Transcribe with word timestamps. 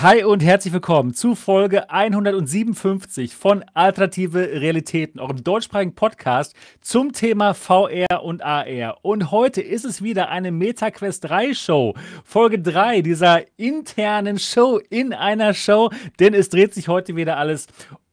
Hi 0.00 0.22
und 0.22 0.44
herzlich 0.44 0.72
willkommen 0.72 1.12
zu 1.12 1.34
Folge 1.34 1.90
157 1.90 3.34
von 3.34 3.64
Alternative 3.74 4.38
Realitäten, 4.38 5.18
eurem 5.18 5.42
deutschsprachigen 5.42 5.96
Podcast 5.96 6.54
zum 6.80 7.12
Thema 7.12 7.52
VR 7.52 8.22
und 8.22 8.40
AR. 8.40 8.98
Und 9.02 9.32
heute 9.32 9.60
ist 9.60 9.84
es 9.84 10.00
wieder 10.00 10.28
eine 10.28 10.52
MetaQuest 10.52 11.24
3 11.24 11.52
Show, 11.52 11.94
Folge 12.22 12.60
3 12.60 13.02
dieser 13.02 13.42
internen 13.58 14.38
Show 14.38 14.78
in 14.88 15.12
einer 15.12 15.52
Show, 15.52 15.90
denn 16.20 16.32
es 16.32 16.48
dreht 16.48 16.74
sich 16.74 16.86
heute 16.86 17.16
wieder 17.16 17.36
alles 17.36 17.66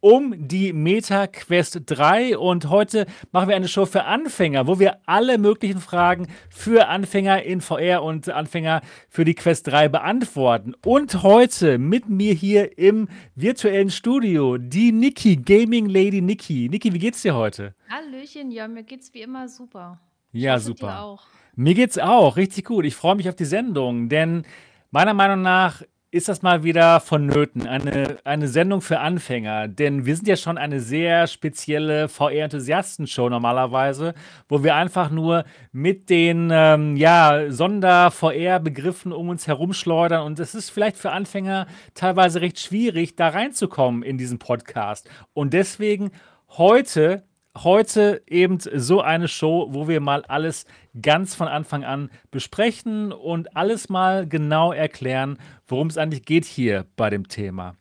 um 0.05 0.35
die 0.37 0.71
Meta 0.71 1.25
Quest 1.25 1.81
3 1.83 2.37
und 2.37 2.69
heute 2.69 3.07
machen 3.31 3.49
wir 3.49 3.55
eine 3.55 3.67
Show 3.67 3.87
für 3.87 4.03
Anfänger, 4.03 4.67
wo 4.67 4.77
wir 4.77 4.99
alle 5.07 5.39
möglichen 5.39 5.79
Fragen 5.79 6.27
für 6.51 6.89
Anfänger 6.89 7.41
in 7.41 7.59
VR 7.59 8.03
und 8.03 8.29
Anfänger 8.29 8.81
für 9.09 9.25
die 9.25 9.33
Quest 9.33 9.65
3 9.65 9.89
beantworten. 9.89 10.75
Und 10.85 11.23
heute 11.23 11.79
mit 11.79 12.07
mir 12.07 12.35
hier 12.35 12.77
im 12.77 13.07
virtuellen 13.33 13.89
Studio 13.89 14.59
die 14.59 14.91
Niki, 14.91 15.37
Gaming 15.37 15.87
Lady 15.87 16.21
Niki. 16.21 16.69
Niki, 16.69 16.93
wie 16.93 16.99
geht's 16.99 17.23
dir 17.23 17.33
heute? 17.33 17.73
Hallöchen, 17.89 18.51
ja, 18.51 18.67
mir 18.67 18.83
geht's 18.83 19.11
wie 19.11 19.21
immer 19.21 19.49
super. 19.49 19.99
Ja, 20.31 20.53
hoffe, 20.53 20.65
super. 20.65 21.01
auch. 21.01 21.23
Mir 21.55 21.73
geht's 21.73 21.97
auch 21.97 22.37
richtig 22.37 22.65
gut. 22.65 22.85
Ich 22.85 22.93
freue 22.95 23.15
mich 23.15 23.27
auf 23.27 23.35
die 23.35 23.45
Sendung, 23.45 24.07
denn 24.07 24.43
meiner 24.91 25.15
Meinung 25.15 25.41
nach 25.41 25.81
ist 26.15 26.29
das 26.29 26.41
mal 26.41 26.63
wieder 26.63 27.01
vonnöten. 27.01 27.67
Eine, 27.67 28.19
eine 28.23 28.47
Sendung 28.47 28.79
für 28.79 29.01
Anfänger. 29.01 29.67
Denn 29.67 30.05
wir 30.05 30.15
sind 30.15 30.29
ja 30.29 30.37
schon 30.37 30.57
eine 30.57 30.79
sehr 30.79 31.27
spezielle 31.27 32.07
VR-Enthusiasten-Show 32.07 33.27
normalerweise, 33.27 34.13
wo 34.47 34.63
wir 34.63 34.75
einfach 34.75 35.09
nur 35.09 35.43
mit 35.73 36.09
den 36.09 36.51
ähm, 36.53 36.95
ja, 36.95 37.51
Sonder-VR-Begriffen 37.51 39.11
um 39.11 39.27
uns 39.27 39.45
herumschleudern. 39.45 40.25
Und 40.25 40.39
es 40.39 40.55
ist 40.55 40.69
vielleicht 40.69 40.95
für 40.95 41.11
Anfänger 41.11 41.67
teilweise 41.95 42.39
recht 42.39 42.59
schwierig, 42.59 43.17
da 43.17 43.27
reinzukommen 43.27 44.01
in 44.01 44.17
diesen 44.17 44.39
Podcast. 44.39 45.09
Und 45.33 45.51
deswegen 45.51 46.11
heute 46.47 47.23
heute 47.57 48.21
eben 48.27 48.59
so 48.59 49.01
eine 49.01 49.27
Show, 49.27 49.67
wo 49.71 49.87
wir 49.87 49.99
mal 50.01 50.23
alles 50.25 50.65
ganz 51.01 51.35
von 51.35 51.47
Anfang 51.47 51.83
an 51.83 52.09
besprechen 52.31 53.11
und 53.11 53.55
alles 53.55 53.89
mal 53.89 54.27
genau 54.27 54.71
erklären, 54.71 55.37
worum 55.67 55.87
es 55.87 55.97
eigentlich 55.97 56.25
geht 56.25 56.45
hier 56.45 56.85
bei 56.95 57.09
dem 57.09 57.27
Thema. 57.27 57.75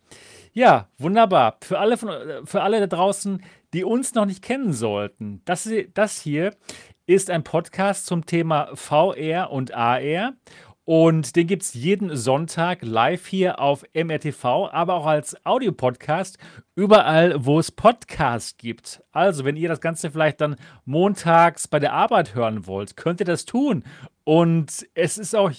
Ja, 0.53 0.89
wunderbar. 0.99 1.59
Für 1.63 1.81
alle, 1.81 1.97
von, 1.97 2.11
für 2.45 2.63
alle 2.63 2.81
da 2.81 2.87
draußen, 2.87 3.43
die 3.73 3.85
uns 3.85 4.15
noch 4.15 4.25
nicht 4.25 4.43
kennen 4.43 4.73
sollten, 4.73 5.43
das, 5.45 5.69
das 5.95 6.21
hier 6.21 6.55
ist 7.07 7.29
ein 7.29 7.45
Podcast 7.45 8.07
zum 8.07 8.25
Thema 8.25 8.71
VR 8.75 9.51
und 9.51 9.75
AR. 9.75 10.33
Und 10.87 11.35
den 11.37 11.47
gibt 11.47 11.63
es 11.63 11.73
jeden 11.73 12.15
Sonntag 12.15 12.81
live 12.83 13.27
hier 13.27 13.59
auf 13.59 13.85
MRTV, 13.95 14.69
aber 14.71 14.95
auch 14.95 15.07
als 15.07 15.35
Audiopodcast 15.47 16.37
überall, 16.75 17.47
wo 17.47 17.59
es 17.59 17.73
Podcasts 17.73 18.59
gibt. 18.59 19.03
Also, 19.11 19.47
wenn 19.47 19.57
ihr 19.57 19.71
das 19.71 19.81
Ganze 19.81 20.11
vielleicht 20.11 20.43
dann 20.43 20.57
montags 20.85 21.69
bei 21.69 21.79
der 21.79 21.95
Arbeit 21.95 22.35
hören 22.35 22.67
wollt, 22.67 22.99
könnt 22.99 23.21
ihr 23.21 23.27
das 23.27 23.47
tun. 23.47 23.85
Und 24.25 24.87
es 24.93 25.17
ist 25.17 25.35
auch, 25.35 25.51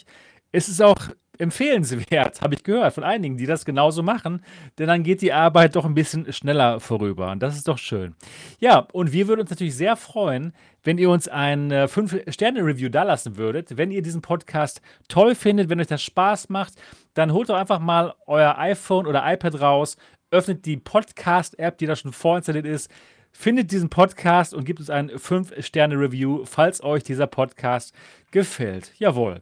es 0.52 0.70
ist 0.70 0.82
auch 0.82 1.10
empfehlenswert, 1.40 2.42
habe 2.42 2.56
ich 2.56 2.64
gehört 2.64 2.94
von 2.94 3.04
einigen, 3.04 3.38
die 3.38 3.46
das 3.46 3.66
genauso 3.66 4.04
machen, 4.04 4.44
denn 4.78 4.88
dann 4.88 5.04
geht 5.04 5.22
die 5.22 5.34
Arbeit 5.34 5.76
doch 5.76 5.86
ein 5.86 5.94
bisschen 5.94 6.32
schneller 6.34 6.80
vorüber 6.80 7.32
und 7.32 7.42
das 7.42 7.56
ist 7.56 7.68
doch 7.68 7.78
schön. 7.78 8.16
Ja, 8.60 8.88
und 8.94 9.12
wir 9.12 9.28
würden 9.28 9.42
uns 9.42 9.50
natürlich 9.50 9.76
sehr 9.76 9.96
freuen, 9.96 10.54
wenn 10.84 10.98
ihr 10.98 11.10
uns 11.10 11.28
ein 11.28 11.72
5-Sterne-Review 11.72 12.90
dalassen 12.90 13.38
würdet. 13.38 13.78
Wenn 13.78 13.92
ihr 13.92 14.02
diesen 14.02 14.22
Podcast 14.22 14.82
toll 15.08 15.34
findet, 15.34 15.70
wenn 15.70 15.80
euch 15.80 15.88
das 15.88 16.04
Spaß 16.04 16.50
macht, 16.50 16.74
dann 17.16 17.34
holt 17.34 17.50
doch 17.50 17.56
einfach 17.56 17.80
mal 17.80 18.14
euer 18.28 18.58
iPhone 18.58 19.08
oder 19.08 19.24
iPad 19.26 19.60
raus, 19.62 19.98
öffnet 20.32 20.66
die 20.66 20.78
Podcast-App, 20.78 21.78
die 21.78 21.86
da 21.88 21.96
schon 21.96 22.14
vorinstalliert 22.14 22.66
ist, 22.66 22.92
findet 23.32 23.72
diesen 23.72 23.90
Podcast 23.90 24.54
und 24.54 24.64
gibt 24.64 24.80
uns 24.80 24.90
ein 24.90 25.10
5-Sterne-Review, 25.10 26.46
falls 26.46 26.82
euch 26.84 27.04
dieser 27.04 27.28
Podcast 27.28 27.94
gefällt. 28.32 28.94
Jawohl. 28.98 29.42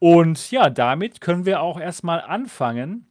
Und 0.00 0.50
ja, 0.50 0.70
damit 0.70 1.20
können 1.20 1.44
wir 1.44 1.60
auch 1.60 1.78
erstmal 1.78 2.22
anfangen. 2.22 3.06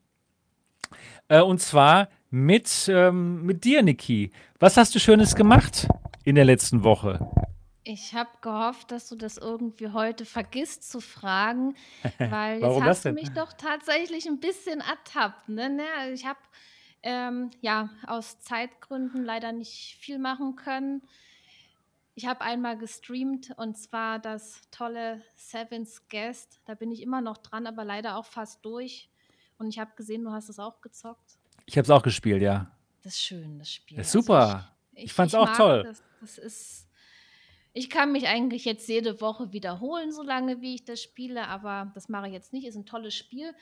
Äh, 1.29 1.41
und 1.41 1.61
zwar 1.61 2.09
mit, 2.31 2.89
ähm, 2.91 3.45
mit 3.45 3.63
dir, 3.63 3.83
Niki. 3.83 4.31
Was 4.59 4.75
hast 4.75 4.93
du 4.95 4.99
Schönes 4.99 5.35
gemacht 5.35 5.87
in 6.25 6.35
der 6.35 6.45
letzten 6.45 6.83
Woche? 6.83 7.31
Ich 7.83 8.13
habe 8.13 8.29
gehofft, 8.41 8.91
dass 8.91 9.07
du 9.07 9.15
das 9.15 9.37
irgendwie 9.37 9.89
heute 9.89 10.25
vergisst 10.25 10.89
zu 10.89 10.99
fragen, 10.99 11.75
weil 12.17 12.59
jetzt 12.59 12.81
hast 12.81 13.05
du 13.05 13.13
mich 13.13 13.29
doch 13.29 13.53
tatsächlich 13.53 14.27
ein 14.27 14.39
bisschen 14.39 14.81
ertappt. 14.81 15.47
Ne? 15.47 15.69
Ne? 15.69 15.83
Also 15.99 16.13
Ich 16.13 16.25
habe 16.25 16.39
ähm, 17.03 17.51
ja 17.61 17.89
aus 18.07 18.39
Zeitgründen 18.39 19.23
leider 19.23 19.51
nicht 19.51 19.97
viel 19.99 20.17
machen 20.17 20.55
können. 20.55 21.03
Ich 22.19 22.25
habe 22.25 22.41
einmal 22.41 22.77
gestreamt 22.77 23.51
und 23.55 23.77
zwar 23.77 24.19
das 24.19 24.59
tolle 24.71 25.21
Seven's 25.37 26.05
Guest. 26.09 26.59
Da 26.65 26.73
bin 26.73 26.91
ich 26.91 27.01
immer 27.01 27.21
noch 27.21 27.37
dran, 27.37 27.65
aber 27.65 27.85
leider 27.85 28.17
auch 28.17 28.25
fast 28.25 28.65
durch. 28.65 29.09
Und 29.57 29.69
ich 29.69 29.79
habe 29.79 29.91
gesehen, 29.95 30.25
du 30.25 30.31
hast 30.33 30.49
es 30.49 30.59
auch 30.59 30.81
gezockt. 30.81 31.37
Ich 31.65 31.77
habe 31.77 31.85
es 31.85 31.89
auch 31.89 32.03
gespielt, 32.03 32.41
ja. 32.41 32.75
Das 33.03 33.13
ist 33.13 33.21
schön, 33.21 33.57
das 33.57 33.69
Das 33.69 33.73
Spiel. 33.73 33.99
ist 33.99 34.07
Also 34.07 34.19
ich, 34.19 34.25
super. 34.25 34.75
Ich 34.91 35.03
ich, 35.05 35.13
fand 35.13 35.27
es 35.29 35.33
ich 35.33 35.39
auch 35.39 35.55
toll. 35.55 35.83
das. 35.83 36.03
Das 36.19 36.37
ist. 36.37 36.88
Ich 37.73 37.89
kann 37.89 38.11
mich 38.11 38.27
eigentlich 38.27 38.65
jetzt 38.65 38.89
jede 38.89 39.21
Woche 39.21 39.53
wiederholen, 39.53 40.11
solange 40.11 40.61
wie 40.61 40.75
ich 40.75 40.85
das 40.85 41.01
spiele, 41.01 41.47
aber 41.47 41.91
das 41.93 42.09
mache 42.09 42.27
ich 42.27 42.33
jetzt 42.33 42.51
nicht. 42.51 42.65
Ist 42.65 42.75
ein 42.75 42.85
tolles 42.85 43.15
Spiel. 43.15 43.53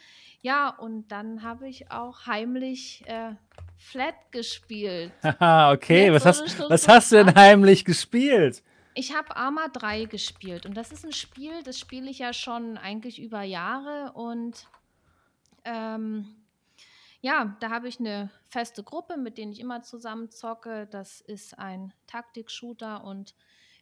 Ja, 0.41 0.69
und 0.69 1.09
dann 1.09 1.44
habe 1.44 1.68
ich 1.68 1.91
auch 1.91 2.25
heimlich 2.25 3.03
äh, 3.06 3.31
Flat 3.75 4.16
gespielt. 4.31 5.12
Haha, 5.23 5.73
okay. 5.73 6.12
Was 6.13 6.25
hast, 6.25 6.59
was 6.69 6.88
hast 6.88 7.12
du 7.12 7.17
denn 7.17 7.35
heimlich 7.35 7.84
gespielt? 7.84 8.63
Ich 8.94 9.16
habe 9.16 9.35
Arma 9.35 9.67
3 9.67 10.06
gespielt 10.06 10.66
und 10.66 10.75
das 10.75 10.91
ist 10.91 11.06
ein 11.06 11.12
Spiel, 11.12 11.62
das 11.63 11.78
spiele 11.78 12.09
ich 12.09 12.17
ja 12.17 12.34
schon 12.34 12.79
eigentlich 12.79 13.22
über 13.22 13.44
Jahre 13.44 14.13
und 14.13 14.66
ähm, 15.66 16.35
ja, 17.22 17.56
da 17.59 17.69
habe 17.69 17.88
ich 17.88 18.00
eine 18.00 18.31
feste 18.47 18.84
Gruppe, 18.84 19.17
mit 19.17 19.38
denen 19.38 19.51
ich 19.51 19.59
immer 19.59 19.84
zusammen 19.84 20.31
zocke. 20.31 20.88
Das 20.90 21.22
ist 21.22 21.59
ein 21.59 21.94
Taktik-Shooter 22.07 23.03
und 23.03 23.35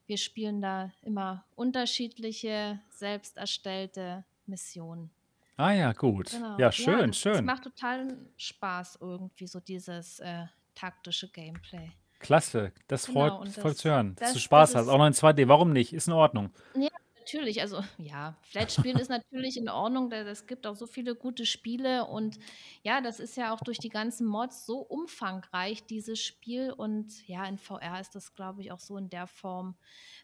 wir 0.07 0.17
spielen 0.17 0.61
da 0.61 0.91
immer 1.01 1.45
unterschiedliche, 1.55 2.79
selbst 2.89 3.37
erstellte 3.37 4.23
Missionen. 4.45 5.09
Ah 5.57 5.71
ja, 5.71 5.93
gut. 5.93 6.31
Genau. 6.31 6.53
Ja, 6.53 6.65
Ja, 6.65 6.71
schön, 6.71 7.07
das, 7.11 7.21
das 7.21 7.35
schön. 7.37 7.45
macht 7.45 7.63
total 7.63 8.17
Spaß 8.37 8.97
irgendwie, 9.01 9.47
so 9.47 9.59
dieses 9.59 10.19
äh, 10.19 10.45
taktische 10.75 11.29
Gameplay. 11.29 11.91
Klasse. 12.19 12.71
Das 12.87 13.05
freut, 13.05 13.31
Genau, 13.31 13.41
und 13.41 13.49
voll 13.49 13.75
zu 13.75 13.83
das, 13.87 13.93
hören, 13.93 14.15
dass 14.15 14.19
du 14.19 14.23
das, 14.25 14.33
das 14.33 14.41
Spaß 14.41 14.75
hast. 14.75 14.87
Auch 14.87 14.97
noch 14.97 15.07
in 15.07 15.13
2D. 15.13 15.47
Warum 15.47 15.71
nicht? 15.71 15.93
Ist 15.93 16.07
in 16.07 16.13
Ordnung. 16.13 16.49
Ja, 16.75 16.89
natürlich. 17.25 17.61
Also, 17.61 17.81
ja, 17.97 18.35
Flat-Spielen 18.43 18.97
ist 18.97 19.09
natürlich 19.09 19.57
in 19.57 19.69
Ordnung. 19.69 20.09
da- 20.09 20.17
Es 20.21 20.45
gibt 20.47 20.67
auch 20.67 20.75
so 20.75 20.85
viele 20.87 21.15
gute 21.15 21.45
Spiele 21.45 22.05
und 22.05 22.37
ja, 22.83 23.01
das 23.01 23.19
ist 23.19 23.35
ja 23.37 23.53
auch 23.53 23.61
durch 23.61 23.77
die 23.79 23.89
ganzen 23.89 24.27
Mods 24.27 24.65
so 24.65 24.77
umfangreich, 24.79 25.85
dieses 25.85 26.21
Spiel. 26.21 26.71
Und 26.71 27.27
ja, 27.27 27.45
in 27.45 27.57
VR 27.57 27.99
ist 27.99 28.15
das, 28.15 28.33
glaube 28.35 28.61
ich, 28.61 28.71
auch 28.71 28.79
so 28.79 28.97
in 28.97 29.09
der 29.09 29.27
Form, 29.27 29.75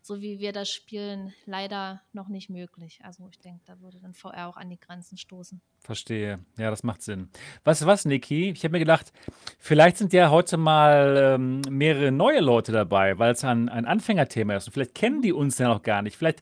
so 0.01 0.21
wie 0.21 0.39
wir 0.39 0.51
das 0.53 0.69
spielen, 0.69 1.33
leider 1.45 2.01
noch 2.13 2.27
nicht 2.27 2.49
möglich. 2.49 2.99
Also, 3.03 3.27
ich 3.31 3.39
denke, 3.39 3.61
da 3.65 3.79
würde 3.81 3.99
dann 3.99 4.13
VR 4.13 4.47
auch 4.47 4.57
an 4.57 4.69
die 4.69 4.79
Grenzen 4.79 5.17
stoßen. 5.17 5.61
Verstehe. 5.83 6.39
Ja, 6.57 6.69
das 6.69 6.83
macht 6.83 7.01
Sinn. 7.01 7.29
Du 7.63 7.71
was, 7.87 8.05
Niki? 8.05 8.51
Ich 8.51 8.63
habe 8.63 8.73
mir 8.73 8.79
gedacht, 8.79 9.11
vielleicht 9.57 9.97
sind 9.97 10.13
ja 10.13 10.29
heute 10.29 10.57
mal 10.57 11.17
ähm, 11.35 11.61
mehrere 11.69 12.11
neue 12.11 12.39
Leute 12.39 12.71
dabei, 12.71 13.17
weil 13.17 13.31
es 13.31 13.43
ein, 13.43 13.67
ein 13.67 13.85
Anfängerthema 13.85 14.55
ist. 14.55 14.67
Und 14.67 14.73
vielleicht 14.73 14.93
kennen 14.93 15.23
die 15.23 15.33
uns 15.33 15.57
ja 15.57 15.67
noch 15.69 15.81
gar 15.81 16.03
nicht. 16.03 16.15
Vielleicht 16.17 16.41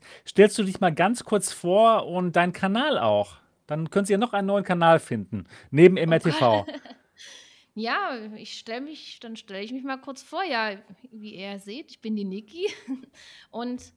stellst 0.50 0.58
du 0.58 0.72
dich 0.72 0.80
mal 0.80 0.92
ganz 0.92 1.24
kurz 1.24 1.52
vor 1.52 2.08
und 2.08 2.34
deinen 2.34 2.52
Kanal 2.52 2.98
auch. 2.98 3.36
Dann 3.68 3.88
können 3.88 4.04
sie 4.04 4.12
ja 4.14 4.18
noch 4.18 4.32
einen 4.32 4.48
neuen 4.48 4.64
Kanal 4.64 4.98
finden, 4.98 5.46
neben 5.70 5.96
Oh 5.96 6.00
Gott. 6.00 6.24
MRTV. 6.24 6.66
Ja, 7.76 8.16
ich 8.34 8.58
stelle 8.58 8.80
mich, 8.80 9.20
dann 9.20 9.36
stelle 9.36 9.62
ich 9.62 9.72
mich 9.72 9.84
mal 9.84 9.96
kurz 9.96 10.24
vor. 10.24 10.42
Ja, 10.42 10.76
wie 11.12 11.36
ihr 11.36 11.60
seht, 11.60 11.92
ich 11.92 12.00
bin 12.00 12.16
die 12.16 12.24
Niki 12.24 12.66
und 13.52 13.94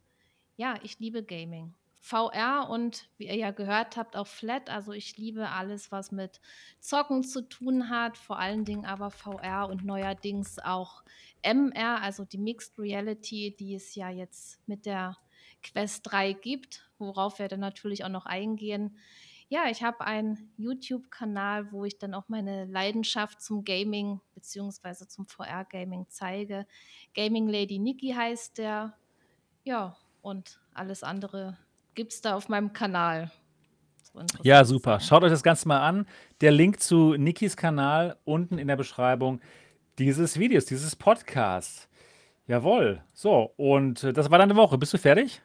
ja, 0.55 0.75
ich 0.83 0.99
liebe 0.99 1.23
Gaming. 1.23 1.73
VR 1.99 2.69
und 2.69 3.09
wie 3.17 3.25
ihr 3.25 3.35
ja 3.35 3.49
gehört 3.49 3.97
habt, 3.97 4.15
auch 4.15 4.27
Flat. 4.27 4.69
Also 4.69 4.91
ich 4.93 5.17
liebe 5.17 5.49
alles, 5.49 5.91
was 5.91 6.11
mit 6.11 6.39
Zocken 6.79 7.23
zu 7.23 7.41
tun 7.41 7.89
hat, 7.89 8.15
vor 8.15 8.37
allen 8.37 8.63
Dingen 8.63 8.85
aber 8.85 9.09
VR 9.09 9.67
und 9.69 9.83
neuerdings 9.83 10.59
auch 10.59 11.03
MR, 11.41 11.99
also 11.99 12.25
die 12.25 12.37
Mixed 12.37 12.77
Reality, 12.77 13.55
die 13.59 13.73
es 13.73 13.95
ja 13.95 14.11
jetzt 14.11 14.65
mit 14.67 14.85
der 14.85 15.17
Quest 15.63 16.11
3 16.11 16.33
gibt, 16.33 16.89
worauf 16.99 17.39
wir 17.39 17.47
dann 17.47 17.59
natürlich 17.59 18.03
auch 18.05 18.09
noch 18.09 18.25
eingehen. 18.25 18.97
Ja, 19.49 19.65
ich 19.69 19.83
habe 19.83 20.01
einen 20.01 20.51
YouTube-Kanal, 20.57 21.71
wo 21.71 21.85
ich 21.85 21.99
dann 21.99 22.13
auch 22.13 22.27
meine 22.27 22.65
Leidenschaft 22.65 23.41
zum 23.41 23.63
Gaming 23.63 24.19
beziehungsweise 24.33 25.07
zum 25.07 25.25
VR-Gaming 25.25 26.07
zeige. 26.09 26.65
Gaming 27.13 27.47
Lady 27.47 27.77
Nikki 27.77 28.13
heißt 28.17 28.57
der. 28.57 28.97
Ja, 29.63 29.95
und 30.21 30.59
alles 30.73 31.03
andere 31.03 31.57
gibt's 31.93 32.21
da 32.21 32.35
auf 32.35 32.49
meinem 32.49 32.73
Kanal. 32.73 33.31
so 34.01 34.19
Ja, 34.41 34.65
super. 34.65 34.99
sein. 34.99 35.07
Schaut 35.07 35.23
euch 35.23 35.31
das 35.31 35.43
Ganze 35.43 35.67
mal 35.67 35.81
an. 35.81 36.07
Der 36.41 36.51
Link 36.51 36.79
zu 36.79 37.13
Nikis 37.13 37.55
Kanal 37.55 38.17
unten 38.23 38.57
in 38.57 38.67
der 38.67 38.75
Beschreibung 38.75 39.39
dieses 39.99 40.39
Videos, 40.39 40.65
dieses 40.65 40.95
Podcasts. 40.95 41.87
Jawohl. 42.47 43.03
So, 43.13 43.53
und 43.57 44.03
äh, 44.03 44.13
das 44.13 44.31
war 44.31 44.39
deine 44.39 44.55
Woche. 44.55 44.77
Bist 44.77 44.93
du 44.93 44.97
fertig? 44.97 45.41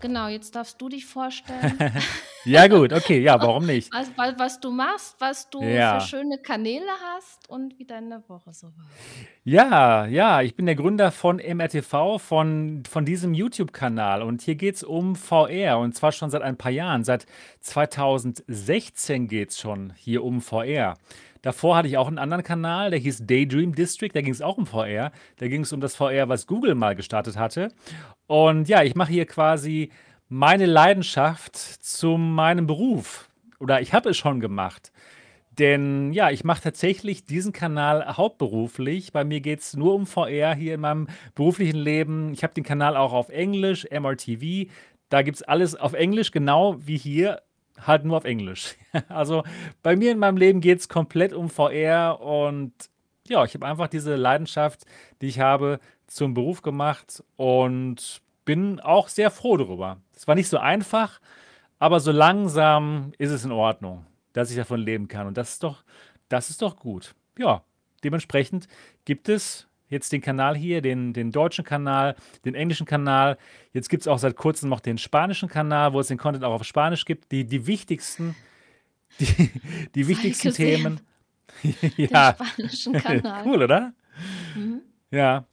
Genau, 0.00 0.28
jetzt 0.28 0.54
darfst 0.56 0.80
du 0.80 0.88
dich 0.88 1.04
vorstellen, 1.06 1.78
Ja, 2.46 2.68
gut. 2.68 2.90
Okay, 2.94 3.20
ja, 3.20 3.38
warum 3.38 3.66
nicht? 3.66 3.92
was, 3.92 4.10
was, 4.16 4.34
was 4.38 4.60
du 4.60 4.70
machst, 4.70 5.14
was 5.18 5.50
du 5.50 5.60
für 5.60 5.68
Ja. 5.68 6.00
schöne 6.00 6.38
Kanäle 6.38 6.86
hast 7.14 7.50
und 7.50 7.78
wie 7.78 7.84
deine 7.84 8.22
Woche 8.28 8.52
so 8.54 8.68
war. 8.68 8.86
Ja, 9.44 10.06
ja, 10.06 10.40
ich 10.40 10.54
bin 10.54 10.64
der 10.64 10.74
Gründer 10.74 11.12
von 11.12 11.36
MRTV, 11.36 12.18
von, 12.18 12.82
von 12.88 13.04
diesem 13.04 13.34
YouTube-Kanal. 13.34 14.22
Und 14.22 14.40
hier 14.40 14.54
geht 14.54 14.76
es 14.76 14.82
um 14.82 15.16
VR. 15.16 15.78
Und 15.78 15.94
zwar 15.94 16.12
schon 16.12 16.30
seit 16.30 16.40
ein 16.40 16.56
paar 16.56 16.72
Jahren. 16.72 17.04
Seit 17.04 17.26
2016 17.60 19.28
geht 19.28 19.50
es 19.50 19.60
schon 19.60 19.92
hier 19.96 20.24
um 20.24 20.40
VR. 20.40 20.96
Davor 21.42 21.76
hatte 21.76 21.88
ich 21.88 21.96
auch 21.96 22.08
einen 22.08 22.18
anderen 22.18 22.44
Kanal, 22.44 22.90
der 22.90 22.98
hieß 22.98 23.26
Daydream 23.26 23.74
District. 23.74 24.10
Da 24.12 24.20
ging 24.20 24.32
es 24.32 24.42
auch 24.42 24.58
um 24.58 24.66
VR. 24.66 25.12
Da 25.36 25.48
ging 25.48 25.62
es 25.62 25.72
um 25.72 25.80
das 25.80 25.96
VR, 25.96 26.28
was 26.28 26.46
Google 26.46 26.74
mal 26.74 26.94
gestartet 26.94 27.36
hatte. 27.36 27.68
Und 28.26 28.68
ja, 28.68 28.82
ich 28.82 28.94
mache 28.94 29.12
hier 29.12 29.26
quasi 29.26 29.90
meine 30.28 30.66
Leidenschaft 30.66 31.56
zu 31.56 32.16
meinem 32.16 32.66
Beruf. 32.66 33.28
Oder 33.58 33.80
ich 33.80 33.92
habe 33.92 34.10
es 34.10 34.16
schon 34.16 34.40
gemacht. 34.40 34.92
Denn 35.58 36.12
ja, 36.12 36.30
ich 36.30 36.44
mache 36.44 36.62
tatsächlich 36.62 37.24
diesen 37.24 37.52
Kanal 37.52 38.16
hauptberuflich. 38.16 39.12
Bei 39.12 39.24
mir 39.24 39.40
geht 39.40 39.60
es 39.60 39.76
nur 39.76 39.94
um 39.94 40.06
VR 40.06 40.54
hier 40.54 40.74
in 40.74 40.80
meinem 40.80 41.08
beruflichen 41.34 41.78
Leben. 41.78 42.32
Ich 42.32 42.42
habe 42.42 42.54
den 42.54 42.64
Kanal 42.64 42.96
auch 42.96 43.12
auf 43.12 43.28
Englisch, 43.28 43.86
MRTV. 43.90 44.70
Da 45.08 45.22
gibt 45.22 45.36
es 45.36 45.42
alles 45.42 45.74
auf 45.74 45.92
Englisch, 45.92 46.30
genau 46.30 46.76
wie 46.80 46.96
hier, 46.96 47.42
halt 47.86 48.04
nur 48.04 48.16
auf 48.16 48.24
Englisch. 48.24 48.76
Also 49.08 49.44
bei 49.84 49.94
mir 49.94 50.10
in 50.10 50.18
meinem 50.18 50.36
Leben 50.36 50.60
geht 50.60 50.80
es 50.80 50.88
komplett 50.88 51.32
um 51.32 51.48
VR 51.48 52.20
und 52.20 52.72
ja, 53.28 53.44
ich 53.44 53.54
habe 53.54 53.66
einfach 53.66 53.86
diese 53.86 54.16
Leidenschaft, 54.16 54.84
die 55.20 55.28
ich 55.28 55.38
habe, 55.38 55.78
zum 56.08 56.34
Beruf 56.34 56.62
gemacht 56.62 57.22
und 57.36 58.20
bin 58.44 58.80
auch 58.80 59.06
sehr 59.08 59.30
froh 59.30 59.56
darüber. 59.56 59.98
Es 60.16 60.26
war 60.26 60.34
nicht 60.34 60.48
so 60.48 60.58
einfach, 60.58 61.20
aber 61.78 62.00
so 62.00 62.10
langsam 62.10 63.12
ist 63.18 63.30
es 63.30 63.44
in 63.44 63.52
Ordnung, 63.52 64.04
dass 64.32 64.50
ich 64.50 64.56
davon 64.56 64.80
leben 64.80 65.06
kann. 65.06 65.28
Und 65.28 65.36
das 65.36 65.52
ist 65.52 65.62
doch, 65.62 65.84
das 66.28 66.50
ist 66.50 66.62
doch 66.62 66.76
gut. 66.76 67.14
Ja, 67.38 67.62
dementsprechend 68.02 68.66
gibt 69.04 69.28
es 69.28 69.68
jetzt 69.90 70.12
den 70.12 70.22
Kanal 70.22 70.56
hier, 70.56 70.80
den, 70.80 71.12
den 71.12 71.30
deutschen 71.32 71.64
Kanal, 71.64 72.16
den 72.44 72.54
englischen 72.54 72.86
Kanal. 72.86 73.36
Jetzt 73.72 73.90
gibt 73.90 74.00
es 74.02 74.08
auch 74.08 74.18
seit 74.18 74.36
kurzem 74.36 74.70
noch 74.70 74.80
den 74.80 74.96
spanischen 74.96 75.48
Kanal, 75.48 75.92
wo 75.92 76.00
es 76.00 76.06
den 76.08 76.16
Content 76.18 76.44
auch 76.44 76.54
auf 76.54 76.64
Spanisch 76.64 77.04
gibt. 77.04 77.30
Die, 77.32 77.44
die 77.44 77.66
wichtigsten, 77.66 78.34
die, 79.20 79.50
die 79.94 80.08
wichtigsten 80.08 80.52
Themen. 80.52 81.00
den 81.62 81.92
Ja, 82.10 82.34
spanischen 82.34 82.92
Kanal. 82.94 83.42
cool, 83.46 83.62
oder? 83.62 83.92
Mhm. 84.54 84.80
Ja, 85.10 85.44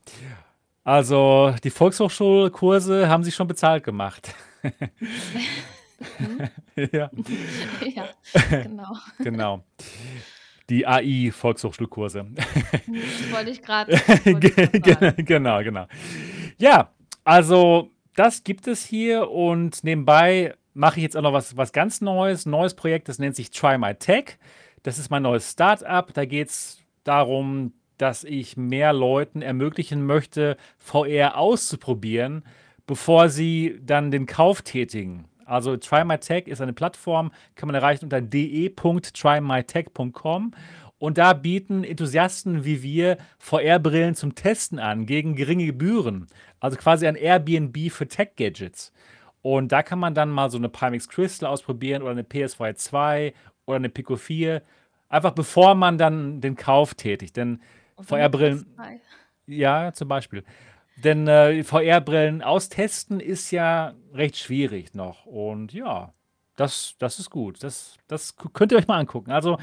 also 0.83 1.53
die 1.63 1.69
Volkshochschulkurse 1.71 3.09
haben 3.09 3.23
sich 3.23 3.35
schon 3.35 3.47
bezahlt 3.47 3.83
gemacht. 3.83 4.33
Mhm. 6.19 6.49
Ja, 6.91 7.09
Ja, 7.95 8.09
genau. 8.61 8.95
genau. 9.19 9.63
Die 10.69 10.85
AI-Volkshochschulkurse. 10.85 12.27
Das 12.33 13.31
wollte 13.31 13.51
ich 13.51 13.61
gerade. 13.61 13.99
Genau, 15.23 15.63
genau. 15.63 15.87
Ja, 16.57 16.91
also 17.23 17.91
das 18.15 18.43
gibt 18.43 18.67
es 18.67 18.83
hier 18.83 19.29
und 19.29 19.83
nebenbei 19.83 20.55
mache 20.73 20.97
ich 20.99 21.03
jetzt 21.03 21.17
auch 21.17 21.21
noch 21.21 21.33
was, 21.33 21.57
was 21.57 21.71
ganz 21.71 22.01
Neues, 22.01 22.45
ein 22.45 22.51
neues 22.51 22.73
Projekt, 22.75 23.09
das 23.09 23.19
nennt 23.19 23.35
sich 23.35 23.51
Try 23.51 23.77
My 23.77 23.95
Tech. 23.95 24.37
Das 24.83 24.99
ist 24.99 25.09
mein 25.09 25.23
neues 25.23 25.51
Startup. 25.51 26.13
Da 26.13 26.25
geht 26.25 26.49
es 26.49 26.79
darum, 27.03 27.73
dass 27.97 28.23
ich 28.23 28.57
mehr 28.57 28.93
Leuten 28.93 29.41
ermöglichen 29.41 30.05
möchte, 30.05 30.57
VR 30.77 31.37
auszuprobieren, 31.37 32.43
bevor 32.85 33.29
sie 33.29 33.79
dann 33.81 34.11
den 34.11 34.25
Kauf 34.27 34.61
tätigen. 34.61 35.25
Also 35.47 35.77
Try 35.77 36.03
My 36.03 36.17
Tech 36.17 36.47
ist 36.47 36.59
eine 36.61 36.73
Plattform, 36.73 37.31
kann 37.55 37.67
man 37.67 37.75
erreichen 37.75 38.05
unter 38.05 38.21
de.trymytech.com. 38.21 40.51
Und 40.99 41.17
da 41.17 41.33
bieten 41.33 41.83
Enthusiasten 41.83 42.65
wie 42.65 42.81
wir 42.81 43.17
VR-Brillen 43.37 44.15
zum 44.15 44.33
Testen 44.35 44.79
an, 44.79 45.05
gegen 45.05 45.35
geringe 45.35 45.67
Gebühren. 45.67 46.27
Also 46.59 46.77
quasi 46.77 47.07
ein 47.07 47.15
Airbnb 47.15 47.91
für 47.91 48.07
Tech-Gadgets. 48.07 48.91
Und 49.41 49.71
da 49.71 49.83
kann 49.83 49.99
man 49.99 50.15
dann 50.15 50.29
mal 50.29 50.49
so 50.49 50.57
eine 50.57 50.69
Pimax 50.69 51.07
Crystal 51.07 51.49
ausprobieren 51.49 52.01
oder 52.01 52.11
eine 52.11 52.23
PS2 52.23 52.75
2 52.75 53.33
oder 53.65 53.77
eine 53.77 53.89
Pico 53.89 54.15
4. 54.15 54.61
Einfach 55.09 55.31
bevor 55.31 55.75
man 55.75 55.97
dann 55.97 56.41
den 56.41 56.55
Kauf 56.55 56.95
tätigt. 56.95 57.37
Denn 57.37 57.61
VR-Brillen, 58.01 58.65
PS3. 58.77 58.99
ja, 59.45 59.93
zum 59.93 60.07
Beispiel. 60.07 60.43
Denn 61.03 61.27
äh, 61.27 61.63
VR-Brillen 61.63 62.41
austesten 62.41 63.19
ist 63.19 63.51
ja 63.51 63.93
recht 64.13 64.37
schwierig 64.37 64.95
noch. 64.95 65.25
Und 65.25 65.73
ja, 65.73 66.13
das, 66.57 66.95
das 66.97 67.19
ist 67.19 67.29
gut. 67.29 67.61
Das, 67.63 67.97
das 68.07 68.35
könnt 68.35 68.71
ihr 68.71 68.79
euch 68.79 68.87
mal 68.87 68.97
angucken. 68.97 69.31
Also 69.31 69.59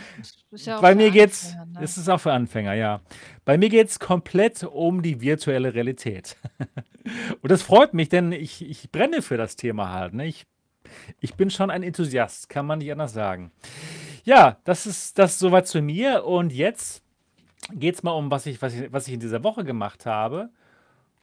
ist 0.52 0.66
ja 0.66 0.80
bei 0.80 0.94
mir 0.94 1.10
geht's, 1.10 1.46
Anfänger, 1.46 1.66
ne? 1.66 1.84
es 1.84 1.98
ist 1.98 2.08
auch 2.08 2.20
für 2.20 2.32
Anfänger, 2.32 2.74
ja. 2.74 3.00
Bei 3.44 3.58
mir 3.58 3.68
geht's 3.68 3.98
komplett 3.98 4.62
um 4.62 5.02
die 5.02 5.20
virtuelle 5.20 5.74
Realität. 5.74 6.36
Und 7.42 7.50
das 7.50 7.62
freut 7.62 7.94
mich, 7.94 8.08
denn 8.10 8.30
ich, 8.30 8.64
ich 8.64 8.92
brenne 8.92 9.22
für 9.22 9.36
das 9.36 9.56
Thema 9.56 9.92
halt. 9.92 10.14
Ne? 10.14 10.26
Ich, 10.26 10.46
ich 11.20 11.34
bin 11.34 11.50
schon 11.50 11.68
ein 11.68 11.82
Enthusiast, 11.82 12.48
kann 12.48 12.64
man 12.64 12.78
nicht 12.78 12.92
anders 12.92 13.12
sagen. 13.12 13.50
Ja, 14.22 14.58
das 14.62 14.86
ist 14.86 15.18
das 15.18 15.40
soweit 15.40 15.66
zu 15.66 15.82
mir. 15.82 16.24
Und 16.24 16.52
jetzt 16.52 17.02
geht's 17.72 18.04
mal 18.04 18.12
um, 18.12 18.30
was 18.30 18.46
ich, 18.46 18.62
was 18.62 18.72
ich, 18.72 18.92
was 18.92 19.08
ich 19.08 19.14
in 19.14 19.20
dieser 19.20 19.42
Woche 19.42 19.64
gemacht 19.64 20.06
habe. 20.06 20.50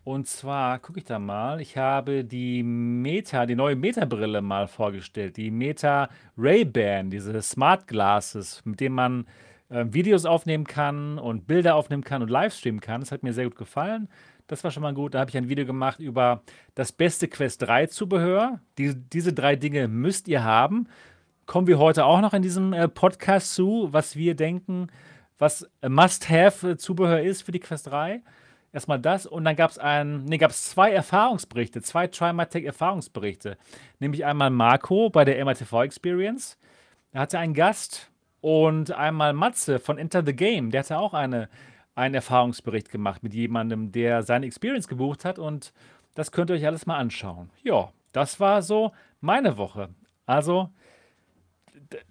Und 0.03 0.27
zwar 0.27 0.80
gucke 0.80 1.00
ich 1.00 1.06
da 1.06 1.19
mal. 1.19 1.62
Ich 1.62 1.77
habe 1.77 2.24
die 2.24 2.63
Meta, 2.63 3.45
die 3.45 3.56
neue 3.56 3.75
Meta-Brille 3.75 4.42
mal 4.42 4.68
vorgestellt. 4.68 5.38
Die 5.38 5.51
Meta 5.51 6.09
Ray-Ban, 6.38 7.12
diese 7.12 7.39
Smart 7.42 7.88
Glasses, 7.88 8.62
mit 8.65 8.80
denen 8.80 8.95
man 8.95 9.27
äh, 9.69 9.86
Videos 9.89 10.25
aufnehmen 10.25 10.65
kann 10.65 11.19
und 11.19 11.45
Bilder 11.45 11.75
aufnehmen 11.75 12.03
kann 12.03 12.24
und 12.24 12.30
livestreamen 12.30 12.81
kann. 12.81 13.01
Das 13.01 13.12
hat 13.12 13.21
mir 13.21 13.33
sehr 13.33 13.44
gut 13.44 13.56
gefallen. 13.56 14.09
Das 14.48 14.63
war 14.63 14.71
schon 14.71 14.83
mal 14.83 14.94
gut. 14.94 15.13
Da 15.13 15.19
habe 15.19 15.30
ich 15.30 15.38
ein 15.38 15.50
Video 15.50 15.68
gemacht 15.68 16.00
über 16.00 16.42
das 16.74 16.92
beste 16.92 17.27
Quest 17.27 17.62
3 17.62 17.86
Zubehör. 17.86 18.59
Die, 18.80 18.95
diese 18.95 19.33
drei 19.33 19.56
Dinge 19.56 19.88
müsst 19.88 20.27
ihr 20.27 20.44
haben. 20.44 20.88
Kommen 21.45 21.68
wir 21.68 21.77
heute 21.77 22.06
auch 22.06 22.21
noch 22.21 22.33
in 22.33 22.42
diesem 22.42 22.74
äh, 22.74 22.88
Podcast 22.88 23.53
zu, 23.53 23.89
was 23.92 24.15
wir 24.15 24.36
denken, 24.36 24.88
was 25.38 25.69
äh, 25.81 25.89
Must-Have-Zubehör 25.89 27.22
ist 27.22 27.43
für 27.43 27.51
die 27.51 27.60
Quest 27.60 27.88
3. 27.88 28.24
Erstmal 28.74 29.00
das 29.00 29.25
und 29.25 29.44
dann 29.44 29.56
gab 29.58 29.72
es 29.72 29.80
nee, 30.06 30.40
zwei 30.50 30.92
Erfahrungsberichte, 30.92 31.82
zwei 31.82 32.08
Trimatech 32.08 32.63
Erfahrungsberichte. 32.63 33.58
Nämlich 34.00 34.25
einmal 34.25 34.50
Marco 34.50 35.10
bei 35.10 35.25
der 35.25 35.44
MRTV 35.44 35.84
Experience. 35.84 36.58
Da 37.12 37.20
hatte 37.20 37.40
einen 37.40 37.54
Gast 37.54 38.10
und 38.40 38.92
einmal 38.92 39.34
Matze 39.34 39.80
von 39.80 39.98
Enter 39.98 40.24
the 40.25 40.34
Game. 40.34 40.72
Der 40.72 40.84
hatte 40.84 40.98
auch 40.98 41.13
eine, 41.13 41.50
einen 41.96 42.16
Erfahrungsbericht 42.16 42.90
gemacht 42.90 43.24
mit 43.24 43.34
jemandem, 43.34 43.92
der 43.92 44.24
seine 44.24 44.46
Experience 44.46 44.88
gebucht 44.88 45.25
hat 45.25 45.38
und 45.38 45.74
das 46.16 46.32
könnt 46.32 46.50
ihr 46.50 46.56
euch 46.56 46.66
alles 46.66 46.86
mal 46.86 46.98
anschauen. 46.98 47.50
Ja, 47.63 47.92
das 48.13 48.40
war 48.40 48.62
so 48.62 48.92
meine 49.20 49.58
Woche. 49.58 49.90
Also, 50.25 50.70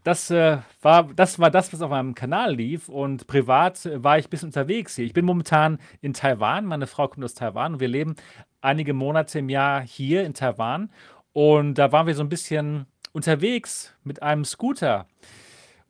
das, 0.05 0.31
äh, 0.31 0.59
war, 0.83 1.05
das 1.05 1.39
war 1.39 1.51
das, 1.51 1.73
was 1.73 1.83
auf 1.83 1.91
meinem 1.91 2.15
Kanal 2.15 2.55
lief. 2.55 2.89
Und 2.89 3.27
privat 3.27 3.89
war 3.95 4.19
ich 4.19 4.27
ein 4.27 4.31
bisschen 4.31 4.49
unterwegs 4.49 4.97
hier. 4.97 5.05
Ich 5.05 5.13
bin 5.13 5.25
momentan 5.25 5.79
in 6.01 6.13
Taiwan. 6.13 6.67
Meine 6.67 6.87
Frau 6.87 7.09
kommt 7.09 7.25
aus 7.25 7.35
Taiwan 7.35 7.75
und 7.75 7.81
wir 7.81 7.89
leben 7.89 8.17
einige 8.61 8.95
Monate 8.95 9.39
im 9.39 9.49
Jahr 9.49 9.81
hier 9.81 10.25
in 10.25 10.35
Taiwan. 10.35 10.91
Und 11.33 11.75
da 11.75 11.93
waren 11.93 12.07
wir 12.07 12.15
so 12.15 12.23
ein 12.23 12.29
bisschen 12.29 12.87
unterwegs 13.13 13.95
mit 14.05 14.23
einem 14.23 14.45
Scooter 14.45 15.07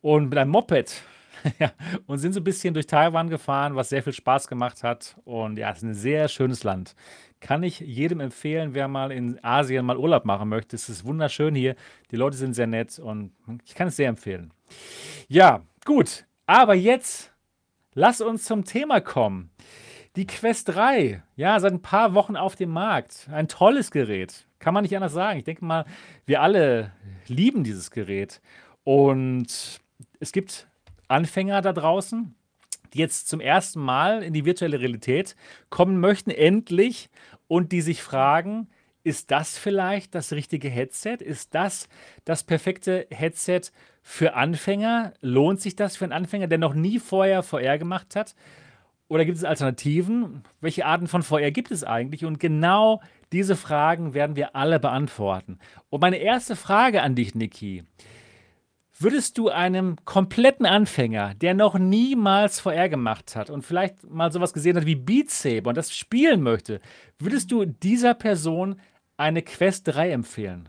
und 0.00 0.28
mit 0.28 0.38
einem 0.38 0.50
Moped. 0.50 1.02
Und 2.06 2.18
sind 2.18 2.34
so 2.34 2.40
ein 2.40 2.44
bisschen 2.44 2.74
durch 2.74 2.86
Taiwan 2.86 3.30
gefahren, 3.30 3.74
was 3.74 3.88
sehr 3.88 4.02
viel 4.02 4.12
Spaß 4.12 4.46
gemacht 4.46 4.82
hat. 4.82 5.16
Und 5.24 5.58
ja, 5.58 5.70
es 5.70 5.78
ist 5.78 5.84
ein 5.84 5.94
sehr 5.94 6.28
schönes 6.28 6.64
Land. 6.64 6.94
Kann 7.40 7.62
ich 7.62 7.80
jedem 7.80 8.20
empfehlen, 8.20 8.74
wer 8.74 8.86
mal 8.86 9.10
in 9.10 9.42
Asien 9.42 9.86
mal 9.86 9.96
Urlaub 9.96 10.24
machen 10.24 10.48
möchte. 10.48 10.76
Es 10.76 10.88
ist 10.88 11.04
wunderschön 11.04 11.54
hier. 11.54 11.74
Die 12.10 12.16
Leute 12.16 12.36
sind 12.36 12.54
sehr 12.54 12.66
nett 12.66 12.98
und 12.98 13.32
ich 13.64 13.74
kann 13.74 13.88
es 13.88 13.96
sehr 13.96 14.08
empfehlen. 14.08 14.52
Ja, 15.28 15.62
gut. 15.84 16.26
Aber 16.46 16.74
jetzt 16.74 17.32
lass 17.94 18.20
uns 18.20 18.44
zum 18.44 18.64
Thema 18.64 19.00
kommen. 19.00 19.50
Die 20.16 20.26
Quest 20.26 20.68
3, 20.70 21.22
ja, 21.36 21.60
seit 21.60 21.72
ein 21.72 21.82
paar 21.82 22.14
Wochen 22.14 22.36
auf 22.36 22.56
dem 22.56 22.70
Markt. 22.70 23.28
Ein 23.30 23.48
tolles 23.48 23.90
Gerät. 23.90 24.46
Kann 24.58 24.74
man 24.74 24.82
nicht 24.82 24.94
anders 24.94 25.12
sagen. 25.12 25.38
Ich 25.38 25.44
denke 25.44 25.64
mal, 25.64 25.84
wir 26.26 26.42
alle 26.42 26.92
lieben 27.26 27.64
dieses 27.64 27.90
Gerät. 27.90 28.40
Und 28.84 29.80
es 30.18 30.32
gibt 30.32 30.68
Anfänger 31.08 31.62
da 31.62 31.72
draußen, 31.72 32.34
die 32.94 32.98
jetzt 32.98 33.28
zum 33.28 33.40
ersten 33.40 33.80
Mal 33.80 34.22
in 34.22 34.32
die 34.32 34.44
virtuelle 34.44 34.80
Realität 34.80 35.36
kommen 35.68 36.00
möchten, 36.00 36.30
endlich, 36.30 37.10
und 37.46 37.72
die 37.72 37.80
sich 37.80 38.02
fragen, 38.02 38.68
ist 39.02 39.30
das 39.30 39.58
vielleicht 39.58 40.14
das 40.14 40.32
richtige 40.32 40.68
Headset? 40.68 41.16
Ist 41.20 41.54
das 41.54 41.88
das 42.24 42.44
perfekte 42.44 43.06
Headset 43.10 43.62
für 44.02 44.34
Anfänger? 44.34 45.14
Lohnt 45.20 45.60
sich 45.60 45.74
das 45.74 45.96
für 45.96 46.04
einen 46.04 46.12
Anfänger, 46.12 46.48
der 46.48 46.58
noch 46.58 46.74
nie 46.74 46.98
vorher 46.98 47.42
VR 47.42 47.78
gemacht 47.78 48.14
hat? 48.14 48.34
Oder 49.08 49.24
gibt 49.24 49.38
es 49.38 49.44
Alternativen? 49.44 50.44
Welche 50.60 50.86
Arten 50.86 51.08
von 51.08 51.22
VR 51.22 51.50
gibt 51.50 51.72
es 51.72 51.82
eigentlich? 51.82 52.24
Und 52.24 52.38
genau 52.38 53.00
diese 53.32 53.56
Fragen 53.56 54.14
werden 54.14 54.36
wir 54.36 54.54
alle 54.54 54.78
beantworten. 54.78 55.58
Und 55.88 56.00
meine 56.00 56.18
erste 56.18 56.54
Frage 56.54 57.02
an 57.02 57.16
dich, 57.16 57.34
Niki. 57.34 57.82
Würdest 59.02 59.38
du 59.38 59.48
einem 59.48 59.96
kompletten 60.04 60.66
Anfänger, 60.66 61.32
der 61.34 61.54
noch 61.54 61.78
niemals 61.78 62.60
VR 62.60 62.90
gemacht 62.90 63.34
hat 63.34 63.48
und 63.48 63.62
vielleicht 63.62 64.04
mal 64.04 64.30
sowas 64.30 64.52
gesehen 64.52 64.76
hat 64.76 64.84
wie 64.84 64.94
Beat 64.94 65.30
Saber 65.30 65.70
und 65.70 65.76
das 65.78 65.96
spielen 65.96 66.42
möchte, 66.42 66.80
würdest 67.18 67.50
du 67.50 67.64
dieser 67.64 68.12
Person 68.12 68.78
eine 69.16 69.40
Quest 69.40 69.88
3 69.88 70.10
empfehlen? 70.10 70.68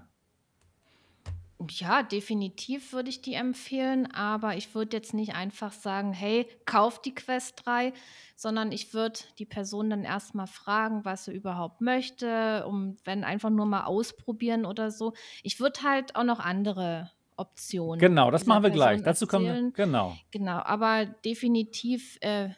Ja, 1.70 2.02
definitiv 2.02 2.92
würde 2.92 3.10
ich 3.10 3.22
die 3.22 3.34
empfehlen, 3.36 4.12
aber 4.14 4.56
ich 4.58 4.74
würde 4.74 4.98
jetzt 4.98 5.14
nicht 5.14 5.36
einfach 5.36 5.72
sagen: 5.74 6.12
„Hey, 6.12 6.48
kauf 6.66 7.02
die 7.02 7.14
Quest 7.14 7.62
3“, 7.66 7.94
sondern 8.36 8.72
ich 8.72 8.94
würde 8.96 9.20
die 9.38 9.46
Person 9.46 9.90
dann 9.92 10.04
erst 10.04 10.34
mal 10.34 10.48
fragen, 10.48 11.06
was 11.06 11.26
sie 11.26 11.34
überhaupt 11.34 11.82
möchte, 11.82 12.66
um 12.68 12.98
wenn 13.04 13.24
einfach 13.24 13.52
nur 13.52 13.68
mal 13.68 13.84
ausprobieren 13.84 14.66
oder 14.66 14.90
so. 14.90 15.14
Ich 15.44 15.60
würde 15.60 15.84
halt 15.84 16.16
auch 16.16 16.24
noch 16.24 16.40
andere 16.40 17.12
Optionen 17.38 18.10
Genau, 18.10 18.32
das 18.32 18.46
machen 18.46 18.64
wir 18.64 18.72
gleich. 18.72 19.02
Dazu 19.04 19.28
kommen 19.28 19.48
wir 19.48 19.60
genau. 19.74 20.20
Genau, 20.32 20.60
aber 20.60 21.06
definitiv, 21.06 22.18
äh, 22.22 22.50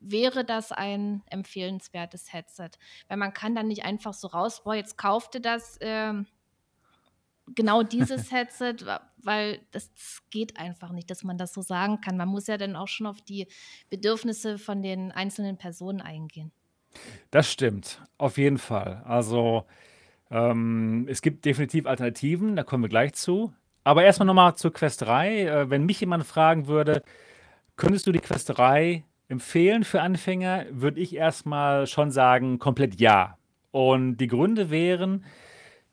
wäre 0.00 0.44
das 0.44 0.72
ein 0.72 1.22
empfehlenswertes 1.26 2.32
Headset, 2.32 2.70
weil 3.08 3.16
man 3.18 3.32
kann 3.34 3.54
dann 3.54 3.68
nicht 3.68 3.84
einfach 3.84 4.14
so 4.14 4.28
raus: 4.28 4.64
„Boah, 4.64 4.74
jetzt 4.74 4.98
kauf 4.98 5.30
dir 5.30 5.40
das, 5.40 5.78
ähm“ 5.80 6.26
genau 7.54 7.82
dieses 7.82 8.30
Headset, 8.30 8.76
weil 9.16 9.66
das 9.72 9.90
geht 10.30 10.56
einfach 10.58 10.92
nicht, 10.92 11.10
dass 11.10 11.24
man 11.24 11.36
das 11.38 11.52
so 11.52 11.62
sagen 11.62 12.00
kann. 12.00 12.16
Man 12.16 12.28
muss 12.28 12.46
ja 12.46 12.56
dann 12.56 12.76
auch 12.76 12.88
schon 12.88 13.06
auf 13.06 13.20
die 13.22 13.48
Bedürfnisse 13.88 14.58
von 14.58 14.82
den 14.82 15.10
einzelnen 15.12 15.58
Personen 15.58 16.00
eingehen. 16.00 16.52
Das 17.30 17.50
stimmt, 17.50 18.02
auf 18.18 18.38
jeden 18.38 18.58
Fall. 18.58 19.02
Also, 19.04 19.64
ähm, 20.30 21.06
es 21.10 21.22
gibt 21.22 21.44
definitiv 21.46 21.86
Alternativen, 21.86 22.56
da 22.56 22.64
kommen 22.64 22.84
wir 22.84 22.88
gleich 22.88 23.14
zu. 23.14 23.54
Aber 23.84 24.04
erst 24.04 24.18
mal 24.18 24.24
noch 24.24 24.34
mal 24.34 24.54
zur 24.54 24.72
Quest 24.72 25.02
3. 25.02 25.42
Äh, 25.44 25.70
wenn 25.70 25.84
mich 25.84 26.00
jemand 26.00 26.24
fragen 26.26 26.66
würde: 26.66 27.02
„Könntest 27.76 28.06
du 28.06 28.12
die 28.12 28.20
Quest 28.20 28.50
3 28.56 29.04
empfehlen 29.28 29.84
für 29.84 30.02
Anfänger?“ 30.02 30.66
Würde 30.70 31.00
ich 31.00 31.14
erst 31.16 31.46
mal 31.46 31.86
schon 31.86 32.10
sagen, 32.10 32.58
komplett 32.58 33.00
ja. 33.00 33.38
Und 33.70 34.18
die 34.18 34.28
Gründe 34.28 34.70
wären: 34.70 35.24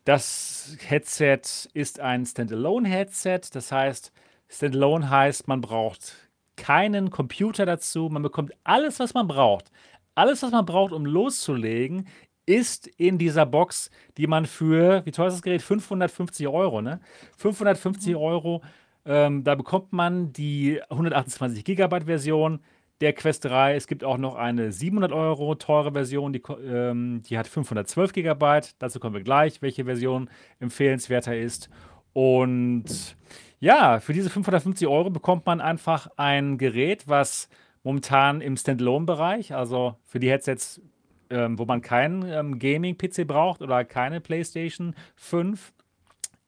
Das 0.06 0.78
Headset 0.88 1.42
ist 1.74 2.00
ein 2.00 2.26
Standalone-Headset. 2.26 3.42
Das 3.54 3.72
heißt, 3.72 4.12
Standalone 4.50 5.10
heißt, 5.10 5.48
man 5.48 5.62
braucht 5.62 6.16
keinen 6.56 7.10
Computer 7.12 7.66
dazu. 7.66 8.10
Man 8.10 8.24
bekommt 8.24 8.54
alles, 8.64 9.00
was 9.00 9.14
man 9.14 9.28
braucht. 9.28 9.72
Alles, 10.16 10.42
was 10.44 10.52
man 10.52 10.66
braucht, 10.66 10.94
um 10.94 11.06
loszulegen, 11.06 12.08
ist 12.48 12.88
in 12.88 13.20
dieser 13.20 13.46
Box, 13.46 13.92
die 14.18 14.26
man 14.26 14.48
für, 14.48 15.06
wie 15.06 15.12
teuer 15.12 15.28
ist 15.28 15.36
das 15.36 15.42
Gerät? 15.44 15.62
550 15.62 16.48
Euro, 16.48 16.82
ne? 16.82 17.00
550 17.38 18.14
Mhm. 18.16 18.18
Euro. 18.22 18.64
Ähm, 19.06 19.44
da 19.44 19.54
bekommt 19.56 19.94
man 19.94 20.34
die 20.34 20.82
128 20.90 21.64
Gigabyte 21.64 22.06
Version 22.06 22.60
der 23.02 23.14
Quest 23.14 23.46
3. 23.46 23.76
Es 23.76 23.88
gibt 23.88 24.04
auch 24.04 24.18
noch 24.18 24.36
eine 24.36 24.72
700 24.72 25.12
Euro 25.12 25.56
teure 25.56 25.92
Version, 25.92 26.34
die, 26.34 26.42
ähm, 26.66 27.22
die 27.24 27.38
hat 27.38 27.48
512 27.48 28.14
Gigabyte. 28.14 28.76
Dazu 28.80 29.00
kommen 29.00 29.16
wir 29.16 29.24
gleich, 29.24 29.62
welche 29.62 29.86
Version 29.86 30.30
empfehlenswerter 30.60 31.38
ist. 31.38 31.70
Und 32.14 33.16
ja, 33.60 34.00
für 34.00 34.14
diese 34.14 34.30
550 34.30 34.88
Euro 34.88 35.10
bekommt 35.10 35.46
man 35.46 35.62
einfach 35.62 36.10
ein 36.18 36.58
Gerät, 36.58 37.08
was 37.08 37.50
momentan 37.84 38.42
im 38.42 38.58
Standalone-Bereich, 38.58 39.54
also 39.54 39.96
für 40.04 40.20
die 40.20 40.30
Headsets, 40.30 40.82
ähm, 41.30 41.58
wo 41.60 41.66
man 41.66 41.82
keinen 41.82 42.24
ähm, 42.24 42.60
Gaming-PC 42.60 43.28
braucht 43.28 43.62
oder 43.62 43.86
keine 43.86 44.22
PlayStation 44.22 44.96
5, 45.16 45.74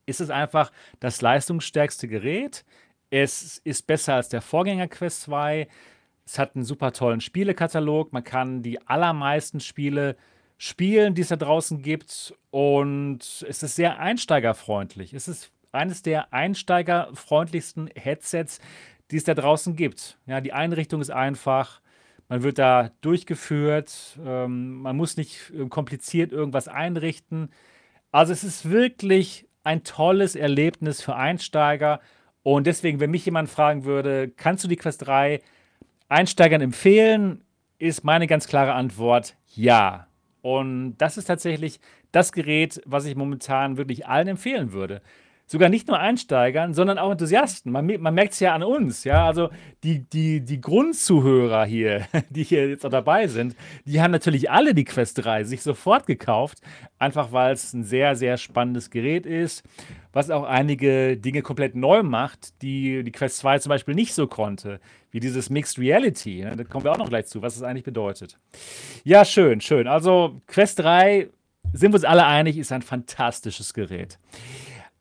ist 0.05 0.21
es 0.21 0.29
einfach 0.29 0.71
das 1.00 1.21
leistungsstärkste 1.21 2.07
Gerät. 2.07 2.65
Es 3.09 3.57
ist 3.59 3.88
besser 3.88 4.15
als 4.15 4.29
der 4.29 4.41
Vorgänger 4.41 4.88
Quest 4.88 5.21
2. 5.24 5.67
Es 6.25 6.38
hat 6.38 6.55
einen 6.55 6.65
super 6.65 6.93
tollen 6.93 7.21
Spielekatalog. 7.21 8.13
Man 8.13 8.24
kann 8.24 8.62
die 8.62 8.86
allermeisten 8.88 9.59
Spiele 9.59 10.15
spielen, 10.57 11.15
die 11.15 11.21
es 11.21 11.29
da 11.29 11.36
draußen 11.36 11.81
gibt. 11.81 12.33
Und 12.51 13.45
es 13.48 13.63
ist 13.63 13.75
sehr 13.75 14.00
einsteigerfreundlich. 14.00 15.13
Es 15.13 15.27
ist 15.27 15.51
eines 15.71 16.01
der 16.01 16.33
einsteigerfreundlichsten 16.33 17.89
Headsets, 17.95 18.59
die 19.12 19.17
es 19.17 19.24
da 19.24 19.33
draußen 19.33 19.75
gibt. 19.75 20.17
Ja, 20.25 20.41
die 20.41 20.53
Einrichtung 20.53 21.01
ist 21.01 21.12
einfach. 21.12 21.81
Man 22.29 22.43
wird 22.43 22.59
da 22.59 22.91
durchgeführt. 23.01 24.17
Ähm, 24.24 24.81
man 24.81 24.95
muss 24.95 25.17
nicht 25.17 25.51
äh, 25.51 25.67
kompliziert 25.67 26.31
irgendwas 26.31 26.67
einrichten. 26.67 27.50
Also 28.12 28.31
es 28.31 28.43
ist 28.43 28.69
wirklich 28.69 29.48
ein 29.63 29.83
tolles 29.83 30.36
Erlebnis 30.36 31.01
für 31.01 31.15
Einsteiger. 31.15 32.00
Und 32.43 32.67
deswegen, 32.67 33.00
wenn 33.00 33.12
mich 33.12 33.25
jemand 33.25 33.50
fragen 33.50 33.83
würde, 33.83 34.29
kannst 34.29 34.63
du 34.63 34.67
die 34.67 34.77
Quest 34.77 35.05
3 35.05 35.41
Einsteigern 36.07 36.62
empfehlen, 36.62 37.43
ist 37.77 38.03
meine 38.03 38.27
ganz 38.27 38.48
klare 38.48 38.74
Antwort 38.74 39.36
ja. 39.55 40.07
Und 40.41 40.98
das 40.98 41.17
ist 41.17 41.25
tatsächlich 41.25 41.79
das 42.12 42.31
Gerät, 42.31 42.81
was 42.86 43.05
ich 43.05 43.15
momentan 43.15 43.77
wirklich 43.77 44.07
allen 44.07 44.27
empfehlen 44.27 44.71
würde. 44.71 45.01
Sogar 45.51 45.70
nicht 45.70 45.88
nur 45.88 46.00
Einsteigern, 46.00 46.75
sondern 46.75 47.00
auch 47.00 47.10
Enthusiasten. 47.10 47.72
Man, 47.72 47.88
man 48.00 48.13
merkt 48.13 48.34
es 48.34 48.39
ja 48.39 48.53
an 48.53 48.62
uns, 48.62 49.03
ja. 49.03 49.25
Also 49.25 49.50
die, 49.84 50.08
die, 50.08 50.41
die 50.41 50.62
Grundzuhörer 50.62 51.65
hier, 51.65 52.06
die 52.29 52.44
hier 52.44 52.70
jetzt 52.70 52.86
auch 52.86 52.91
dabei 52.91 53.25
sind, 53.25 53.56
die 53.84 54.00
haben 54.00 54.12
natürlich 54.12 54.51
alle 54.51 54.75
die 54.75 54.84
Quest 54.84 55.25
3 55.25 55.46
sich 55.46 55.63
sofort 55.63 56.06
gekauft, 56.06 56.60
einfach 57.00 57.32
weil 57.32 57.53
es 57.53 57.74
ein 57.74 57.84
sehr, 57.84 58.15
sehr 58.15 58.38
spannendes 58.38 58.91
Gerät 58.91 59.25
ist, 59.25 59.63
was 60.13 60.29
auch 60.29 60.44
einige 60.44 61.18
Dinge 61.18 61.41
komplett 61.41 61.74
neu 61.74 62.03
macht, 62.03 62.62
die 62.62 63.03
die 63.03 63.12
Quest 63.12 63.39
2 63.39 63.58
zum 63.58 63.72
Beispiel 63.72 63.96
nicht 63.96 64.13
so 64.13 64.27
konnte, 64.27 64.79
wie 65.10 65.20
dieses 65.20 65.50
Mixed 65.50 65.79
Reality. 65.79 66.44
ne? 66.44 66.58
Da 66.58 66.63
kommen 66.63 66.84
wir 66.84 66.91
auch 66.91 67.00
noch 67.00 67.10
gleich 67.10 67.25
zu, 67.25 67.41
was 67.41 67.56
es 67.56 67.63
eigentlich 67.63 67.86
bedeutet. 67.86 68.38
Ja, 69.03 69.25
schön, 69.25 69.62
schön. 69.62 69.88
Also 69.88 70.44
Quest 70.46 70.77
3, 70.77 71.27
sind 71.74 71.91
wir 71.91 71.96
uns 71.96 72.06
alle 72.06 72.27
einig, 72.27 72.56
ist 72.60 72.72
ein 72.72 72.84
fantastisches 72.84 73.74
Gerät. 73.74 74.20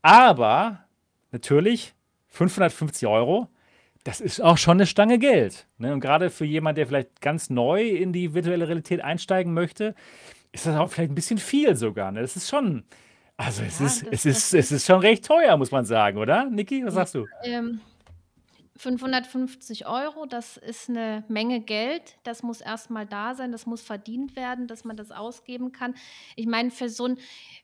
Aber 0.03 0.85
natürlich 1.33 1.95
550 2.29 3.07
Euro, 3.09 3.49
das 4.05 4.21
ist 4.21 4.41
auch 4.41 4.59
schon 4.59 4.79
eine 4.79 4.87
Stange 4.87 5.19
Geld. 5.19 5.67
Ne? 5.79 5.93
Und 5.93 6.01
gerade 6.01 6.31
für 6.31 6.45
jemanden, 6.45 6.77
der 6.77 6.87
vielleicht 6.87 7.21
ganz 7.21 7.51
neu 7.51 7.89
in 7.89 8.13
die 8.13 8.35
virtuelle 8.35 8.67
Realität 8.69 9.01
einsteigen 9.03 9.53
möchte, 9.53 9.95
ist 10.53 10.67
das 10.67 10.77
auch 10.77 10.91
vielleicht 10.91 11.11
ein 11.13 11.15
bisschen 11.15 11.39
viel 11.39 11.77
sogar. 11.77 12.13
Ne? 12.13 12.21
Das 12.23 12.37
ist 12.37 12.49
schon, 12.49 12.85
also 13.37 13.63
es 13.63 13.81
Ja, 13.81 13.87
ist, 13.87 14.07
es 14.11 14.25
ist, 14.27 14.55
es 14.55 14.73
ist 14.73 14.87
schon 14.87 15.01
recht 15.01 15.27
teuer, 15.27 15.57
muss 15.57 15.71
man 15.73 15.85
sagen, 15.85 16.19
oder? 16.19 16.45
Niki, 16.47 16.85
was 16.87 16.95
sagst 16.95 17.15
du? 17.15 17.27
ähm 17.43 17.81
550 18.77 19.87
Euro, 19.87 20.25
das 20.27 20.57
ist 20.57 20.89
eine 20.89 21.25
Menge 21.29 21.61
Geld. 21.61 22.17
Das 22.23 22.45
muss 22.45 22.61
erst 22.61 22.91
mal 22.91 23.07
da 23.07 23.35
sein, 23.35 23.51
das 23.51 23.67
muss 23.67 23.83
verdient 23.83 24.37
werden, 24.37 24.69
dass 24.69 24.85
man 24.85 24.97
das 24.97 25.11
ausgeben 25.11 25.73
kann. 25.73 25.95
Ich 26.37 26.47
meine, 26.47 26.71
für 26.71 26.89
so 26.89 27.07
ein 27.07 27.19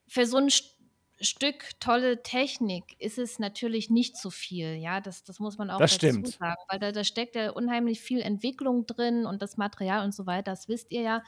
für 0.09 0.27
so 0.27 0.39
'n 0.39 0.51
St 0.51 0.74
Stück 1.21 1.79
tolle 1.81 2.23
Technik 2.23 2.97
ist 3.01 3.19
es 3.19 3.39
natürlich 3.39 3.89
nicht 3.91 4.17
zu 4.17 4.31
viel, 4.31 4.75
ja? 4.77 5.01
Das 5.01 5.23
das 5.25 5.39
muss 5.41 5.59
man 5.59 5.71
auch 5.71 5.81
Das 5.81 5.91
dazu 5.91 5.99
stimmt. 5.99 6.29
sagen, 6.39 6.61
weil 6.69 6.79
da 6.81 6.93
da 6.93 7.05
steckt 7.05 7.37
ja 7.37 7.51
unheimlich 7.53 8.01
viel 8.01 8.21
Entwicklung 8.21 8.87
drin 8.87 9.25
und 9.27 9.41
das 9.43 9.57
Material 9.57 10.05
und 10.05 10.13
so 10.15 10.27
weiter, 10.27 10.53
das 10.53 10.69
wisst 10.69 10.91
ihr 10.91 11.03
ja. 11.03 11.23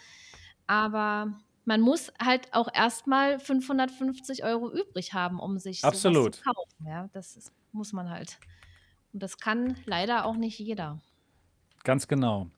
Aber 0.67 1.39
man 1.65 1.81
muss 1.83 2.13
halt 2.21 2.53
auch 2.55 2.69
erst 2.75 3.07
mal 3.07 3.39
550 3.41 4.45
Euro 4.45 4.71
übrig 4.73 5.15
haben, 5.15 5.41
um 5.41 5.59
sich 5.59 5.87
so 5.89 6.05
was 6.09 6.21
zu 6.25 6.31
Absolut. 6.31 6.43
kaufen, 6.45 6.87
ja? 6.89 7.09
Das 7.13 7.37
ist 7.37 7.53
muss 7.73 7.93
man 7.93 8.11
halt. 8.11 8.39
Und 9.13 9.23
das 9.23 9.39
kann 9.39 9.77
leider 9.87 10.27
auch 10.27 10.37
nicht 10.37 10.59
jeder. 10.61 11.01
Ganz 11.87 12.09
genau. 12.09 12.49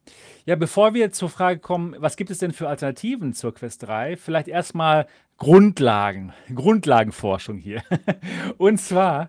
Ja, 0.47 0.57
bevor 0.57 0.95
wir 0.95 1.13
zur 1.13 1.29
Frage 1.29 1.61
kommen, 1.61 1.95
was 1.99 2.17
gibt 2.17 2.31
es 2.31 2.39
denn 2.39 2.55
für 2.55 2.67
Alternativen 2.67 3.35
zur 3.35 3.53
Quest 3.53 3.87
3? 3.87 4.17
Vielleicht 4.17 4.49
erstmal 4.49 5.07
Grundlagen, 5.37 6.33
Grundlagenforschung 6.55 7.59
hier. 7.59 7.83
Und 8.57 8.79
zwar 8.79 9.29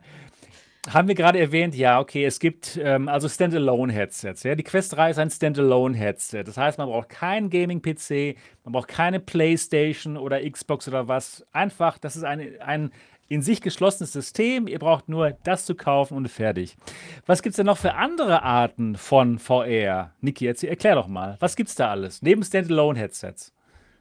haben 0.90 1.10
wir 1.10 1.16
gerade 1.16 1.38
erwähnt, 1.38 1.76
ja, 1.76 2.00
okay, 2.00 2.24
es 2.24 2.40
gibt 2.40 2.80
ähm, 2.82 3.10
also 3.10 3.28
Standalone-Headsets. 3.28 4.44
Ja? 4.44 4.56
Die 4.56 4.64
Quest 4.64 4.96
3 4.96 5.10
ist 5.10 5.20
ein 5.20 5.30
Standalone-Headset. 5.30 6.46
Das 6.46 6.56
heißt, 6.56 6.78
man 6.78 6.88
braucht 6.88 7.10
keinen 7.10 7.50
Gaming-PC, 7.50 8.38
man 8.64 8.72
braucht 8.72 8.88
keine 8.88 9.20
PlayStation 9.20 10.16
oder 10.16 10.50
Xbox 10.50 10.88
oder 10.88 11.10
was. 11.10 11.46
Einfach, 11.52 11.98
das 11.98 12.16
ist 12.16 12.24
ein, 12.24 12.58
ein 12.62 12.92
in 13.30 13.42
sich 13.44 13.62
geschlossenes 13.62 14.12
System. 14.12 14.68
Ihr 14.68 14.80
braucht 14.80 15.08
nur 15.08 15.32
das 15.44 15.66
zu 15.66 15.76
kaufen 15.76 16.18
und 16.18 16.28
fertig. 16.28 16.76
Was 17.26 17.42
gibt 17.42 17.52
es 17.52 17.58
denn 17.58 17.68
noch 17.68 17.78
für 17.78 17.94
andere 17.94 18.44
Arten 18.44 18.98
von 18.98 19.40
VR? 19.40 20.14
Niki, 20.20 20.48
erklär 20.48 20.96
doch 20.96 21.08
mal. 21.08 21.38
Was 21.40 21.56
gibt 21.56 21.70
es 21.70 21.76
da 21.76 21.90
alles? 21.92 22.22
Neben 22.22 22.44
Standalone-Headsets. 22.44 23.54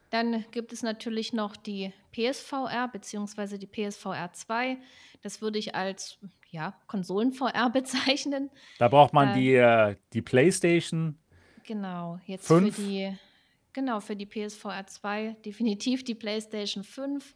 Dann 0.09 0.43
gibt 0.51 0.73
es 0.73 0.81
natürlich 0.81 1.33
noch 1.33 1.55
die 1.55 1.93
PSVR 2.11 2.89
bzw. 2.91 3.59
die 3.59 3.67
PSVR 3.67 4.33
2. 4.33 4.77
Das 5.21 5.41
würde 5.41 5.59
ich 5.59 5.75
als 5.75 6.17
ja, 6.49 6.73
Konsolen-VR 6.87 7.69
bezeichnen. 7.73 8.49
Da 8.79 8.87
braucht 8.87 9.13
man 9.13 9.29
Äh, 9.29 9.33
die, 9.35 9.53
äh, 9.53 9.95
die 10.13 10.23
PlayStation 10.23 11.19
genau, 11.67 12.19
jetzt 12.25 12.47
für 12.47 12.59
5. 12.59 12.75
die, 12.75 13.15
genau, 13.73 13.99
für 13.99 14.15
die 14.15 14.25
PSVR 14.25 14.87
2 14.87 15.35
definitiv 15.45 16.03
die 16.03 16.15
PlayStation 16.15 16.83
5. 16.83 17.35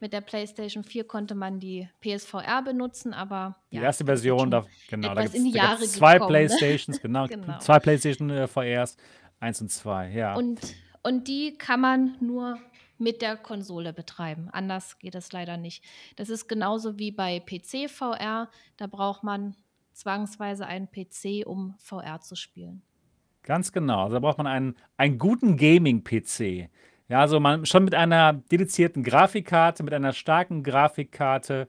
Mit 0.00 0.12
der 0.12 0.20
PlayStation 0.20 0.84
4 0.84 1.04
konnte 1.04 1.34
man 1.34 1.60
die 1.60 1.88
PSVR 2.00 2.62
benutzen, 2.62 3.14
aber 3.14 3.56
Die 3.72 3.76
ja, 3.76 3.82
erste 3.82 4.04
ist 4.04 4.08
jetzt 4.08 4.20
Version, 4.22 4.50
da, 4.50 4.64
genau, 4.88 5.08
da 5.08 5.12
etwas 5.12 5.32
gibt 5.32 5.34
in 5.36 5.50
die 5.50 5.56
Jahre 5.56 5.78
gibt's 5.78 5.92
zwei 5.94 6.14
gekommen. 6.14 6.32
Ne? 6.32 6.46
PlayStations, 6.46 7.00
genau, 7.00 7.26
Genau. 7.28 7.58
zwei 7.58 7.78
PlayStation 7.78 8.30
äh, 8.30 8.46
VRs, 8.46 8.96
eins 9.40 9.60
und 9.60 9.70
zwei, 9.70 10.10
ja. 10.10 10.34
Und, 10.34 10.60
und 11.02 11.28
die 11.28 11.56
kann 11.56 11.80
man 11.80 12.16
nur 12.20 12.58
mit 12.98 13.22
der 13.22 13.36
Konsole 13.36 13.92
betreiben. 13.92 14.48
Anders 14.52 14.98
geht 14.98 15.14
es 15.14 15.32
leider 15.32 15.56
nicht. 15.56 15.84
Das 16.16 16.28
ist 16.28 16.48
genauso 16.48 16.98
wie 16.98 17.10
bei 17.10 17.40
PC-VR. 17.40 18.48
Da 18.76 18.86
braucht 18.86 19.24
man 19.24 19.56
zwangsweise 19.92 20.66
einen 20.66 20.88
PC, 20.90 21.46
um 21.46 21.74
VR 21.78 22.20
zu 22.20 22.36
spielen. 22.36 22.82
Ganz 23.42 23.72
genau. 23.72 24.04
Also 24.04 24.14
da 24.14 24.20
braucht 24.20 24.38
man 24.38 24.46
einen, 24.46 24.76
einen 24.96 25.18
guten 25.18 25.56
Gaming-PC. 25.56 26.68
Ja, 27.08 27.20
also 27.20 27.38
man 27.38 27.66
schon 27.66 27.84
mit 27.84 27.94
einer 27.94 28.32
dedizierten 28.32 29.02
Grafikkarte, 29.02 29.82
mit 29.82 29.92
einer 29.92 30.12
starken 30.12 30.62
Grafikkarte. 30.62 31.66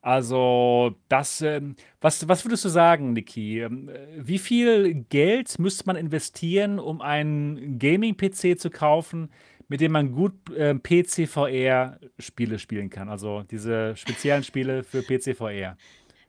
Also 0.00 0.94
das, 1.08 1.40
ähm, 1.42 1.74
was, 2.00 2.28
was 2.28 2.44
würdest 2.44 2.64
du 2.64 2.68
sagen, 2.68 3.12
Niki? 3.14 3.60
Ähm, 3.60 3.88
äh, 3.88 4.06
Wie 4.16 4.38
viel 4.38 4.94
Geld 5.10 5.58
müsste 5.58 5.84
man 5.86 5.96
investieren, 5.96 6.78
um 6.78 7.00
einen 7.00 7.78
Gaming-PC 7.78 8.58
zu 8.58 8.70
kaufen, 8.70 9.30
mit 9.66 9.80
dem 9.80 9.92
man 9.92 10.12
gut 10.12 10.32
äh, 10.56 10.74
PC-VR-Spiele 10.74 12.58
spielen 12.60 12.90
kann? 12.90 13.08
Also 13.08 13.42
diese 13.50 13.96
speziellen 13.96 14.44
Spiele 14.44 14.84
für 14.84 15.02
PC-VR. 15.02 15.76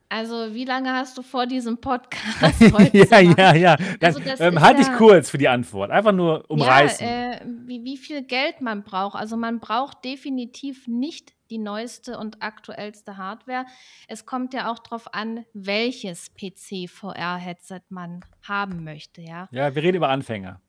Also, 0.09 0.55
wie 0.55 0.65
lange 0.65 0.91
hast 0.91 1.17
du 1.17 1.21
vor, 1.21 1.45
diesen 1.45 1.77
Podcast 1.81 2.59
heute 2.73 2.97
Ja, 2.97 3.19
ja, 3.19 3.55
ja. 3.55 3.77
Also, 4.01 4.19
ähm, 4.39 4.59
halte 4.59 4.81
ich 4.81 4.87
ja, 4.87 4.95
kurz 4.97 5.29
für 5.29 5.37
die 5.37 5.47
Antwort. 5.47 5.91
Einfach 5.91 6.11
nur 6.11 6.39
ja, 6.39 6.45
umreißen. 6.47 7.07
äh, 7.07 7.41
wie, 7.65 7.83
wie 7.83 7.97
viel 7.97 8.23
Geld 8.23 8.59
man 8.59 8.83
braucht. 8.83 9.15
Also, 9.15 9.37
man 9.37 9.59
braucht 9.59 10.03
definitiv 10.03 10.87
nicht 10.87 11.33
die 11.51 11.57
neueste 11.57 12.17
und 12.17 12.41
aktuellste 12.41 13.17
Hardware. 13.17 13.65
Es 14.07 14.25
kommt 14.25 14.53
ja 14.53 14.71
auch 14.71 14.79
darauf 14.79 15.13
an, 15.13 15.45
welches 15.53 16.33
PC-VR-Headset 16.33 17.81
man 17.89 18.21
haben 18.47 18.83
möchte, 18.83 19.21
ja. 19.21 19.47
Ja, 19.51 19.73
wir 19.73 19.83
reden 19.83 19.97
über 19.97 20.09
Anfänger. 20.09 20.61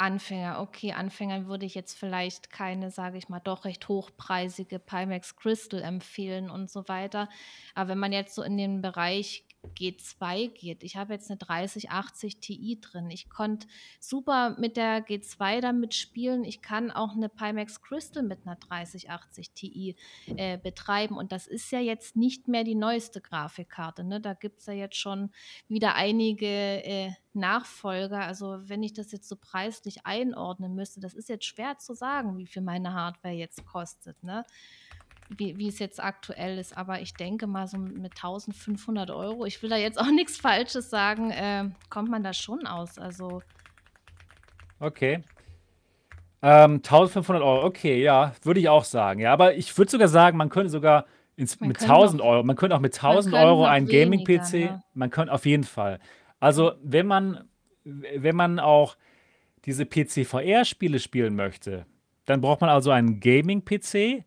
Anfänger, 0.00 0.60
okay, 0.60 0.92
Anfängern 0.92 1.46
würde 1.46 1.66
ich 1.66 1.74
jetzt 1.74 1.98
vielleicht 1.98 2.50
keine, 2.50 2.90
sage 2.90 3.18
ich 3.18 3.28
mal, 3.28 3.40
doch 3.40 3.66
recht 3.66 3.86
hochpreisige 3.86 4.78
Pimax 4.78 5.36
Crystal 5.36 5.82
empfehlen 5.82 6.48
und 6.48 6.70
so 6.70 6.88
weiter. 6.88 7.28
Aber 7.74 7.90
wenn 7.90 7.98
man 7.98 8.12
jetzt 8.12 8.34
so 8.34 8.42
in 8.42 8.56
den 8.56 8.80
Bereich 8.80 9.44
G2 9.80 10.48
geht, 10.48 10.82
ich 10.82 10.96
habe 10.96 11.12
jetzt 11.14 11.30
eine 11.30 11.38
3080 11.38 12.38
Ti 12.38 12.78
drin. 12.80 13.10
Ich 13.10 13.28
konnte 13.28 13.66
super 13.98 14.56
mit 14.58 14.76
der 14.76 15.04
G2 15.06 15.60
damit 15.60 15.94
spielen. 15.94 16.44
Ich 16.44 16.62
kann 16.62 16.90
auch 16.90 17.12
eine 17.12 17.28
Pimax 17.28 17.82
Crystal 17.82 18.22
mit 18.22 18.46
einer 18.46 18.56
3080 18.56 19.52
Ti 19.52 19.96
äh, 20.36 20.58
betreiben. 20.58 21.16
Und 21.16 21.32
das 21.32 21.46
ist 21.46 21.70
ja 21.72 21.80
jetzt 21.80 22.16
nicht 22.16 22.48
mehr 22.48 22.64
die 22.64 22.74
neueste 22.74 23.20
Grafikkarte. 23.20 24.04
Ne? 24.04 24.20
Da 24.20 24.34
gibt 24.34 24.60
es 24.60 24.66
ja 24.66 24.74
jetzt 24.74 24.96
schon 24.96 25.30
wieder 25.68 25.94
einige 25.94 26.46
äh, 26.46 27.12
Nachfolger. 27.32 28.20
Also 28.20 28.58
wenn 28.68 28.82
ich 28.82 28.92
das 28.92 29.12
jetzt 29.12 29.28
so 29.28 29.36
preislich 29.36 30.06
einordnen 30.06 30.74
müsste, 30.74 31.00
das 31.00 31.14
ist 31.14 31.28
jetzt 31.28 31.44
schwer 31.44 31.78
zu 31.78 31.94
sagen, 31.94 32.38
wie 32.38 32.46
viel 32.46 32.62
meine 32.62 32.92
Hardware 32.94 33.34
jetzt 33.34 33.64
kostet, 33.66 34.22
ne? 34.22 34.44
Wie, 35.36 35.56
wie 35.58 35.68
es 35.68 35.78
jetzt 35.78 36.02
aktuell 36.02 36.58
ist. 36.58 36.76
Aber 36.76 37.00
ich 37.00 37.14
denke 37.14 37.46
mal 37.46 37.66
so 37.68 37.78
mit 37.78 38.12
1500 38.16 39.10
Euro, 39.10 39.44
ich 39.46 39.62
will 39.62 39.70
da 39.70 39.76
jetzt 39.76 39.98
auch 40.00 40.10
nichts 40.14 40.36
Falsches 40.36 40.90
sagen, 40.90 41.30
äh, 41.30 41.70
kommt 41.88 42.10
man 42.10 42.22
da 42.22 42.32
schon 42.32 42.66
aus. 42.66 42.98
Also 42.98 43.42
Okay. 44.80 45.22
Ähm, 46.42 46.76
1500 46.76 47.42
Euro, 47.42 47.66
okay, 47.66 48.02
ja, 48.02 48.32
würde 48.42 48.60
ich 48.60 48.68
auch 48.68 48.84
sagen. 48.84 49.20
Ja, 49.20 49.32
aber 49.32 49.54
ich 49.54 49.76
würde 49.76 49.90
sogar 49.90 50.08
sagen, 50.08 50.38
man 50.38 50.48
könnte 50.48 50.70
sogar 50.70 51.04
ins, 51.36 51.60
man 51.60 51.68
mit 51.68 51.78
könnte 51.78 51.92
1000 51.92 52.20
noch, 52.20 52.26
Euro, 52.26 52.42
man 52.42 52.56
könnte 52.56 52.74
auch 52.74 52.80
mit 52.80 53.00
man 53.02 53.10
1000 53.12 53.34
könnte 53.34 53.46
Euro 53.46 53.66
einen 53.66 53.86
Gaming-PC, 53.86 54.52
ne? 54.54 54.82
man 54.94 55.10
könnte 55.10 55.32
auf 55.34 55.44
jeden 55.44 55.64
Fall. 55.64 56.00
Also, 56.40 56.72
wenn 56.82 57.06
man, 57.06 57.44
wenn 57.84 58.34
man 58.34 58.58
auch 58.58 58.96
diese 59.66 59.84
PC-VR-Spiele 59.84 60.98
spielen 60.98 61.36
möchte, 61.36 61.84
dann 62.24 62.40
braucht 62.40 62.62
man 62.62 62.70
also 62.70 62.90
einen 62.90 63.20
Gaming-PC 63.20 64.24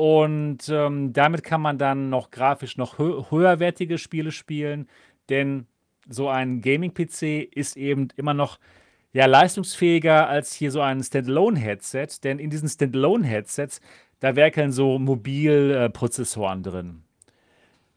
und 0.00 0.66
ähm, 0.70 1.12
damit 1.12 1.44
kann 1.44 1.60
man 1.60 1.76
dann 1.76 2.08
noch 2.08 2.30
grafisch 2.30 2.78
noch 2.78 2.98
hö 2.98 3.22
höherwertige 3.28 3.98
Spiele 3.98 4.32
spielen, 4.32 4.88
denn 5.28 5.66
so 6.08 6.30
ein 6.30 6.62
Gaming-PC 6.62 7.42
ist 7.54 7.76
eben 7.76 8.08
immer 8.16 8.32
noch 8.32 8.58
ja, 9.12 9.26
leistungsfähiger 9.26 10.26
als 10.26 10.54
hier 10.54 10.70
so 10.70 10.80
ein 10.80 11.02
Standalone-Headset, 11.02 12.06
denn 12.24 12.38
in 12.38 12.48
diesen 12.48 12.70
Standalone-Headsets, 12.70 13.82
da 14.20 14.36
werkeln 14.36 14.72
so 14.72 14.98
Mobilprozessoren 14.98 16.62
drin. 16.62 17.02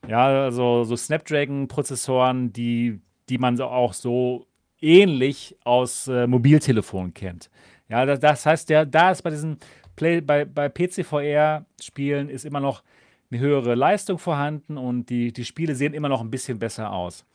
Ja, 0.05 0.43
also 0.43 0.83
so 0.83 0.97
Snapdragon-Prozessoren, 0.97 2.51
die, 2.51 2.99
die 3.29 3.37
man 3.37 3.61
auch 3.61 3.93
so 3.93 4.45
ähnlich 4.81 5.55
aus 5.63 6.09
äh, 6.09 6.27
Mobiltelefonen 6.27 7.13
kennt. 7.13 7.49
Ja, 7.87 8.05
das, 8.05 8.19
das 8.19 8.45
heißt, 8.45 8.69
der, 8.69 8.85
da 8.85 9.11
ist 9.11 9.21
bei 9.21 9.29
diesen 9.29 9.57
Play, 9.95 10.21
bei, 10.21 10.45
bei 10.45 10.69
PC-VR-Spielen 10.69 12.29
ist 12.29 12.45
immer 12.45 12.59
noch 12.59 12.83
eine 13.31 13.39
höhere 13.39 13.75
Leistung 13.75 14.19
vorhanden 14.19 14.77
und 14.77 15.09
die, 15.09 15.31
die 15.31 15.45
Spiele 15.45 15.75
sehen 15.75 15.93
immer 15.93 16.09
noch 16.09 16.21
ein 16.21 16.29
bisschen 16.29 16.59
besser 16.59 16.91
aus. 16.91 17.25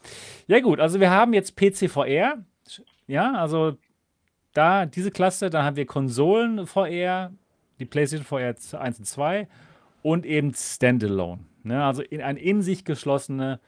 Ja, 0.47 0.61
gut, 0.61 0.81
also 0.81 1.01
wir 1.01 1.11
haben 1.11 1.33
jetzt 1.35 1.57
PC-VR. 1.57 2.38
Ja, 3.07 3.33
also 3.35 3.77
da 4.53 4.87
diese 4.87 5.11
Klasse, 5.11 5.51
dann 5.51 5.64
haben 5.64 5.77
wir 5.77 5.87
Konsolen 5.87 6.66
VR, 6.66 7.33
die 7.79 7.85
PlayStation 7.85 8.27
VR 8.27 8.55
1 8.81 8.99
und 8.99 9.05
2 9.05 9.49
und 10.03 10.27
eben 10.27 10.53
Standalone. 10.55 11.40
Ne? 11.62 11.85
Also 11.85 12.03
in, 12.03 12.23
ein 12.23 12.37
in 12.37 12.62
sich 12.62 12.85
geschlossene, 12.85 13.61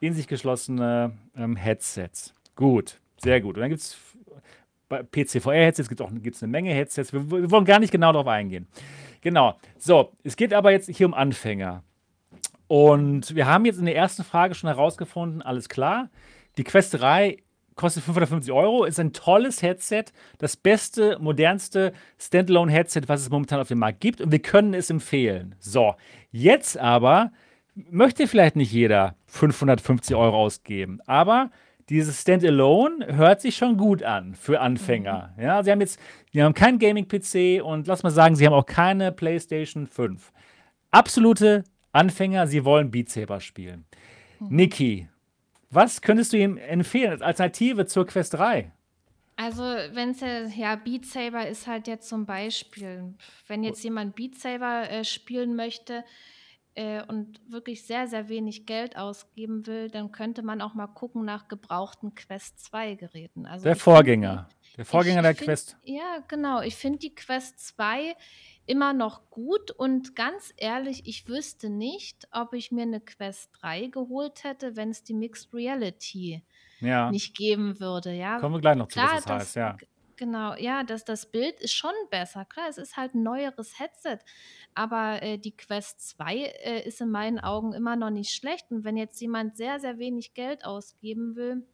in 0.00 0.12
sich 0.14 0.28
geschlossene 0.28 1.12
ähm, 1.36 1.56
Headsets. 1.56 2.34
Gut, 2.56 3.00
sehr 3.16 3.40
gut. 3.40 3.56
Und 3.56 3.62
dann 3.62 3.70
gibt 3.70 3.80
es 3.80 3.98
bei 4.88 5.02
PC-VR-Headsets 5.02 5.88
gibt 5.88 6.00
es 6.00 6.42
eine 6.42 6.50
Menge 6.50 6.72
Headsets. 6.72 7.12
Wir, 7.12 7.30
wir 7.30 7.50
wollen 7.50 7.64
gar 7.64 7.78
nicht 7.78 7.90
genau 7.90 8.12
darauf 8.12 8.28
eingehen. 8.28 8.68
Genau. 9.20 9.58
So, 9.78 10.12
es 10.22 10.36
geht 10.36 10.52
aber 10.52 10.70
jetzt 10.70 10.88
hier 10.88 11.06
um 11.06 11.14
Anfänger. 11.14 11.82
Und 12.66 13.34
wir 13.34 13.46
haben 13.46 13.64
jetzt 13.64 13.78
in 13.78 13.86
der 13.86 13.96
ersten 13.96 14.24
Frage 14.24 14.54
schon 14.54 14.68
herausgefunden, 14.68 15.42
alles 15.42 15.68
klar, 15.68 16.10
die 16.56 16.64
Quest 16.64 16.94
3 17.00 17.38
kostet 17.74 18.04
550 18.04 18.52
Euro, 18.52 18.84
ist 18.84 19.00
ein 19.00 19.12
tolles 19.12 19.62
Headset, 19.62 20.04
das 20.38 20.56
beste, 20.56 21.18
modernste 21.20 21.92
Standalone-Headset, 22.18 23.02
was 23.06 23.22
es 23.22 23.30
momentan 23.30 23.60
auf 23.60 23.68
dem 23.68 23.78
Markt 23.78 24.00
gibt 24.00 24.20
und 24.20 24.30
wir 24.30 24.38
können 24.38 24.74
es 24.74 24.90
empfehlen. 24.90 25.56
So, 25.58 25.94
jetzt 26.30 26.78
aber 26.78 27.32
möchte 27.74 28.28
vielleicht 28.28 28.56
nicht 28.56 28.72
jeder 28.72 29.16
550 29.26 30.14
Euro 30.14 30.36
ausgeben, 30.36 31.00
aber 31.06 31.50
dieses 31.88 32.20
Standalone 32.20 33.14
hört 33.16 33.40
sich 33.40 33.56
schon 33.56 33.76
gut 33.76 34.02
an 34.02 34.34
für 34.34 34.60
Anfänger. 34.60 35.34
Ja, 35.38 35.62
sie 35.62 35.70
haben 35.70 35.80
jetzt, 35.80 36.00
die 36.32 36.42
haben 36.42 36.54
keinen 36.54 36.78
Gaming-PC 36.78 37.62
und 37.62 37.86
lass 37.86 38.02
mal 38.02 38.10
sagen, 38.10 38.36
sie 38.36 38.46
haben 38.46 38.54
auch 38.54 38.66
keine 38.66 39.12
PlayStation 39.12 39.86
5. 39.86 40.32
Absolute 40.90 41.64
Anfänger, 41.92 42.46
sie 42.46 42.64
wollen 42.64 42.90
Beat 42.90 43.10
Saber 43.10 43.40
spielen. 43.40 43.84
Niki, 44.40 45.08
was 45.70 46.00
könntest 46.00 46.32
du 46.32 46.38
ihm 46.38 46.56
empfehlen 46.56 47.12
als 47.12 47.22
Alternative 47.22 47.86
zur 47.86 48.06
Quest 48.06 48.34
3? 48.34 48.72
Also, 49.36 49.62
wenn 49.62 50.10
es 50.10 50.20
ja, 50.20 50.44
ja, 50.44 50.76
Beat 50.76 51.06
Saber 51.06 51.48
ist 51.48 51.66
halt 51.66 51.88
jetzt 51.88 52.08
zum 52.08 52.24
Beispiel, 52.24 53.14
wenn 53.48 53.64
jetzt 53.64 53.82
jemand 53.82 54.14
Beat 54.14 54.36
Saber 54.36 54.88
äh, 54.88 55.04
spielen 55.04 55.56
möchte 55.56 56.04
äh, 56.74 57.02
und 57.04 57.40
wirklich 57.50 57.84
sehr, 57.84 58.08
sehr 58.08 58.28
wenig 58.28 58.66
Geld 58.66 58.96
ausgeben 58.96 59.66
will, 59.66 59.90
dann 59.90 60.12
könnte 60.12 60.42
man 60.42 60.60
auch 60.60 60.74
mal 60.74 60.88
gucken 60.88 61.24
nach 61.24 61.48
gebrauchten 61.48 62.14
Quest 62.14 62.58
2 62.64 62.94
Geräten. 62.94 63.46
Also 63.46 63.64
Der 63.64 63.76
Vorgänger. 63.76 64.48
Der 64.76 64.82
ich, 64.82 64.88
Vorgänger 64.88 65.22
der 65.22 65.34
finde, 65.34 65.52
Quest. 65.52 65.76
ja, 65.84 66.18
genau, 66.26 66.60
ich 66.60 66.74
finde 66.74 66.98
die 66.98 67.14
Quest 67.14 67.60
2 67.60 68.16
immer 68.66 68.92
noch 68.92 69.30
gut 69.30 69.70
und 69.70 70.16
ganz 70.16 70.52
ehrlich, 70.56 71.06
ich 71.06 71.28
wüsste 71.28 71.70
nicht, 71.70 72.26
ob 72.32 72.54
ich 72.54 72.72
mir 72.72 72.82
eine 72.82 73.00
Quest 73.00 73.50
3 73.60 73.86
geholt 73.86 74.42
hätte, 74.42 74.74
wenn 74.74 74.90
es 74.90 75.04
die 75.04 75.14
Mixed 75.14 75.54
Reality 75.54 76.42
Ja, 76.80 77.10
nicht 77.10 77.36
geben 77.36 77.78
würde, 77.78 78.12
ja. 78.12 78.38
kommen 78.38 78.56
wir 78.56 78.60
gleich 78.60 78.76
noch 78.76 78.88
zu, 78.88 78.98
was 78.98 79.04
Klar, 79.06 79.20
das 79.20 79.26
heißt, 79.26 79.46
das, 79.48 79.54
ja. 79.54 79.76
Genau, 80.16 80.54
ja, 80.54 80.84
das, 80.84 81.04
das 81.04 81.30
Bild 81.30 81.60
ist 81.60 81.72
schon 81.72 81.94
besser. 82.10 82.44
Klar, 82.44 82.68
es 82.68 82.78
ist 82.78 82.96
halt 82.96 83.14
ein 83.14 83.22
neueres 83.22 83.78
Headset, 83.78 84.18
aber 84.74 85.22
äh, 85.22 85.38
die 85.38 85.56
Quest 85.56 86.08
2 86.08 86.34
äh, 86.36 86.86
ist 86.86 87.00
in 87.00 87.10
meinen 87.10 87.38
Augen 87.38 87.72
immer 87.72 87.96
noch 87.96 88.10
nicht 88.10 88.34
schlecht. 88.34 88.70
Und 88.70 88.84
wenn 88.84 88.96
jetzt 88.96 89.20
jemand 89.20 89.56
sehr, 89.56 89.80
sehr 89.80 89.98
wenig 89.98 90.34
Geld 90.34 90.64
ausgeben 90.64 91.36
will, 91.36 91.66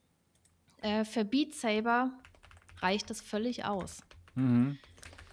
äh, 0.83 1.05
für 1.05 1.24
Beat 1.24 1.55
Saber 1.55 2.12
reicht 2.81 3.11
das 3.11 3.20
völlig 3.20 3.64
aus. 3.64 4.03
Mhm. 4.35 4.79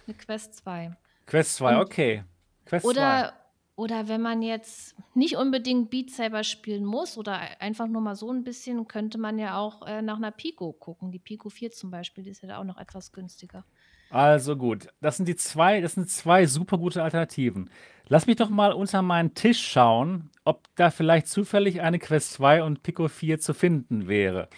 Eine 0.06 0.16
Quest 0.16 0.54
2. 0.56 0.96
Quest 1.26 1.56
2, 1.56 1.76
Und 1.76 1.82
okay. 1.82 2.24
Quest 2.64 2.86
2. 2.86 3.32
oder 3.78 4.08
wenn 4.08 4.20
man 4.20 4.42
jetzt 4.42 4.96
nicht 5.14 5.36
unbedingt 5.36 5.88
Beat 5.88 6.10
Saber 6.10 6.42
spielen 6.42 6.84
muss 6.84 7.16
oder 7.16 7.40
ei 7.40 7.60
einfach 7.60 7.86
nur 7.86 8.00
mal 8.00 8.16
so 8.16 8.28
ein 8.32 8.42
bisschen, 8.42 8.88
könnte 8.88 9.18
man 9.18 9.38
ja 9.38 9.56
auch, 9.56 9.86
äh, 9.86 10.02
nach 10.02 10.16
einer 10.16 10.32
Pico 10.32 10.72
gucken. 10.72 11.12
Die 11.12 11.20
Pico 11.20 11.48
4 11.48 11.70
zum 11.70 11.92
Beispiel, 11.92 12.24
die 12.24 12.30
ist 12.30 12.42
ja 12.42 12.48
da 12.48 12.58
auch 12.58 12.64
noch 12.64 12.76
etwas 12.76 13.12
günstiger. 13.12 13.64
Also 14.10 14.56
gut, 14.56 14.88
das 15.00 15.16
sind 15.16 15.28
die 15.28 15.36
zwei, 15.36 15.80
das 15.80 15.94
sind 15.94 16.10
zwei 16.10 16.46
super 16.46 16.76
gute 16.76 17.04
Alternativen. 17.04 17.70
Lass 18.08 18.26
mich 18.26 18.34
doch 18.34 18.48
mal 18.48 18.72
unter 18.72 19.00
meinen 19.00 19.34
Tisch 19.34 19.64
schauen, 19.64 20.28
ob 20.44 20.66
da 20.74 20.90
vielleicht 20.90 21.28
zufällig 21.28 21.80
eine 21.80 22.00
Quest 22.00 22.32
2 22.32 22.64
und 22.64 22.82
Pico 22.82 23.06
4 23.06 23.38
zu 23.38 23.54
finden 23.54 24.08
wäre. 24.08 24.48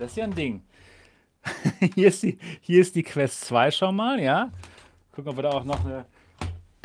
Das 0.00 0.10
ist 0.10 0.16
ja 0.16 0.24
ein 0.24 0.34
Ding. 0.34 0.64
Hier 1.94 2.08
ist 2.08 2.24
die, 2.24 2.38
hier 2.60 2.80
ist 2.80 2.96
die 2.96 3.04
Quest 3.04 3.42
2 3.42 3.70
schon 3.70 3.94
mal, 3.94 4.18
ja. 4.20 4.50
Gucken, 5.12 5.30
ob 5.30 5.36
wir 5.36 5.44
da 5.44 5.50
auch 5.50 5.64
noch 5.64 5.84
eine. 5.84 6.06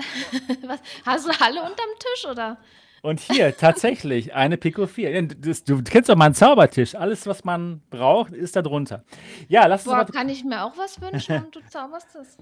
Was? 0.67 0.79
Hast 1.05 1.27
du 1.27 1.31
alle 1.39 1.61
unterm 1.61 1.89
Tisch, 1.99 2.25
oder? 2.29 2.57
Und 3.01 3.19
hier 3.19 3.57
tatsächlich 3.57 4.33
eine 4.33 4.57
Pico 4.57 4.85
4. 4.85 5.09
Ja, 5.09 5.21
das, 5.23 5.63
du 5.63 5.81
kennst 5.81 6.09
doch 6.09 6.15
meinen 6.15 6.35
Zaubertisch. 6.35 6.93
Alles, 6.93 7.25
was 7.25 7.43
man 7.43 7.81
braucht, 7.89 8.31
ist 8.33 8.55
da 8.55 8.61
drunter. 8.61 9.03
Ja, 9.47 9.65
lass 9.65 9.81
uns 9.87 9.95
Boah, 9.95 10.03
mal, 10.03 10.05
kann 10.05 10.29
ich 10.29 10.43
mir 10.43 10.63
auch 10.63 10.77
was 10.77 11.01
wünschen 11.01 11.45
und 11.45 11.55
du 11.55 11.61
zauberst 11.69 12.15
es? 12.15 12.37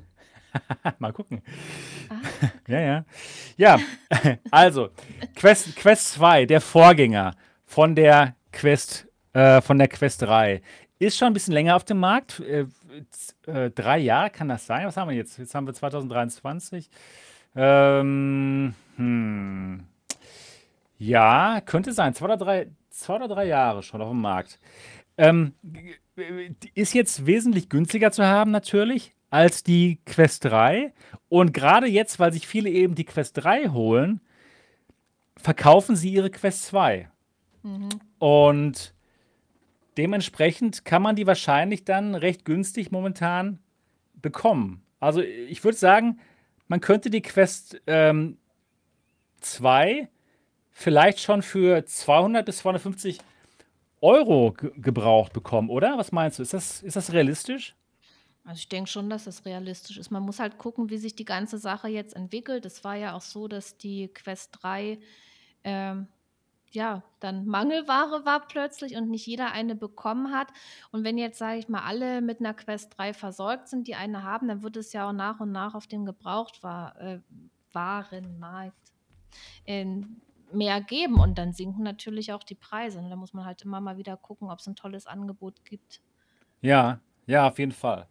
mal 0.99 1.13
gucken. 1.13 1.41
Ah, 2.09 2.47
Ja, 2.67 2.79
ja. 2.79 3.05
Ja, 3.55 3.79
also, 4.51 4.89
Quest, 5.35 5.75
Quest 5.75 6.13
2, 6.13 6.45
der 6.45 6.59
Vorgänger 6.59 7.35
von 7.65 7.95
der 7.95 8.35
Quest, 8.51 9.07
äh, 9.33 9.61
von 9.61 9.77
der 9.77 9.87
Quest 9.87 10.23
3, 10.23 10.61
ist 10.97 11.17
schon 11.17 11.27
ein 11.27 11.33
bisschen 11.33 11.53
länger 11.53 11.75
auf 11.75 11.85
dem 11.85 11.99
Markt. 11.99 12.41
Äh, 12.41 12.65
äh, 13.45 13.69
drei 13.71 13.99
Jahre 13.99 14.29
kann 14.29 14.49
das 14.49 14.65
sein? 14.65 14.85
Was 14.85 14.97
haben 14.97 15.09
wir 15.09 15.15
jetzt? 15.15 15.37
Jetzt 15.37 15.55
haben 15.55 15.65
wir 15.67 15.73
2023. 15.73 16.89
Ähm, 17.55 18.73
hm. 18.95 19.83
Ja, 20.97 21.61
könnte 21.61 21.93
sein. 21.93 22.13
Zwei 22.13 22.25
oder 22.25 22.37
drei, 22.37 22.67
zwei 22.89 23.15
oder 23.15 23.27
drei 23.27 23.45
Jahre 23.45 23.83
schon 23.83 24.01
auf 24.01 24.09
dem 24.09 24.21
Markt. 24.21 24.59
Ähm, 25.17 25.53
ist 26.75 26.93
jetzt 26.93 27.25
wesentlich 27.25 27.69
günstiger 27.69 28.11
zu 28.11 28.25
haben 28.25 28.51
natürlich 28.51 29.15
als 29.29 29.63
die 29.63 29.99
Quest 30.05 30.45
3. 30.45 30.93
Und 31.27 31.53
gerade 31.53 31.87
jetzt, 31.87 32.19
weil 32.19 32.33
sich 32.33 32.47
viele 32.47 32.69
eben 32.69 32.95
die 32.95 33.05
Quest 33.05 33.43
3 33.43 33.69
holen, 33.69 34.21
verkaufen 35.37 35.95
sie 35.95 36.11
ihre 36.11 36.29
Quest 36.29 36.65
2. 36.67 37.09
mhm. 37.63 37.89
Und 38.17 38.93
dementsprechend 39.97 40.83
kann 40.83 41.01
man 41.01 41.15
die 41.15 41.27
wahrscheinlich 41.27 41.85
dann 41.85 42.15
recht 42.15 42.43
günstig 42.43 42.91
momentan 42.91 43.59
bekommen. 44.15 44.81
Also 44.99 45.21
ich 45.21 45.63
würde 45.63 45.77
sagen, 45.77 46.19
man 46.69 46.79
könnte 46.79 47.09
die 47.09 47.21
Quest 47.21 47.81
ähm, 47.87 48.37
2 49.41 50.07
vielleicht 50.71 51.19
schon 51.19 51.41
für 51.41 51.85
200 51.85 52.45
bis 52.45 52.59
250 52.59 53.19
Euro 54.01 54.53
ge 54.53 54.71
gebraucht 54.77 55.33
bekommen, 55.33 55.69
oder? 55.69 55.97
Was 55.97 56.13
meinst 56.13 56.39
du? 56.39 56.43
Ist 56.43 56.53
das, 56.53 56.81
ist 56.81 56.95
das 56.95 57.11
realistisch? 57.11 57.75
Also, 58.45 58.59
ich 58.59 58.69
denke 58.69 58.89
schon, 58.89 59.09
dass 59.09 59.25
das 59.25 59.45
realistisch 59.45 59.97
ist. 59.97 60.09
Man 60.09 60.23
muss 60.23 60.39
halt 60.39 60.57
gucken, 60.57 60.89
wie 60.89 60.97
sich 60.97 61.15
die 61.15 61.25
ganze 61.25 61.57
Sache 61.57 61.89
jetzt 61.89 62.15
entwickelt. 62.15 62.65
Es 62.65 62.83
war 62.85 62.95
ja 62.95 63.13
auch 63.13 63.21
so, 63.21 63.49
dass 63.49 63.77
die 63.77 64.07
Quest 64.07 64.57
3, 64.61 64.99
ähm, 65.65 66.07
ja, 66.71 67.03
dann 67.19 67.45
Mangelware 67.45 68.25
war 68.25 68.47
plötzlich 68.47 68.95
und 68.95 69.09
nicht 69.09 69.25
jeder 69.25 69.51
eine 69.51 69.75
bekommen 69.75 70.31
hat. 70.31 70.47
Und 70.91 71.03
wenn 71.03 71.17
jetzt, 71.17 71.39
sage 71.39 71.59
ich 71.59 71.69
mal, 71.69 71.83
alle 71.83 72.21
mit 72.21 72.39
einer 72.39 72.53
Quest 72.53 72.97
3 72.97 73.13
versorgt 73.13 73.67
sind, 73.67 73.87
die 73.87 73.95
eine 73.95 74.23
haben, 74.23 74.47
dann 74.47 74.61
wird 74.61 74.77
es 74.77 74.93
ja 74.93 75.07
auch 75.07 75.13
nach 75.13 75.39
und 75.39 75.51
nach 75.51 75.75
auf 75.75 75.87
dem 75.87 76.05
Gebrauchtwar 76.05 76.95
äh, 76.99 77.19
ähm, 79.65 80.21
mehr 80.51 80.81
geben 80.81 81.19
und 81.19 81.37
dann 81.37 81.53
sinken 81.53 81.83
natürlich 81.83 82.33
auch 82.33 82.43
die 82.43 82.55
Preise. 82.55 82.99
Und 82.99 83.09
da 83.09 83.15
muss 83.15 83.33
man 83.33 83.45
halt 83.45 83.61
immer 83.61 83.81
mal 83.81 83.97
wieder 83.97 84.17
gucken, 84.17 84.49
ob 84.49 84.59
es 84.59 84.67
ein 84.67 84.75
tolles 84.75 85.07
Angebot 85.07 85.63
gibt. 85.65 86.01
Ja, 86.61 86.99
ja, 87.27 87.47
auf 87.47 87.59
jeden 87.59 87.71
Fall. 87.71 88.07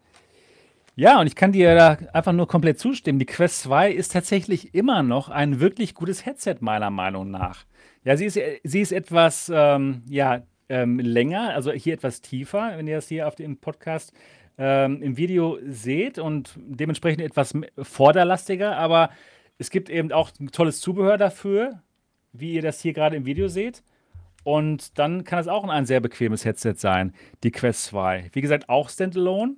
Ja, 0.95 1.21
und 1.21 1.29
ich 1.29 1.37
kann 1.37 1.53
dir 1.53 1.77
da 1.77 1.97
einfach 2.13 2.33
nur 2.33 2.49
komplett 2.49 2.81
zustimmen. 2.81 3.21
Die 3.21 3.27
Quest 3.27 3.61
2 3.63 3.93
ist 3.93 4.13
tatsächlich 4.13 4.75
immer 4.75 5.05
noch 5.05 5.29
ein 5.29 5.61
wirklich 5.61 5.95
gutes 5.95 6.27
Headset, 6.27 6.57
meiner 6.59 6.91
Meinung 6.91 7.31
nach. 7.31 7.65
Ja, 8.09 8.17
sie 8.17 8.25
ist, 8.25 8.39
äh, 8.39 8.59
sie 8.65 8.81
ist 8.81 8.93
etwas, 8.93 9.53
ähm, 9.55 10.01
ja, 10.09 10.41
ähm, 10.71 10.99
länger, 10.99 11.55
also 11.55 11.73
hier 11.73 11.93
etwas 11.93 12.23
tiefer, 12.23 12.73
wenn 12.79 12.87
ihr 12.87 12.97
das 12.97 13.09
hier 13.09 13.29
auf 13.29 13.35
dem 13.35 13.59
Podcast 13.59 14.15
ähm, 14.57 15.03
im 15.03 15.19
Video 15.19 15.59
seht 15.67 16.19
und 16.19 16.55
dementsprechend 16.57 17.21
etwas 17.21 17.53
vorderlastiger, 17.77 18.79
aber 18.79 19.11
es 19.59 19.69
gibt 19.69 19.91
eben 19.91 20.11
auch 20.11 20.31
ein 20.41 20.51
tolles 20.51 20.81
Zubehör 20.81 21.19
dafür, 21.19 21.83
wie 22.33 22.55
ihr 22.55 22.63
das 22.63 22.81
hier 22.81 22.95
gerade 22.95 23.15
im 23.15 23.27
Video 23.27 23.47
seht. 23.47 23.83
Und 24.43 24.99
dann 24.99 25.25
kann 25.25 25.41
es 25.41 25.47
auch 25.47 25.65
ein 25.65 25.85
sehr 25.85 26.01
bequemes 26.01 26.47
Headset 26.47 26.77
sein, 26.77 27.13
die 27.43 27.51
Quest 27.51 27.85
2. 27.85 28.31
Wie 28.33 28.41
gesagt, 28.41 28.71
auch 28.71 28.89
Standalone. 28.89 29.57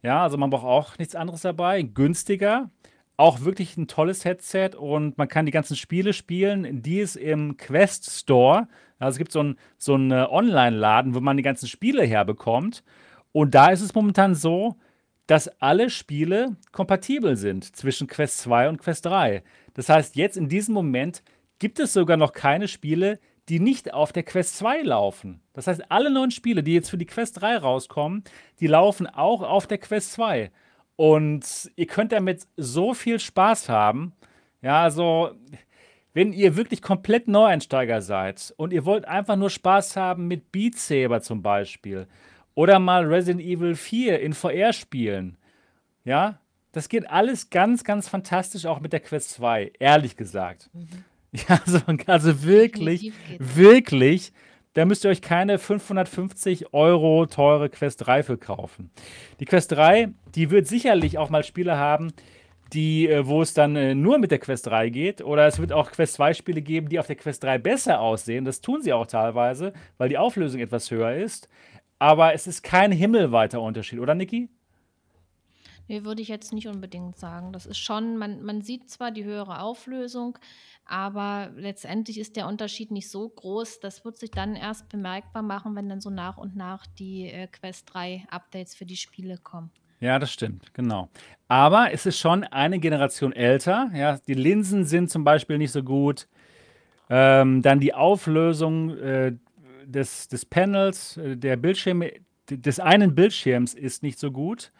Ja, 0.00 0.22
also 0.22 0.38
man 0.38 0.48
braucht 0.48 0.64
auch 0.64 0.98
nichts 0.98 1.14
anderes 1.14 1.42
dabei. 1.42 1.82
Günstiger. 1.82 2.70
Auch 3.16 3.42
wirklich 3.42 3.76
ein 3.76 3.86
tolles 3.86 4.24
Headset 4.24 4.70
und 4.76 5.16
man 5.18 5.28
kann 5.28 5.46
die 5.46 5.52
ganzen 5.52 5.76
Spiele 5.76 6.12
spielen, 6.12 6.82
die 6.82 7.00
es 7.00 7.14
im 7.14 7.56
Quest 7.56 8.10
Store, 8.10 8.66
also 8.98 9.14
es 9.14 9.18
gibt 9.18 9.32
so 9.32 9.40
einen 9.40 9.58
so 9.78 9.94
einen, 9.94 10.10
äh, 10.10 10.26
Online-Laden, 10.28 11.14
wo 11.14 11.20
man 11.20 11.36
die 11.36 11.42
ganzen 11.42 11.68
Spiele 11.68 12.04
herbekommt. 12.04 12.82
Und 13.32 13.54
da 13.54 13.68
ist 13.68 13.82
es 13.82 13.94
momentan 13.94 14.34
so, 14.34 14.76
dass 15.26 15.48
alle 15.60 15.90
Spiele 15.90 16.56
kompatibel 16.72 17.36
sind 17.36 17.76
zwischen 17.76 18.06
Quest 18.06 18.38
2 18.40 18.68
und 18.68 18.78
Quest 18.78 19.06
3. 19.06 19.42
Das 19.74 19.88
heißt, 19.88 20.16
jetzt 20.16 20.36
in 20.36 20.48
diesem 20.48 20.74
Moment 20.74 21.22
gibt 21.58 21.78
es 21.80 21.92
sogar 21.92 22.16
noch 22.16 22.32
keine 22.32 22.68
Spiele, 22.68 23.18
die 23.48 23.60
nicht 23.60 23.92
auf 23.92 24.12
der 24.12 24.22
Quest 24.22 24.56
2 24.58 24.82
laufen. 24.82 25.40
Das 25.52 25.66
heißt, 25.66 25.90
alle 25.90 26.10
neuen 26.10 26.30
Spiele, 26.30 26.62
die 26.62 26.74
jetzt 26.74 26.90
für 26.90 26.98
die 26.98 27.06
Quest 27.06 27.40
3 27.40 27.58
rauskommen, 27.58 28.24
die 28.60 28.66
laufen 28.66 29.06
auch 29.06 29.42
auf 29.42 29.66
der 29.66 29.78
Quest 29.78 30.12
2. 30.12 30.50
Und 30.96 31.70
ihr 31.76 31.86
könnt 31.86 32.12
damit 32.12 32.46
so 32.56 32.94
viel 32.94 33.18
Spaß 33.18 33.68
haben. 33.68 34.12
Ja, 34.62 34.82
also, 34.82 35.32
wenn 36.12 36.32
ihr 36.32 36.56
wirklich 36.56 36.80
komplett 36.80 37.28
Neueinsteiger 37.28 38.00
seid 38.00 38.54
und 38.56 38.72
ihr 38.72 38.84
wollt 38.84 39.06
einfach 39.06 39.36
nur 39.36 39.50
Spaß 39.50 39.96
haben 39.96 40.28
mit 40.28 40.52
Beat 40.52 40.76
Saber 40.76 41.20
zum 41.20 41.42
Beispiel 41.42 42.06
oder 42.54 42.78
mal 42.78 43.04
Resident 43.04 43.44
Evil 43.44 43.74
4 43.74 44.20
in 44.20 44.32
VR 44.32 44.72
spielen, 44.72 45.36
ja, 46.04 46.38
das 46.72 46.88
geht 46.88 47.08
alles 47.10 47.50
ganz, 47.50 47.84
ganz 47.84 48.08
fantastisch 48.08 48.66
auch 48.66 48.80
mit 48.80 48.92
der 48.92 49.00
Quest 49.00 49.30
2, 49.30 49.72
ehrlich 49.78 50.16
gesagt. 50.16 50.70
Ja, 51.48 51.60
also, 51.66 51.80
also 52.06 52.44
wirklich, 52.44 53.12
wirklich, 53.40 54.32
da 54.74 54.84
müsst 54.84 55.04
ihr 55.04 55.10
euch 55.10 55.22
keine 55.22 55.58
550 55.58 56.74
Euro 56.74 57.26
teure 57.26 57.70
Quest 57.70 58.06
3 58.06 58.22
für 58.22 58.38
kaufen. 58.38 58.90
Die 59.40 59.44
Quest 59.44 59.72
3, 59.72 60.10
die 60.34 60.50
wird 60.50 60.66
sicherlich 60.66 61.16
auch 61.16 61.30
mal 61.30 61.44
Spiele 61.44 61.78
haben, 61.78 62.12
die, 62.72 63.08
äh, 63.08 63.26
wo 63.26 63.40
es 63.40 63.54
dann 63.54 63.76
äh, 63.76 63.94
nur 63.94 64.18
mit 64.18 64.30
der 64.30 64.38
Quest 64.38 64.66
3 64.66 64.90
geht. 64.90 65.22
Oder 65.22 65.46
es 65.46 65.58
wird 65.58 65.72
auch 65.72 65.92
Quest 65.92 66.14
2 66.14 66.34
Spiele 66.34 66.60
geben, 66.60 66.88
die 66.88 66.98
auf 66.98 67.06
der 67.06 67.16
Quest 67.16 67.44
3 67.44 67.58
besser 67.58 68.00
aussehen. 68.00 68.44
Das 68.44 68.60
tun 68.60 68.82
sie 68.82 68.92
auch 68.92 69.06
teilweise, 69.06 69.72
weil 69.96 70.08
die 70.08 70.18
Auflösung 70.18 70.60
etwas 70.60 70.90
höher 70.90 71.14
ist. 71.14 71.48
Aber 72.00 72.34
es 72.34 72.46
ist 72.46 72.62
kein 72.62 72.90
himmelweiter 72.90 73.60
Unterschied, 73.60 74.00
oder 74.00 74.14
Niki? 74.14 74.48
Ne, 75.86 76.04
würde 76.04 76.22
ich 76.22 76.28
jetzt 76.28 76.52
nicht 76.52 76.66
unbedingt 76.66 77.18
sagen. 77.18 77.52
Das 77.52 77.66
ist 77.66 77.78
schon 77.78 78.16
man 78.16 78.42
man 78.42 78.62
sieht 78.62 78.88
zwar 78.88 79.10
die 79.10 79.24
höhere 79.24 79.60
Auflösung, 79.60 80.38
aber 80.86 81.50
letztendlich 81.56 82.18
ist 82.18 82.36
der 82.36 82.46
Unterschied 82.46 82.90
nicht 82.90 83.10
so 83.10 83.28
groß. 83.28 83.80
Das 83.80 84.04
wird 84.04 84.18
sich 84.18 84.30
dann 84.30 84.54
erst 84.54 84.88
bemerkbar 84.88 85.42
machen, 85.42 85.74
wenn 85.76 85.88
dann 85.88 86.00
so 86.00 86.10
nach 86.10 86.36
und 86.36 86.56
nach 86.56 86.86
die, 86.86 87.28
äh, 87.28 87.46
Quest 87.46 87.92
3 87.92 88.24
Updates 88.30 88.74
für 88.74 88.84
die 88.84 88.96
Spiele 88.96 89.38
kommen. 89.38 89.70
Ja, 90.00 90.18
das 90.18 90.32
stimmt, 90.32 90.74
genau. 90.74 91.08
Aber 91.48 91.92
es 91.92 92.04
ist 92.04 92.18
schon 92.18 92.44
eine 92.44 92.78
Generation 92.78 93.32
älter. 93.32 93.90
Ja, 93.94 94.18
die 94.26 94.34
Linsen 94.34 94.84
sind 94.84 95.10
zum 95.10 95.24
Beispiel 95.24 95.56
nicht 95.56 95.72
so 95.72 95.82
gut. 95.82 96.28
Ähm, 97.08 97.62
dann 97.62 97.80
die 97.80 97.94
Auflösung 97.94 98.96
äh, 98.98 99.32
des, 99.86 100.28
des 100.28 100.44
Panels, 100.44 101.16
äh, 101.16 101.36
der 101.36 101.56
Bildschirme, 101.56 102.12
des 102.50 102.80
einen 102.80 103.14
Bildschirms 103.14 103.72
ist 103.72 104.02
nicht 104.02 104.18
so 104.18 104.30
gut. 104.30 104.72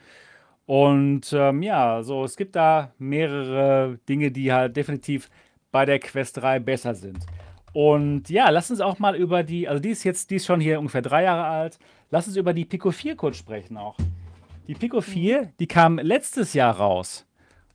Und 0.66 1.32
ähm, 1.32 1.62
ja, 1.62 2.02
so 2.02 2.24
es 2.24 2.36
gibt 2.36 2.56
da 2.56 2.92
mehrere 2.98 3.98
Dinge, 4.08 4.30
die 4.30 4.52
halt 4.52 4.76
definitiv 4.76 5.28
bei 5.74 5.84
der 5.84 5.98
Quest 5.98 6.36
3 6.36 6.60
besser 6.60 6.94
sind. 6.94 7.18
Und 7.72 8.30
ja, 8.30 8.48
lass 8.50 8.70
uns 8.70 8.80
auch 8.80 9.00
mal 9.00 9.16
über 9.16 9.42
die, 9.42 9.66
also 9.66 9.80
die 9.80 9.88
ist 9.88 10.04
jetzt, 10.04 10.30
die 10.30 10.36
ist 10.36 10.46
schon 10.46 10.60
hier 10.60 10.78
ungefähr 10.78 11.02
drei 11.02 11.24
Jahre 11.24 11.46
alt. 11.46 11.80
Lass 12.12 12.28
uns 12.28 12.36
über 12.36 12.54
die 12.54 12.64
Pico 12.64 12.92
4 12.92 13.16
kurz 13.16 13.38
sprechen 13.38 13.76
auch. 13.76 13.96
Die 14.68 14.74
Pico 14.74 14.98
Mhm. 14.98 15.02
4, 15.02 15.52
die 15.58 15.66
kam 15.66 15.98
letztes 15.98 16.54
Jahr 16.54 16.76
raus. 16.76 17.26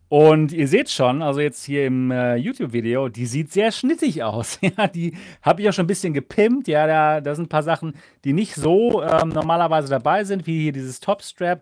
Und 0.07 0.53
ihr 0.53 0.69
seht 0.69 0.89
schon, 0.89 1.21
also 1.21 1.41
jetzt 1.41 1.65
hier 1.65 1.87
im 1.87 2.09
äh, 2.09 2.37
YouTube-Video, 2.37 3.09
die 3.09 3.25
sieht 3.25 3.51
sehr 3.51 3.73
schnittig 3.73 4.23
aus. 4.23 4.59
Ja, 4.77 4.87
die 4.87 5.17
habe 5.41 5.61
ich 5.61 5.67
auch 5.67 5.73
schon 5.73 5.83
ein 5.83 5.87
bisschen 5.87 6.13
gepimpt. 6.13 6.69
Ja, 6.69 6.87
da, 6.87 7.19
da 7.19 7.35
sind 7.35 7.47
ein 7.47 7.49
paar 7.49 7.63
Sachen, 7.63 7.95
die 8.23 8.31
nicht 8.31 8.55
so 8.55 9.03
ähm, 9.03 9.27
normalerweise 9.27 9.89
dabei 9.89 10.23
sind, 10.23 10.47
wie 10.47 10.63
hier 10.63 10.71
dieses 10.71 11.01
Top-Strap. 11.01 11.61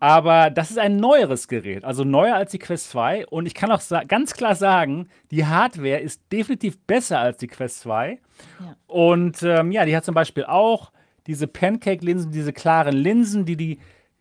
Aber 0.00 0.50
das 0.50 0.70
ist 0.70 0.78
ein 0.78 0.96
neueres 0.96 1.48
Gerät, 1.48 1.84
also 1.84 2.04
neuer 2.04 2.34
als 2.34 2.50
die 2.50 2.58
Quest 2.58 2.90
2. 2.90 3.26
Und 3.26 3.46
ich 3.46 3.54
kann 3.54 3.70
auch 3.70 3.80
ganz 4.06 4.34
klar 4.34 4.54
sagen, 4.54 5.08
die 5.30 5.46
Hardware 5.46 5.98
ist 5.98 6.20
definitiv 6.30 6.78
besser 6.80 7.20
als 7.20 7.38
die 7.38 7.46
Quest 7.46 7.80
2. 7.80 8.18
Ja. 8.60 8.76
Und 8.86 9.42
ähm, 9.42 9.72
ja, 9.72 9.84
die 9.84 9.96
hat 9.96 10.04
zum 10.04 10.14
Beispiel 10.14 10.44
auch 10.44 10.92
diese 11.26 11.46
Pancake-Linsen, 11.46 12.32
diese 12.32 12.52
klaren 12.52 12.94
Linsen, 12.94 13.46
die 13.46 13.56
die 13.56 13.78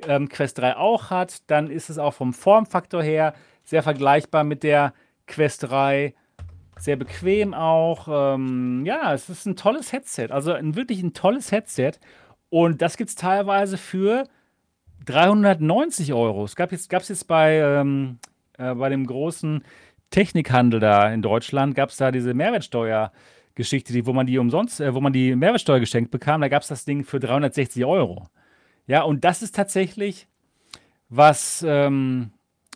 ähm, 0.08 0.30
Quest 0.30 0.60
3 0.60 0.78
auch 0.78 1.10
hat. 1.10 1.42
Dann 1.48 1.70
ist 1.70 1.90
es 1.90 1.98
auch 1.98 2.14
vom 2.14 2.34
Formfaktor 2.34 3.04
her 3.04 3.34
sehr 3.64 3.84
vergleichbar 3.84 4.44
mit 4.44 4.64
der 4.64 4.94
Quest 5.28 5.64
3. 5.64 6.14
Sehr 6.80 6.96
bequem 6.96 7.54
auch. 7.54 8.08
Ähm, 8.10 8.84
ja, 8.86 9.14
es 9.14 9.30
ist 9.30 9.46
ein 9.46 9.56
tolles 9.56 9.92
Headset. 9.92 10.28
Also 10.30 10.54
ein, 10.54 10.76
wirklich 10.76 11.02
ein 11.02 11.14
tolles 11.14 11.52
Headset. 11.52 11.94
Und 12.50 12.82
das 12.82 12.98
gibt 12.98 13.10
es 13.10 13.16
teilweise 13.16 13.78
für 13.78 14.26
390 15.06 16.14
Euro. 16.14 16.46
Es 16.46 16.56
gab 16.56 16.72
jetzt, 16.72 16.90
gab 16.90 17.04
jetzt 17.04 17.28
bei, 17.28 17.58
ähm, 17.58 18.20
äh, 18.58 18.74
bei 18.74 18.90
dem 18.90 19.06
großen 19.06 19.64
Technikhandel 20.10 20.80
da 20.80 21.12
in 21.12 21.22
Deutschland, 21.22 21.76
gab 21.76 21.90
es 21.90 21.98
da 21.98 22.12
diese 22.12 22.34
Mehrwertsteuer-Geschichte, 22.34 23.94
die, 23.94 24.06
wo 24.06 24.14
man 24.14 24.28
die 24.28 24.38
umsonst, 24.38 24.80
äh, 24.80 24.94
wo 24.94 25.02
man 25.02 25.14
die 25.14 25.36
Mehrwertsteuer 25.36 25.80
geschenkt 25.80 26.12
bekam. 26.12 26.42
Da 26.42 26.48
gab 26.48 26.62
es 26.62 26.68
das 26.68 26.86
Ding 26.86 27.04
für 27.04 27.20
360 27.20 27.84
Euro. 27.86 28.28
Ja, 28.88 29.04
und 29.04 29.24
das 29.24 29.42
ist 29.42 29.56
tatsächlich 29.56 30.28
was, 31.10 31.66
ähm, 31.68 32.32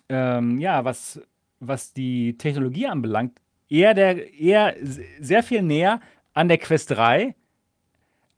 ähm, 0.10 0.60
ja, 0.60 0.86
was, 0.86 1.22
was 1.60 1.94
die 1.94 2.38
Technologie 2.38 2.88
anbelangt, 2.88 3.40
eher, 3.70 3.94
der, 3.94 4.34
eher 4.34 4.76
sehr 5.20 5.44
viel 5.44 5.62
näher 5.62 6.00
an 6.34 6.48
der 6.48 6.58
Quest 6.58 6.92
3 6.92 7.36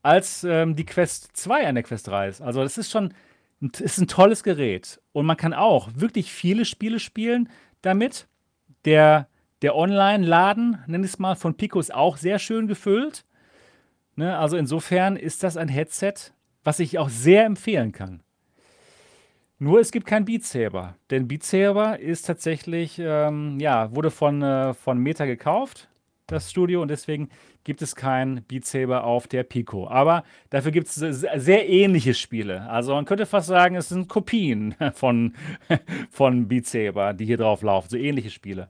als 0.02 0.44
ähm, 0.44 0.76
die 0.76 0.86
Quest 0.86 1.36
2 1.36 1.68
an 1.68 1.76
der 1.76 1.84
Quest 1.84 2.08
3 2.08 2.30
ist. 2.30 2.42
Also 2.42 2.64
das 2.64 2.78
ist 2.78 2.92
schon 2.92 3.14
ist 3.62 3.98
ein 3.98 4.08
tolles 4.08 4.44
Gerät. 4.44 5.02
Und 5.12 5.26
man 5.26 5.38
kann 5.38 5.54
auch 5.54 5.90
wirklich 5.96 6.32
viele 6.32 6.66
Spiele 6.66 7.00
spielen 7.00 7.50
damit. 7.82 8.28
Der, 8.86 9.28
der 9.62 9.76
Online-Laden, 9.76 10.84
nenne 10.88 11.06
ich 11.06 11.14
es 11.14 11.20
mal, 11.20 11.36
von 11.36 11.56
Pico 11.56 11.80
ist 11.80 11.94
auch 11.94 12.18
sehr 12.18 12.40
schön 12.40 12.68
gefüllt. 12.68 13.26
Ne, 14.16 14.38
also 14.38 14.58
insofern 14.58 15.16
ist 15.16 15.44
das 15.44 15.58
ein 15.58 15.68
Headset, 15.68 16.14
was 16.64 16.80
ich 16.80 16.98
auch 16.98 17.10
sehr 17.10 17.46
empfehlen 17.46 17.92
kann. 17.92 18.22
Nur 19.60 19.82
es 19.82 19.92
gibt 19.92 20.08
kein 20.08 20.24
Beat 20.24 20.46
Saber. 20.46 20.96
Denn 21.10 21.28
Beat 21.28 21.44
Saber 21.44 22.00
ist 22.00 22.24
tatsächlich, 22.24 22.98
ähm, 23.00 23.60
ja, 23.60 23.94
wurde 23.94 24.12
von, 24.12 24.42
äh, 24.42 24.74
von 24.74 24.98
Meta 24.98 25.26
gekauft, 25.26 25.90
das 26.32 26.50
Studio, 26.50 26.82
und 26.82 26.90
deswegen 26.90 27.30
gibt 27.64 27.82
es 27.82 27.96
kein 27.96 28.44
Beat 28.48 28.66
Saber 28.66 29.04
auf 29.04 29.28
der 29.28 29.44
Pico. 29.44 29.88
Aber 29.88 30.24
dafür 30.50 30.72
gibt 30.72 30.88
es 30.88 30.96
sehr 30.96 31.70
ähnliche 31.70 32.14
Spiele. 32.14 32.70
Also 32.70 32.94
man 32.94 33.06
könnte 33.06 33.26
fast 33.26 33.48
sagen, 33.48 33.76
es 33.76 33.90
sind 33.90 34.08
Kopien 34.08 34.76
von, 34.94 35.34
von 36.10 36.48
Beat 36.48 36.68
Saber, 36.68 37.14
die 37.14 37.26
hier 37.26 37.38
drauf 37.38 37.62
laufen. 37.62 37.90
So 37.90 37.98
ähnliche 37.98 38.30
Spiele. 38.30 38.68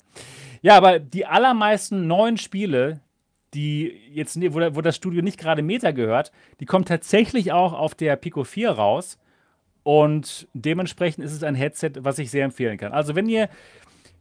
Ja, 0.62 0.76
aber 0.76 1.00
die 1.00 1.26
allermeisten 1.26 2.08
neuen 2.08 2.38
Spiele, 2.38 3.00
die 3.54 3.94
jetzt, 4.12 4.38
wo 4.38 4.82
das 4.82 4.96
Studio 4.96 5.22
nicht 5.22 5.40
gerade 5.40 5.62
Meta 5.62 5.92
gehört, 5.92 6.32
die 6.60 6.66
kommen 6.66 6.86
tatsächlich 6.86 7.52
auch 7.52 7.74
auf 7.74 7.96
der 7.96 8.16
Pico 8.16 8.44
4 8.44 8.72
raus. 8.72 9.18
Und 9.84 10.48
dementsprechend 10.54 11.24
ist 11.24 11.32
es 11.32 11.42
ein 11.42 11.56
Headset, 11.56 11.92
was 12.00 12.20
ich 12.20 12.30
sehr 12.30 12.46
empfehlen 12.46 12.78
kann. 12.78 12.92
Also, 12.92 13.16
wenn 13.16 13.30
ihr 13.30 13.50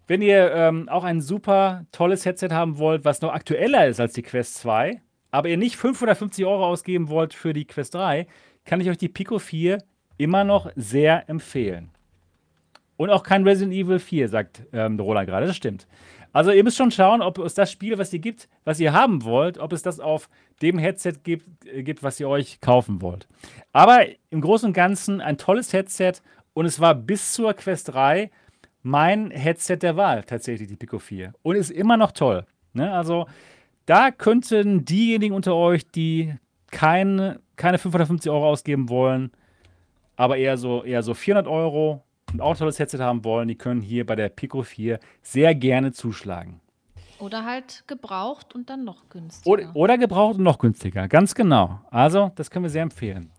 wenn 0.09 0.23
ihr 0.23 0.53
ähm, 0.53 0.88
auch 0.88 1.05
ein 1.05 1.21
super 1.21 1.87
tolles 1.92 2.25
Headset 2.25 2.49
haben 2.51 2.79
wollt, 2.79 3.05
was 3.05 3.21
noch 3.21 3.33
aktueller 3.33 3.87
ist 3.87 4.01
als 4.01 4.14
die 4.14 4.23
Quest 4.23 4.57
2, 4.57 5.01
aber 5.31 5.49
ihr 5.49 5.59
nicht 5.59 5.77
550 5.77 6.44
Euro 6.47 6.66
ausgeben 6.66 7.09
wollt 7.09 7.35
für 7.35 7.53
die 7.53 7.66
Quest 7.66 7.94
3, 7.94 8.27
kann 8.64 8.81
ich 8.81 8.88
euch 8.88 8.99
die 8.99 9.09
Pico 9.09 9.38
4 9.38 9.79
immer 10.16 10.44
noch 10.44 10.71
sehr 10.75 11.29
empfehlen. 11.29 11.90
Und 12.97 13.11
auch 13.11 13.23
kein 13.23 13.44
Resident 13.44 13.75
Evil 13.75 14.01
4, 14.01 14.29
sagt 14.29 14.64
ähm, 14.73 14.99
Roland 14.99 15.29
gerade. 15.29 15.47
Das 15.47 15.57
stimmt. 15.57 15.87
Also 16.33 16.51
ihr 16.51 16.64
müsst 16.64 16.77
schon 16.77 16.90
schauen, 16.90 17.23
ob 17.23 17.38
es 17.38 17.55
das 17.55 17.71
Spiel, 17.71 17.97
was 17.99 18.12
ihr 18.12 18.18
gibt, 18.18 18.49
was 18.64 18.81
ihr 18.81 18.92
haben 18.92 19.25
wollt, 19.25 19.59
ob 19.59 19.73
es 19.73 19.83
das 19.83 20.01
auf 20.01 20.29
dem 20.62 20.79
Headset 20.79 21.14
gibt, 21.23 21.66
äh, 21.66 21.83
gibt, 21.83 22.03
was 22.03 22.18
ihr 22.18 22.29
euch 22.29 22.61
kaufen 22.61 23.03
wollt. 23.03 23.29
Aber 23.73 24.07
im 24.31 24.40
Großen 24.40 24.66
und 24.66 24.73
Ganzen 24.73 25.21
ein 25.21 25.38
tolles 25.38 25.73
Headset 25.73 26.14
und 26.55 26.66
es 26.66 26.81
war 26.81 26.94
bis 26.94 27.33
zur 27.33 27.55
Quest 27.55 27.92
3 27.92 28.31
mein 28.83 29.31
Headset 29.31 29.79
der 29.79 29.97
Wahl, 29.97 30.23
tatsächlich 30.25 30.69
die 30.69 30.77
Pico 30.77 30.99
4. 30.99 31.33
Und 31.43 31.57
ist 31.57 31.71
immer 31.71 31.97
noch 31.97 32.12
toll. 32.12 32.45
Ne? 32.73 32.93
Also 32.93 33.27
da 33.87 34.11
könnten 34.11 34.85
diejenigen 34.85 35.35
unter 35.35 35.55
euch, 35.55 35.87
die 35.91 36.35
keine, 36.71 37.41
keine 37.57 37.79
550 37.79 38.31
Euro 38.31 38.49
ausgeben 38.49 38.88
wollen, 38.88 39.33
aber 40.17 40.37
eher 40.37 40.57
so, 40.57 40.85
eher 40.85 41.03
so 41.03 41.14
400 41.14 41.47
Euro 41.47 42.05
und 42.33 42.41
auch 42.41 42.51
ein 42.51 42.59
tolles 42.59 42.79
Headset 42.79 42.99
haben 42.99 43.25
wollen, 43.25 43.49
die 43.49 43.57
können 43.57 43.81
hier 43.81 44.05
bei 44.05 44.17
der 44.17 44.29
Pico 44.29 44.62
4 44.62 44.99
sehr 45.23 45.55
gerne 45.55 45.93
zuschlagen. 45.93 46.61
Oder 47.19 47.45
halt 47.45 47.83
gebraucht 47.87 48.55
und 48.55 48.71
dann 48.71 48.85
noch 48.85 49.09
günstiger. 49.09 49.51
Oder, 49.51 49.71
oder, 49.75 49.99
gebraucht 49.99 50.37
und 50.38 50.45
noch 50.45 50.59
günstiger, 50.59 51.09
ganz 51.09 51.35
genau. 51.35 51.81
Also, 51.91 52.31
das 52.37 52.51
können 52.51 52.64
wir 52.64 52.71
sehr 52.71 52.83
empfehlen. 52.83 53.33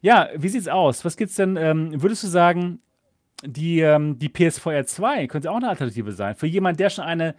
Ja, 0.00 0.28
wie 0.34 0.48
sieht's 0.48 0.68
aus? 0.68 1.04
Was 1.04 1.16
gibt's 1.16 1.34
denn? 1.34 1.56
Ähm, 1.56 2.02
würdest 2.02 2.22
du 2.22 2.28
sagen, 2.28 2.80
die, 3.42 3.80
ähm, 3.80 4.18
die 4.18 4.28
PSVR 4.28 4.86
2 4.86 5.26
könnte 5.26 5.50
auch 5.50 5.56
eine 5.56 5.68
Alternative 5.68 6.12
sein. 6.12 6.34
Für 6.34 6.46
jemanden, 6.46 6.78
der 6.78 6.90
schon 6.90 7.04
eine, 7.04 7.34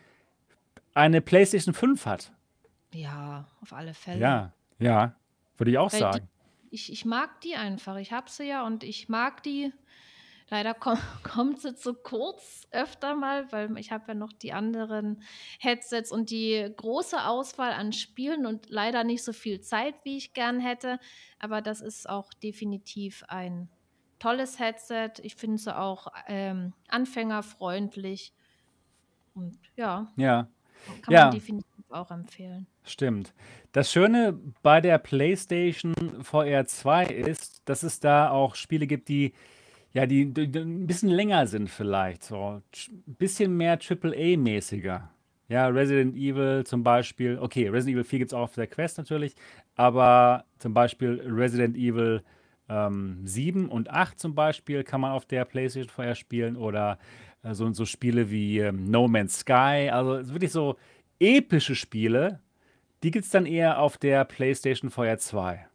eine 0.94 1.22
PlayStation 1.22 1.74
5 1.74 2.06
hat. 2.06 2.32
Ja, 2.94 3.48
auf 3.62 3.74
alle 3.74 3.94
Fälle. 3.94 4.20
Ja, 4.20 4.54
ja, 4.80 5.16
würde 5.58 5.72
ich 5.72 5.78
auch 5.78 5.92
Weil 5.92 6.00
sagen. 6.00 6.30
Die, 6.72 6.76
ich, 6.76 6.92
ich 6.92 7.06
mag 7.06 7.42
die 7.42 7.56
einfach. 7.56 7.98
Ich 7.98 8.12
habe 8.12 8.30
sie 8.30 8.48
ja 8.48 8.66
und 8.66 8.84
ich 8.84 9.10
mag 9.10 9.44
die. 9.44 9.74
Leider 10.50 10.74
komm, 10.74 10.98
kommt 11.24 11.60
sie 11.60 11.76
zu 11.76 11.94
kurz 11.94 12.68
öfter 12.72 13.16
mal, 13.16 13.52
weil 13.52 13.78
ich 13.78 13.92
habe 13.92 14.06
ja 14.10 14.14
noch 14.14 14.32
die 14.32 14.54
anderen 14.54 15.22
Headsets 15.60 16.12
und 16.12 16.30
die 16.30 16.72
große 16.78 17.26
Auswahl 17.26 17.74
an 17.74 17.92
Spielen 17.92 18.46
und 18.46 18.70
leider 18.70 19.04
nicht 19.04 19.24
so 19.24 19.34
viel 19.34 19.60
Zeit, 19.60 19.96
wie 20.04 20.16
ich 20.16 20.34
gern 20.34 20.60
hätte. 20.60 21.00
Aber 21.40 21.62
das 21.62 21.82
ist 21.82 22.08
auch 22.08 22.32
definitiv 22.34 23.26
ein 23.28 23.70
tolles 24.20 24.60
Headset. 24.60 25.12
Ich 25.22 25.36
finde 25.36 25.58
sie 25.58 25.78
auch 25.78 26.08
ähm, 26.28 26.74
anfängerfreundlich. 26.88 28.34
Und 29.34 29.58
ja. 29.76 30.08
Ja. 30.16 30.48
Kann 31.02 31.14
ja. 31.14 31.26
man 31.26 31.34
definitiv 31.34 31.68
auch 31.90 32.12
empfehlen. 32.12 32.68
Stimmt. 32.84 33.34
Das 33.72 33.92
Schöne 33.92 34.40
bei 34.62 34.82
der 34.82 34.98
PlayStation 34.98 35.94
VR 36.24 36.66
2 36.66 37.06
ist, 37.06 37.62
dass 37.66 37.84
es 37.84 38.00
da 38.00 38.30
auch 38.30 38.56
Spiele 38.56 38.88
gibt, 38.88 39.10
die 39.10 39.34
ja, 39.94 40.06
die, 40.06 40.32
die, 40.32 40.48
die 40.52 40.60
ein 40.60 40.86
bisschen 40.86 41.10
länger 41.10 41.48
sind 41.48 41.72
vielleicht, 41.72 42.24
so 42.24 42.62
ein 42.62 43.16
bisschen 43.16 43.58
mehr 43.58 43.80
AAA-mäßiger. 43.80 45.10
Ja, 45.50 45.68
Resident 45.70 46.16
Evil 46.16 46.66
zum 46.66 46.84
Beispiel. 46.84 47.40
Okay, 47.40 47.70
Resident 47.70 47.96
Evil 47.96 48.04
4 48.04 48.20
gibt 48.20 48.32
es 48.32 48.34
auch 48.36 48.44
auf 48.44 48.54
der 48.54 48.68
Quest 48.68 49.00
natürlich, 49.00 49.34
aber 49.76 50.46
zum 50.60 50.74
Beispiel 50.74 51.20
Resident 51.26 51.76
Evil 51.76 52.22
ähm, 52.70 53.22
7 53.24 53.70
und 53.70 53.90
8 53.90 54.20
zum 54.20 54.36
Beispiel 54.36 54.84
kann 54.84 55.02
man 55.02 55.12
auf 55.12 55.26
der 55.26 55.46
PlayStation 55.46 55.90
vorher 55.90 56.16
spielen 56.16 56.58
oder 56.58 57.00
äh, 57.44 57.54
so, 57.54 57.72
so 57.74 57.86
Spiele 57.86 58.30
wie 58.30 58.60
ähm, 58.60 58.90
No 58.90 59.08
Man's 59.08 59.40
Sky. 59.40 59.90
Also 59.92 60.34
wirklich 60.34 60.52
so 60.52 60.78
epische 61.20 61.76
Spiele, 61.76 62.40
die 63.04 63.12
gibt 63.12 63.26
es 63.26 63.32
dann 63.32 63.46
eher 63.46 63.80
auf 63.80 63.98
der 63.98 64.26
PlayStation 64.26 64.90
VR 64.90 65.18
2. 65.18 65.68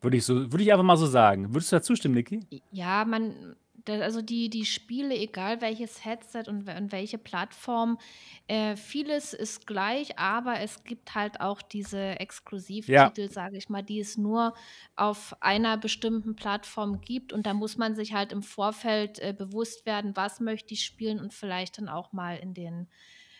Würde 0.00 0.16
ich, 0.16 0.24
so, 0.24 0.52
würde 0.52 0.62
ich 0.62 0.72
einfach 0.72 0.84
mal 0.84 0.96
so 0.96 1.06
sagen. 1.06 1.52
Würdest 1.52 1.72
du 1.72 1.76
da 1.76 1.82
zustimmen, 1.82 2.14
Niki? 2.14 2.40
Ja, 2.70 3.04
man, 3.04 3.56
also 3.86 4.22
die, 4.22 4.50
die 4.50 4.64
Spiele, 4.64 5.14
egal 5.14 5.60
welches 5.60 6.04
Headset 6.04 6.44
und, 6.48 6.68
und 6.68 6.92
welche 6.92 7.18
Plattform, 7.18 7.98
äh, 8.46 8.76
vieles 8.76 9.34
ist 9.34 9.66
gleich, 9.66 10.18
aber 10.18 10.60
es 10.60 10.84
gibt 10.84 11.14
halt 11.14 11.40
auch 11.40 11.62
diese 11.62 12.18
Exklusivtitel, 12.20 13.22
ja. 13.22 13.28
sage 13.28 13.56
ich 13.56 13.68
mal, 13.68 13.82
die 13.82 14.00
es 14.00 14.16
nur 14.16 14.54
auf 14.96 15.36
einer 15.40 15.76
bestimmten 15.76 16.34
Plattform 16.34 17.00
gibt. 17.00 17.32
Und 17.32 17.46
da 17.46 17.54
muss 17.54 17.76
man 17.76 17.94
sich 17.94 18.12
halt 18.12 18.32
im 18.32 18.42
Vorfeld 18.42 19.18
äh, 19.20 19.34
bewusst 19.36 19.86
werden, 19.86 20.16
was 20.16 20.40
möchte 20.40 20.74
ich 20.74 20.84
spielen 20.84 21.20
und 21.20 21.32
vielleicht 21.32 21.78
dann 21.78 21.88
auch 21.88 22.12
mal 22.12 22.36
in 22.36 22.54
den 22.54 22.88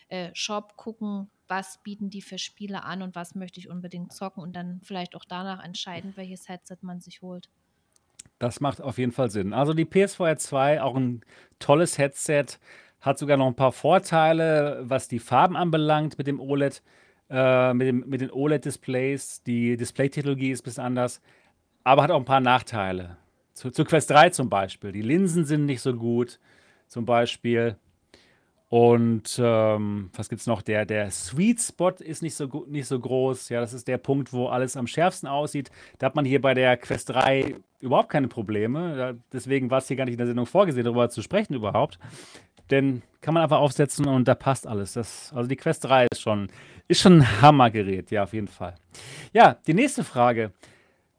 äh, 0.09 0.31
Shop 0.33 0.75
gucken, 0.75 1.29
was 1.47 1.81
bieten 1.83 2.09
die 2.09 2.21
für 2.21 2.37
Spiele 2.37 2.83
an 2.83 3.01
und 3.01 3.15
was 3.15 3.35
möchte 3.35 3.59
ich 3.59 3.69
unbedingt 3.69 4.13
zocken 4.13 4.41
und 4.41 4.55
dann 4.55 4.81
vielleicht 4.83 5.15
auch 5.15 5.25
danach 5.25 5.63
entscheiden, 5.63 6.13
welches 6.15 6.47
Headset 6.47 6.77
man 6.81 6.99
sich 6.99 7.21
holt. 7.21 7.49
Das 8.39 8.61
macht 8.61 8.81
auf 8.81 8.97
jeden 8.97 9.11
Fall 9.11 9.29
Sinn. 9.29 9.53
Also 9.53 9.73
die 9.73 9.85
PSVR 9.85 10.37
2, 10.37 10.81
auch 10.81 10.95
ein 10.95 11.21
tolles 11.59 11.97
Headset, 11.97 12.45
hat 13.01 13.17
sogar 13.17 13.37
noch 13.37 13.47
ein 13.47 13.55
paar 13.55 13.71
Vorteile, 13.71 14.81
was 14.83 15.07
die 15.07 15.19
Farben 15.19 15.55
anbelangt 15.55 16.17
mit 16.17 16.27
dem 16.27 16.39
OLED, 16.39 16.81
äh, 17.29 17.73
mit, 17.73 17.87
dem, 17.87 18.03
mit 18.07 18.21
den 18.21 18.31
OLED-Displays. 18.31 19.43
Die 19.43 19.77
Display-Technologie 19.77 20.51
ist 20.51 20.61
ein 20.61 20.63
bisschen 20.63 20.83
anders, 20.83 21.21
aber 21.83 22.03
hat 22.03 22.11
auch 22.11 22.19
ein 22.19 22.25
paar 22.25 22.39
Nachteile. 22.39 23.17
Zu, 23.53 23.71
zu 23.71 23.83
Quest 23.83 24.09
3 24.09 24.29
zum 24.29 24.49
Beispiel. 24.49 24.93
Die 24.93 25.01
Linsen 25.01 25.45
sind 25.45 25.65
nicht 25.65 25.81
so 25.81 25.93
gut, 25.93 26.39
zum 26.87 27.05
Beispiel. 27.05 27.75
Und 28.69 29.41
ähm, 29.43 30.11
was 30.15 30.29
gibt's 30.29 30.45
noch? 30.45 30.61
Der, 30.61 30.85
der 30.85 31.09
Sweet 31.09 31.59
Spot 31.59 31.89
ist 31.89 32.21
nicht 32.21 32.35
so, 32.35 32.65
nicht 32.67 32.87
so 32.87 32.99
groß. 32.99 33.49
Ja, 33.49 33.61
das 33.61 33.73
ist 33.73 33.87
der 33.87 33.97
Punkt, 33.97 34.31
wo 34.31 34.47
alles 34.47 34.77
am 34.77 34.85
schärfsten 34.85 35.27
aussieht. 35.27 35.71
Da 35.97 36.05
hat 36.05 36.15
man 36.15 36.23
hier 36.23 36.39
bei 36.39 36.53
der 36.53 36.77
Quest 36.77 37.09
3 37.09 37.55
überhaupt 37.79 38.09
keine 38.09 38.27
Probleme. 38.27 38.95
Da, 38.95 39.13
deswegen 39.33 39.71
war 39.71 39.79
es 39.79 39.87
hier 39.87 39.97
gar 39.97 40.05
nicht 40.05 40.13
in 40.13 40.19
der 40.19 40.27
Sendung 40.27 40.45
vorgesehen, 40.45 40.85
darüber 40.85 41.09
zu 41.09 41.23
sprechen 41.23 41.55
überhaupt. 41.55 41.97
Denn 42.69 43.01
kann 43.21 43.33
man 43.33 43.41
einfach 43.41 43.57
aufsetzen 43.57 44.07
und 44.07 44.27
da 44.27 44.35
passt 44.35 44.67
alles. 44.67 44.93
Das, 44.93 45.33
also 45.33 45.49
die 45.49 45.55
Quest 45.55 45.85
3 45.85 46.05
ist 46.11 46.21
schon, 46.21 46.49
ist 46.87 47.01
schon 47.01 47.21
ein 47.21 47.41
Hammergerät, 47.41 48.11
ja, 48.11 48.21
auf 48.21 48.33
jeden 48.33 48.47
Fall. 48.47 48.75
Ja, 49.33 49.57
die 49.65 49.73
nächste 49.73 50.03
Frage 50.03 50.51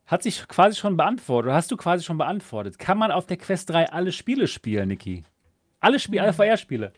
hat 0.06 0.22
sich 0.22 0.46
quasi 0.46 0.76
schon 0.78 0.96
beantwortet. 0.96 1.48
Oder 1.48 1.56
hast 1.56 1.72
du 1.72 1.76
quasi 1.76 2.04
schon 2.04 2.18
beantwortet? 2.18 2.78
Kann 2.78 2.98
man 2.98 3.10
auf 3.10 3.26
der 3.26 3.38
Quest 3.38 3.70
3 3.70 3.90
alle 3.90 4.12
Spiele 4.12 4.46
spielen, 4.46 4.88
Niki? 4.88 5.24
Alle 5.80 5.98
Spiele, 5.98 6.22
alle 6.22 6.30
Hm. 6.30 6.36
VR-Spiele? 6.36 6.92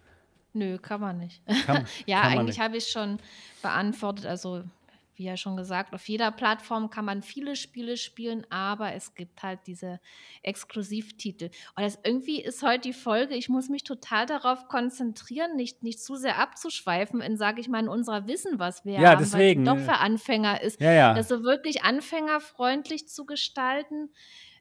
Nö, 0.53 0.79
kann 0.79 1.01
man 1.01 1.19
nicht. 1.19 1.43
Kann, 1.67 1.87
Ja, 2.07 2.23
kann 2.23 2.39
eigentlich 2.39 2.61
habe 2.61 2.77
ich 2.77 2.89
schon 2.89 3.19
beantwortet. 3.63 4.27
Also, 4.27 4.65
wie 5.15 5.25
ja 5.25 5.37
schon 5.37 5.57
gesagt, 5.57 5.95
auf 5.95 6.09
jeder 6.09 6.31
Plattform 6.31 6.89
kann 6.91 7.05
man 7.05 7.23
viele 7.23 7.55
Spiele 7.57 7.97
spielen, 7.97 8.47
aber 8.51 8.93
es 8.95 9.15
gibt 9.15 9.43
halt 9.43 9.61
diese 9.67 10.01
Exklusivtitel. 10.43 11.47
Und 11.77 11.83
das 11.85 11.99
irgendwie 12.03 12.43
ist 12.43 12.63
heute 12.63 12.81
die 12.89 12.93
Folge, 12.93 13.35
ich 13.35 13.49
muss 13.49 13.69
mich 13.69 13.85
total 13.85 14.27
darauf 14.27 14.69
konzentrieren, 14.69 15.57
nicht, 15.57 15.83
nicht 15.83 16.03
zu 16.03 16.17
sehr 16.17 16.39
abzuschweifen 16.39 17.21
in, 17.21 17.37
sage 17.37 17.61
ich 17.61 17.69
mal, 17.69 17.81
in 17.81 17.89
unserer 17.89 18.27
Wissen, 18.27 18.59
was 18.59 18.85
wir 18.85 18.95
Ja, 19.01 19.11
haben, 19.11 19.19
deswegen. 19.21 19.65
doch 19.65 19.79
für 19.79 19.95
Anfänger 19.99 20.61
ist, 20.63 20.81
Ja, 20.81 21.15
das 21.15 21.29
ja. 21.29 21.37
so 21.39 21.45
wirklich 21.45 21.83
anfängerfreundlich 21.83 23.09
zu 23.09 23.25
gestalten. 23.27 24.11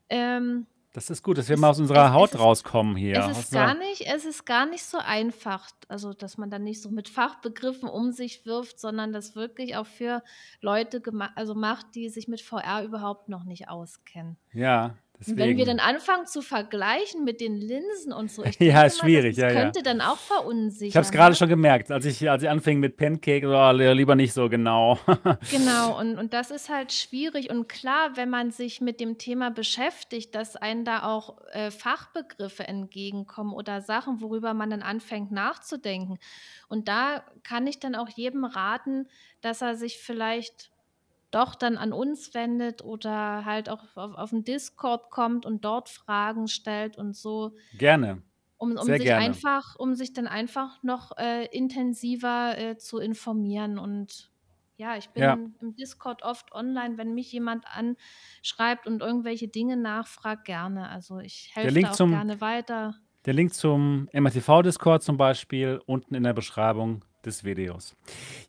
Ähm, 0.10 0.68
Das 0.94 1.10
ist 1.10 1.24
gut, 1.24 1.38
dass 1.38 1.48
wir 1.48 1.58
mal 1.58 1.70
es, 1.70 1.76
aus 1.76 1.80
unserer 1.80 2.08
es, 2.08 2.14
Haut 2.14 2.34
es 2.34 2.40
rauskommen 2.40 2.96
hier. 2.96 3.18
es 3.18 3.38
ist 3.38 3.52
gar 3.54 3.74
nicht 3.76 4.02
es 4.02 4.26
ist 4.26 4.46
gar 4.46 4.66
nicht 4.66 4.84
so 4.84 4.98
einfach, 4.98 5.70
also, 5.88 6.14
dass 6.14 6.38
man 6.38 6.50
dann 6.50 6.64
nicht 6.64 6.82
so 6.82 6.90
mit 6.90 7.08
Fachbegriffen 7.08 7.88
um 7.88 8.12
sich 8.12 8.46
wirft, 8.46 8.80
sondern 8.80 9.14
das 9.14 9.36
wirklich 9.36 9.78
auch 9.78 9.86
für 9.86 10.22
Leute 10.60 11.02
also, 11.36 11.56
macht, 11.56 11.96
die 11.96 12.10
sich 12.10 12.28
mit 12.28 12.42
VR 12.42 12.84
überhaupt 12.84 13.30
noch 13.30 13.46
nicht 13.46 13.70
auskennen. 13.70 14.38
ja, 14.54 14.96
Und 15.28 15.38
wenn 15.38 15.58
wir 15.58 15.66
dann 15.66 15.78
deswegen. 15.78 15.96
anfangen 15.96 16.26
zu 16.26 16.42
vergleichen 16.42 17.24
mit 17.24 17.42
den 17.42 17.56
Linsen 17.56 18.14
und 18.14 18.32
so, 18.32 18.44
ich 18.46 18.60
Ja, 18.60 18.68
ist 18.68 18.74
mal, 18.74 18.84
das 18.84 18.98
schwierig, 18.98 19.36
das 19.36 19.44
ja, 19.44 19.52
ja. 19.52 19.62
könnte 19.62 19.84
dann 19.84 20.02
auch 20.02 20.18
Ich 20.18 20.20
habe 20.20 20.20
es 20.20 20.28
verunsichern, 20.28 21.12
gerade 21.12 21.32
ne? 21.32 21.36
schon 21.36 21.50
gemerkt, 21.50 21.92
als 21.92 22.06
ich, 22.06 22.30
als 22.30 22.44
ich 22.44 22.50
anfing 22.50 22.80
mit 22.80 22.98
Pancake, 22.98 23.46
oh, 23.48 23.72
lieber 23.72 24.16
nicht 24.16 24.34
so 24.34 24.50
genau. 24.50 25.00
Genau, 25.50 26.00
und 26.00 26.18
und 26.18 26.34
das 26.34 26.52
ist 26.52 26.70
halt 26.70 26.92
schwierig. 26.94 27.50
Und 27.50 27.68
klar, 27.68 28.16
wenn 28.16 28.30
man 28.30 28.52
sich 28.52 28.80
mit 28.80 29.00
dem 29.00 29.18
Thema 29.18 29.50
beschäftigt, 29.50 30.36
dass 30.36 30.56
einem 30.56 30.86
da 30.86 31.04
auch, 31.04 31.38
äh, 31.52 31.72
Fachbegriffe 31.72 32.68
entgegenkommen 32.68 33.54
oder 33.54 33.82
Sachen, 33.82 34.22
worüber 34.22 34.54
man 34.54 34.70
dann 34.70 34.82
anfängt 34.82 35.32
nachzudenken. 35.32 36.20
Und 36.68 36.88
da 36.88 37.24
kann 37.44 37.68
ich 37.68 37.80
dann 37.80 37.96
auch 37.96 38.10
jedem 38.10 38.46
raten, 38.46 39.08
dass 39.42 39.62
er 39.62 39.76
sich 39.76 39.98
vielleicht 39.98 40.71
doch 41.32 41.56
dann 41.56 41.78
an 41.78 41.94
uns 41.94 42.34
wendet 42.34 42.84
oder 42.84 43.46
halt 43.46 43.70
auch 43.70 43.84
auf 43.98 44.16
auf 44.16 44.32
'n 44.34 44.44
Discord 44.44 45.10
kommt 45.12 45.46
und 45.46 45.66
dort 45.66 45.90
Fragen 45.90 46.48
stellt 46.48 46.98
und 46.98 47.16
so, 47.16 47.56
Gerne, 47.74 48.24
um 48.58 48.78
um 48.78 48.94
sehr 48.94 49.00
sich 49.00 49.16
gerne. 49.16 49.44
einfach 49.58 49.76
um 49.78 49.96
sich 49.96 50.14
dann 50.14 50.28
einfach 50.28 50.84
noch, 50.84 51.18
äh, 51.18 51.46
intensiver, 51.48 52.58
äh, 52.58 52.78
zu 52.78 53.00
informieren. 53.00 53.80
Und 53.80 54.32
ja, 54.78 54.98
ich 54.98 55.10
Ja, 55.16 55.38
bin 55.38 55.56
im 55.62 55.76
Discord 55.76 56.24
oft 56.24 56.52
online, 56.54 56.98
wenn 56.98 57.14
mich 57.14 57.32
jemand 57.32 57.66
anschreibt 57.68 58.88
und 58.88 59.02
irgendwelche 59.02 59.48
Dinge 59.48 59.78
nachfragt, 59.78 60.46
gerne. 60.46 60.90
Also, 60.90 61.20
ich 61.20 61.52
helfe 61.56 61.92
auch 61.92 61.92
zum, 61.92 62.08
gerne 62.08 62.42
weiter. 62.42 62.96
der 63.26 63.34
Link 63.34 63.54
zum 63.54 64.10
MRTV-Discord 64.12 65.04
zum 65.04 65.18
Beispiel 65.18 65.82
unten 65.86 66.16
in 66.16 66.24
der 66.24 66.34
Beschreibung 66.34 67.06
des 67.26 67.44
Videos. 67.44 67.96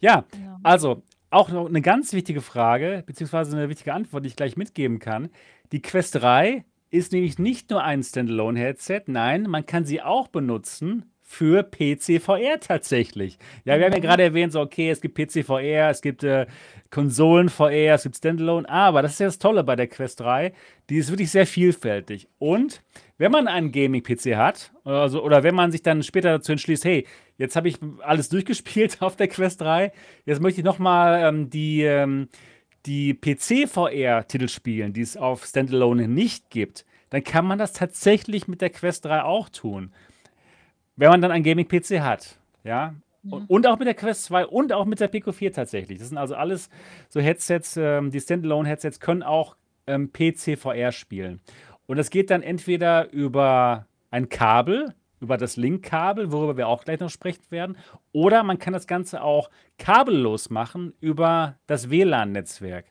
Ja, 0.00 0.26
Genau. 0.30 0.62
also 0.62 1.02
auch 1.32 1.50
noch 1.50 1.66
eine 1.66 1.82
ganz 1.82 2.12
wichtige 2.12 2.40
Frage, 2.40 3.02
beziehungsweise 3.06 3.56
eine 3.56 3.68
wichtige 3.68 3.92
Antwort, 3.94 4.24
die 4.24 4.28
ich 4.28 4.36
gleich 4.36 4.56
mitgeben 4.56 4.98
kann. 4.98 5.30
Die 5.72 5.82
Quest 5.82 6.16
3 6.16 6.64
ist 6.90 7.12
nämlich 7.12 7.38
nicht 7.38 7.70
nur 7.70 7.82
ein 7.82 8.02
Standalone-Headset, 8.02 9.02
nein, 9.06 9.44
man 9.44 9.64
kann 9.64 9.84
sie 9.84 10.02
auch 10.02 10.28
benutzen 10.28 11.06
für 11.22 11.62
PC-VR 11.62 12.60
tatsächlich. 12.60 13.38
Ja, 13.64 13.78
wir 13.78 13.86
haben 13.86 13.92
ja 13.92 13.98
Mhm. 13.98 14.02
gerade 14.02 14.22
erwähnt, 14.24 14.52
so, 14.52 14.60
okay, 14.60 14.90
es 14.90 15.00
gibt 15.00 15.14
PC-VR, 15.16 15.88
es 15.88 16.02
gibt 16.02 16.22
äh, 16.24 16.44
Konsolen-VR, 16.90 17.94
es 17.94 18.02
gibt 18.02 18.16
Standalone, 18.16 18.68
aber 18.68 19.00
das 19.00 19.12
ist 19.12 19.20
ja 19.20 19.26
das 19.26 19.38
Tolle 19.38 19.64
bei 19.64 19.74
der 19.74 19.86
Quest 19.86 20.20
3, 20.20 20.52
die 20.90 20.98
ist 20.98 21.08
wirklich 21.10 21.30
sehr 21.30 21.46
vielfältig. 21.46 22.28
Und 22.38 22.82
wenn 23.16 23.32
man 23.32 23.48
einen 23.48 23.72
Gaming-PC 23.72 24.36
hat, 24.36 24.72
also, 24.84 25.22
oder 25.24 25.42
wenn 25.42 25.54
man 25.54 25.72
sich 25.72 25.82
dann 25.82 26.02
später 26.02 26.30
dazu 26.30 26.52
entschließt, 26.52 26.84
hey, 26.84 27.06
jetzt 27.42 27.56
habe 27.56 27.68
ich 27.68 27.78
alles 28.00 28.28
durchgespielt 28.28 28.98
auf 29.02 29.16
der 29.16 29.28
Quest 29.28 29.60
3, 29.60 29.92
jetzt 30.24 30.40
möchte 30.40 30.60
ich 30.60 30.64
nochmal 30.64 31.22
ähm, 31.28 31.50
die, 31.50 31.82
ähm, 31.82 32.28
die 32.86 33.14
PC-VR-Titel 33.14 34.48
spielen, 34.48 34.92
die 34.92 35.02
es 35.02 35.16
auf 35.16 35.44
Standalone 35.44 36.08
nicht 36.08 36.50
gibt, 36.50 36.84
dann 37.10 37.22
kann 37.24 37.44
man 37.46 37.58
das 37.58 37.72
tatsächlich 37.72 38.48
mit 38.48 38.60
der 38.60 38.70
Quest 38.70 39.04
3 39.04 39.22
auch 39.22 39.48
tun, 39.48 39.92
wenn 40.96 41.10
man 41.10 41.20
dann 41.20 41.30
einen 41.30 41.44
Gaming-PC 41.44 42.00
hat. 42.00 42.38
Ja, 42.64 42.94
und, 43.28 43.42
Mhm. 43.42 43.46
und 43.46 43.66
auch 43.66 43.78
mit 43.78 43.86
der 43.86 43.94
Quest 43.94 44.24
2 44.24 44.46
und 44.46 44.72
auch 44.72 44.84
mit 44.84 45.00
der 45.00 45.08
Pico 45.08 45.32
4 45.32 45.52
tatsächlich. 45.52 45.98
Das 45.98 46.08
sind 46.08 46.18
also 46.18 46.34
alles 46.34 46.70
so 47.08 47.20
Headsets, 47.20 47.76
ähm, 47.76 48.10
die 48.10 48.20
Standalone-Headsets 48.20 48.98
können 49.00 49.22
auch 49.22 49.56
ähm, 49.86 50.10
PC-VR 50.12 50.92
spielen. 50.92 51.40
Und 51.86 51.96
das 51.98 52.10
geht 52.10 52.30
dann 52.30 52.42
entweder 52.42 53.12
über 53.12 53.86
ein 54.10 54.28
Kabel, 54.28 54.94
über 55.22 55.38
das 55.38 55.56
Link-Kabel, 55.56 56.32
worüber 56.32 56.56
wir 56.56 56.68
auch 56.68 56.84
gleich 56.84 57.00
noch 57.00 57.08
sprechen 57.08 57.44
werden, 57.50 57.78
oder 58.10 58.42
man 58.42 58.58
kann 58.58 58.72
das 58.72 58.86
Ganze 58.86 59.22
auch 59.22 59.50
kabellos 59.78 60.50
machen 60.50 60.92
über 61.00 61.56
das 61.66 61.88
WLAN-Netzwerk. 61.88 62.86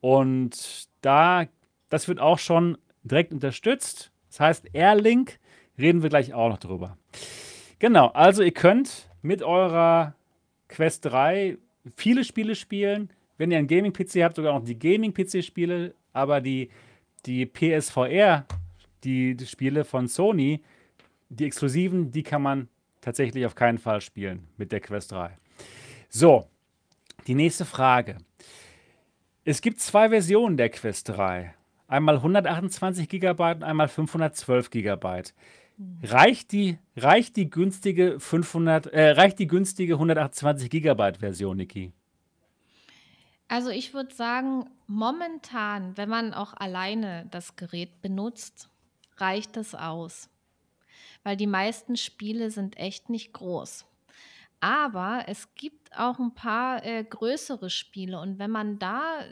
Und 0.00 0.88
da, 1.02 1.46
das 1.88 2.06
wird 2.08 2.20
auch 2.20 2.38
schon 2.38 2.78
direkt 3.02 3.32
unterstützt. 3.32 4.12
Das 4.28 4.40
heißt, 4.40 4.74
Airlink 4.74 5.38
reden 5.78 6.02
wir 6.02 6.08
gleich 6.10 6.32
auch 6.32 6.48
noch 6.48 6.58
drüber. 6.58 6.96
Genau, 7.78 8.08
also 8.08 8.42
ihr 8.42 8.52
könnt 8.52 9.10
mit 9.22 9.42
eurer 9.42 10.14
Quest 10.68 11.04
3 11.06 11.58
viele 11.96 12.24
Spiele 12.24 12.54
spielen. 12.54 13.10
Wenn 13.38 13.50
ihr 13.50 13.58
einen 13.58 13.66
Gaming-PC 13.66 14.22
habt, 14.22 14.36
sogar 14.36 14.54
noch 14.54 14.64
die 14.64 14.78
Gaming-PC-Spiele, 14.78 15.94
aber 16.12 16.40
die, 16.40 16.70
die 17.26 17.44
PSVR, 17.44 18.46
die, 19.04 19.36
die 19.36 19.46
Spiele 19.46 19.84
von 19.84 20.08
Sony, 20.08 20.62
die 21.28 21.44
exklusiven, 21.44 22.10
die 22.10 22.22
kann 22.22 22.42
man 22.42 22.68
tatsächlich 23.00 23.46
auf 23.46 23.54
keinen 23.54 23.78
Fall 23.78 24.00
spielen 24.00 24.48
mit 24.56 24.72
der 24.72 24.80
Quest 24.80 25.12
3. 25.12 25.36
So, 26.08 26.48
die 27.26 27.34
nächste 27.34 27.64
Frage. 27.64 28.18
Es 29.44 29.60
gibt 29.60 29.80
zwei 29.80 30.08
Versionen 30.08 30.56
der 30.56 30.70
Quest 30.70 31.08
3. 31.10 31.54
Einmal 31.88 32.16
128 32.16 33.08
GB 33.08 33.30
und 33.52 33.62
einmal 33.62 33.88
512 33.88 34.70
GB. 34.70 35.22
Reicht 36.02 36.52
die, 36.52 36.78
reicht 36.96 37.36
die 37.36 37.50
günstige 37.50 38.18
500, 38.18 38.86
äh, 38.86 39.10
reicht 39.10 39.38
die 39.38 39.46
günstige 39.46 39.94
128 39.94 40.70
GB 40.70 41.18
Version, 41.18 41.58
Niki? 41.58 41.92
Also, 43.48 43.70
ich 43.70 43.94
würde 43.94 44.12
sagen, 44.14 44.64
momentan, 44.86 45.96
wenn 45.96 46.08
man 46.08 46.34
auch 46.34 46.54
alleine 46.54 47.26
das 47.30 47.54
Gerät 47.54 48.00
benutzt, 48.02 48.68
reicht 49.18 49.56
es 49.56 49.74
aus, 49.74 50.28
weil 51.26 51.36
die 51.36 51.48
meisten 51.48 51.96
Spiele 51.96 52.52
sind 52.52 52.76
echt 52.76 53.10
nicht 53.10 53.32
groß. 53.32 53.84
Aber 54.60 55.24
es 55.26 55.52
gibt 55.56 55.98
auch 55.98 56.20
ein 56.20 56.34
paar, 56.34 56.84
äh, 56.84 57.02
größere 57.02 57.68
Spiele 57.68 58.20
und 58.20 58.38
wenn 58.38 58.52
man 58.52 58.78
da 58.78 59.24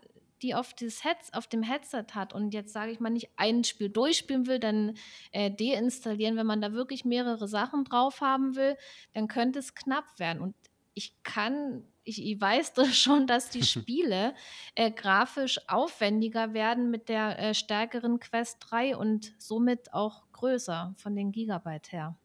die 0.43 0.57
auf 0.57 0.75
Heads 0.81 1.33
auf 1.33 1.47
dem 1.47 1.63
Headset 1.63 2.07
hat 2.15 2.35
und 2.35 2.53
jetzt, 2.53 2.73
sage 2.73 2.91
ich 2.91 2.99
mal, 2.99 3.11
nicht 3.11 3.31
ein 3.37 3.63
Spiel 3.63 3.91
durchspielen 3.91 4.49
will, 4.49 4.59
dann, 4.59 4.97
äh, 5.31 5.53
deinstallieren. 5.53 6.37
Wenn 6.37 6.49
man 6.49 6.61
da 6.61 6.73
wirklich 6.73 7.05
mehrere 7.05 7.47
Sachen 7.47 7.85
drauf 7.85 8.21
haben 8.21 8.57
will, 8.57 8.77
dann 9.13 9.29
könnte 9.29 9.61
es 9.61 9.77
knapp 9.77 10.19
werden. 10.19 10.43
Und 10.43 10.57
ich 10.95 11.23
kann 11.23 11.85
ich 12.05 12.23
ich 12.25 12.41
weiß 12.41 12.73
das 12.75 12.97
schon, 12.97 13.27
dass 13.27 13.51
die 13.51 13.63
Spiele, 13.65 14.35
äh, 14.75 14.91
grafisch 14.91 15.59
aufwendiger 15.69 16.53
werden 16.55 16.91
mit 16.91 17.09
der, 17.09 17.39
äh, 17.39 17.55
stärkeren 17.55 18.21
Quest 18.21 18.59
3 18.71 18.97
und 18.97 19.33
somit 19.39 19.93
auch 19.93 20.23
größer 20.33 20.95
von 20.97 21.17
den 21.17 21.33
Gigabyte 21.33 21.93
her. 21.93 22.17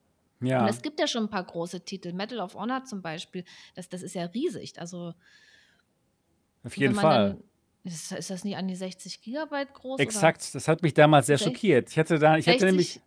Und 0.41 0.47
Ja, 0.47 0.67
es 0.67 0.81
gibt 0.81 0.99
ja 0.99 1.07
schon 1.07 1.23
ein 1.23 1.29
paar 1.29 1.43
große 1.43 1.83
Titel. 1.83 2.13
Medal 2.13 2.39
of 2.39 2.55
Honor 2.55 2.83
zum 2.85 3.01
Beispiel, 3.01 3.43
das 3.75 3.89
das 3.89 4.01
ist 4.03 4.15
ja 4.15 4.23
riesig. 4.25 4.79
Also 4.79 5.13
auf 6.63 6.75
jeden 6.77 6.95
Fall. 6.95 7.29
dann 7.31 7.43
ist 7.83 8.11
ist 8.11 8.29
das 8.29 8.43
nicht 8.43 8.57
an 8.57 8.67
die 8.67 8.75
60 8.75 9.21
Gigabyte 9.21 9.73
groß 9.73 9.95
oder 9.95 10.03
Exakt, 10.03 10.53
das 10.53 10.67
hat 10.67 10.81
mich 10.83 10.93
damals 10.93 11.27
sehr 11.27 11.37
sech 11.37 11.47
schockiert. 11.47 11.89
Ich 11.89 11.97
hatte 11.97 12.19
da, 12.19 12.37
ich 12.37 12.47
hatte 12.47 12.65
nämlich, 12.65 12.93
60? 12.93 13.01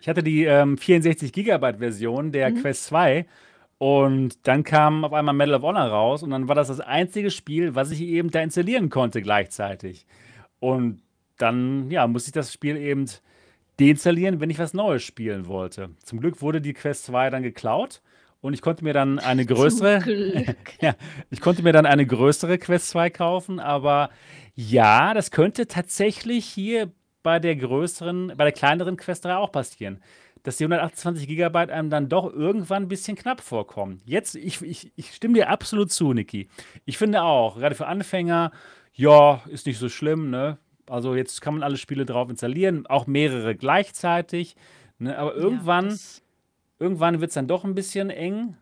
ich 0.00 0.08
hatte 0.08 0.22
die 0.22 0.44
ähm, 0.44 0.76
64 0.78 1.32
GB 1.32 1.78
Version 1.78 2.32
der 2.32 2.50
Mhm. 2.50 2.60
Quest 2.60 2.84
2 2.86 3.26
und 3.78 4.46
dann 4.46 4.64
kam 4.64 5.04
auf 5.04 5.12
einmal 5.12 5.34
Medal 5.34 5.56
of 5.56 5.62
Honor 5.62 5.88
raus 5.88 6.22
und 6.22 6.30
dann 6.30 6.48
war 6.48 6.54
das 6.54 6.68
das 6.68 6.80
einzige 6.80 7.30
Spiel, 7.30 7.74
was 7.74 7.90
ich 7.90 8.00
eben 8.00 8.30
da 8.30 8.40
installieren 8.40 8.88
konnte 8.88 9.20
gleichzeitig. 9.20 10.06
Und 10.60 11.02
dann, 11.36 11.90
ja, 11.90 12.06
musste 12.06 12.28
ich 12.28 12.32
das 12.32 12.52
Spiel 12.52 12.76
eben 12.76 13.06
deinstallieren, 13.78 14.40
wenn 14.40 14.48
ich 14.48 14.58
was 14.58 14.72
Neues 14.72 15.02
spielen 15.02 15.46
wollte. 15.46 15.90
Zum 16.02 16.20
Glück 16.20 16.40
wurde 16.40 16.62
die 16.62 16.72
Quest 16.72 17.04
2 17.04 17.28
dann 17.28 17.42
geklaut 17.42 18.00
und 18.40 18.54
ich 18.54 18.62
konnte 18.62 18.84
mir 18.84 18.94
dann 18.94 19.18
eine 19.18 19.44
größere, 19.44 20.54
ja, 20.80 20.94
ich 21.30 21.40
konnte 21.42 21.62
mir 21.62 21.72
dann 21.72 21.84
eine 21.84 22.06
größere 22.06 22.56
Quest 22.56 22.88
2 22.90 23.10
kaufen, 23.10 23.60
aber 23.60 24.08
ja, 24.54 25.12
das 25.12 25.30
könnte 25.30 25.66
tatsächlich 25.66 26.46
hier 26.46 26.90
bei 27.22 27.38
der 27.38 27.56
größeren, 27.56 28.28
bei 28.36 28.44
der 28.44 28.52
kleineren 28.52 28.96
Quest 28.96 29.26
3 29.26 29.36
auch 29.36 29.52
passieren, 29.52 30.00
dass 30.46 30.58
die 30.58 30.64
128 30.64 31.26
Gigabyte 31.26 31.70
einem 31.70 31.90
dann 31.90 32.08
doch 32.08 32.32
irgendwann 32.32 32.84
ein 32.84 32.88
bisschen 32.88 33.16
knapp 33.16 33.40
vorkommen. 33.40 34.00
Jetzt, 34.04 34.36
ich, 34.36 34.62
ich, 34.62 34.92
ich 34.94 35.12
stimme 35.12 35.34
dir 35.34 35.48
absolut 35.48 35.90
zu, 35.90 36.12
Niki. 36.12 36.48
Ich 36.84 36.98
finde 36.98 37.24
auch, 37.24 37.56
gerade 37.56 37.74
für 37.74 37.88
Anfänger, 37.88 38.52
ja, 38.94 39.42
ist 39.48 39.66
nicht 39.66 39.78
so 39.78 39.88
schlimm, 39.88 40.30
ne? 40.30 40.58
Also 40.88 41.16
jetzt 41.16 41.40
kann 41.40 41.54
man 41.54 41.64
alle 41.64 41.76
Spiele 41.76 42.06
drauf 42.06 42.30
installieren, 42.30 42.86
auch 42.86 43.08
mehrere 43.08 43.56
gleichzeitig. 43.56 44.54
Ne? 45.00 45.18
Aber 45.18 45.34
irgendwann, 45.34 45.90
ja, 45.90 45.96
irgendwann 46.78 47.20
wird 47.20 47.30
es 47.30 47.34
dann 47.34 47.48
doch 47.48 47.64
ein 47.64 47.74
bisschen 47.74 48.10
eng. 48.10 48.56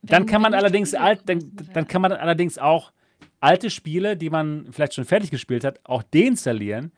Dann 0.00 0.24
kann 0.24 0.40
man 0.40 0.54
allerdings 0.54 0.94
alt, 0.94 1.20
dann, 1.26 1.52
dann 1.74 1.86
kann 1.86 2.00
man 2.00 2.12
allerdings 2.12 2.56
auch 2.56 2.92
alte 3.38 3.68
Spiele, 3.68 4.16
die 4.16 4.30
man 4.30 4.68
vielleicht 4.70 4.94
schon 4.94 5.04
fertig 5.04 5.30
gespielt 5.30 5.62
hat, 5.62 5.78
auch 5.84 6.02
deinstallieren 6.02 6.90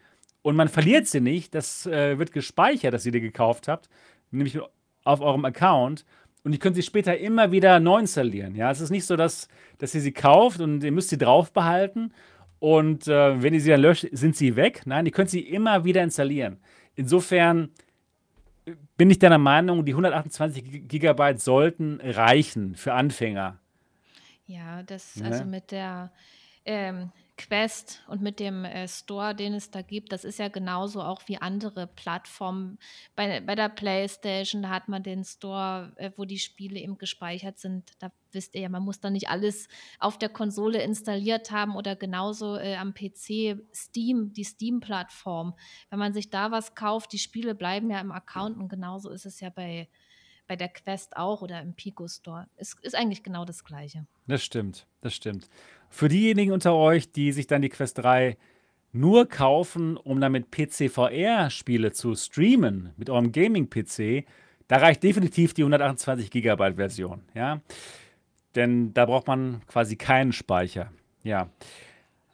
und 0.49 0.57
man 0.57 0.69
verliert 0.69 1.07
sie 1.07 1.21
nicht. 1.21 1.55
Das 1.55 1.87
äh, 1.87 2.19
wird 2.19 2.33
gespeichert, 2.33 2.95
dass 2.95 3.05
ihr 3.05 3.13
die 3.13 3.21
gekauft 3.21 3.69
habt, 3.69 3.91
nämlich 4.31 4.59
auf 5.05 5.21
eurem 5.21 5.45
Account. 5.45 6.07
Und 6.43 6.55
ihr 6.55 6.59
könnt 6.59 6.75
sie 6.75 6.83
später 6.83 7.19
immer 7.19 7.53
wieder 7.53 7.81
neu 7.81 7.99
installieren. 7.99 8.55
Ja, 8.55 8.71
es 8.71 8.81
ist 8.81 8.89
nicht 8.89 9.05
so, 9.05 9.15
dass, 9.15 9.49
dass 9.77 9.95
ihr 9.95 10.01
sie 10.01 10.13
kauft 10.13 10.61
und 10.61 10.83
ihr 10.83 10.91
müsst 10.91 11.11
sie 11.11 11.19
drauf 11.19 11.53
behalten. 11.53 12.15
Und 12.61 13.09
äh, 13.09 13.43
wenn 13.43 13.53
ihr 13.53 13.61
sie 13.61 13.69
dann 13.69 13.83
löscht, 13.83 14.07
sind 14.11 14.37
sie 14.37 14.57
weg. 14.57 14.83
Nein, 14.87 15.05
ihr 15.05 15.13
könnt 15.13 15.29
sie 15.29 15.41
immer 15.41 15.85
wieder 15.85 16.03
installieren. 16.03 16.57
Insofern 16.95 17.69
äh, 18.65 18.73
bin 18.97 19.11
ich 19.11 19.19
deiner 19.19 19.37
Meinung, 19.37 19.85
die 19.85 19.93
128 19.93 20.89
Gigabyte 20.89 21.43
sollten 21.43 22.01
reichen 22.03 22.75
für 22.75 22.95
Anfänger. 22.95 23.59
Ja, 24.47 24.83
das, 24.83 25.21
also 25.23 25.45
ne? 25.45 25.51
mit 25.51 25.73
der 25.73 26.11
ähm, 26.65 27.11
Quest 27.39 28.03
und 28.09 28.21
mit 28.21 28.41
dem 28.41 28.65
äh, 28.65 28.87
Store, 28.89 29.35
den 29.35 29.55
es 29.55 29.71
da 29.71 29.81
gibt, 29.81 30.13
das 30.13 30.25
ist 30.25 30.39
ja 30.39 30.49
genauso 30.49 31.01
auch 31.01 31.23
wie 31.27 31.39
andere 31.39 31.87
Plattformen. 31.87 32.79
Bei, 33.17 33.41
bei 33.41 33.55
der 33.55 33.69
PlayStation, 33.69 34.63
da 34.63 34.69
hat 34.69 34.89
man 34.89 35.03
den 35.03 35.25
Store, 35.25 35.93
äh, 35.97 36.11
wo 36.17 36.25
die 36.25 36.39
Spiele 36.39 36.81
eben 36.81 36.99
gespeichert 36.99 37.59
sind. 37.59 37.93
Da 38.01 38.11
wisst 38.33 38.55
ihr 38.55 38.63
ja, 38.63 38.69
man 38.69 38.83
muss 38.83 39.01
da 39.01 39.09
nicht 39.09 39.31
alles 39.31 39.69
auf 39.99 40.19
der 40.19 40.29
Konsole 40.29 40.83
installiert 40.83 41.51
haben 41.51 41.77
oder 41.77 41.97
genauso 41.97 42.57
äh, 42.57 42.77
am 42.77 42.93
PC 42.93 43.63
Steam, 43.73 44.33
die 44.33 44.45
Steam-Plattform. 44.45 45.55
Wenn 45.91 45.99
man 45.99 46.13
sich 46.13 46.31
da 46.31 46.51
was 46.51 46.75
kauft, 46.75 47.13
die 47.13 47.19
Spiele 47.19 47.55
bleiben 47.55 47.91
ja 47.91 48.01
im 48.01 48.13
Account 48.13 48.59
und 48.59 48.69
genauso 48.69 49.11
ist 49.11 49.25
es 49.27 49.41
ja 49.41 49.51
bei, 49.51 49.89
bei 50.49 50.57
der 50.57 50.69
Quest 50.69 51.17
auch 51.17 51.43
oder 51.43 51.63
im 51.63 51.75
Pico 51.75 52.09
Store. 52.09 52.49
Es 52.57 52.75
ist 52.83 52.97
eigentlich 52.97 53.23
genau 53.23 53.45
das 53.45 53.65
Gleiche. 53.65 54.07
Das 54.27 54.43
stimmt, 54.43 54.87
das 55.01 55.15
stimmt. 55.15 55.49
Für 55.91 56.09
diejenigen 56.09 56.53
unter 56.53 56.75
euch, 56.75 57.13
die 57.13 57.33
sich 57.33 57.47
dann 57.47 57.63
die 57.63 57.69
Quest 57.69 57.99
3 57.99 58.37
nur 58.93 59.29
kaufen, 59.29 59.97
um 59.97 60.21
damit 60.21 60.51
PC-VR-Spiele 60.51 61.93
zu 61.93 62.15
streamen 62.15 62.93
mit 62.97 63.11
eurem 63.11 63.33
Gaming-PC, 63.33 64.25
da 64.67 64.77
reicht 64.77 65.03
definitiv 65.03 65.55
die 65.55 65.63
128 65.63 66.31
GB 66.31 66.75
Version, 66.75 67.23
ja. 67.35 67.61
Denn 68.55 68.93
da 68.95 69.07
braucht 69.07 69.27
man 69.27 69.63
quasi 69.67 69.97
keinen 69.97 70.33
Speicher, 70.33 70.91
ja. 71.23 71.51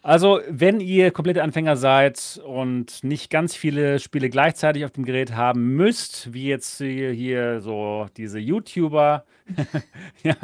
Also, 0.07 0.43
wenn 0.51 0.81
ihr 0.81 1.13
komplette 1.13 1.43
Anfänger 1.43 1.79
seid 1.79 2.39
und 2.45 3.03
nicht 3.03 3.31
ganz 3.31 3.57
viele 3.57 3.99
Spiele 3.99 4.29
gleichzeitig 4.29 4.85
auf 4.85 4.91
dem 4.91 5.07
Gerät 5.07 5.35
haben 5.35 5.77
müsst, 5.77 6.35
wie 6.35 6.47
jetzt 6.47 6.77
hier, 6.77 7.11
hier 7.11 7.63
so 7.63 8.07
diese 8.19 8.39
YouTuber, 8.39 9.25
ja, 10.23 10.35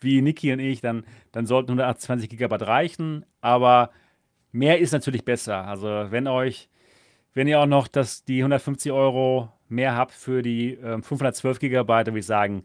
wie 0.00 0.22
Niki 0.22 0.50
und 0.50 0.60
ich, 0.60 0.80
dann, 0.80 1.04
dann 1.30 1.44
sollten 1.44 1.72
128 1.72 2.30
GB 2.30 2.56
reichen. 2.64 3.26
Aber 3.42 3.90
mehr 4.50 4.78
ist 4.78 4.92
natürlich 4.92 5.26
besser. 5.26 5.66
Also, 5.66 6.06
wenn 6.08 6.26
euch, 6.26 6.70
wenn 7.34 7.46
ihr 7.46 7.60
auch 7.60 7.66
noch 7.66 7.88
das, 7.88 8.24
die 8.24 8.38
150 8.38 8.92
Euro 8.92 9.52
mehr 9.68 9.94
habt 9.94 10.12
für 10.12 10.40
die 10.40 10.72
äh, 10.78 11.02
512 11.02 11.58
GB, 11.58 11.86
dann 11.86 12.06
würde 12.06 12.20
ich 12.20 12.24
sagen, 12.24 12.64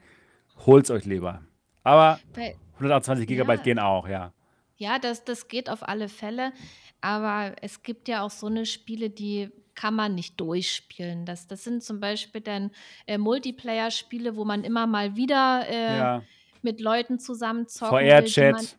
holt 0.66 0.86
es 0.86 0.92
euch 0.92 1.04
lieber. 1.04 1.42
Aber 1.84 2.22
128 2.76 3.28
GB 3.28 3.54
ja. 3.54 3.62
gehen 3.62 3.80
auch, 3.80 4.08
ja. 4.08 4.32
Ja, 4.78 5.00
das, 5.00 5.24
das 5.26 5.48
geht 5.48 5.70
auf 5.70 5.88
alle 5.88 6.08
Fälle. 6.08 6.54
Aber 7.02 7.56
es 7.62 7.84
gibt 7.84 8.08
ja 8.08 8.24
auch 8.24 8.32
so 8.32 8.48
eine 8.48 8.66
Spiele, 8.66 9.10
die 9.10 9.50
kann 9.76 9.94
man 9.94 10.16
nicht 10.16 10.40
durchspielen. 10.40 11.26
Das, 11.26 11.48
das 11.48 11.64
sind 11.64 11.84
zum 11.84 12.00
Beispiel 12.00 12.42
dann 12.42 12.72
äh, 13.06 13.18
Multiplayer-Spiele, 13.18 14.36
wo 14.36 14.46
man 14.46 14.64
immer 14.64 14.88
mal 14.88 15.16
wieder 15.16 15.68
äh, 15.70 15.98
ja. 15.98 16.24
mit 16.64 16.82
Leuten 16.82 17.20
zusammen 17.20 17.68
zocken 17.68 18.00
VR-Chat, 18.00 18.78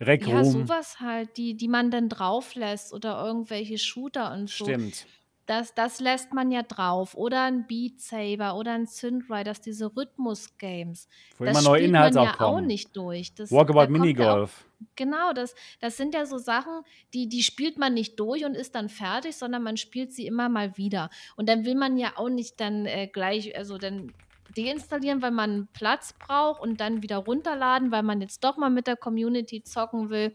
Rec 0.00 0.26
Ja, 0.26 0.44
sowas 0.44 1.00
halt, 1.00 1.36
die, 1.36 1.54
die 1.54 1.68
man 1.68 1.90
dann 1.90 2.08
drauf 2.08 2.54
lässt 2.54 2.92
oder 2.92 3.24
irgendwelche 3.24 3.78
Shooter 3.78 4.32
und 4.32 4.50
so. 4.50 4.64
Stimmt. 4.64 5.06
Das, 5.46 5.74
das 5.74 6.00
lässt 6.00 6.32
man 6.32 6.50
ja 6.50 6.62
drauf. 6.62 7.14
Oder 7.16 7.44
ein 7.44 7.66
Beat 7.66 8.00
Saber 8.00 8.56
oder 8.56 8.72
ein 8.72 8.86
Synth 8.86 9.30
Riders, 9.30 9.60
diese 9.60 9.96
Rhythmus-Games. 9.96 11.08
Wo 11.38 11.44
das 11.44 11.58
immer 11.58 11.70
neue 11.70 11.82
Inhalte 11.84 12.18
man 12.18 12.24
ja 12.24 12.34
auch, 12.34 12.56
auch 12.56 12.60
nicht 12.60 12.96
durch. 12.96 13.34
Das, 13.34 13.52
Walkabout 13.52 13.92
Minigolf. 13.92 14.60
Ja 14.60 14.66
genau, 14.96 15.32
das, 15.32 15.54
das 15.80 15.96
sind 15.96 16.14
ja 16.14 16.26
so 16.26 16.38
Sachen, 16.38 16.82
die, 17.14 17.28
die 17.28 17.42
spielt 17.42 17.78
man 17.78 17.94
nicht 17.94 18.18
durch 18.18 18.44
und 18.44 18.54
ist 18.54 18.74
dann 18.74 18.88
fertig, 18.88 19.36
sondern 19.36 19.62
man 19.62 19.76
spielt 19.76 20.12
sie 20.12 20.26
immer 20.26 20.48
mal 20.48 20.76
wieder. 20.76 21.10
Und 21.36 21.48
dann 21.48 21.64
will 21.64 21.74
man 21.74 21.96
ja 21.96 22.12
auch 22.16 22.28
nicht 22.28 22.60
dann 22.60 22.86
äh, 22.86 23.06
gleich, 23.06 23.56
also 23.56 23.78
dann 23.78 24.12
deinstallieren, 24.56 25.22
weil 25.22 25.32
man 25.32 25.68
Platz 25.72 26.14
braucht 26.14 26.60
und 26.60 26.80
dann 26.80 27.02
wieder 27.02 27.18
runterladen, 27.18 27.90
weil 27.90 28.02
man 28.02 28.20
jetzt 28.20 28.42
doch 28.44 28.56
mal 28.56 28.70
mit 28.70 28.86
der 28.86 28.96
Community 28.96 29.62
zocken 29.62 30.10
will 30.10 30.34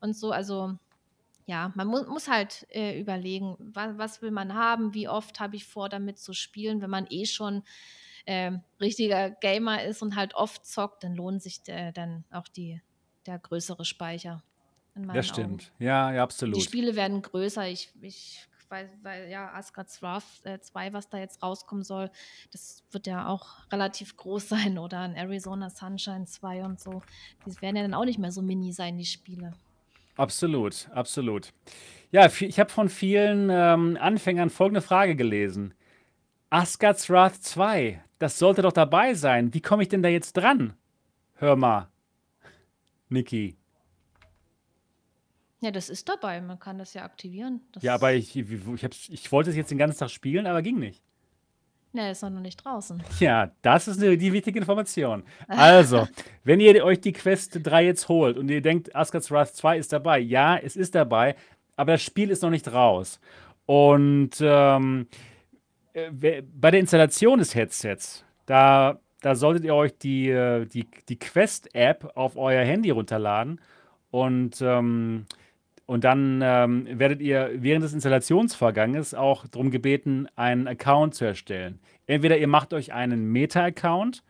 und 0.00 0.16
so. 0.16 0.30
Also 0.30 0.78
ja, 1.48 1.72
man 1.74 1.86
mu 1.86 2.02
muss 2.02 2.28
halt 2.28 2.66
äh, 2.68 3.00
überlegen, 3.00 3.56
wa 3.58 3.94
was 3.96 4.20
will 4.20 4.30
man 4.30 4.52
haben, 4.52 4.92
wie 4.92 5.08
oft 5.08 5.40
habe 5.40 5.56
ich 5.56 5.64
vor, 5.64 5.88
damit 5.88 6.18
zu 6.18 6.34
spielen. 6.34 6.82
Wenn 6.82 6.90
man 6.90 7.06
eh 7.08 7.24
schon 7.24 7.62
äh, 8.26 8.52
richtiger 8.78 9.30
Gamer 9.30 9.82
ist 9.82 10.02
und 10.02 10.14
halt 10.14 10.34
oft 10.34 10.66
zockt, 10.66 11.04
dann 11.04 11.14
lohnt 11.14 11.42
sich 11.42 11.66
äh, 11.68 11.90
dann 11.92 12.26
auch 12.30 12.48
die, 12.48 12.82
der 13.24 13.38
größere 13.38 13.86
Speicher. 13.86 14.42
Das 14.94 15.26
stimmt. 15.26 15.62
Augen. 15.62 15.84
Ja, 15.84 16.12
ja, 16.12 16.22
absolut. 16.22 16.54
Die 16.54 16.60
Spiele 16.60 16.96
werden 16.96 17.22
größer. 17.22 17.66
Ich, 17.66 17.94
ich 18.02 18.46
weil, 18.68 18.90
weil 19.02 19.30
ja, 19.30 19.50
Asgard's 19.54 20.02
Wrath 20.02 20.44
äh, 20.44 20.60
2, 20.60 20.92
was 20.92 21.08
da 21.08 21.16
jetzt 21.16 21.42
rauskommen 21.42 21.82
soll, 21.82 22.10
das 22.52 22.84
wird 22.90 23.06
ja 23.06 23.26
auch 23.26 23.46
relativ 23.72 24.18
groß 24.18 24.48
sein. 24.50 24.76
Oder 24.76 25.00
ein 25.00 25.14
Arizona 25.14 25.70
Sunshine 25.70 26.26
2 26.26 26.66
und 26.66 26.78
so. 26.78 27.00
Die 27.46 27.62
werden 27.62 27.76
ja 27.76 27.82
dann 27.82 27.94
auch 27.94 28.04
nicht 28.04 28.18
mehr 28.18 28.32
so 28.32 28.42
mini 28.42 28.74
sein, 28.74 28.98
die 28.98 29.06
Spiele. 29.06 29.54
Absolut, 30.18 30.88
absolut. 30.92 31.52
Ja, 32.10 32.26
ich 32.26 32.58
habe 32.58 32.70
von 32.70 32.88
vielen 32.88 33.48
ähm, 33.50 33.96
Anfängern 34.00 34.50
folgende 34.50 34.82
Frage 34.82 35.14
gelesen. 35.14 35.74
Asgard's 36.50 37.08
Wrath 37.08 37.36
2, 37.42 38.02
das 38.18 38.38
sollte 38.38 38.62
doch 38.62 38.72
dabei 38.72 39.14
sein. 39.14 39.54
Wie 39.54 39.60
komme 39.60 39.82
ich 39.82 39.88
denn 39.88 40.02
da 40.02 40.08
jetzt 40.08 40.32
dran? 40.32 40.74
Hör 41.34 41.54
mal, 41.56 41.88
Niki. 43.08 43.56
Ja, 45.60 45.70
das 45.70 45.88
ist 45.88 46.08
dabei. 46.08 46.40
Man 46.40 46.58
kann 46.58 46.78
das 46.78 46.94
ja 46.94 47.04
aktivieren. 47.04 47.60
Ja, 47.80 47.94
aber 47.94 48.14
ich, 48.14 48.36
ich, 48.36 48.48
ich, 48.48 49.12
ich 49.12 49.32
wollte 49.32 49.50
es 49.50 49.56
jetzt 49.56 49.70
den 49.70 49.78
ganzen 49.78 49.98
Tag 49.98 50.10
spielen, 50.10 50.46
aber 50.46 50.62
ging 50.62 50.78
nicht. 50.78 51.02
Ne, 51.92 52.10
ist 52.10 52.22
noch 52.22 52.30
nicht 52.30 52.64
draußen. 52.64 53.02
Ja, 53.18 53.50
das 53.62 53.88
ist 53.88 54.00
die 54.00 54.32
wichtige 54.32 54.58
Information. 54.58 55.22
Also, 55.46 56.06
wenn 56.44 56.60
ihr 56.60 56.84
euch 56.84 57.00
die 57.00 57.12
Quest 57.12 57.60
3 57.62 57.86
jetzt 57.86 58.08
holt 58.08 58.36
und 58.36 58.50
ihr 58.50 58.60
denkt, 58.60 58.94
Asgard's 58.94 59.30
Wrath 59.30 59.54
2 59.54 59.78
ist 59.78 59.92
dabei, 59.92 60.18
ja, 60.18 60.56
es 60.56 60.76
ist 60.76 60.94
dabei, 60.94 61.34
aber 61.76 61.92
das 61.92 62.02
Spiel 62.02 62.30
ist 62.30 62.42
noch 62.42 62.50
nicht 62.50 62.70
raus. 62.72 63.20
Und 63.64 64.32
ähm, 64.40 65.06
äh, 65.92 66.42
bei 66.42 66.70
der 66.70 66.80
Installation 66.80 67.38
des 67.38 67.54
Headsets, 67.54 68.24
da, 68.46 68.98
da 69.20 69.34
solltet 69.34 69.64
ihr 69.64 69.74
euch 69.74 69.96
die, 69.98 70.28
äh, 70.30 70.66
die, 70.66 70.86
die 71.08 71.18
Quest-App 71.18 72.12
auf 72.14 72.36
euer 72.36 72.64
Handy 72.64 72.90
runterladen 72.90 73.60
und 74.10 74.60
ähm, 74.60 75.26
und 75.88 76.04
dann 76.04 76.42
ähm, 76.44 76.86
werdet 76.98 77.22
ihr 77.22 77.50
während 77.54 77.82
des 77.82 77.94
Installationsvorganges 77.94 79.14
auch 79.14 79.46
darum 79.46 79.70
gebeten, 79.70 80.28
einen 80.36 80.68
Account 80.68 81.14
zu 81.14 81.24
erstellen. 81.24 81.80
Entweder 82.06 82.36
ihr 82.36 82.46
macht 82.46 82.74
euch 82.74 82.92
einen 82.92 83.32
Meta-Account 83.32 84.22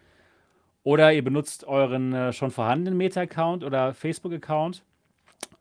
oder 0.84 1.12
ihr 1.12 1.24
benutzt 1.24 1.64
euren 1.64 2.12
äh, 2.12 2.32
schon 2.32 2.52
vorhandenen 2.52 2.96
Meta-Account 2.96 3.64
oder 3.64 3.92
Facebook-Account. 3.92 4.84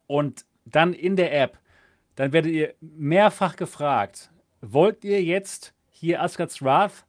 Und 0.05 0.45
dann 0.65 0.93
in 0.93 1.15
der 1.15 1.33
App, 1.35 1.57
dann 2.13 2.31
werdet 2.31 2.51
ihr 2.51 2.75
mehrfach 2.79 3.55
gefragt, 3.55 4.29
wollt 4.61 5.03
ihr 5.03 5.23
jetzt 5.23 5.73
hier 5.89 6.21
Asgard's 6.21 6.61
Wrath 6.61 7.07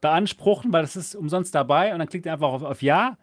beanspruchen, 0.00 0.72
weil 0.72 0.82
das 0.82 0.94
ist 0.94 1.16
umsonst 1.16 1.52
dabei 1.52 1.92
und 1.92 1.98
dann 1.98 2.08
klickt 2.08 2.26
ihr 2.26 2.32
einfach 2.32 2.52
auf, 2.52 2.62
auf 2.62 2.80
Ja. 2.80 3.18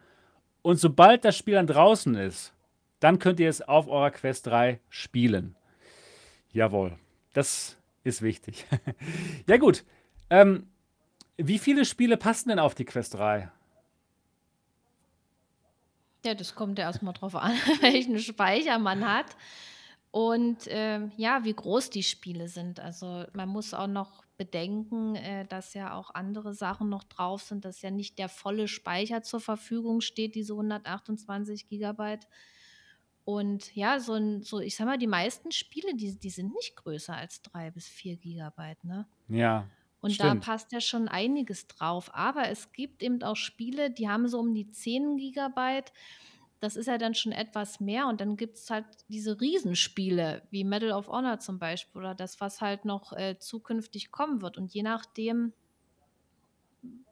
Und 0.60 0.78
sobald 0.78 1.24
das 1.24 1.34
Spiel 1.34 1.54
dann 1.54 1.66
draußen 1.66 2.14
ist, 2.14 2.52
dann 3.00 3.18
könnt 3.18 3.40
ihr 3.40 3.48
es 3.48 3.62
auf 3.62 3.88
eurer 3.88 4.10
Quest 4.10 4.46
3 4.46 4.80
spielen. 4.88 5.56
Jawohl, 6.52 6.98
das 7.32 7.76
ist 8.04 8.22
wichtig. 8.22 8.66
ja 9.46 9.56
gut, 9.56 9.84
ähm, 10.30 10.68
wie 11.36 11.58
viele 11.58 11.84
Spiele 11.84 12.16
passen 12.16 12.48
denn 12.48 12.58
auf 12.58 12.74
die 12.74 12.84
Quest 12.84 13.14
3? 13.14 13.50
Ja, 16.24 16.34
das 16.34 16.54
kommt 16.54 16.78
ja 16.78 16.84
erstmal 16.86 17.14
drauf 17.14 17.36
an, 17.36 17.52
welchen 17.80 18.18
Speicher 18.18 18.78
man 18.78 19.08
hat 19.08 19.36
und, 20.10 20.64
ähm, 20.68 21.12
ja, 21.16 21.44
wie 21.44 21.54
groß 21.54 21.90
die 21.90 22.02
Spiele 22.02 22.48
sind. 22.48 22.80
Also, 22.80 23.24
man 23.34 23.48
muss 23.48 23.74
auch 23.74 23.86
noch 23.86 24.24
bedenken, 24.36 25.16
äh, 25.16 25.46
dass 25.46 25.74
ja 25.74 25.94
auch 25.94 26.14
andere 26.14 26.54
Sachen 26.54 26.88
noch 26.88 27.04
drauf 27.04 27.42
sind, 27.42 27.64
dass 27.64 27.82
ja 27.82 27.90
nicht 27.90 28.18
der 28.18 28.28
volle 28.28 28.68
Speicher 28.68 29.22
zur 29.22 29.40
Verfügung 29.40 30.00
steht, 30.00 30.34
diese 30.34 30.54
128 30.54 31.68
Gigabyte. 31.68 32.26
Und 33.28 33.74
ja, 33.76 34.00
so 34.00 34.14
'n 34.14 34.42
so 34.42 34.58
ich 34.60 34.74
sage 34.76 34.88
mal, 34.90 34.98
die 34.98 35.06
meisten 35.06 35.52
Spiele, 35.52 35.94
die 35.94 36.18
die 36.18 36.30
sind 36.30 36.54
nicht 36.54 36.76
größer 36.76 37.14
als 37.14 37.42
3 37.42 37.70
bis 37.70 37.86
4 37.86 38.16
Gigabyte, 38.16 38.84
ne? 38.84 39.06
Ja, 39.28 39.70
Und 40.00 40.20
da 40.20 40.34
stimmt. 40.34 40.36
passt 40.36 40.72
ja 40.72 40.80
schon 40.80 41.08
einiges 41.08 41.66
drauf. 41.68 42.10
Aber 42.14 42.48
es 42.48 42.72
gibt 42.72 43.02
eben 43.02 43.22
auch 43.22 43.36
Spiele, 43.36 43.90
die 43.90 44.08
haben 44.08 44.28
so 44.28 44.38
um 44.40 44.54
die 44.54 44.70
10 44.70 45.16
Gigabyte. 45.16 45.92
Das 46.60 46.76
ist 46.76 46.86
ja 46.86 46.98
dann 46.98 47.14
schon 47.14 47.32
etwas 47.32 47.80
mehr 47.80 48.08
und 48.08 48.20
dann 48.20 48.36
gibt's 48.36 48.70
halt 48.70 48.86
diese 49.08 49.40
Riesenspiele 49.40 50.48
wie 50.50 50.64
Medal 50.64 50.92
of 50.92 51.08
Honor 51.08 51.40
zum 51.40 51.58
Beispiel 51.60 52.00
oder 52.00 52.14
das, 52.16 52.40
was 52.40 52.60
halt 52.62 52.84
noch, 52.86 53.12
äh, 53.14 53.38
zukünftig 53.40 54.10
kommen 54.12 54.42
wird. 54.42 54.58
Und 54.58 54.72
je 54.74 54.82
nachdem 54.84 55.54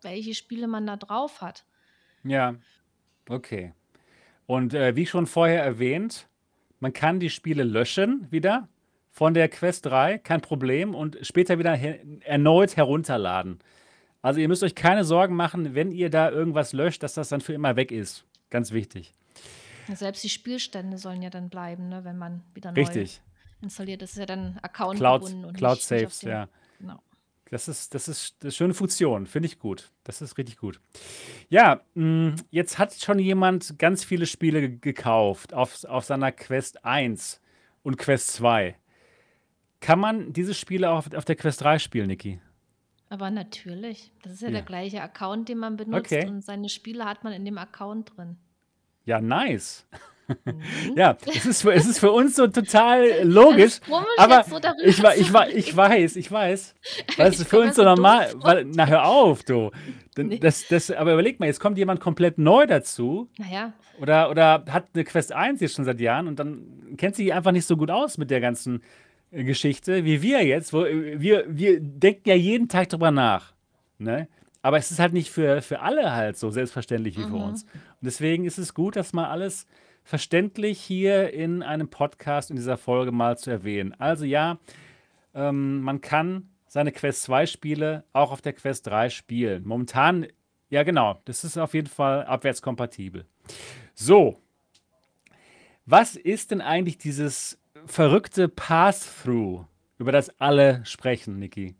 welche 0.02 0.34
Spiele 0.34 0.66
man 0.68 0.86
da 0.86 0.96
drauf 0.96 1.40
hat. 1.40 1.66
Ja, 2.24 2.56
okay. 3.30 3.74
Und, 4.46 4.74
äh, 4.74 4.96
wie 4.96 5.06
schon 5.06 5.26
vorher 5.26 5.62
erwähnt, 5.62 6.28
man 6.80 6.92
kann 6.92 7.20
die 7.20 7.30
Spiele 7.30 7.64
löschen 7.64 8.26
wieder 8.30 8.68
von 9.10 9.34
der 9.34 9.48
Quest 9.48 9.86
3, 9.86 10.18
kein 10.18 10.40
Problem, 10.40 10.94
und 10.94 11.18
später 11.22 11.58
wieder 11.58 11.74
he 11.74 12.20
erneut 12.24 12.76
herunterladen. 12.76 13.58
Also, 14.22 14.40
ihr 14.40 14.48
müsst 14.48 14.62
euch 14.62 14.74
keine 14.74 15.04
Sorgen 15.04 15.36
machen, 15.36 15.74
wenn 15.74 15.90
ihr 15.90 16.10
da 16.10 16.30
irgendwas 16.30 16.72
löscht, 16.72 17.02
dass 17.02 17.14
das 17.14 17.28
dann 17.28 17.40
für 17.40 17.52
immer 17.52 17.76
weg 17.76 17.92
ist. 17.92 18.24
Ganz 18.50 18.72
wichtig. 18.72 19.12
Selbst 19.94 20.24
die 20.24 20.28
Spielstände 20.28 20.98
sollen 20.98 21.22
ja 21.22 21.30
dann 21.30 21.48
bleiben, 21.48 21.88
ne, 21.88 22.04
wenn 22.04 22.18
man 22.18 22.42
wieder 22.54 22.72
neu 22.72 22.80
Richtig. 22.80 23.20
installiert. 23.62 24.02
Das 24.02 24.10
ist 24.10 24.18
ja 24.18 24.26
dann 24.26 24.58
Cloud 24.72 25.22
und 25.22 25.54
Cloud 25.54 25.78
auf 25.78 25.82
Saves, 25.82 26.22
ja. 26.22 26.48
genau. 26.78 27.00
Das 27.50 27.68
ist 27.68 27.94
das 27.94 28.08
ist 28.08 28.42
'ne 28.42 28.50
schöne 28.50 28.74
Funktion, 28.74 29.26
finde 29.26 29.46
ich 29.46 29.58
gut. 29.58 29.90
Das 30.04 30.20
ist 30.20 30.36
richtig 30.36 30.56
gut. 30.56 30.80
Ja, 31.48 31.80
hm, 31.94 32.34
jetzt 32.50 32.78
hat 32.78 32.92
schon 32.94 33.18
jemand 33.20 33.78
ganz 33.78 34.04
viele 34.04 34.26
Spiele 34.26 34.60
ge 34.68 34.78
gekauft 34.80 35.54
auf 35.54 35.84
auf 35.84 36.04
seiner 36.04 36.32
Quest 36.32 36.84
1 36.84 37.40
und 37.82 37.98
Quest 37.98 38.32
2. 38.34 38.76
Kann 39.80 40.00
man 40.00 40.32
diese 40.32 40.54
Spiele 40.54 40.90
auch 40.90 41.06
auf 41.14 41.24
der 41.24 41.36
Quest 41.36 41.60
3 41.62 41.78
spielen, 41.78 42.08
Niki? 42.08 42.40
Aber 43.08 43.30
natürlich. 43.30 44.12
Das 44.22 44.32
ist 44.34 44.42
ja 44.42 44.50
der 44.50 44.60
Ja. 44.60 44.64
gleiche 44.64 45.00
Account, 45.02 45.48
den 45.48 45.58
man 45.58 45.76
benutzt 45.76 46.12
Okay. 46.12 46.26
und 46.26 46.42
seine 46.44 46.68
Spiele 46.68 47.04
hat 47.04 47.24
man 47.24 47.32
in 47.32 47.44
dem 47.44 47.58
Account 47.58 48.16
drin. 48.16 48.36
Ja, 49.04 49.20
nice. 49.20 49.86
Mhm. 50.28 50.34
Ja, 50.96 51.16
es 51.26 51.46
ist 51.46 51.62
für 51.62 51.72
es 51.72 51.86
ist 51.86 51.98
für 52.00 52.10
uns 52.10 52.36
so 52.36 52.46
total 52.46 53.06
logisch, 53.22 53.80
aber 54.18 54.44
so 54.44 54.58
ich 54.82 54.98
ich 55.02 55.28
ich 55.56 55.76
weiß, 55.76 56.16
ich 56.16 56.30
weiß. 56.32 56.74
Weil 57.16 57.28
es 57.28 57.40
ist 57.40 57.48
für 57.48 57.60
uns 57.60 57.76
so 57.76 57.84
normal 57.84 58.32
weil 58.36 58.64
na, 58.64 58.86
hör 58.86 59.04
auf, 59.06 59.42
du. 59.44 59.70
Das 60.40 60.66
das 60.68 60.90
aber 60.90 61.12
überleg 61.12 61.38
mal, 61.40 61.46
jetzt 61.46 61.60
kommt 61.60 61.78
jemand 61.78 62.00
komplett 62.00 62.38
neu 62.38 62.66
dazu 62.66 63.28
Na 63.38 63.46
ja. 63.52 63.72
oder 64.00 64.30
oder 64.30 64.64
hat 64.70 64.94
'ne 64.94 65.04
Quest 65.04 65.32
1 65.32 65.60
jetzt 65.60 65.74
schon 65.74 65.84
seit 65.84 66.00
Jahren 66.00 66.26
und 66.26 66.38
dann 66.38 66.94
kennt 66.96 67.16
sich 67.16 67.32
einfach 67.32 67.52
nicht 67.52 67.66
so 67.66 67.76
gut 67.76 67.90
aus 67.90 68.16
mit 68.18 68.30
der 68.30 68.40
ganzen, 68.40 68.82
äh, 69.30 69.44
Geschichte 69.44 70.04
wie 70.04 70.22
wir 70.22 70.44
jetzt, 70.44 70.72
wo 70.72 70.84
äh, 70.84 71.20
wir 71.20 71.44
wir 71.48 71.80
denken 71.80 72.28
ja 72.28 72.34
jeden 72.34 72.68
Tag 72.68 72.88
drüber 72.88 73.10
nach, 73.10 73.52
ne? 73.98 74.28
Aber 74.62 74.78
es 74.78 74.90
ist 74.90 74.98
halt 74.98 75.12
nicht 75.12 75.30
für 75.30 75.62
für 75.62 75.80
alle 75.80 76.12
halt 76.12 76.36
so 76.38 76.50
selbstverständlich 76.50 77.16
wie 77.18 77.24
für 77.24 77.36
uns. 77.36 77.64
Mhm. 77.64 77.70
Und 78.00 78.06
deswegen 78.06 78.44
ist 78.46 78.58
es 78.58 78.74
gut, 78.74 78.96
das 78.96 79.12
mal 79.12 79.26
alles 79.28 79.66
verständlich 80.06 80.80
hier 80.80 81.32
in 81.32 81.64
einem 81.64 81.90
Podcast 81.90 82.50
in 82.50 82.56
dieser 82.56 82.76
Folge 82.76 83.10
mal 83.10 83.36
zu 83.36 83.50
erwähnen. 83.50 83.92
Also 83.98 84.24
ja, 84.24 84.58
ähm, 85.34 85.82
man 85.82 86.00
kann 86.00 86.48
seine 86.68 86.92
Quest 86.92 87.24
2 87.24 87.46
Spiele 87.46 88.04
auch 88.12 88.30
auf 88.30 88.40
der 88.40 88.52
Quest 88.52 88.86
3 88.86 89.10
spielen. 89.10 89.66
Momentan 89.66 90.28
ja 90.70 90.84
genau, 90.84 91.20
das 91.24 91.42
ist 91.42 91.58
auf 91.58 91.74
jeden 91.74 91.88
Fall 91.88 92.24
abwärtskompatibel. 92.24 93.26
So. 93.94 94.40
Was 95.86 96.14
ist 96.14 96.52
denn 96.52 96.60
eigentlich 96.60 96.98
dieses 96.98 97.58
verrückte 97.86 98.48
Pass-Through, 98.48 99.66
über 99.98 100.12
das 100.12 100.30
alle 100.40 100.84
sprechen, 100.84 101.38
Niki? 101.38 101.74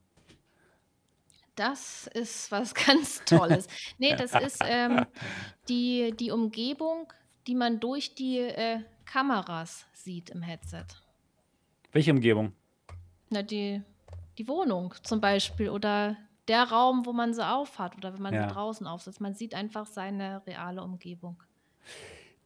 Das 1.55 2.09
ist 2.13 2.51
was 2.51 2.75
ganz 2.87 3.25
Tolles. 3.25 3.69
Ne, 3.99 4.17
das 4.17 4.33
ist, 4.35 4.63
ähm, 4.65 5.07
die 5.69 6.13
die 6.19 6.31
Umgebung, 6.31 7.13
die 7.47 7.55
man 7.55 7.81
durch 7.81 8.15
die, 8.15 8.39
äh, 8.41 8.81
Kameras 9.05 9.87
sieht 9.93 10.31
im 10.31 10.43
Headset. 10.43 10.87
Welche 11.93 12.13
Umgebung? 12.13 12.53
Na, 13.31 13.43
die 13.43 13.83
die 14.39 14.49
Wohnung 14.49 14.95
zum 15.03 15.21
Beispiel 15.21 15.71
oder 15.71 16.17
der 16.49 16.65
Raum, 16.65 17.07
wo 17.07 17.13
man 17.13 17.33
sie 17.35 17.47
aufhat 17.47 17.97
oder 17.97 18.13
wenn 18.15 18.23
man 18.23 18.37
sie 18.39 18.41
Ja. 18.41 18.47
draußen 18.47 18.87
aufsetzt. 18.87 19.21
Man 19.21 19.35
sieht 19.35 19.55
einfach 19.55 19.87
seine 19.87 20.47
reale 20.47 20.83
Umgebung. 20.83 21.43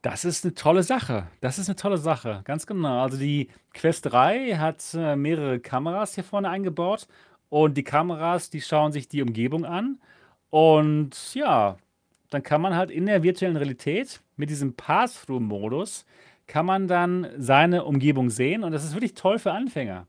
Das 0.04 0.24
ist 0.24 0.44
'ne 0.46 0.54
tolle 0.54 0.82
Sache. 0.82 1.26
Das 1.42 1.58
ist 1.58 1.68
'ne 1.68 1.76
tolle 1.76 1.98
Sache, 1.98 2.40
ganz 2.44 2.66
genau. 2.66 3.02
Also, 3.02 3.18
die 3.18 3.50
Quest 3.74 4.06
3 4.06 4.56
hat, 4.56 4.82
äh, 4.94 5.14
mehrere 5.14 5.60
Kameras 5.60 6.14
hier 6.14 6.24
vorne 6.24 6.48
eingebaut 6.48 7.06
und 7.50 7.76
die 7.76 7.84
Kameras, 7.84 8.48
die 8.48 8.62
schauen 8.62 8.92
sich 8.92 9.08
die 9.08 9.20
Umgebung 9.22 9.66
an 9.66 10.00
und 10.48 11.34
ja, 11.34 11.76
dann 12.30 12.42
kann 12.42 12.60
man 12.60 12.74
halt 12.74 12.90
in 12.90 13.06
der 13.06 13.22
virtuellen 13.22 13.56
Realität 13.56 14.20
mit 14.36 14.50
diesem 14.50 14.74
Pass-Through-Modus 14.74 16.06
kann 16.46 16.66
man 16.66 16.88
dann 16.88 17.28
seine 17.38 17.84
Umgebung 17.84 18.30
sehen 18.30 18.64
und 18.64 18.72
das 18.72 18.84
ist 18.84 18.94
wirklich 18.94 19.14
toll 19.14 19.38
für 19.38 19.52
Anfänger. 19.52 20.06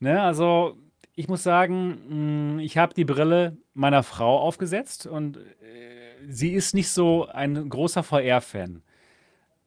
Ne, 0.00 0.22
also, 0.22 0.76
ich 1.16 1.26
muss 1.26 1.42
sagen, 1.42 1.98
hm, 2.08 2.58
ich 2.60 2.78
habe 2.78 2.94
die 2.94 3.04
Brille 3.04 3.56
meiner 3.74 4.04
Frau 4.04 4.38
aufgesetzt 4.38 5.06
und, 5.06 5.38
äh, 5.38 5.40
sie 6.28 6.52
ist 6.52 6.74
nicht 6.74 6.90
so 6.90 7.26
ein 7.26 7.68
großer 7.68 8.04
VR-Fan. 8.04 8.82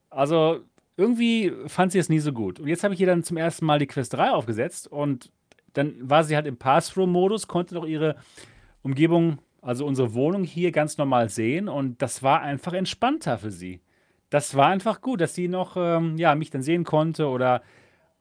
Also, 0.08 0.60
irgendwie 0.96 1.52
fand 1.66 1.92
sie 1.92 1.98
es 1.98 2.08
nie 2.08 2.20
so 2.20 2.32
gut. 2.32 2.60
Und 2.60 2.68
jetzt 2.68 2.84
habe 2.84 2.94
ich 2.94 3.00
ihr 3.00 3.06
dann 3.06 3.22
zum 3.22 3.36
ersten 3.36 3.66
Mal 3.66 3.78
die 3.78 3.86
Quest 3.86 4.14
3 4.14 4.30
aufgesetzt 4.30 4.86
und 4.88 5.30
dann 5.74 5.94
war 6.00 6.24
sie 6.24 6.36
halt 6.36 6.46
im 6.46 6.56
Pass-Through-Modus, 6.56 7.48
konnte 7.48 7.74
noch 7.74 7.86
ihre 7.86 8.16
Umgebung, 8.82 9.38
also 9.62 9.86
unsere 9.86 10.14
Wohnung 10.14 10.44
hier 10.44 10.72
ganz 10.72 10.98
normal 10.98 11.30
sehen 11.30 11.68
und 11.68 12.02
das 12.02 12.22
war 12.22 12.42
einfach 12.42 12.74
entspannter 12.74 13.38
für 13.38 13.52
sie. 13.52 13.80
Das 14.30 14.56
war 14.56 14.68
einfach 14.68 15.00
gut, 15.02 15.20
dass 15.22 15.34
sie 15.34 15.48
noch, 15.48 15.76
ähm, 15.78 16.16
ja, 16.18 16.34
mich 16.34 16.50
dann 16.50 16.62
sehen 16.62 16.84
konnte 16.84 17.28
oder 17.28 17.62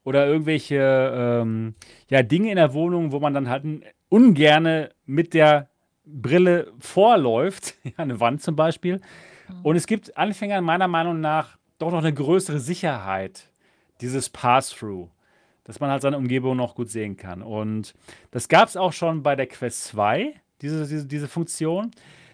oder 0.04 0.28
irgendwelche, 0.28 0.78
ähm, 1.16 1.76
ja, 2.10 2.24
Dinge 2.24 2.50
in 2.52 2.56
der 2.58 2.74
Wohnung, 2.74 3.12
wo 3.12 3.20
man 3.20 3.34
dann 3.36 3.50
halt 3.50 3.64
ungerne 4.10 4.92
mit 5.06 5.34
der 5.36 5.70
Brille 6.06 6.72
vorläuft, 6.80 7.76
ja, 7.98 8.06
'ne 8.06 8.20
Wand 8.20 8.42
zum 8.42 8.56
Beispiel. 8.56 9.02
Mhm. 9.50 9.60
Und 9.64 9.76
es 9.78 9.88
gibt 9.88 10.18
Anfängern 10.18 10.64
meiner 10.64 10.88
Meinung 10.88 11.22
nach 11.22 11.58
doch 11.80 11.92
noch 11.92 12.02
'ne 12.02 12.14
größere 12.14 12.60
Sicherheit, 12.60 13.50
dieses 14.02 14.30
Pass-Through, 14.30 15.10
dass 15.66 15.80
man 15.80 15.92
halt 15.92 16.02
seine 16.04 16.18
Umgebung 16.18 16.58
noch 16.58 16.76
gut 16.76 16.90
sehen 16.90 17.18
kann. 17.18 17.42
Und 17.44 17.94
das 18.32 18.50
gab's 18.50 18.78
auch 18.78 18.94
schon 18.94 19.24
bei 19.24 19.36
der 19.36 19.48
Quest 19.48 19.86
2, 19.86 20.34
diese 20.62 20.88
diese 20.88 21.06
diese 21.06 21.28
Funktion. 21.28 21.92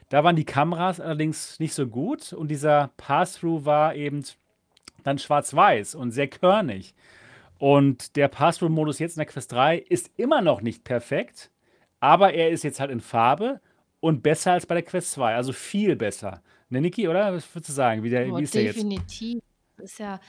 Da 0.10 0.24
waren 0.24 0.36
die 0.36 0.46
Kameras 0.46 1.00
allerdings 1.02 1.60
nicht 1.60 1.74
so 1.74 1.86
gut 1.86 2.32
und 2.32 2.50
dieser 2.50 2.92
Pass-Through 2.98 3.66
war 3.66 3.94
eben 3.96 4.24
dann 5.04 5.20
schwarz-weiß 5.20 5.96
und 5.96 6.12
sehr 6.12 6.28
körnig. 6.28 6.94
Und 7.60 8.16
der 8.16 8.28
Pass-Through-Modus 8.28 9.00
jetzt 9.00 9.18
in 9.18 9.20
der 9.20 9.26
Quest 9.26 9.52
3 9.52 9.78
ist 9.78 10.12
immer 10.16 10.42
noch 10.42 10.62
nicht 10.62 10.84
perfekt, 10.84 11.50
aber 12.00 12.34
er 12.34 12.50
ist 12.52 12.64
jetzt 12.64 12.80
halt 12.80 12.92
in 12.92 13.02
Farbe 13.02 13.60
und 14.00 14.22
besser 14.24 14.54
als 14.54 14.66
bei 14.66 14.76
der 14.76 14.84
Quest 14.84 15.12
2, 15.14 15.36
also 15.36 15.52
viel 15.54 15.96
besser. 15.96 16.42
Ne, 16.70 16.82
Niki, 16.82 17.08
oder? 17.08 17.34
Was 17.34 17.54
würdest 17.54 17.70
du 17.70 17.74
sagen? 17.74 18.04
Wie 18.04 18.10
der 18.10 18.32
Oh, 18.32 18.38
wie 18.38 18.44
ist 18.44 18.54
der 18.54 18.64
jetzt? 18.64 18.76
definitiv. 18.76 19.42
Ist 19.78 20.00
ja, 20.00 20.20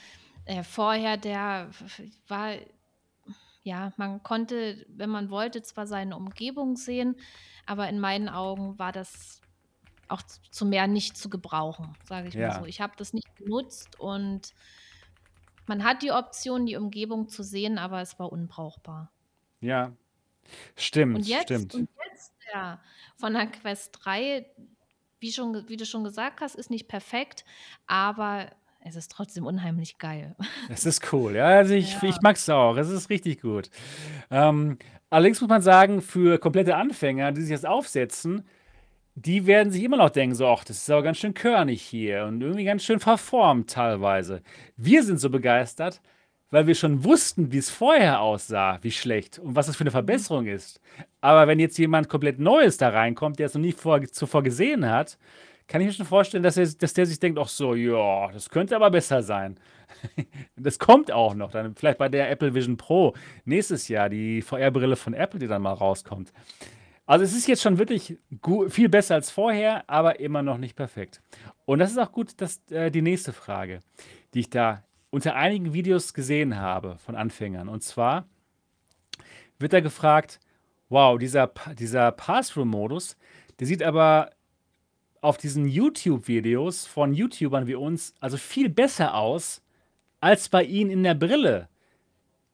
äh, 0.45 0.63
vorher 0.63 1.17
der 1.17 1.69
war 2.27 2.53
ja, 3.63 3.93
man 3.97 4.23
konnte, 4.23 4.85
wenn 4.89 5.09
man 5.09 5.29
wollte, 5.29 5.61
zwar 5.61 5.87
seine 5.87 6.15
Umgebung 6.15 6.75
sehen, 6.75 7.15
aber 7.65 7.89
in 7.89 7.99
meinen 7.99 8.29
Augen 8.29 8.79
war 8.79 8.91
das 8.91 9.41
auch 10.07 10.23
zu 10.23 10.65
mehr 10.65 10.87
nicht 10.87 11.17
zu 11.17 11.29
gebrauchen, 11.29 11.95
sage 12.03 12.29
ich 12.29 12.37
mal 12.39 12.51
so. 12.51 12.61
Ja. 12.61 12.65
Ich 12.65 12.81
habe 12.81 12.93
das 12.97 13.13
nicht 13.13 13.35
genutzt 13.35 13.99
und 13.99 14.53
man 15.67 15.83
hat 15.83 16.01
die 16.01 16.11
Option, 16.11 16.65
die 16.65 16.75
Umgebung 16.77 17.29
zu 17.29 17.43
sehen, 17.43 17.77
aber 17.77 18.01
es 18.01 18.17
war 18.17 18.31
unbrauchbar. 18.31 19.11
Ja. 19.61 19.93
Stimmt, 20.75 21.15
Und 21.15 21.27
jetzt 21.27 21.43
stimmt. 21.43 21.75
und 21.75 21.89
jetzt, 22.09 22.33
ja, 22.53 22.81
von 23.15 23.33
der 23.33 23.47
Quest 23.47 23.99
3, 24.03 24.49
wie 25.19 25.31
schon 25.31 25.67
wie 25.67 25.77
du 25.77 25.85
schon 25.85 26.03
gesagt 26.03 26.41
hast, 26.41 26.55
ist 26.55 26.71
nicht 26.71 26.87
perfekt, 26.87 27.45
aber 27.85 28.51
es 28.81 28.95
ist 28.95 29.11
trotzdem 29.11 29.45
unheimlich 29.45 29.97
geil. 29.97 30.35
Es 30.69 30.85
ist 30.85 31.11
cool. 31.13 31.35
Ja, 31.35 31.45
also 31.45 31.73
ich 31.73 31.93
Ja. 32.01 32.09
ich 32.09 32.15
mag's 32.21 32.47
auch. 32.49 32.77
Es 32.77 32.89
ist 32.89 33.09
richtig 33.09 33.41
gut. 33.41 33.69
Ähm, 34.31 34.77
allerdings 35.09 35.41
muss 35.41 35.49
man 35.49 35.61
sagen, 35.61 36.01
für 36.01 36.37
komplette 36.39 36.75
Anfänger, 36.75 37.31
die 37.31 37.41
sich 37.41 37.51
das 37.55 37.65
aufsetzen, 37.65 38.45
die 39.15 39.45
werden 39.47 39.71
sich 39.71 39.83
immer 39.83 39.97
noch 39.97 40.11
denken, 40.11 40.35
so, 40.35 40.47
ach, 40.47 40.63
das 40.63 40.77
ist 40.77 40.89
aber 40.89 41.03
ganz 41.03 41.17
schön 41.17 41.33
körnig 41.33 41.81
hier 41.81 42.25
und 42.25 42.41
irgendwie 42.41 42.63
ganz 42.63 42.83
schön 42.83 42.99
verformt 42.99 43.69
teilweise. 43.69 44.41
Wir 44.77 45.03
sind 45.03 45.19
so 45.19 45.29
begeistert, 45.29 45.99
weil 46.51 46.67
wir 46.67 46.75
schon 46.75 47.03
wussten, 47.03 47.51
wie 47.51 47.57
es 47.57 47.69
vorher 47.69 48.21
aussah, 48.21 48.79
wie 48.81 48.91
schlecht 48.91 49.37
und 49.39 49.55
was 49.55 49.67
das 49.67 49.75
für 49.75 49.81
eine 49.83 49.91
Verbesserung 49.91 50.47
ist. 50.47 50.79
Aber 51.21 51.47
wenn 51.47 51.59
jetzt 51.59 51.77
jemand 51.77 52.07
komplett 52.07 52.39
Neues 52.39 52.77
da 52.77 52.89
reinkommt, 52.89 53.39
der 53.39 53.47
es 53.47 53.53
noch 53.53 53.61
nie 53.61 53.73
vor, 53.73 54.01
zuvor 54.05 54.41
gesehen 54.41 54.89
hat, 54.89 55.17
kann 55.69 55.81
ich 55.81 55.87
mir 55.87 55.93
schon 55.93 56.05
vorstellen, 56.07 56.41
dass, 56.41 56.57
er, 56.57 56.65
dass 56.65 56.93
der 56.93 57.05
sich 57.05 57.19
denkt, 57.19 57.39
ach 57.39 57.47
so, 57.47 57.75
ja, 57.75 58.29
das 58.31 58.49
könnte 58.49 58.75
aber 58.75 58.89
besser 58.89 59.21
sein. 59.21 59.55
das 60.55 60.79
kommt 60.79 61.11
auch 61.11 61.35
noch, 61.35 61.51
dann 61.51 61.75
vielleicht 61.75 61.99
bei 61.99 62.09
der 62.09 62.29
Apple 62.31 62.55
Vision 62.55 62.75
Pro 62.75 63.13
nächstes 63.45 63.87
Jahr, 63.87 64.09
die 64.09 64.41
VR-Brille 64.41 64.95
von 64.95 65.13
Apple, 65.13 65.39
die 65.39 65.47
dann 65.47 65.61
mal 65.61 65.73
rauskommt. 65.73 66.33
Also 67.05 67.23
es 67.23 67.33
ist 67.33 67.47
jetzt 67.47 67.61
schon 67.61 67.77
wirklich 67.77 68.17
gut, 68.41 68.73
viel 68.73 68.89
besser 68.89 69.15
als 69.15 69.29
vorher, 69.29 69.87
aber 69.87 70.19
immer 70.19 70.41
noch 70.41 70.57
nicht 70.57 70.75
perfekt. 70.75 71.21
Und 71.65 71.79
das 71.79 71.91
ist 71.91 71.99
auch 71.99 72.11
gut, 72.11 72.41
dass 72.41 72.61
äh, 72.71 72.89
die 72.89 73.03
nächste 73.03 73.31
Frage, 73.31 73.81
die 74.33 74.39
ich 74.39 74.49
da 74.49 74.83
unter 75.11 75.35
einigen 75.35 75.73
Videos 75.73 76.15
gesehen 76.15 76.59
habe 76.59 76.97
von 76.97 77.15
Anfängern. 77.15 77.69
Und 77.69 77.83
zwar 77.83 78.27
wird 79.59 79.73
da 79.73 79.81
gefragt, 79.81 80.39
wow, 80.89 81.19
dieser, 81.19 81.51
dieser 81.77 82.11
Pass-Through-Modus, 82.11 83.17
der 83.59 83.67
sieht 83.67 83.83
aber 83.83 84.31
auf 85.21 85.37
diesen 85.37 85.67
YouTube-Videos 85.67 86.85
von 86.85 87.13
YouTubern 87.13 87.67
wie 87.67 87.75
uns 87.75 88.13
also 88.19 88.37
viel 88.37 88.69
besser 88.69 89.15
aus 89.15 89.61
als 90.19 90.49
bei 90.49 90.63
ihnen 90.63 90.91
in 90.91 91.03
der 91.03 91.15
Brille. 91.15 91.69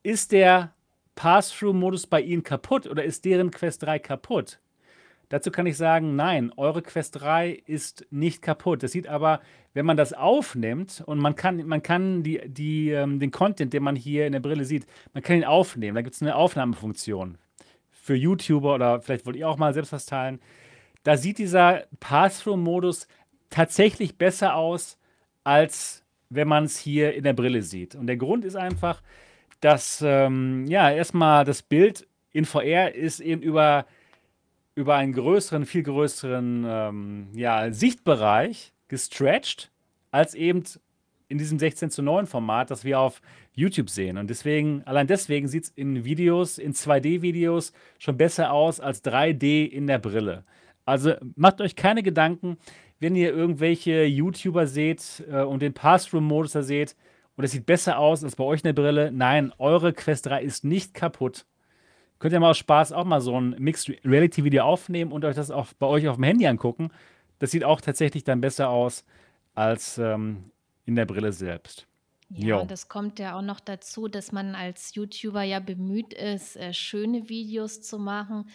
Ist 0.03 0.32
der 0.32 0.74
Pass-Through-Modus 1.16 2.07
bei 2.07 2.22
Ihnen 2.22 2.43
kaputt 2.43 2.88
oder 2.88 3.03
ist 3.03 3.26
deren 3.26 3.51
Quest 3.51 3.84
3 3.84 3.99
kaputt? 3.99 4.59
Dazu 5.30 5.49
kann 5.49 5.66
ich 5.66 5.76
sagen, 5.76 6.16
nein, 6.16 6.51
eure 6.55 6.84
Quest 6.84 7.22
3 7.22 7.49
ist 7.66 8.05
nicht 8.11 8.43
kaputt. 8.43 8.84
Das 8.84 8.91
sieht 8.91 9.07
aber, 9.07 9.41
wenn 9.74 9.86
man 9.86 9.97
das 9.97 10.13
aufnimmt 10.13 11.01
und 11.05 11.18
man 11.18 11.36
kann, 11.36 11.66
man 11.66 11.82
kann 11.82 12.22
die, 12.22 12.41
die, 12.45 12.91
ähm, 12.91 13.20
den 13.20 13.32
Content, 13.32 13.74
den 13.74 13.82
man 13.82 13.95
hier 13.95 14.28
in 14.28 14.34
der 14.34 14.39
Brille 14.39 14.66
sieht, 14.66 14.86
man 15.13 15.24
kann 15.24 15.38
ihn 15.38 15.43
aufnehmen. 15.43 15.95
Da 15.95 16.01
gibt 16.01 16.16
es 16.16 16.22
eine 16.22 16.36
Aufnahmefunktion 16.36 17.39
für 17.91 18.16
YouTuber 18.16 18.76
oder 18.76 19.01
vielleicht 19.01 19.26
wollt 19.26 19.36
ihr 19.36 19.49
auch 19.49 19.57
mal 19.57 19.74
selbst 19.74 19.91
was 19.91 20.05
teilen. 20.05 20.39
Da 21.06 21.18
sieht 21.18 21.38
dieser 21.38 21.84
Pass-Through-Modus 21.99 23.08
tatsächlich 23.51 24.18
besser 24.18 24.56
aus, 24.56 24.97
als 25.43 26.03
wenn 26.32 26.47
man 26.47 26.64
es 26.64 26.80
hier 26.80 27.14
in 27.14 27.24
der 27.24 27.34
Brille 27.34 27.62
sieht. 27.62 27.93
Und 27.93 28.08
der 28.08 28.18
Grund 28.18 28.43
ist 28.43 28.56
einfach, 28.56 29.03
dass 29.62 30.03
ähm, 30.03 30.66
ja 30.66 30.89
erstmal 30.89 31.45
das 31.45 31.62
Bild 31.62 32.08
in 32.32 32.45
VR 32.45 32.95
ist 32.95 33.20
eben 33.20 33.43
über, 33.43 33.86
über 34.74 34.95
einen 34.95 35.14
größeren, 35.14 35.68
viel 35.68 35.84
größeren 35.84 36.66
ähm, 36.68 37.28
ja, 37.36 37.72
Sichtbereich 37.72 38.74
gestretched, 38.88 39.70
als 40.10 40.34
eben 40.34 40.64
in 41.28 41.38
diesem 41.38 41.60
16 41.60 41.91
zu 41.91 42.01
9 42.01 42.26
Format, 42.26 42.72
das 42.72 42.84
wir 42.84 42.99
auf 42.99 43.22
YouTube 43.53 43.91
sehen. 43.91 44.18
Und 44.18 44.32
deswegen, 44.32 44.82
allein 44.86 45.06
deswegen 45.06 45.47
sieht 45.47 45.66
es 45.66 45.70
in 45.76 46.03
Videos, 46.03 46.58
in 46.58 46.74
2D-Videos 46.74 47.74
schon 47.99 48.18
besser 48.18 48.51
aus 48.51 48.80
als 48.80 49.03
3D 49.06 49.68
in 49.68 49.86
der 49.86 49.99
Brille. 49.99 50.43
Also 50.86 51.13
macht 51.36 51.61
euch 51.61 51.75
keine 51.75 52.03
Gedanken, 52.03 52.57
wenn 52.99 53.15
ihr 53.15 53.33
irgendwelche 53.33 54.05
YouTuber 54.05 54.67
seht 54.67 55.23
äh, 55.29 55.41
und 55.41 55.61
den 55.61 55.73
Pass-Through-Modus 55.73 56.53
da 56.53 56.63
seht, 56.63 56.95
und 57.36 57.43
es 57.43 57.51
sieht 57.51 57.65
besser 57.65 57.99
aus 57.99 58.23
als 58.23 58.36
bei 58.36 58.43
euch 58.43 58.61
in 58.61 58.73
der 58.73 58.73
Brille. 58.73 59.11
Nein, 59.11 59.51
eure 59.57 59.93
Quest 59.93 60.27
3 60.27 60.41
ist 60.41 60.63
nicht 60.63 60.93
kaputt. 60.93 61.45
Könnt 62.17 62.33
ihr 62.33 62.39
mal 62.39 62.51
aus 62.51 62.57
Spaß 62.57 62.93
auch 62.93 63.03
mal 63.03 63.19
so 63.19 63.39
ein 63.39 63.55
Mixed 63.59 63.91
Reality 64.05 64.43
Video 64.43 64.63
aufnehmen 64.63 65.11
und 65.11 65.25
euch 65.25 65.36
das 65.36 65.51
auch 65.51 65.67
bei 65.77 65.86
euch 65.88 66.07
auf 66.07 66.15
dem 66.15 66.23
Handy 66.23 66.47
angucken. 66.47 66.91
Das 67.39 67.51
sieht 67.51 67.65
auch 67.65 67.81
tatsächlich 67.81 68.23
dann 68.23 68.39
besser 68.39 68.69
aus 68.69 69.03
als 69.53 69.97
ähm, 69.97 70.51
in 70.86 70.95
der 70.95 71.05
Brille 71.05 71.33
selbst. 71.33 71.88
Ja, 72.29 72.57
und 72.57 72.71
das 72.71 72.88
kommt 72.88 73.19
ja 73.19 73.38
auch 73.38 73.41
noch 73.41 73.59
dazu, 73.59 74.07
dass 74.07 74.31
man 74.31 74.55
als 74.55 74.95
YouTuber 74.95 75.43
ja 75.43 75.59
bemüht 75.59 76.13
ist, 76.13 76.55
äh, 76.55 76.73
schöne 76.73 77.29
Videos 77.29 77.81
zu 77.81 77.99
machen. 77.99 78.49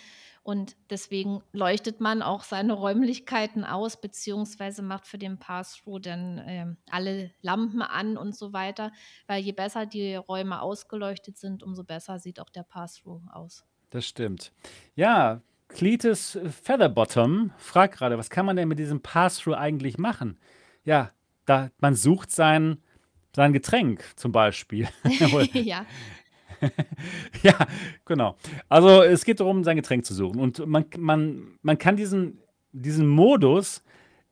Und 0.51 0.75
deswegen 0.91 1.45
leuchtet 1.53 2.01
man 2.01 2.23
auch 2.23 2.43
seine 2.43 2.73
Räumlichkeiten 2.73 3.65
aus, 3.65 4.01
beziehungsweise 4.01 4.83
macht 4.83 5.07
für 5.07 5.17
den 5.17 5.39
Pass-Through 5.39 6.01
dann 6.01 6.39
äh, 6.39 6.67
alle 6.91 7.31
Lampen 7.41 7.83
an 7.83 8.17
und 8.17 8.35
so 8.35 8.53
weiter. 8.53 8.91
Weil 9.29 9.45
je 9.45 9.53
besser 9.53 9.87
die 9.87 10.17
Räume 10.17 10.61
ausgeleuchtet 10.61 11.39
sind, 11.39 11.63
umso 11.63 11.85
besser 11.85 12.19
sieht 12.19 12.41
auch 12.41 12.51
der 12.51 12.65
Pass-Through 12.65 13.23
aus. 13.31 13.65
Das 13.91 14.05
stimmt. 14.05 14.51
Ja, 14.97 15.41
Cletus 15.69 16.37
Featherbottom 16.65 17.53
fragt 17.57 17.99
gerade, 17.99 18.19
was 18.19 18.29
kann 18.29 18.45
man 18.45 18.57
denn 18.57 18.67
mit 18.67 18.81
diesem 18.81 19.01
Pass-Through 19.01 19.55
eigentlich 19.55 19.99
machen? 19.99 20.37
Ja, 20.83 21.13
da, 21.47 21.71
man 21.79 21.95
sucht 21.95 22.33
sein, 22.33 22.83
sein 23.37 23.53
Getränk 23.53 24.03
zum 24.17 24.33
Beispiel. 24.33 24.89
ja. 25.53 25.87
ja, 27.43 27.55
genau. 28.05 28.37
Also 28.69 29.03
es 29.03 29.25
geht 29.25 29.41
darum, 29.41 29.65
sein 29.65 29.77
Getränk 29.77 30.05
zu 30.05 30.15
suchen. 30.15 30.41
Und 30.41 30.67
man, 30.67 30.85
man, 30.99 31.59
man 31.63 31.79
kann 31.79 31.97
diesen, 31.97 32.41
diesen 32.73 33.09
Modus 33.09 33.85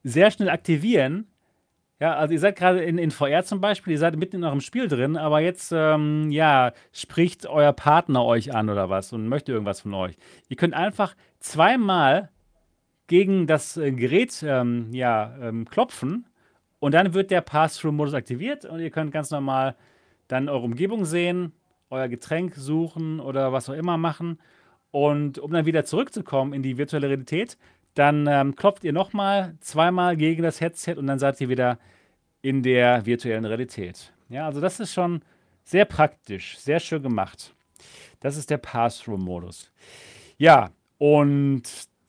sehr 0.03 0.31
schnell 0.31 0.51
aktivieren. 0.51 1.27
Ja, 2.01 2.15
also 2.15 2.33
ihr 2.33 2.41
seid 2.41 2.57
gerade 2.57 2.83
in, 2.85 2.97
in 2.97 3.11
VR 3.11 3.43
zum 3.43 3.61
Beispiel, 3.61 3.93
ihr 3.93 3.99
seid 3.99 4.17
mitten 4.17 4.37
in 4.37 4.45
eurem 4.45 4.61
Spiel 4.61 4.87
drin, 4.87 5.17
aber 5.17 5.41
jetzt, 5.41 5.73
ähm, 5.75 6.31
ja, 6.31 6.73
spricht 6.93 7.47
euer 7.47 7.73
Partner 7.73 8.25
euch 8.25 8.55
an 8.55 8.71
oder 8.71 8.89
was 8.89 9.13
und 9.13 9.27
möchte 9.27 9.51
irgendwas 9.51 9.81
von 9.81 9.95
euch. 9.95 10.17
Ihr 10.49 10.57
könnt 10.57 10.75
einfach 10.75 11.17
zweimal 11.41 12.31
gegen 13.09 13.49
das 13.49 13.77
äh, 13.77 13.91
Gerät, 13.91 14.45
ähm, 14.47 14.93
ja, 14.93 15.35
ähm, 15.41 15.65
klopfen 15.65 16.27
und 16.79 16.95
dann 16.95 17.15
wird 17.15 17.33
der 17.33 17.41
Pass-Through-Modus 17.41 18.15
aktiviert 18.15 18.65
und 18.65 18.79
ihr 18.79 18.91
könnt 18.91 19.11
ganz 19.11 19.33
normal 19.33 19.75
dann 20.29 20.49
eure 20.49 20.63
Umgebung 20.63 21.05
sehen, 21.05 21.53
euer 21.91 22.09
Getränk 22.09 22.55
suchen 22.55 23.21
oder 23.21 23.53
was 23.53 23.69
auch 23.69 23.75
immer 23.75 23.97
machen. 23.97 24.39
Und 24.91 25.39
um 25.39 25.53
dann 25.53 25.67
wieder 25.67 25.85
zurückzukommen 25.85 26.53
in 26.53 26.63
die 26.63 26.79
virtuelle 26.79 27.09
Realität, 27.09 27.59
dann 27.95 28.27
ähm, 28.27 28.55
klopft 28.55 28.85
ihr 28.85 28.93
nochmal 28.93 29.57
zweimal 29.61 30.17
gegen 30.17 30.43
das 30.43 30.61
Headset 30.61 30.95
und 30.95 31.07
dann 31.07 31.19
seid 31.19 31.41
ihr 31.41 31.49
wieder 31.49 31.79
in 32.43 32.63
der 32.63 33.05
virtuellen 33.05 33.45
Realität. 33.45 34.13
Ja, 34.29 34.47
also 34.47 34.61
das 34.61 34.81
ist 34.81 34.95
schon 34.95 35.23
sehr 35.65 35.85
praktisch, 35.85 36.59
sehr 36.59 36.81
schön 36.81 37.03
gemacht. 37.03 37.55
Das 38.21 38.37
ist 38.37 38.51
der 38.51 38.59
Pass-Through-Modus. 38.59 39.71
Ja, 40.37 40.71
und 40.99 41.63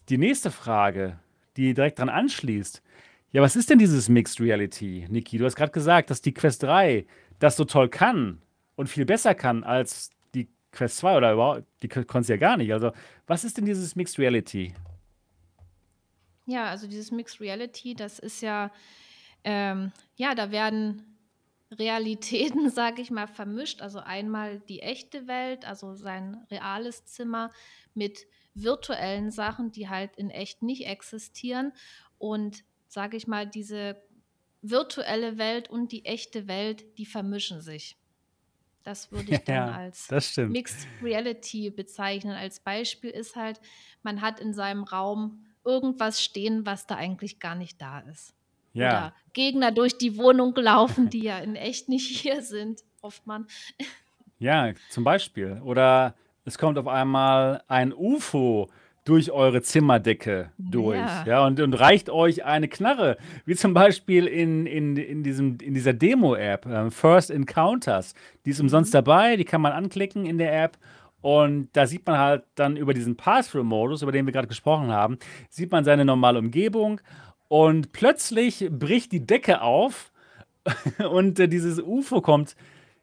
die 0.09 0.17
nächste 0.17 0.51
Frage, 0.51 1.19
die 1.57 1.73
direkt 1.73 1.99
dran 1.99 2.09
anschließt. 2.09 2.81
Ja, 3.31 3.41
was 3.41 3.55
ist 3.55 3.69
denn 3.69 3.79
dieses 3.79 4.09
Mixed 4.09 4.39
Reality, 4.39 5.05
Niki? 5.09 5.37
Du 5.37 5.45
hast 5.45 5.55
gerade 5.55 5.71
gesagt, 5.71 6.09
dass 6.09 6.21
die 6.21 6.33
Quest 6.33 6.63
3 6.63 7.05
das 7.39 7.55
so 7.55 7.65
toll 7.65 7.89
kann 7.89 8.41
und 8.79 8.87
viel 8.87 9.03
besser 9.05 9.35
kann 9.35 9.65
als 9.65 10.09
die 10.33 10.47
Quest 10.71 10.99
2 10.99 11.17
oder 11.17 11.33
überhaupt, 11.33 11.63
die 11.81 11.89
konnte 11.89 12.19
es 12.19 12.27
ja 12.29 12.37
gar 12.37 12.55
nicht. 12.55 12.71
Also, 12.71 12.93
was 13.27 13.43
ist 13.43 13.57
denn 13.57 13.65
dieses 13.65 13.93
Mixed 13.97 14.17
Reality? 14.17 14.73
Ja, 16.45 16.69
also 16.69 16.87
dieses 16.87 17.11
Mixed 17.11 17.41
Reality, 17.41 17.93
das 17.93 18.19
ist 18.19 18.39
ja, 18.41 18.71
ähm, 19.43 19.91
ja, 20.15 20.33
da 20.33 20.51
werden 20.51 21.17
Realitäten, 21.73 22.69
sage 22.69 23.01
ich 23.01 23.11
mal, 23.11 23.27
vermischt. 23.27 23.81
Also 23.81 23.99
einmal 23.99 24.61
die 24.61 24.79
echte 24.79 25.27
Welt, 25.27 25.65
also 25.65 25.95
sein 25.95 26.37
reales 26.49 27.03
Zimmer 27.03 27.49
mit 27.93 28.27
virtuellen 28.53 29.29
Sachen, 29.29 29.73
die 29.73 29.89
halt 29.89 30.15
in 30.15 30.29
echt 30.29 30.63
nicht 30.63 30.87
existieren. 30.87 31.73
Und 32.17 32.63
sage 32.87 33.17
ich 33.17 33.27
mal, 33.27 33.45
diese 33.45 34.01
virtuelle 34.61 35.37
Welt 35.37 35.69
und 35.69 35.91
die 35.91 36.05
echte 36.05 36.47
Welt, 36.47 36.97
die 36.97 37.05
vermischen 37.05 37.59
sich. 37.59 37.98
Das 38.83 39.11
würde 39.11 39.31
ich 39.35 39.39
dann 39.39 39.55
Ja, 39.55 39.71
als. 39.71 40.09
Mixed 40.37 40.87
Reality 41.01 41.69
bezeichnen. 41.69 42.33
Als 42.35 42.59
Beispiel 42.59 43.09
ist 43.09 43.35
halt, 43.35 43.59
man 44.03 44.21
hat 44.21 44.39
in 44.39 44.53
seinem 44.53 44.83
Raum 44.83 45.45
irgendwas 45.65 46.21
stehen, 46.23 46.65
was 46.65 46.87
da 46.87 46.95
eigentlich 46.95 47.39
gar 47.39 47.55
nicht 47.55 47.81
da 47.81 47.99
ist. 47.99 48.33
Ja. 48.73 48.89
Oder 48.89 49.13
Gegner 49.33 49.71
durch 49.71 49.97
die 49.97 50.17
Wohnung 50.17 50.55
laufen, 50.55 51.09
die 51.09 51.23
ja 51.23 51.39
in 51.39 51.55
echt 51.55 51.89
nicht 51.89 52.07
hier 52.21 52.41
sind, 52.41 52.83
hofft 53.01 53.25
man. 53.27 53.47
Ja, 54.39 54.73
zum 54.89 55.03
Beispiel. 55.03 55.59
Oder 55.63 56.15
es 56.45 56.57
kommt 56.57 56.77
auf 56.77 56.87
einmal 56.87 57.63
ein 57.67 57.93
UFO 57.93 58.69
durch 59.09 59.31
eure 59.31 59.63
Zimmerdecke 59.63 60.51
durch. 60.59 60.99
Ja. 60.99 61.25
Ja, 61.25 61.45
und, 61.47 61.59
und 61.59 61.73
reicht 61.73 62.11
euch 62.11 62.45
eine 62.45 62.67
Knarre, 62.67 63.17
wie 63.43 63.55
zum 63.55 63.73
Beispiel 63.73 64.27
in, 64.27 64.67
in, 64.67 64.95
in, 64.97 65.23
diesem, 65.23 65.57
in 65.63 65.73
dieser 65.73 65.93
Demo-App, 65.93 66.67
äh, 66.67 66.91
First 66.91 67.31
Encounters. 67.31 68.13
Die 68.45 68.51
ist 68.51 68.59
umsonst 68.59 68.93
Mhm. 68.93 68.97
dabei, 68.97 69.35
die 69.35 69.45
kann 69.45 69.61
man 69.61 69.71
anklicken 69.71 70.27
in 70.27 70.37
der 70.37 70.63
App. 70.63 70.77
Und 71.21 71.69
da 71.73 71.87
sieht 71.87 72.05
man 72.05 72.19
halt 72.19 72.43
dann 72.53 72.77
über 72.77 72.93
diesen 72.93 73.17
Pass-Through-Modus, 73.17 74.03
über 74.03 74.11
den 74.11 74.27
wir 74.27 74.31
gerade 74.31 74.47
gesprochen 74.47 74.91
haben, 74.91 75.17
sieht 75.49 75.71
man 75.71 75.83
seine 75.83 76.05
normale 76.05 76.37
Umgebung. 76.37 77.01
Und 77.47 77.91
plötzlich 77.93 78.69
bricht 78.69 79.11
die 79.11 79.25
Decke 79.25 79.61
auf 79.63 80.11
und 81.11 81.39
äh, 81.39 81.47
dieses 81.47 81.81
UFO 81.81 82.21
kommt 82.21 82.55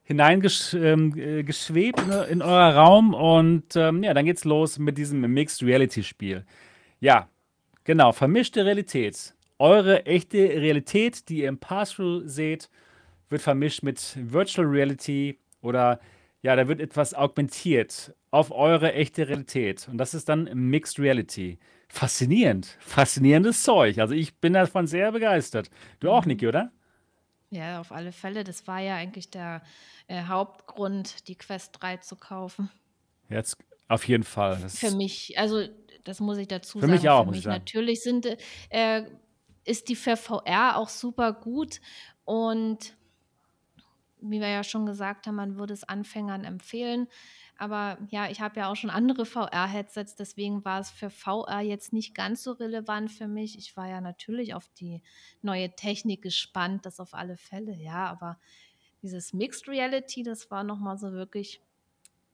hineingeschwebt 0.06 0.74
ähm, 0.74 1.12
äh, 1.18 1.42
ne, 2.06 2.24
in 2.30 2.42
euer 2.42 2.74
Raum 2.74 3.12
und 3.14 3.76
ähm, 3.76 4.02
ja, 4.02 4.14
dann 4.14 4.24
geht's 4.24 4.44
los 4.44 4.78
mit 4.78 4.96
diesem 4.98 5.20
Mixed 5.20 5.62
Reality 5.62 6.02
Spiel. 6.02 6.44
Ja, 7.00 7.28
Genau, 7.86 8.10
vermischte 8.10 8.64
Realität. 8.64 9.32
Eure 9.60 10.06
echte 10.06 10.38
Realität, 10.38 11.28
die 11.28 11.42
ihr 11.42 11.48
im 11.48 11.58
Pass-Through 11.58 12.22
seht, 12.26 12.68
wird 13.28 13.42
vermischt 13.42 13.84
mit 13.84 14.16
Virtual 14.16 14.66
Reality 14.66 15.38
oder 15.62 16.00
ja, 16.42 16.56
da 16.56 16.66
wird 16.66 16.80
etwas 16.80 17.14
augmentiert 17.14 18.12
auf 18.32 18.50
eure 18.50 18.92
echte 18.92 19.28
Realität. 19.28 19.86
Und 19.88 19.98
das 19.98 20.14
ist 20.14 20.28
dann 20.28 20.50
Mixed 20.52 20.98
Reality. 20.98 21.60
Faszinierend. 21.88 22.76
Faszinierendes 22.80 23.62
Zeug. 23.62 24.00
Also 24.00 24.14
ich 24.14 24.34
bin 24.34 24.54
davon 24.54 24.88
sehr 24.88 25.12
begeistert. 25.12 25.70
Du 26.00 26.10
auch. 26.10 26.26
Niki, 26.26 26.48
oder? 26.48 26.72
Ja, 27.50 27.78
auf 27.80 27.92
alle 27.92 28.10
Fälle. 28.10 28.42
Das 28.42 28.66
war 28.66 28.80
ja 28.80 28.96
eigentlich 28.96 29.30
der 29.30 29.62
äh, 30.08 30.24
Hauptgrund, 30.24 31.28
die 31.28 31.36
Quest 31.36 31.76
3 31.80 31.98
zu 31.98 32.16
kaufen. 32.16 32.70
Jetzt 33.28 33.58
auf 33.88 34.06
jeden 34.06 34.24
Fall. 34.24 34.56
Für 34.56 34.62
Das 34.62 34.94
mich, 34.94 35.38
also 35.38 35.66
das 36.04 36.20
muss 36.20 36.38
ich 36.38 36.48
dazu 36.48 36.80
für 36.80 36.86
mich 36.86 37.02
sagen, 37.02 37.08
auch, 37.08 37.24
für 37.24 37.30
mich 37.30 37.42
sagen. 37.42 37.56
natürlich 37.56 38.02
sind, 38.02 38.26
äh, 38.70 39.04
ist 39.64 39.88
die 39.88 39.96
für 39.96 40.16
VR 40.16 40.76
auch 40.76 40.88
super 40.88 41.32
gut 41.32 41.80
und 42.24 42.96
wie 44.20 44.40
wir 44.40 44.48
ja 44.48 44.64
schon 44.64 44.86
gesagt 44.86 45.26
haben, 45.26 45.36
man 45.36 45.56
würde 45.56 45.74
es 45.74 45.84
Anfängern 45.84 46.44
empfehlen. 46.44 47.06
Aber 47.58 47.98
ja, 48.08 48.28
ich 48.28 48.40
habe 48.40 48.60
ja 48.60 48.70
auch 48.70 48.76
schon 48.76 48.90
andere 48.90 49.24
VR-Headsets, 49.24 50.14
deswegen 50.14 50.64
war 50.64 50.80
es 50.80 50.90
für 50.90 51.10
VR 51.10 51.60
jetzt 51.60 51.92
nicht 51.92 52.14
ganz 52.14 52.42
so 52.42 52.52
relevant 52.52 53.10
für 53.10 53.28
mich. 53.28 53.56
Ich 53.56 53.76
war 53.76 53.88
ja 53.88 54.00
natürlich 54.00 54.54
auf 54.54 54.68
die 54.78 55.02
neue 55.42 55.74
Technik 55.74 56.22
gespannt, 56.22 56.84
das 56.84 57.00
auf 57.00 57.14
alle 57.14 57.36
Fälle, 57.36 57.74
ja, 57.76 58.06
aber 58.08 58.38
dieses 59.06 59.32
Mixed 59.32 59.68
Reality, 59.68 60.22
das 60.22 60.50
war 60.50 60.64
nochmal 60.64 60.98
so 60.98 61.12
wirklich 61.12 61.60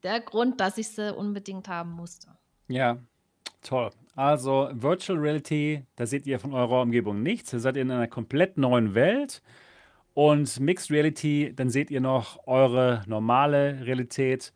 der 0.03 0.21
Grund, 0.21 0.61
dass 0.61 0.79
ich 0.79 0.89
sie 0.89 1.15
unbedingt 1.15 1.69
haben 1.69 1.91
musste. 1.91 2.29
Ja, 2.69 2.99
toll. 3.61 3.91
Also 4.17 4.71
Virtual 4.73 5.19
Reality, 5.19 5.85
da 5.97 6.07
seht 6.07 6.27
ihr 6.27 6.41
von 6.41 6.55
eurer 6.55 6.83
Umgebung 6.83 7.23
nichts. 7.23 7.53
Ihr 7.53 7.61
seid 7.61 7.77
in 7.77 7.91
einer 7.91 8.09
komplett 8.09 8.57
neuen 8.57 8.95
Welt. 8.95 9.43
Und 10.15 10.61
Mixed 10.61 10.91
Reality, 10.91 11.53
dann 11.55 11.71
seht 11.71 11.91
ihr 11.91 12.01
noch 12.01 12.47
eure 12.47 13.03
normale 13.07 13.87
Realität. 13.87 14.53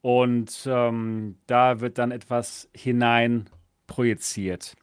Und 0.00 0.66
ähm, 0.66 1.36
da 1.46 1.80
wird 1.80 1.98
dann 1.98 2.10
etwas 2.10 2.68
hinein 2.74 3.48
projiziert. 3.86 4.74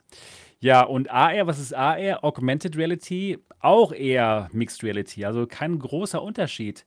Ja, 0.61 0.83
und 0.83 1.09
AR, 1.09 1.47
was 1.47 1.59
ist 1.59 1.73
AR? 1.73 2.23
Augmented 2.23 2.75
Reality, 2.75 3.39
auch 3.59 3.91
eher 3.93 4.49
Mixed 4.51 4.83
Reality. 4.83 5.25
Also 5.25 5.47
kein 5.47 5.79
großer 5.79 6.21
Unterschied 6.21 6.85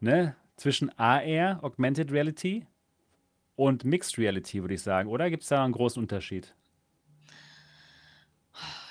ne? 0.00 0.36
zwischen 0.56 0.90
AR, 0.98 1.62
Augmented 1.62 2.10
Reality, 2.10 2.66
und 3.56 3.84
Mixed 3.84 4.18
Reality, 4.18 4.62
würde 4.62 4.74
ich 4.74 4.82
sagen. 4.82 5.08
Oder 5.08 5.30
gibt 5.30 5.44
es 5.44 5.48
da 5.48 5.62
einen 5.64 5.72
großen 5.72 6.02
Unterschied? 6.02 6.54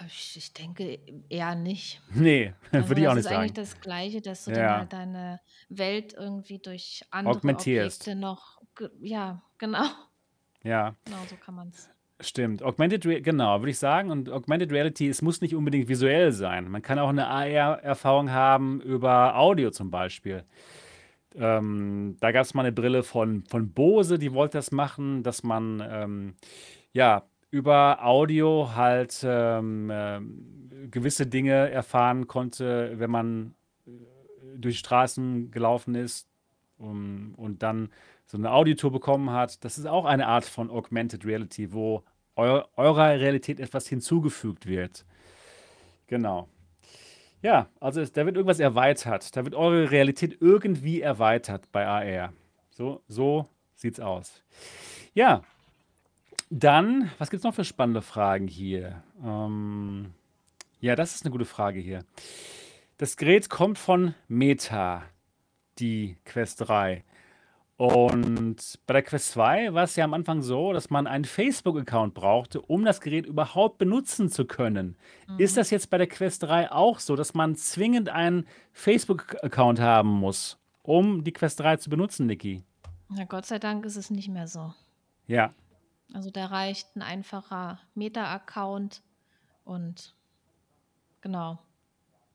Ich, 0.08 0.36
ich 0.38 0.54
denke 0.54 1.00
eher 1.30 1.56
nicht. 1.56 2.02
Nee, 2.14 2.54
Also 2.72 2.90
würde 2.90 3.02
ich 3.02 3.08
auch 3.08 3.12
das 3.12 3.16
nicht 3.16 3.26
ist 3.26 3.32
eigentlich 3.32 3.52
sagen. 3.52 3.54
das 3.56 3.82
Gleiche, 3.82 4.22
dass 4.22 4.46
du 4.46 4.52
Ja, 4.52 4.80
halt 4.80 4.94
deine 4.94 5.40
Welt 5.70 6.14
irgendwie 6.14 6.60
durch 6.60 7.04
andere 7.12 7.36
augmentierst. 7.38 8.02
Objekte 8.02 8.20
noch, 8.20 8.62
ja, 9.02 9.42
genau, 9.58 9.86
Ja, 10.64 10.96
genau 11.06 11.26
so 11.30 11.38
kann 11.38 11.56
man 11.56 11.70
es. 11.70 11.90
Stimmt. 12.20 12.64
Augmented 12.64 13.06
Reality, 13.06 13.24
genau, 13.24 13.60
würde 13.60 13.72
ich 13.72 13.80
sagen. 13.80 14.12
Und 14.12 14.30
Augmented 14.30 14.72
Reality, 14.72 15.08
es 15.08 15.22
muss 15.22 15.42
nicht 15.42 15.56
unbedingt 15.56 15.88
visuell 15.88 16.32
sein. 16.32 16.70
Man 16.70 16.82
kann 16.82 17.00
auch 17.00 17.10
eine 17.10 17.28
AR-Erfahrung 17.28 18.32
haben 18.32 18.82
über 18.82 19.38
Audio 19.38 19.72
zum 19.72 19.92
Beispiel. 19.92 20.44
Ähm, 21.36 22.18
da 22.20 22.32
gab 22.32 22.44
es 22.44 22.54
mal 22.54 22.62
eine 22.62 22.72
Brille 22.72 23.04
von, 23.04 23.44
von 23.46 23.74
Bose, 23.74 24.20
die 24.20 24.34
wollte 24.34 24.58
das 24.58 24.72
machen, 24.72 25.24
dass 25.24 25.44
man 25.44 25.84
ähm, 25.86 26.36
ja 26.92 27.24
über 27.50 28.04
Audio 28.04 28.72
halt 28.76 29.22
ähm, 29.24 29.90
ähm, 29.92 30.90
gewisse 30.92 31.28
Dinge 31.28 31.70
erfahren 31.72 32.28
konnte, 32.28 32.94
wenn 32.98 33.12
man 33.12 33.56
durch 34.56 34.76
die 34.76 34.80
Straßen 34.80 35.52
gelaufen 35.52 35.96
ist 35.96 36.28
um, 36.78 37.34
und 37.36 37.64
dann 37.64 37.90
so 38.34 38.40
eine 38.40 38.52
Audiotour 38.52 38.92
bekommen 38.92 39.30
hat. 39.30 39.64
Das 39.64 39.78
ist 39.78 39.86
auch 39.86 40.06
eine 40.06 40.26
Art 40.26 40.46
von 40.46 40.72
Augmented 40.72 41.24
Reality, 41.24 41.72
wo 41.72 42.02
eu 42.36 42.64
eurer 42.76 43.20
Realität 43.20 43.60
etwas 43.60 43.88
hinzugefügt 43.88 44.66
wird. 44.66 45.06
Genau. 46.08 46.48
Ja, 47.44 47.68
also 47.80 48.02
es, 48.02 48.12
da 48.12 48.26
wird 48.26 48.36
irgendwas 48.36 48.60
erweitert. 48.60 49.38
Da 49.38 49.46
wird 49.46 49.54
eure 49.54 49.92
Realität 49.92 50.38
irgendwie 50.42 51.00
erweitert 51.00 51.72
bei 51.72 51.86
AR. 51.86 52.34
So, 52.72 53.04
so 53.08 53.48
sieht's 53.76 54.00
aus. 54.00 54.42
Ja, 55.14 55.44
dann, 56.50 57.12
was 57.20 57.30
gibt's 57.30 57.44
noch 57.44 57.54
für 57.54 57.66
spannende 57.66 58.02
Fragen 58.02 58.48
hier? 58.48 59.04
Ähm, 59.24 60.16
ja, 60.80 60.96
das 60.96 61.14
ist 61.14 61.24
eine 61.24 61.32
gute 61.32 61.46
Frage 61.46 61.80
hier. 61.80 62.04
Das 62.98 63.16
Gerät 63.16 63.52
kommt 63.52 63.78
von 63.78 64.16
Meta, 64.28 65.04
die 65.78 66.18
Quest 66.26 66.68
3. 66.68 67.04
Und 67.76 68.80
bei 68.86 68.94
der 68.94 69.02
Quest 69.02 69.32
2 69.32 69.74
war 69.74 69.84
es 69.84 69.96
ja 69.96 70.06
am 70.06 70.14
Anfang 70.14 70.42
so, 70.42 70.74
dass 70.74 70.90
man 70.90 71.08
einen 71.08 71.26
Facebook-Account 71.26 72.14
brauchte, 72.14 72.62
um 72.62 72.86
das 72.86 73.02
Gerät 73.02 73.26
überhaupt 73.26 73.80
benutzen 73.80 74.30
zu 74.30 74.46
können. 74.46 74.96
Ist 75.40 75.54
Mhm. 75.54 75.56
das 75.60 75.70
jetzt 75.72 75.90
bei 75.90 75.98
der 75.98 76.08
Quest 76.08 76.44
3 76.44 76.72
auch 76.72 77.00
so, 77.00 77.16
dass 77.16 77.34
man 77.34 77.56
zwingend 77.56 78.10
einen 78.10 78.48
Facebook-Account 78.74 79.80
haben 79.80 80.10
muss, 80.10 80.60
um 80.84 81.24
die 81.24 81.34
Quest 81.34 81.60
3 81.60 81.78
zu 81.78 81.90
benutzen, 81.90 82.28
Niki? 82.28 82.64
Na 83.10 83.26
Gott 83.26 83.46
sei 83.46 83.60
Dank 83.60 83.86
ist 83.86 83.96
es 83.98 84.10
nicht 84.10 84.30
mehr 84.30 84.48
so. 84.48 84.74
Ja, 85.28 85.54
Also 86.14 86.30
da 86.30 86.46
reicht 86.46 86.96
ein 86.96 87.02
einfacher 87.02 87.80
Meta-Account 87.96 89.02
und 89.66 90.14
genau. 91.22 91.58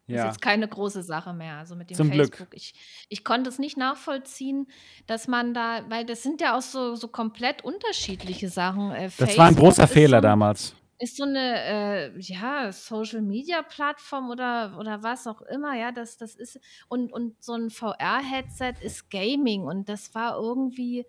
Ist 0.09 0.17
ja, 0.17 0.27
jetzt 0.27 0.41
keine 0.41 0.67
große 0.67 1.03
Sache 1.03 1.35
mehr. 1.35 1.57
Also 1.57 1.77
mit 1.77 1.91
dem 1.91 1.97
zum 1.97 2.11
Glück. 2.11 2.37
Facebook. 2.37 2.55
Ich, 2.57 2.73
ich 3.11 3.25
konnte 3.25 3.51
es 3.51 3.59
nicht 3.59 3.77
nachvollziehen, 3.77 4.67
dass 5.07 5.29
man 5.29 5.53
da, 5.55 5.83
weil 5.91 6.07
das 6.07 6.23
sind 6.23 6.41
ja 6.41 6.57
auch 6.57 6.63
so, 6.63 6.95
so 6.95 7.09
komplett 7.09 7.63
unterschiedliche 7.63 8.49
Sachen. 8.49 8.91
Äh, 8.93 9.11
Das 9.19 9.37
war 9.37 9.47
ein 9.49 9.55
großer 9.57 9.87
Facebook 9.87 9.89
ist 9.89 9.95
so 9.95 9.95
Fehler 9.95 10.21
ein 10.21 10.23
damals. 10.23 10.75
ist 10.99 11.17
so 11.17 11.25
eine, 11.25 12.15
äh, 12.15 12.19
ja, 12.21 12.73
Social-Media-Plattform 12.73 14.31
oder, 14.31 14.77
oder 14.81 15.03
was 15.03 15.27
auch 15.27 15.43
immer, 15.43 15.77
ja, 15.77 15.93
das, 15.93 16.17
das 16.17 16.35
ist, 16.35 16.59
und, 16.89 17.13
und 17.13 17.43
so 17.43 17.53
ein 17.53 17.71
VR-Headset 17.71 18.75
ist 18.81 19.11
Gaming 19.11 19.65
und 19.65 19.89
das 19.89 20.15
war 20.15 20.37
irgendwie 20.39 21.07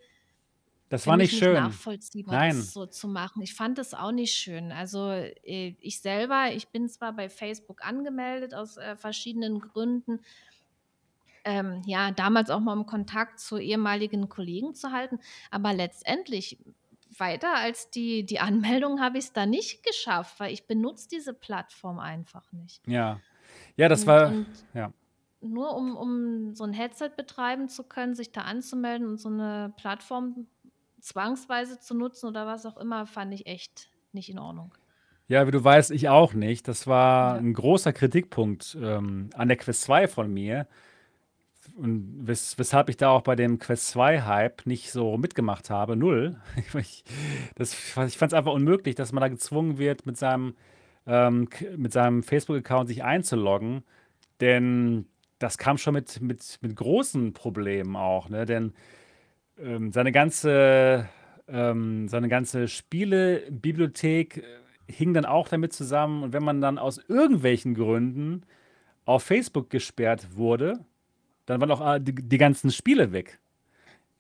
Das 0.90 1.04
für 1.04 1.12
war 1.12 1.18
mich 1.18 1.32
nicht 1.32 1.40
schön. 1.40 1.54
nachvollziehbar, 1.54 2.36
Nein. 2.36 2.58
das 2.58 2.74
so 2.74 2.86
zu 2.86 3.08
machen. 3.08 3.42
Ich 3.42 3.54
fand 3.54 3.78
das 3.78 3.94
auch 3.94 4.12
nicht 4.12 4.34
schön. 4.34 4.72
Also 4.72 5.12
äh, 5.12 5.76
ich 5.80 6.02
selber, 6.02 6.52
ich 6.52 6.70
bin 6.70 6.90
zwar 6.90 7.14
bei 7.14 7.30
Facebook 7.30 7.86
angemeldet 7.86 8.54
aus 8.56 8.78
äh, 8.78 8.96
verschiedenen 8.96 9.60
Gründen, 9.60 10.20
ähm, 11.46 11.82
ja, 11.86 12.12
damals 12.12 12.50
auch 12.50 12.60
mal 12.60 12.74
im 12.74 12.86
Kontakt 12.86 13.40
zu 13.40 13.58
ehemaligen 13.58 14.30
Kollegen 14.30 14.76
zu 14.76 14.92
halten, 14.92 15.20
aber 15.52 15.74
letztendlich 15.74 16.58
weiter 17.18 17.56
als 17.56 17.90
die, 17.90 18.26
die 18.26 18.40
Anmeldung 18.40 19.02
habe 19.02 19.18
ich 19.18 19.26
es 19.26 19.34
da 19.34 19.46
nicht 19.46 19.84
geschafft, 19.84 20.40
weil 20.40 20.54
ich 20.54 20.66
benutze 20.68 21.08
diese 21.10 21.34
Plattform 21.34 22.00
einfach 22.00 22.52
nicht. 22.52 22.86
Ja. 22.88 23.20
Ja, 23.78 23.90
das 23.90 24.02
Und, 24.02 24.08
war, 24.08 24.28
und 24.30 24.48
ja. 24.74 24.94
nur 25.42 25.76
um, 25.76 25.96
um 25.98 26.54
so 26.54 26.64
ein 26.66 26.74
Headset 26.74 27.12
betreiben 27.18 27.68
zu 27.68 27.84
können, 27.84 28.14
sich 28.16 28.32
da 28.32 28.42
anzumelden 28.42 29.08
und 29.08 29.18
so 29.18 29.30
eine 29.30 29.74
Plattform 29.78 30.48
zwangsweise 31.00 31.80
zu 31.80 31.94
nutzen 31.96 32.28
oder 32.28 32.46
was 32.48 32.66
auch 32.66 32.78
immer, 32.78 33.06
fand 33.08 33.34
ich 33.34 33.46
echt 33.48 33.90
nicht 34.12 34.30
in 34.30 34.40
Ordnung. 34.40 34.74
Ja, 35.28 35.46
wie 35.46 35.52
du 35.52 35.64
weißt, 35.64 35.92
ich 35.92 36.10
auch 36.10 36.34
nicht. 36.34 36.68
Das 36.68 36.88
war 36.88 37.36
Ja. 37.36 37.40
ein 37.40 37.54
großer 37.54 37.94
Kritikpunkt 37.94 38.78
ähm, 38.82 39.30
an 39.36 39.48
der 39.48 39.58
Quest 39.58 39.84
2 39.84 40.08
von 40.08 40.34
mir. 40.34 40.68
Und 41.76 42.28
wes 42.28 42.58
weshalb 42.58 42.90
ich 42.90 42.98
da 42.98 43.10
auch 43.10 43.22
bei 43.22 43.36
dem 43.36 43.60
Quest 43.60 43.96
2-Hype 43.96 44.66
nicht 44.66 44.92
so 44.92 45.18
mitgemacht 45.18 45.70
habe. 45.70 45.96
Null. 45.96 46.38
Ich, 46.80 47.04
das, 47.56 47.74
ich 47.74 48.18
fand 48.18 48.32
es 48.32 48.34
einfach 48.34 48.54
unmöglich, 48.54 48.96
dass 48.96 49.12
man 49.12 49.22
da 49.22 49.28
gezwungen 49.28 49.78
wird, 49.78 50.06
mit 50.06 50.18
seinem, 50.18 50.56
ähm, 51.06 51.48
mit 51.78 51.94
seinem 51.94 52.24
Facebook-Account 52.24 52.88
sich 52.90 53.04
einzuloggen. 53.04 53.84
Denn 54.42 55.06
das 55.38 55.58
kam 55.58 55.78
schon 55.78 55.94
mit, 55.94 56.22
mit, 56.22 56.58
mit 56.62 56.76
großen 56.76 57.34
Problemen 57.34 57.96
auch. 57.96 58.30
Ne? 58.30 58.46
Denn 58.46 58.74
ähm, 59.62 59.92
seine 59.92 60.12
ganze, 60.12 61.08
ähm, 61.48 62.08
seine 62.08 62.30
ganze 62.30 62.68
Spielebibliothek 62.68 64.38
äh, 64.38 64.44
hing 64.92 65.14
dann 65.14 65.26
auch 65.26 65.48
damit 65.48 65.74
zusammen. 65.74 66.24
Und 66.24 66.34
wenn 66.34 66.44
man 66.44 66.62
dann 66.62 66.78
aus 66.78 66.98
irgendwelchen 67.08 67.76
Gründen 67.76 68.44
auf 69.06 69.24
Facebook 69.24 69.70
gesperrt 69.70 70.36
wurde, 70.38 70.80
dann 71.46 71.62
waren 71.62 71.72
auch 71.72 71.96
äh, 71.96 72.00
die, 72.00 72.16
die 72.16 72.38
ganzen 72.38 72.72
Spiele 72.72 73.12
weg. 73.12 73.40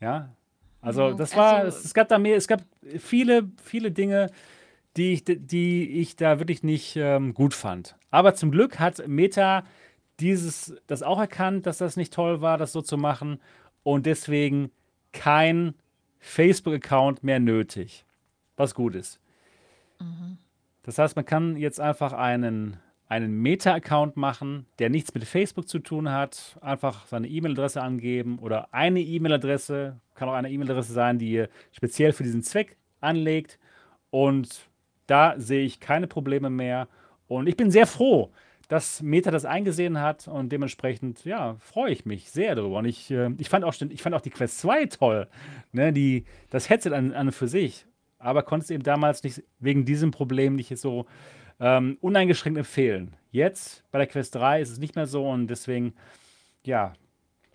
Ja, 0.01 0.35
also 0.81 1.11
Mhm. 1.11 1.17
das 1.17 1.35
war, 1.35 1.65
es, 1.65 1.75
Also, 1.75 1.85
es 1.85 1.93
gab 1.93 2.07
da 2.09 2.19
mehr, 2.19 2.37
es 2.37 2.47
gab 2.47 2.61
viele, 2.99 3.49
viele 3.63 3.91
Dinge, 3.91 4.31
die 4.97 5.13
ich, 5.13 5.23
die 5.25 5.89
ich 6.01 6.15
da 6.15 6.39
wirklich 6.39 6.63
nicht 6.63 6.95
ähm, 6.95 7.33
gut 7.33 7.53
fand. 7.53 7.95
Aber 8.11 8.33
zum 8.35 8.51
Glück 8.51 8.79
hat 8.79 9.07
Meta 9.07 9.63
dieses, 10.19 10.75
das 10.87 11.03
auch 11.03 11.19
erkannt, 11.19 11.65
dass 11.65 11.77
das 11.79 11.97
nicht 11.97 12.13
toll 12.13 12.41
war, 12.41 12.57
das 12.57 12.71
so 12.73 12.81
zu 12.81 12.97
machen 12.97 13.39
und 13.83 14.05
deswegen 14.05 14.71
kein 15.11 15.75
Facebook-Account 16.19 17.23
mehr 17.23 17.39
nötig. 17.39 18.05
Was 18.57 18.75
gut 18.75 18.95
ist. 18.95 19.19
mhm. 19.99 20.37
Das 20.83 20.97
heißt, 20.97 21.15
man 21.15 21.25
kann 21.25 21.55
jetzt 21.55 21.79
einfach 21.79 22.13
einen, 22.13 22.77
einen 23.07 23.41
Meta-Account 23.41 24.17
machen, 24.17 24.65
der 24.79 24.89
nichts 24.89 25.13
mit 25.13 25.23
Facebook 25.23 25.67
zu 25.67 25.79
tun 25.79 26.09
hat. 26.09 26.57
Einfach 26.61 27.05
seine 27.05 27.27
E-Mail-Adresse 27.27 27.81
angeben 27.81 28.39
oder 28.39 28.73
eine 28.73 29.01
E-Mail-Adresse, 29.01 29.99
kann 30.15 30.29
auch 30.29 30.33
eine 30.33 30.49
E-Mail-Adresse 30.49 30.93
sein, 30.93 31.19
die 31.19 31.31
ihr 31.31 31.49
speziell 31.71 32.11
für 32.11 32.23
diesen 32.23 32.43
Zweck 32.43 32.77
anlegt. 33.01 33.59
Und 34.09 34.67
da 35.05 35.35
sehe 35.37 35.63
ich 35.63 35.79
keine 35.79 36.07
Probleme 36.07 36.49
mehr. 36.49 36.87
Und 37.27 37.47
ich 37.47 37.55
bin 37.55 37.71
sehr 37.71 37.85
froh, 37.85 38.31
dass 38.69 39.01
Meta 39.01 39.31
das 39.31 39.45
eingesehen 39.45 39.99
hat 39.99 40.27
und 40.27 40.51
dementsprechend, 40.51 41.25
ja, 41.25 41.55
freue 41.59 41.91
ich 41.91 42.05
mich 42.05 42.29
sehr 42.29 42.53
darüber. 42.53 42.77
Und 42.77 42.85
ich, 42.85 43.09
äh, 43.09 43.31
ich, 43.39 43.49
fand, 43.49 43.65
auch, 43.65 43.73
ich 43.81 44.01
fand 44.01 44.15
auch 44.15 44.21
die 44.21 44.29
Quest 44.29 44.59
2 44.59 44.85
toll. 44.85 45.27
Ne? 45.71 45.91
Die, 45.91 46.25
das 46.51 46.69
Headset 46.69 46.93
an, 46.93 47.11
an 47.13 47.27
und 47.27 47.33
für 47.33 47.47
sich. 47.47 47.87
Aber 48.19 48.43
konnte 48.43 48.65
es 48.65 48.69
eben 48.69 48.83
damals 48.83 49.23
nicht 49.23 49.43
wegen 49.59 49.85
diesem 49.85 50.11
Problem 50.11 50.55
nicht 50.55 50.77
so 50.77 51.07
ähm, 51.59 51.97
uneingeschränkt 51.99 52.59
empfehlen. 52.59 53.15
Jetzt 53.31 53.83
bei 53.91 53.97
der 53.97 54.07
Quest 54.07 54.35
3 54.35 54.61
ist 54.61 54.69
es 54.69 54.77
nicht 54.77 54.95
mehr 54.95 55.07
so 55.07 55.27
und 55.27 55.47
deswegen, 55.47 55.95
ja, 56.63 56.93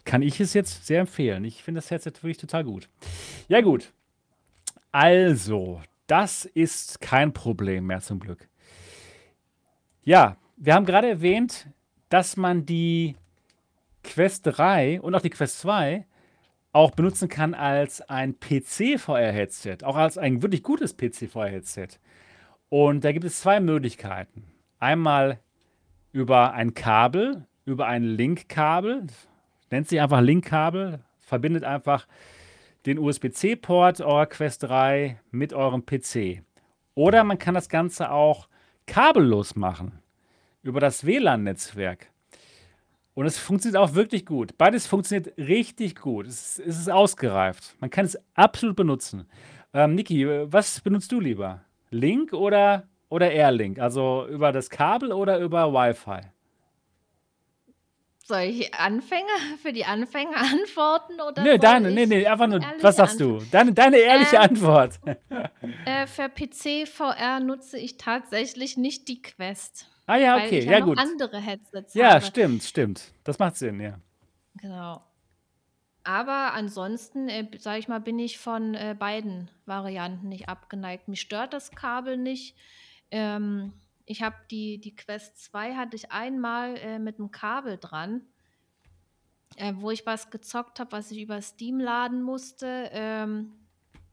kann 0.04 0.20
ich 0.20 0.40
es 0.40 0.52
jetzt 0.52 0.84
sehr 0.84 1.00
empfehlen. 1.00 1.44
Ich 1.44 1.62
finde 1.62 1.78
das 1.78 1.92
Headset 1.92 2.12
wirklich 2.22 2.38
total 2.38 2.64
gut. 2.64 2.88
Ja, 3.46 3.60
gut. 3.60 3.92
Also, 4.90 5.80
das 6.08 6.44
ist 6.44 7.00
kein 7.00 7.32
Problem 7.32 7.86
mehr 7.86 8.00
zum 8.00 8.18
Glück. 8.18 8.48
Ja, 10.02 10.36
wir 10.56 10.74
haben 10.74 10.86
gerade 10.86 11.08
erwähnt, 11.08 11.68
dass 12.08 12.36
man 12.36 12.66
die 12.66 13.16
Quest 14.02 14.46
3 14.46 15.00
und 15.00 15.14
auch 15.14 15.22
die 15.22 15.30
Quest 15.30 15.60
2 15.60 16.06
auch 16.72 16.90
benutzen 16.90 17.28
kann 17.28 17.54
als 17.54 18.00
ein 18.02 18.38
PC-VR-Headset, 18.38 19.78
auch 19.84 19.96
als 19.96 20.18
ein 20.18 20.42
wirklich 20.42 20.62
gutes 20.62 20.96
PC-VR-Headset. 20.96 21.88
Und 22.68 23.04
da 23.04 23.12
gibt 23.12 23.24
es 23.24 23.40
zwei 23.40 23.60
Möglichkeiten. 23.60 24.44
Einmal 24.80 25.38
über 26.12 26.52
ein 26.52 26.74
Kabel, 26.74 27.46
über 27.64 27.86
ein 27.86 28.02
Link-Kabel, 28.02 29.06
nennt 29.70 29.88
sich 29.88 30.00
einfach 30.00 30.20
Link-Kabel, 30.20 31.00
verbindet 31.20 31.64
einfach 31.64 32.06
den 32.86 32.98
USB-C-Port 32.98 34.00
eurer 34.00 34.26
Quest 34.26 34.64
3 34.64 35.20
mit 35.30 35.52
eurem 35.52 35.86
PC. 35.86 36.42
Oder 36.94 37.24
man 37.24 37.38
kann 37.38 37.54
das 37.54 37.68
Ganze 37.68 38.10
auch 38.10 38.48
kabellos 38.86 39.56
machen 39.56 40.03
über 40.64 40.80
das 40.80 41.06
WLAN-Netzwerk. 41.06 42.10
Und 43.14 43.26
es 43.26 43.38
funktioniert 43.38 43.80
auch 43.80 43.94
wirklich 43.94 44.26
gut. 44.26 44.58
Beides 44.58 44.88
funktioniert 44.88 45.38
richtig 45.38 45.94
gut. 45.94 46.26
Es, 46.26 46.58
es 46.58 46.80
ist 46.80 46.90
ausgereift. 46.90 47.76
Man 47.78 47.90
kann 47.90 48.06
es 48.06 48.18
absolut 48.34 48.74
benutzen. 48.74 49.28
Ähm, 49.72 49.94
Niki, 49.94 50.26
was 50.50 50.80
benutzt 50.80 51.12
du 51.12 51.20
lieber? 51.20 51.64
Link 51.90 52.32
oder, 52.32 52.88
oder 53.08 53.30
Airlink? 53.30 53.78
Also 53.78 54.26
über 54.28 54.50
das 54.50 54.68
Kabel 54.68 55.12
oder 55.12 55.38
über 55.38 55.72
Wi-Fi? 55.72 56.28
Soll 58.26 58.40
ich 58.40 58.74
Anfänger 58.74 59.26
für 59.62 59.72
die 59.72 59.84
Anfänger 59.84 60.36
antworten 60.52 61.20
oder 61.20 61.42
Nee, 61.42 61.58
deine, 61.58 61.90
nee, 61.90 62.06
nee, 62.06 62.26
einfach 62.26 62.46
nur, 62.46 62.60
was 62.80 62.96
sagst 62.96 63.20
du? 63.20 63.38
Deine, 63.50 63.72
deine 63.74 63.98
ehrliche 63.98 64.36
ähm, 64.36 64.42
Antwort. 64.42 64.98
Äh, 65.84 66.06
für 66.06 66.30
PC 66.30 66.88
VR 66.88 67.40
nutze 67.40 67.78
ich 67.78 67.98
tatsächlich 67.98 68.78
nicht 68.78 69.08
die 69.08 69.20
Quest. 69.20 69.93
Ah 70.06 70.16
ja, 70.16 70.36
okay, 70.36 70.64
ja, 70.64 70.72
ja 70.72 70.80
gut. 70.80 70.98
andere 70.98 71.38
Headsets 71.38 71.94
Ja, 71.94 72.14
habe. 72.14 72.24
stimmt, 72.24 72.62
stimmt. 72.62 73.12
Das 73.24 73.38
macht 73.38 73.56
Sinn, 73.56 73.80
ja. 73.80 73.98
Genau. 74.56 75.02
Aber 76.04 76.52
ansonsten, 76.52 77.28
äh, 77.28 77.48
sage 77.58 77.78
ich 77.78 77.88
mal, 77.88 78.00
bin 78.00 78.18
ich 78.18 78.38
von 78.38 78.74
äh, 78.74 78.94
beiden 78.98 79.50
Varianten 79.64 80.28
nicht 80.28 80.48
abgeneigt. 80.50 81.08
Mich 81.08 81.22
stört 81.22 81.54
das 81.54 81.70
Kabel 81.70 82.18
nicht. 82.18 82.56
Ähm, 83.10 83.72
ich 84.04 84.22
habe 84.22 84.36
die, 84.50 84.78
die 84.78 84.94
Quest 84.94 85.38
2 85.42 85.74
hatte 85.74 85.96
ich 85.96 86.12
einmal 86.12 86.76
äh, 86.76 86.98
mit 86.98 87.18
einem 87.18 87.30
Kabel 87.30 87.78
dran, 87.78 88.20
äh, 89.56 89.72
wo 89.76 89.90
ich 89.90 90.04
was 90.04 90.30
gezockt 90.30 90.78
habe, 90.78 90.92
was 90.92 91.10
ich 91.10 91.22
über 91.22 91.40
Steam 91.40 91.80
laden 91.80 92.22
musste. 92.22 92.90
Ähm, 92.92 93.52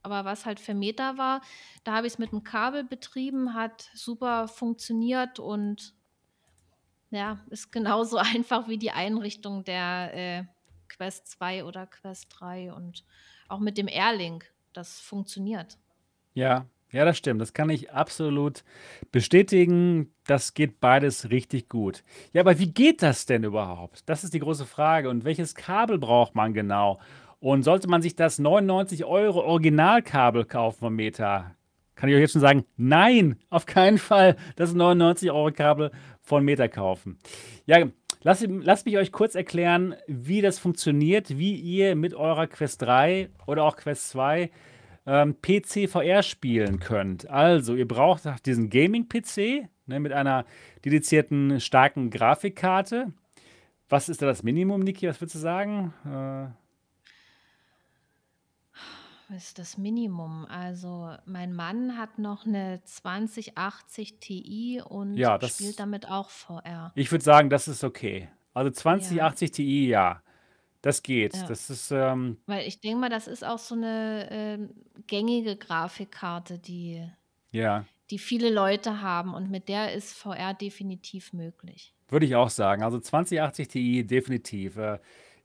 aber 0.03 0.25
was 0.25 0.45
halt 0.45 0.59
für 0.59 0.73
Meta 0.73 1.17
war, 1.17 1.41
da 1.83 1.93
habe 1.93 2.07
ich 2.07 2.13
es 2.13 2.19
mit 2.19 2.31
einem 2.31 2.43
Kabel 2.43 2.83
betrieben, 2.83 3.53
hat 3.53 3.89
super 3.93 4.47
funktioniert 4.47 5.39
und 5.39 5.93
ja, 7.11 7.39
ist 7.49 7.71
genauso 7.71 8.17
einfach 8.17 8.67
wie 8.67 8.77
die 8.77 8.91
Einrichtung 8.91 9.63
der 9.63 10.13
äh, 10.13 10.43
Quest 10.87 11.27
2 11.27 11.65
oder 11.65 11.87
Quest 11.87 12.27
3 12.39 12.73
und 12.73 13.05
auch 13.47 13.59
mit 13.59 13.77
dem 13.77 13.87
Airlink, 13.87 14.51
das 14.73 14.99
funktioniert. 14.99 15.77
Ja, 16.33 16.65
ja, 16.91 17.05
das 17.05 17.17
stimmt. 17.17 17.39
Das 17.39 17.53
kann 17.53 17.69
ich 17.69 17.91
absolut 17.91 18.63
bestätigen. 19.11 20.13
Das 20.25 20.53
geht 20.53 20.81
beides 20.81 21.29
richtig 21.29 21.69
gut. 21.69 22.03
Ja, 22.33 22.41
aber 22.41 22.59
wie 22.59 22.71
geht 22.71 23.01
das 23.01 23.25
denn 23.25 23.45
überhaupt? 23.45 24.03
Das 24.07 24.25
ist 24.25 24.33
die 24.33 24.39
große 24.39 24.65
Frage. 24.65 25.09
Und 25.09 25.23
welches 25.23 25.55
Kabel 25.55 25.97
braucht 25.97 26.35
man 26.35 26.53
genau? 26.53 26.99
Und 27.41 27.63
sollte 27.63 27.89
man 27.89 28.03
sich 28.03 28.15
das 28.15 28.37
99 28.39 29.03
Euro 29.03 29.41
Originalkabel 29.41 30.45
kaufen 30.45 30.79
vom 30.79 30.95
Meta, 30.95 31.55
kann 31.95 32.09
ich 32.09 32.15
euch 32.15 32.21
jetzt 32.21 32.33
schon 32.33 32.41
sagen, 32.41 32.65
nein, 32.77 33.35
auf 33.49 33.65
keinen 33.65 33.97
Fall 33.97 34.35
das 34.55 34.73
99 34.73 35.31
Euro 35.31 35.51
Kabel 35.51 35.91
von 36.21 36.45
Meta 36.45 36.67
kaufen. 36.67 37.17
Ja, 37.65 37.85
lasst, 38.21 38.47
lasst 38.47 38.85
mich 38.85 38.97
euch 38.97 39.11
kurz 39.11 39.35
erklären, 39.35 39.95
wie 40.07 40.41
das 40.41 40.59
funktioniert, 40.59 41.37
wie 41.37 41.55
ihr 41.55 41.95
mit 41.95 42.13
eurer 42.13 42.47
Quest 42.47 42.83
3 42.83 43.29
oder 43.47 43.63
auch 43.63 43.75
Quest 43.75 44.09
2 44.09 44.49
ähm, 45.07 45.35
PC 45.41 45.89
VR 45.89 46.21
spielen 46.21 46.79
könnt. 46.79 47.27
Also, 47.27 47.75
ihr 47.75 47.87
braucht 47.87 48.23
diesen 48.45 48.69
Gaming-PC 48.69 49.67
ne, 49.87 49.99
mit 49.99 50.11
einer 50.11 50.45
dedizierten 50.85 51.59
starken 51.59 52.11
Grafikkarte. 52.11 53.13
Was 53.89 54.09
ist 54.09 54.21
da 54.21 54.27
das 54.27 54.43
Minimum, 54.43 54.81
Niki? 54.81 55.07
Was 55.07 55.19
würdest 55.19 55.35
du 55.35 55.39
sagen? 55.39 55.93
Äh, 56.05 56.60
ist 59.31 59.59
das 59.59 59.77
Minimum. 59.77 60.45
Also 60.45 61.15
mein 61.25 61.53
Mann 61.53 61.97
hat 61.97 62.19
noch 62.19 62.45
eine 62.45 62.81
2080 62.83 64.19
Ti 64.19 64.81
und 64.87 65.17
Ja, 65.17 65.39
spielt 65.47 65.79
damit 65.79 66.09
auch 66.09 66.29
VR. 66.29 66.91
ich 66.95 67.11
würde 67.11 67.23
sagen, 67.23 67.49
das 67.49 67.67
ist 67.67 67.83
okay. 67.83 68.29
Also 68.53 68.69
2080 68.71 69.51
Ti, 69.51 69.87
ja, 69.87 70.21
das 70.81 71.03
geht. 71.03 71.35
ja. 71.35 71.47
Das 71.47 71.69
ist, 71.69 71.91
ähm, 71.91 72.37
Weil 72.47 72.67
ich 72.67 72.81
denke 72.81 72.99
mal, 72.99 73.09
das 73.09 73.27
ist 73.27 73.43
auch 73.45 73.59
so 73.59 73.75
eine 73.75 74.27
ähm, 74.31 74.69
gängige 75.07 75.55
Grafikkarte, 75.55 76.59
die, 76.59 77.07
ja, 77.51 77.85
die 78.09 78.19
viele 78.19 78.49
Leute 78.49 79.01
haben 79.01 79.33
und 79.33 79.49
mit 79.49 79.69
der 79.69 79.93
ist 79.93 80.13
VR 80.13 80.53
definitiv 80.53 81.31
möglich. 81.33 81.93
würde 82.09 82.25
ich 82.25 82.35
auch 82.35 82.49
sagen. 82.49 82.83
Also 82.83 82.99
2080 82.99 83.67
Ti 83.69 84.03
definitiv. 84.05 84.75
Äh, 84.77 84.99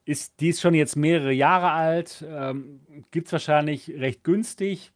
ist, 0.06 0.40
die 0.40 0.48
ist 0.48 0.60
schon 0.60 0.72
jetzt 0.72 0.96
mehrere 0.96 1.32
Jahre 1.32 1.72
alt, 1.72 2.24
ähm, 2.26 2.80
gibt 3.10 3.26
es 3.26 3.32
wahrscheinlich 3.32 3.90
recht 3.90 4.24
günstig. 4.24 4.92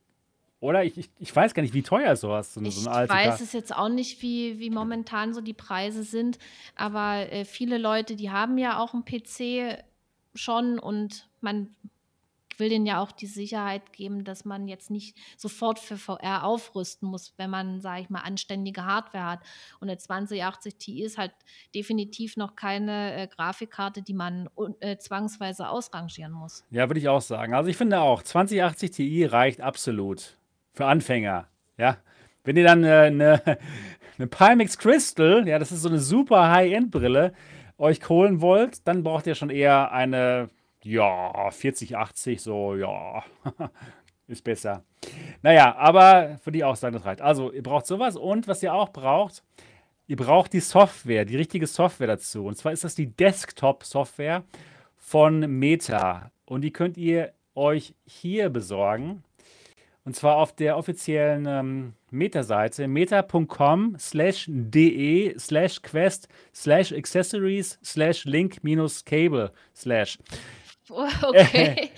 Oder 0.60 0.84
ich, 0.84 0.96
ich, 0.98 1.10
ich 1.18 1.34
weiß 1.34 1.52
gar 1.54 1.62
nicht, 1.62 1.74
wie 1.74 1.82
teuer 1.82 2.14
sowas, 2.16 2.54
so, 2.54 2.60
so 2.70 2.88
eine 2.88 3.04
Ich 3.04 3.10
weiß 3.10 3.40
es 3.40 3.52
jetzt 3.52 3.74
auch 3.74 3.88
nicht, 3.88 4.22
wie, 4.22 4.58
wie 4.58 4.70
momentan 4.70 5.34
so 5.34 5.40
die 5.40 5.54
Preise 5.54 6.04
sind, 6.04 6.38
aber 6.76 7.32
äh, 7.32 7.44
viele 7.44 7.78
Leute, 7.78 8.14
die 8.14 8.30
haben 8.30 8.56
ja 8.56 8.78
auch 8.78 8.94
einen 8.94 9.04
PC 9.04 9.82
schon 10.34 10.78
und 10.78 11.28
man 11.40 11.74
will 12.60 12.68
denen 12.68 12.86
ja 12.86 13.02
auch 13.02 13.10
die 13.10 13.26
Sicherheit 13.26 13.92
geben, 13.92 14.22
dass 14.22 14.44
man 14.44 14.68
jetzt 14.68 14.90
nicht 14.90 15.16
sofort 15.36 15.78
für 15.78 15.96
VR 15.96 16.44
aufrüsten 16.44 17.08
muss, 17.08 17.34
wenn 17.36 17.50
man, 17.50 17.80
sage 17.80 18.02
ich 18.02 18.10
mal, 18.10 18.20
anständige 18.20 18.84
Hardware 18.84 19.24
hat. 19.24 19.40
Und 19.80 19.88
eine 19.88 19.98
2080 19.98 20.76
Ti 20.76 21.02
ist 21.02 21.18
halt 21.18 21.32
definitiv 21.74 22.36
noch 22.36 22.54
keine 22.54 23.14
äh, 23.14 23.26
Grafikkarte, 23.26 24.02
die 24.02 24.14
man 24.14 24.48
äh, 24.80 24.96
zwangsweise 24.98 25.68
ausrangieren 25.68 26.32
muss. 26.32 26.64
Ja, 26.70 26.88
würde 26.88 27.00
ich 27.00 27.08
auch 27.08 27.22
sagen. 27.22 27.54
Also 27.54 27.70
ich 27.70 27.76
finde 27.76 28.00
auch, 28.00 28.22
2080 28.22 28.90
Ti 28.90 29.24
reicht 29.24 29.60
absolut 29.60 30.38
für 30.72 30.86
Anfänger. 30.86 31.48
Ja, 31.76 31.96
wenn 32.44 32.56
ihr 32.56 32.64
dann 32.64 32.84
äh, 32.84 32.88
eine, 33.06 33.58
eine 34.18 34.26
Pimax 34.26 34.78
Crystal, 34.78 35.48
ja, 35.48 35.58
das 35.58 35.72
ist 35.72 35.82
so 35.82 35.88
eine 35.88 35.98
super 35.98 36.50
High-End-Brille, 36.50 37.32
euch 37.78 38.06
holen 38.08 38.42
wollt, 38.42 38.86
dann 38.86 39.02
braucht 39.02 39.26
ihr 39.26 39.34
schon 39.34 39.48
eher 39.50 39.90
eine 39.90 40.50
ja, 40.84 41.50
40, 41.50 41.96
80, 41.96 42.40
so, 42.40 42.76
ja, 42.76 43.22
ist 44.28 44.44
besser. 44.44 44.84
Naja, 45.42 45.74
aber 45.76 46.38
für 46.42 46.52
die 46.52 46.64
Aussagen 46.64 46.94
das 46.94 47.04
reicht. 47.04 47.20
Also, 47.20 47.52
ihr 47.52 47.62
braucht 47.62 47.86
sowas 47.86 48.16
und 48.16 48.48
was 48.48 48.62
ihr 48.62 48.74
auch 48.74 48.90
braucht, 48.90 49.42
ihr 50.06 50.16
braucht 50.16 50.52
die 50.52 50.60
Software, 50.60 51.24
die 51.24 51.36
richtige 51.36 51.66
Software 51.66 52.08
dazu. 52.08 52.46
Und 52.46 52.56
zwar 52.56 52.72
ist 52.72 52.84
das 52.84 52.94
die 52.94 53.06
Desktop-Software 53.06 54.44
von 54.96 55.40
Meta. 55.58 56.30
Und 56.46 56.62
die 56.62 56.72
könnt 56.72 56.96
ihr 56.96 57.32
euch 57.54 57.94
hier 58.04 58.48
besorgen. 58.48 59.22
Und 60.04 60.16
zwar 60.16 60.36
auf 60.36 60.54
der 60.54 60.76
offiziellen 60.76 61.46
ähm, 61.46 61.92
Meta-Seite 62.10 62.88
meta.com 62.88 63.96
slash 63.98 64.46
de 64.48 65.38
slash 65.38 65.82
quest 65.82 66.28
slash 66.54 66.92
accessories 66.92 67.78
slash 67.84 68.24
link 68.24 68.64
minus 68.64 69.04
cable 69.04 69.52
slash. 69.74 70.18
Okay. 71.22 71.90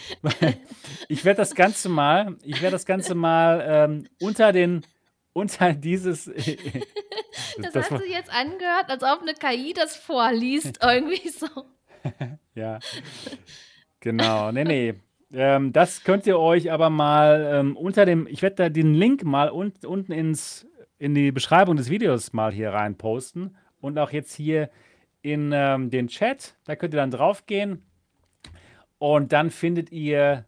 ich 1.08 1.24
werde 1.24 1.38
das 1.38 1.54
Ganze 1.54 1.88
mal, 1.88 2.36
ich 2.42 2.60
werde 2.60 2.72
das 2.72 2.86
Ganze 2.86 3.14
mal 3.14 3.64
ähm, 3.66 4.08
unter 4.20 4.52
den 4.52 4.84
unter 5.32 5.72
dieses. 5.72 6.24
das, 7.58 7.72
das 7.72 7.90
hat 7.90 8.02
sich 8.02 8.12
jetzt 8.12 8.32
angehört, 8.32 8.88
als 8.88 9.02
ob 9.02 9.22
eine 9.22 9.34
KI 9.34 9.72
das 9.72 9.96
vorliest, 9.96 10.80
irgendwie 10.82 11.28
so. 11.28 11.46
ja. 12.54 12.78
Genau. 14.00 14.52
Nee, 14.52 14.64
nee. 14.64 14.94
Ähm, 15.32 15.72
das 15.72 16.04
könnt 16.04 16.26
ihr 16.26 16.38
euch 16.38 16.70
aber 16.70 16.90
mal 16.90 17.50
ähm, 17.54 17.76
unter 17.76 18.04
dem, 18.04 18.26
ich 18.26 18.42
werde 18.42 18.56
da 18.56 18.68
den 18.68 18.94
Link 18.94 19.24
mal 19.24 19.50
un 19.50 19.72
unten 19.86 20.12
ins, 20.12 20.66
in 20.98 21.14
die 21.14 21.32
Beschreibung 21.32 21.76
des 21.76 21.88
Videos 21.88 22.32
mal 22.32 22.52
hier 22.52 22.70
rein 22.70 22.98
posten 22.98 23.56
und 23.80 23.98
auch 23.98 24.10
jetzt 24.10 24.34
hier 24.34 24.68
in 25.22 25.52
ähm, 25.54 25.88
den 25.88 26.08
Chat. 26.08 26.54
Da 26.64 26.76
könnt 26.76 26.92
ihr 26.92 26.98
dann 26.98 27.10
drauf 27.10 27.46
gehen 27.46 27.82
und 29.02 29.32
dann 29.32 29.50
findet 29.50 29.90
ihr 29.90 30.44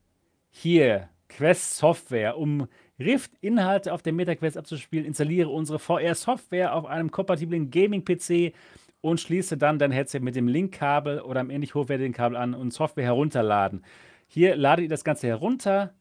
hier 0.52 1.08
Quest 1.28 1.76
Software, 1.76 2.38
um 2.38 2.68
Rift-Inhalte 3.00 3.92
auf 3.92 4.00
der 4.00 4.12
MetaQuest 4.12 4.56
abzuspielen. 4.56 5.04
Installiere 5.04 5.48
unsere 5.48 5.80
VR-Software 5.80 6.72
auf 6.72 6.86
einem 6.86 7.10
kompatiblen 7.10 7.72
Gaming-PC 7.72 8.54
und 9.00 9.20
schließe 9.20 9.56
dann 9.56 9.80
dein 9.80 9.90
Headset 9.90 10.20
mit 10.20 10.36
dem 10.36 10.46
Link-Kabel 10.46 11.20
oder 11.22 11.40
einem 11.40 11.50
ähnlich 11.50 11.74
hochwertigen 11.74 12.12
Kabel 12.12 12.36
an 12.36 12.54
und 12.54 12.72
Software 12.72 13.02
herunterladen. 13.02 13.84
Hier 14.28 14.54
ladet 14.54 14.84
ihr 14.84 14.88
das 14.88 15.02
Ganze 15.02 15.26
herunter, 15.26 15.92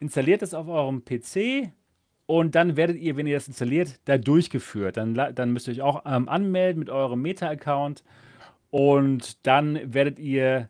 installiert 0.00 0.42
es 0.42 0.54
auf 0.54 0.66
eurem 0.66 1.04
PC 1.04 1.70
und 2.26 2.56
dann 2.56 2.76
werdet 2.76 2.96
ihr, 2.96 3.16
wenn 3.16 3.28
ihr 3.28 3.36
das 3.36 3.46
installiert, 3.46 4.00
da 4.06 4.18
durchgeführt. 4.18 4.96
Dann, 4.96 5.14
dann 5.14 5.52
müsst 5.52 5.68
ihr 5.68 5.74
euch 5.74 5.82
auch 5.82 6.02
ähm, 6.04 6.28
anmelden 6.28 6.80
mit 6.80 6.90
eurem 6.90 7.22
Meta-Account 7.22 8.02
und 8.70 9.46
dann 9.46 9.94
werdet 9.94 10.18
ihr 10.18 10.68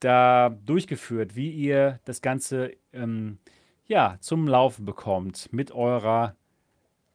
da 0.00 0.50
durchgeführt, 0.64 1.36
wie 1.36 1.50
ihr 1.50 2.00
das 2.04 2.20
Ganze 2.22 2.72
ähm, 2.92 3.38
ja, 3.86 4.16
zum 4.20 4.48
Laufen 4.48 4.84
bekommt 4.84 5.52
mit 5.52 5.72
eurer 5.72 6.34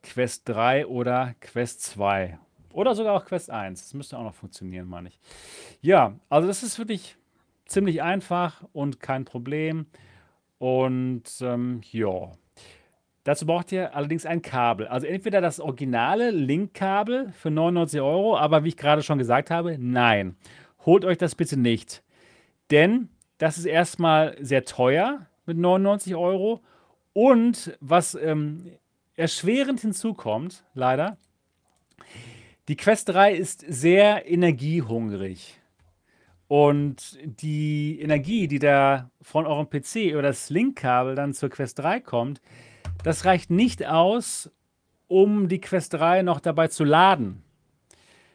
Quest 0.03 0.47
3 0.49 0.88
oder 0.88 1.36
Quest 1.41 1.82
2. 1.84 2.39
Oder 2.73 2.95
sogar 2.95 3.15
auch 3.15 3.25
Quest 3.25 3.49
1. 3.49 3.82
Das 3.82 3.93
müsste 3.93 4.17
auch 4.17 4.23
noch 4.23 4.34
funktionieren, 4.34 4.88
meine 4.88 5.09
ich. 5.09 5.19
Ja, 5.82 6.15
also 6.29 6.47
das 6.47 6.63
ist 6.63 6.79
wirklich 6.79 7.17
ziemlich 7.65 8.01
einfach 8.01 8.63
und 8.73 8.99
kein 8.99 9.25
Problem. 9.25 9.86
Und 10.57 11.23
ähm, 11.41 11.82
ja, 11.91 12.32
dazu 13.23 13.45
braucht 13.45 13.71
ihr 13.71 13.95
allerdings 13.95 14.25
ein 14.25 14.41
Kabel. 14.41 14.88
Also 14.88 15.07
entweder 15.07 15.41
das 15.41 15.59
originale 15.59 16.32
Link-Kabel 16.32 17.32
für 17.34 17.51
99 17.51 17.99
Euro, 18.01 18.38
aber 18.38 18.63
wie 18.63 18.69
ich 18.69 18.77
gerade 18.77 19.03
schon 19.03 19.17
gesagt 19.17 19.51
habe, 19.51 19.77
nein. 19.77 20.36
Holt 20.86 21.05
euch 21.05 21.17
das 21.17 21.36
bitte 21.36 21.57
nicht. 21.57 22.03
Denn 22.72 23.09
das 23.38 23.57
ist 23.57 23.65
erstmal 23.65 24.38
sehr 24.39 24.65
teuer 24.65 25.28
mit 25.45 25.57
99 25.57 26.15
Euro. 26.15 26.61
Und 27.13 27.78
was 27.82 28.15
ähm, 28.15 28.72
erschwerend 29.15 29.82
hinzukommt, 29.82 30.63
leider, 30.74 31.17
die 32.67 32.78
Quest 32.78 33.09
3 33.09 33.34
ist 33.34 33.65
sehr 33.67 34.30
energiehungrig. 34.30 35.59
Und 36.47 37.17
die 37.24 37.99
Energie, 38.01 38.47
die 38.47 38.59
da 38.59 39.09
von 39.22 39.45
eurem 39.45 39.69
PC 39.69 40.13
oder 40.13 40.24
das 40.24 40.49
Link-Kabel 40.49 41.15
dann 41.15 41.34
zur 41.34 41.49
Quest 41.49 41.80
3 41.80 41.99
kommt, 42.01 42.41
das 43.03 43.26
reicht 43.26 43.49
nicht 43.49 43.86
aus, 43.86 44.51
um 45.07 45.47
die 45.47 45.61
Quest 45.61 45.93
3 45.93 46.24
noch 46.24 46.39
dabei 46.39 46.67
zu 46.67 46.84
laden. 46.84 47.43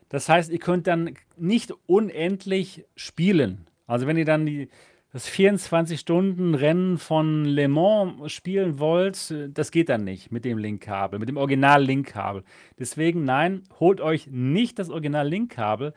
Das 0.09 0.29
heißt, 0.29 0.51
ihr 0.51 0.59
könnt 0.59 0.87
dann 0.87 1.15
nicht 1.37 1.73
unendlich 1.87 2.85
spielen. 2.95 3.67
Also 3.87 4.07
wenn 4.07 4.17
ihr 4.17 4.25
dann 4.25 4.47
die, 4.47 4.69
das 5.13 5.29
24-Stunden-Rennen 5.31 6.99
von 6.99 7.45
Le 7.45 7.69
Mans 7.69 8.31
spielen 8.33 8.79
wollt, 8.79 9.33
das 9.49 9.71
geht 9.71 9.89
dann 9.89 10.05
nicht 10.05 10.31
mit 10.31 10.45
dem 10.45 10.59
Link-Kabel, 10.59 11.19
mit 11.19 11.29
dem 11.29 11.37
Original-Link-Kabel. 11.37 12.45
Deswegen, 12.79 13.25
nein, 13.25 13.63
holt 13.81 14.01
euch 14.01 14.27
nicht 14.27 14.79
das 14.79 14.91
Original-Link-Kabel, 14.91 15.95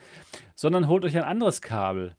sondern 0.55 0.87
holt 0.87 1.03
euch 1.03 1.17
ein 1.17 1.23
anderes 1.23 1.61
Kabel. 1.61 2.15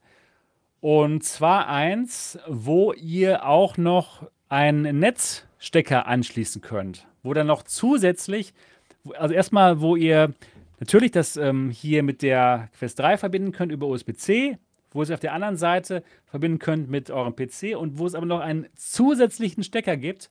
Und 0.81 1.25
zwar 1.25 1.69
eins, 1.69 2.39
wo 2.47 2.93
ihr 2.93 3.47
auch 3.47 3.77
noch 3.77 4.29
einen 4.49 4.99
Netzstecker 4.99 6.07
anschließen 6.07 6.61
könnt, 6.61 7.07
wo 7.23 7.33
dann 7.35 7.47
noch 7.47 7.63
zusätzlich, 7.63 8.53
also 9.17 9.35
erstmal, 9.35 9.81
wo 9.81 9.95
ihr 9.95 10.35
natürlich 10.81 11.13
das 11.13 11.37
ähm, 11.37 11.71
hier 11.71 12.03
mit 12.03 12.23
der 12.23 12.69
Quest 12.79 12.99
3 12.99 13.17
verbinden 13.19 13.53
könnt 13.53 13.73
über 13.73 13.87
USB-C, 13.87 14.59
wo 14.93 15.01
ihr 15.01 15.05
es 15.05 15.11
auf 15.11 15.21
der 15.21 15.35
anderen 15.35 15.57
Seite 15.57 16.03
verbinden 16.25 16.59
könnt 16.59 16.91
mit 16.91 17.11
eurem 17.11 17.35
PC 17.35 17.77
und 17.77 17.99
wo 17.99 18.07
es 18.07 18.15
aber 18.15 18.27
noch 18.27 18.41
einen 18.41 18.67
zusätzlichen 18.75 19.63
Stecker 19.63 19.97
gibt, 19.97 20.31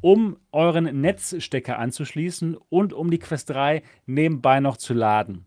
um 0.00 0.36
euren 0.52 1.00
Netzstecker 1.00 1.78
anzuschließen 1.78 2.56
und 2.68 2.92
um 2.92 3.10
die 3.10 3.18
Quest 3.18 3.50
3 3.50 3.82
nebenbei 4.06 4.60
noch 4.60 4.76
zu 4.76 4.94
laden. 4.94 5.46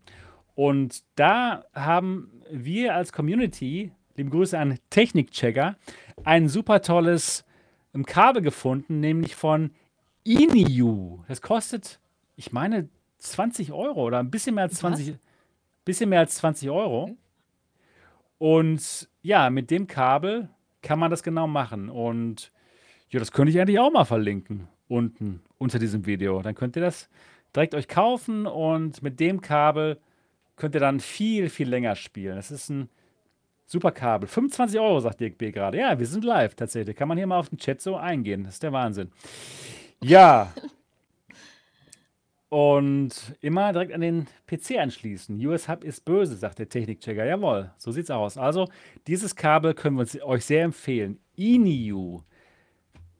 Und 0.54 1.02
da 1.16 1.64
haben 1.74 2.42
wir 2.50 2.94
als 2.94 3.12
Community, 3.12 3.92
liebe 4.16 4.30
Grüße 4.30 4.58
an 4.58 4.78
Technikchecker, 4.90 5.76
ein 6.24 6.48
super 6.48 6.82
tolles 6.82 7.44
ähm, 7.94 8.04
Kabel 8.04 8.42
gefunden, 8.42 9.00
nämlich 9.00 9.34
von 9.34 9.70
Iniu. 10.24 11.20
Das 11.28 11.40
kostet, 11.40 12.00
ich 12.36 12.52
meine, 12.52 12.88
20 13.18 13.72
Euro 13.72 14.04
oder 14.04 14.18
ein 14.18 14.30
bisschen 14.30 14.54
mehr 14.54 14.64
als 14.64 14.74
20, 14.74 15.16
bisschen 15.84 16.10
mehr 16.10 16.20
als 16.20 16.36
20 16.36 16.70
Euro. 16.70 17.16
Und 18.42 19.08
ja, 19.22 19.50
mit 19.50 19.70
dem 19.70 19.86
Kabel 19.86 20.48
kann 20.82 20.98
man 20.98 21.12
das 21.12 21.22
genau 21.22 21.46
machen. 21.46 21.88
Und 21.88 22.50
ja, 23.08 23.20
das 23.20 23.30
könnte 23.30 23.52
ich 23.52 23.60
eigentlich 23.60 23.78
auch 23.78 23.92
mal 23.92 24.04
verlinken 24.04 24.66
unten 24.88 25.40
unter 25.58 25.78
diesem 25.78 26.06
Video. 26.06 26.42
Dann 26.42 26.56
könnt 26.56 26.74
ihr 26.74 26.82
das 26.82 27.08
direkt 27.54 27.72
euch 27.72 27.86
kaufen 27.86 28.48
und 28.48 29.00
mit 29.00 29.20
dem 29.20 29.42
Kabel 29.42 30.00
könnt 30.56 30.74
ihr 30.74 30.80
dann 30.80 30.98
viel, 30.98 31.50
viel 31.50 31.68
länger 31.68 31.94
spielen. 31.94 32.34
Das 32.34 32.50
ist 32.50 32.68
ein 32.68 32.88
super 33.64 33.92
Kabel. 33.92 34.28
25 34.28 34.80
Euro, 34.80 34.98
sagt 34.98 35.20
Dirk 35.20 35.38
B. 35.38 35.52
gerade. 35.52 35.78
Ja, 35.78 35.96
wir 35.96 36.06
sind 36.06 36.24
live 36.24 36.56
tatsächlich. 36.56 36.96
Kann 36.96 37.06
man 37.06 37.18
hier 37.18 37.28
mal 37.28 37.38
auf 37.38 37.48
den 37.48 37.58
Chat 37.58 37.80
so 37.80 37.94
eingehen. 37.94 38.42
Das 38.42 38.54
ist 38.54 38.62
der 38.64 38.72
Wahnsinn. 38.72 39.12
Ja, 40.04 40.52
und 42.52 43.14
immer 43.40 43.72
direkt 43.72 43.94
an 43.94 44.02
den 44.02 44.26
PC 44.46 44.76
anschließen. 44.78 45.42
US 45.46 45.70
Hub 45.70 45.82
ist 45.84 46.04
böse, 46.04 46.36
sagt 46.36 46.58
der 46.58 46.68
Technikchecker. 46.68 47.24
Jawohl, 47.24 47.70
so 47.78 47.92
sieht's 47.92 48.10
aus. 48.10 48.36
Also, 48.36 48.68
dieses 49.06 49.34
Kabel 49.34 49.72
können 49.72 49.96
wir 49.96 50.02
uns, 50.02 50.20
euch 50.20 50.44
sehr 50.44 50.64
empfehlen. 50.64 51.18
INIU. 51.34 52.20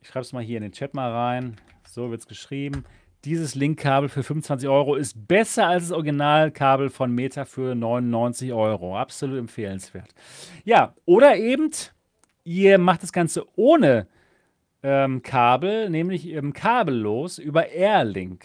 Ich 0.02 0.08
schreibe 0.08 0.20
es 0.20 0.34
mal 0.34 0.42
hier 0.42 0.58
in 0.58 0.64
den 0.64 0.72
Chat 0.72 0.92
mal 0.92 1.10
rein. 1.10 1.56
So 1.88 2.10
wird 2.10 2.20
es 2.20 2.26
geschrieben. 2.26 2.84
Dieses 3.24 3.54
Linkkabel 3.54 4.10
für 4.10 4.22
25 4.22 4.68
Euro 4.68 4.96
ist 4.96 5.26
besser 5.26 5.66
als 5.66 5.84
das 5.84 5.92
Originalkabel 5.92 6.90
von 6.90 7.10
Meta 7.10 7.46
für 7.46 7.74
99 7.74 8.52
Euro. 8.52 8.98
Absolut 8.98 9.38
empfehlenswert. 9.38 10.10
Ja, 10.66 10.94
oder 11.06 11.38
eben, 11.38 11.70
ihr 12.44 12.76
macht 12.76 13.02
das 13.02 13.14
Ganze 13.14 13.46
ohne 13.56 14.08
ähm, 14.82 15.22
Kabel, 15.22 15.88
nämlich 15.88 16.28
ähm, 16.28 16.52
kabellos 16.52 17.38
über 17.38 17.70
Airlink. 17.70 18.44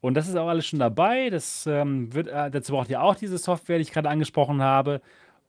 Und 0.00 0.14
das 0.14 0.28
ist 0.28 0.36
auch 0.36 0.48
alles 0.48 0.66
schon 0.66 0.78
dabei. 0.78 1.30
Das 1.30 1.66
ähm, 1.66 2.12
wird, 2.14 2.28
äh, 2.28 2.50
dazu 2.50 2.72
braucht 2.72 2.90
ihr 2.90 3.02
auch 3.02 3.16
diese 3.16 3.38
Software, 3.38 3.78
die 3.78 3.82
ich 3.82 3.92
gerade 3.92 4.08
angesprochen 4.08 4.62
habe. 4.62 5.00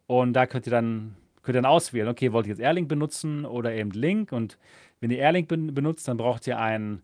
Und 0.08 0.34
da 0.34 0.48
könnt 0.48 0.66
ihr 0.66 0.72
dann, 0.72 1.16
könnt 1.44 1.56
ihr 1.56 1.62
dann 1.62 1.72
auswählen, 1.72 2.08
okay, 2.08 2.32
wollt 2.32 2.48
ihr 2.48 2.52
jetzt 2.52 2.62
Airlink 2.62 2.88
benutzen 2.88 3.46
oder 3.46 3.74
eben 3.74 3.92
Link? 3.92 4.32
Und 4.32 4.58
wenn 5.00 5.12
ihr 5.12 5.20
Airlink 5.20 5.48
ben 5.48 5.74
benutzt, 5.74 6.08
dann 6.08 6.18
braucht 6.18 6.48
ihr 6.48 6.60
einen, 6.60 7.04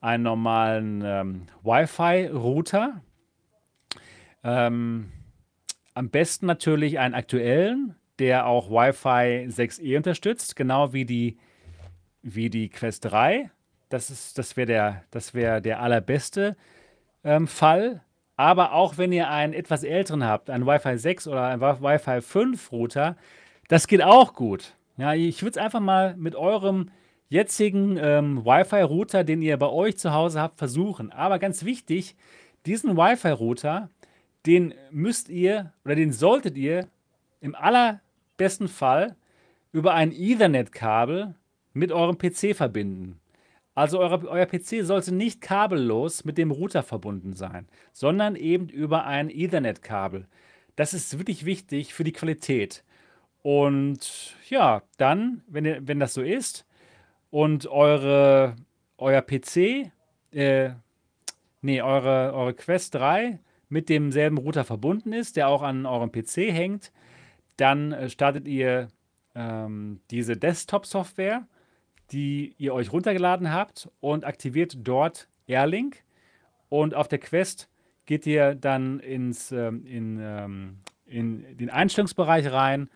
einen 0.00 0.24
normalen 0.24 1.02
ähm, 1.04 1.42
Wi-Fi-Router. 1.62 3.00
Ähm, 4.42 5.12
am 5.94 6.10
besten 6.10 6.46
natürlich 6.46 6.98
einen 6.98 7.14
aktuellen, 7.14 7.94
der 8.18 8.46
auch 8.46 8.70
Wi-Fi 8.70 9.48
6E 9.48 9.96
unterstützt, 9.96 10.56
genau 10.56 10.92
wie 10.92 11.04
die, 11.04 11.38
wie 12.22 12.50
die 12.50 12.70
Quest 12.70 13.04
3. 13.04 13.50
Das, 13.92 14.32
das 14.34 14.56
wäre 14.56 14.66
der, 14.66 15.04
wär 15.32 15.60
der 15.60 15.80
allerbeste 15.80 16.56
ähm, 17.24 17.46
Fall. 17.46 18.02
Aber 18.36 18.72
auch 18.72 18.96
wenn 18.96 19.12
ihr 19.12 19.28
einen 19.28 19.52
etwas 19.52 19.84
älteren 19.84 20.24
habt, 20.24 20.48
einen 20.48 20.66
Wi-Fi 20.66 20.96
6 20.96 21.28
oder 21.28 21.46
einen 21.46 21.60
Wi-Fi 21.60 22.22
5 22.22 22.72
Router, 22.72 23.16
das 23.68 23.86
geht 23.86 24.02
auch 24.02 24.34
gut. 24.34 24.74
Ja, 24.96 25.12
ich 25.12 25.42
würde 25.42 25.58
es 25.58 25.64
einfach 25.64 25.80
mal 25.80 26.16
mit 26.16 26.34
eurem 26.34 26.90
jetzigen 27.28 27.98
ähm, 27.98 28.44
Wi-Fi-Router, 28.44 29.24
den 29.24 29.42
ihr 29.42 29.56
bei 29.58 29.68
euch 29.68 29.98
zu 29.98 30.12
Hause 30.12 30.40
habt, 30.40 30.58
versuchen. 30.58 31.12
Aber 31.12 31.38
ganz 31.38 31.64
wichtig, 31.64 32.16
diesen 32.66 32.96
Wi-Fi-Router, 32.96 33.90
den 34.46 34.74
müsst 34.90 35.28
ihr 35.28 35.72
oder 35.84 35.94
den 35.94 36.12
solltet 36.12 36.56
ihr 36.56 36.88
im 37.40 37.54
allerbesten 37.54 38.68
Fall 38.68 39.16
über 39.72 39.94
ein 39.94 40.12
Ethernet-Kabel 40.12 41.34
mit 41.74 41.92
eurem 41.92 42.18
PC 42.18 42.54
verbinden. 42.56 43.18
Also 43.74 43.98
eure, 43.98 44.28
euer 44.28 44.46
PC 44.46 44.84
sollte 44.84 45.14
nicht 45.14 45.40
kabellos 45.40 46.24
mit 46.24 46.36
dem 46.38 46.50
Router 46.50 46.82
verbunden 46.82 47.34
sein, 47.34 47.68
sondern 47.92 48.36
eben 48.36 48.68
über 48.68 49.06
ein 49.06 49.30
Ethernet-Kabel. 49.30 50.26
Das 50.76 50.94
ist 50.94 51.18
wirklich 51.18 51.44
wichtig 51.44 51.94
für 51.94 52.04
die 52.04 52.12
Qualität. 52.12 52.84
Und 53.42 54.36
ja, 54.48 54.82
dann, 54.98 55.42
wenn, 55.46 55.88
wenn 55.88 56.00
das 56.00 56.14
so 56.14 56.22
ist 56.22 56.66
und 57.30 57.66
eure, 57.66 58.56
euer 58.98 59.22
PC 59.22 59.90
äh, 60.32 60.70
ne, 61.62 61.82
eure 61.82 62.34
eure 62.34 62.54
Quest 62.54 62.94
3 62.94 63.38
mit 63.68 63.88
demselben 63.88 64.38
Router 64.38 64.64
verbunden 64.64 65.12
ist, 65.12 65.36
der 65.36 65.48
auch 65.48 65.62
an 65.62 65.86
eurem 65.86 66.12
PC 66.12 66.52
hängt, 66.52 66.92
dann, 67.56 67.92
äh, 67.92 68.10
startet 68.10 68.46
ihr, 68.46 68.88
ähm, 69.34 70.00
diese 70.10 70.36
Desktop-Software, 70.36 71.46
die 72.12 72.54
ihr 72.58 72.74
euch 72.74 72.92
runtergeladen 72.92 73.52
habt 73.52 73.90
und 74.00 74.24
aktiviert 74.24 74.76
dort 74.78 75.28
Airlink. 75.46 76.04
Und 76.68 76.94
auf 76.94 77.08
der 77.08 77.18
Quest 77.18 77.68
geht 78.06 78.26
ihr 78.26 78.54
dann 78.54 79.00
ins, 79.00 79.52
ähm, 79.52 79.86
in, 79.86 80.18
ähm, 80.20 80.78
in 81.06 81.56
den 81.56 81.70
Einstellungsbereich 81.70 82.50
rein 82.50 82.88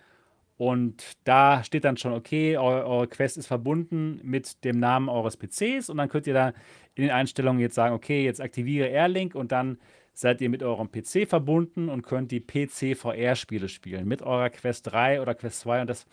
und 0.59 1.19
da 1.25 1.63
steht 1.65 1.85
dann 1.85 1.99
schon, 1.99 2.15
okay, 2.15 2.57
eu 2.57 2.63
eure 2.63 3.09
Quest 3.09 3.37
ist 3.37 3.47
verbunden 3.47 4.21
mit 4.23 4.65
dem 4.65 4.79
Namen 4.79 5.09
eures 5.09 5.37
PCs 5.37 5.91
und 5.91 5.99
dann 5.99 6.09
könnt 6.09 6.27
ihr 6.27 6.35
da 6.35 6.49
in 6.95 7.03
den 7.03 7.11
Einstellungen 7.11 7.61
jetzt 7.61 7.75
sagen, 7.75 7.95
okay, 7.95 8.25
jetzt 8.25 8.41
aktiviere 8.41 8.89
Airlink 8.89 9.35
und 9.35 9.53
dann 9.53 9.79
seid 10.15 10.41
ihr 10.41 10.49
mit 10.49 10.63
eurem 10.63 10.91
PC 10.91 11.29
verbunden 11.29 11.91
und 11.91 12.03
könnt 12.03 12.33
die 12.33 12.41
PC-VR-Spiele 12.41 13.69
spielen 13.69 14.09
mit 14.09 14.23
eurer 14.23 14.49
Quest 14.49 14.91
3 14.91 15.21
oder 15.21 15.35
Quest 15.35 15.61
2 15.61 15.83
und 15.83 15.91
das 15.91 16.07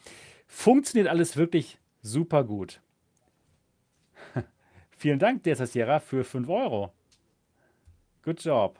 funktioniert 0.45 1.07
alles 1.07 1.37
wirklich 1.37 1.79
super 2.01 2.43
gut. 2.43 2.81
Vielen 5.03 5.19
Dank, 5.19 5.43
Desa 5.43 5.65
Sierra, 5.65 5.99
für 5.99 6.23
5 6.23 6.47
Euro. 6.47 6.89
Good 8.23 8.41
job. 8.41 8.79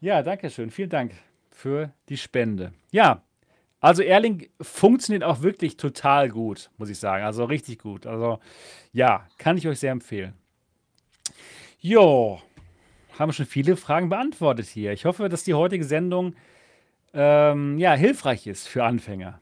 Ja, 0.00 0.24
danke 0.24 0.50
schön. 0.50 0.72
Vielen 0.72 0.90
Dank 0.90 1.12
für 1.52 1.92
die 2.08 2.16
Spende. 2.16 2.72
Ja, 2.90 3.22
also 3.78 4.02
Erling 4.02 4.48
funktioniert 4.60 5.22
auch 5.22 5.42
wirklich 5.42 5.76
total 5.76 6.30
gut, 6.30 6.68
muss 6.78 6.90
ich 6.90 6.98
sagen. 6.98 7.24
Also 7.24 7.44
richtig 7.44 7.78
gut. 7.78 8.06
Also 8.06 8.40
ja, 8.92 9.28
kann 9.38 9.56
ich 9.56 9.68
euch 9.68 9.78
sehr 9.78 9.92
empfehlen. 9.92 10.34
Jo, 11.78 12.42
haben 13.20 13.32
schon 13.32 13.46
viele 13.46 13.76
Fragen 13.76 14.08
beantwortet 14.08 14.66
hier. 14.66 14.92
Ich 14.92 15.04
hoffe, 15.04 15.28
dass 15.28 15.44
die 15.44 15.54
heutige 15.54 15.84
Sendung 15.84 16.34
ähm, 17.14 17.78
ja, 17.78 17.94
hilfreich 17.94 18.48
ist 18.48 18.66
für 18.66 18.82
Anfänger. 18.82 19.40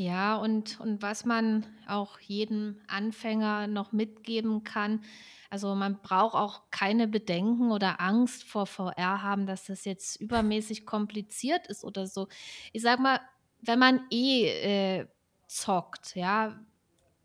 Ja, 0.00 0.36
und, 0.36 0.80
und 0.80 1.02
was 1.02 1.26
man 1.26 1.66
auch 1.86 2.18
jedem 2.20 2.80
Anfänger 2.86 3.66
noch 3.66 3.92
mitgeben 3.92 4.64
kann, 4.64 5.04
also 5.50 5.74
man 5.74 6.00
braucht 6.00 6.34
auch 6.34 6.62
keine 6.70 7.06
Bedenken 7.06 7.70
oder 7.70 8.00
Angst 8.00 8.44
vor 8.44 8.64
VR 8.64 9.22
haben, 9.22 9.44
dass 9.44 9.66
das 9.66 9.84
jetzt 9.84 10.18
übermäßig 10.18 10.86
kompliziert 10.86 11.66
ist 11.66 11.84
oder 11.84 12.06
so. 12.06 12.28
Ich 12.72 12.80
sag 12.80 12.98
mal, 12.98 13.20
wenn 13.60 13.78
man 13.78 14.00
eh 14.10 15.00
äh, 15.00 15.06
zockt, 15.48 16.16
ja, 16.16 16.58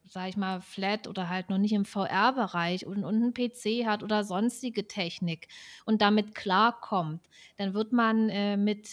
sag 0.04 0.28
ich 0.28 0.36
mal, 0.36 0.60
flat 0.60 1.08
oder 1.08 1.30
halt 1.30 1.50
noch 1.50 1.58
nicht 1.60 1.72
im 1.72 1.86
VR-Bereich 1.86 2.86
und, 2.86 3.06
und 3.06 3.16
einen 3.16 3.34
PC 3.34 3.86
hat 3.86 4.04
oder 4.04 4.26
sonstige 4.26 4.86
Technik 4.86 5.48
und 5.86 6.02
damit 6.02 6.36
klarkommt, 6.36 7.22
dann 7.56 7.74
wird 7.74 7.94
man 7.94 8.28
äh, 8.28 8.58
mit 8.58 8.90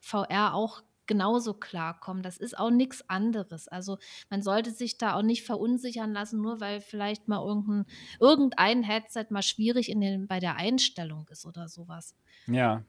VR 0.00 0.52
auch 0.54 0.82
genauso 1.10 1.54
klarkommen. 1.54 2.22
Das 2.22 2.36
ist 2.36 2.56
auch 2.56 2.70
nichts 2.70 3.10
anderes. 3.10 3.66
Also 3.66 3.98
man 4.30 4.42
sollte 4.42 4.70
sich 4.70 4.96
da 4.96 5.14
auch 5.14 5.22
nicht 5.22 5.44
verunsichern 5.44 6.12
lassen, 6.12 6.40
nur 6.40 6.60
weil 6.60 6.80
vielleicht 6.80 7.26
mal 7.26 7.44
irgendein, 7.44 7.84
irgendein 8.20 8.82
Headset 8.84 9.26
mal 9.30 9.42
schwierig 9.42 9.90
in 9.90 10.00
den, 10.00 10.28
bei 10.28 10.38
der 10.38 10.54
Einstellung 10.54 11.26
ist 11.28 11.44
oder 11.46 11.68
sowas. 11.68 12.14
Ja. 12.46 12.84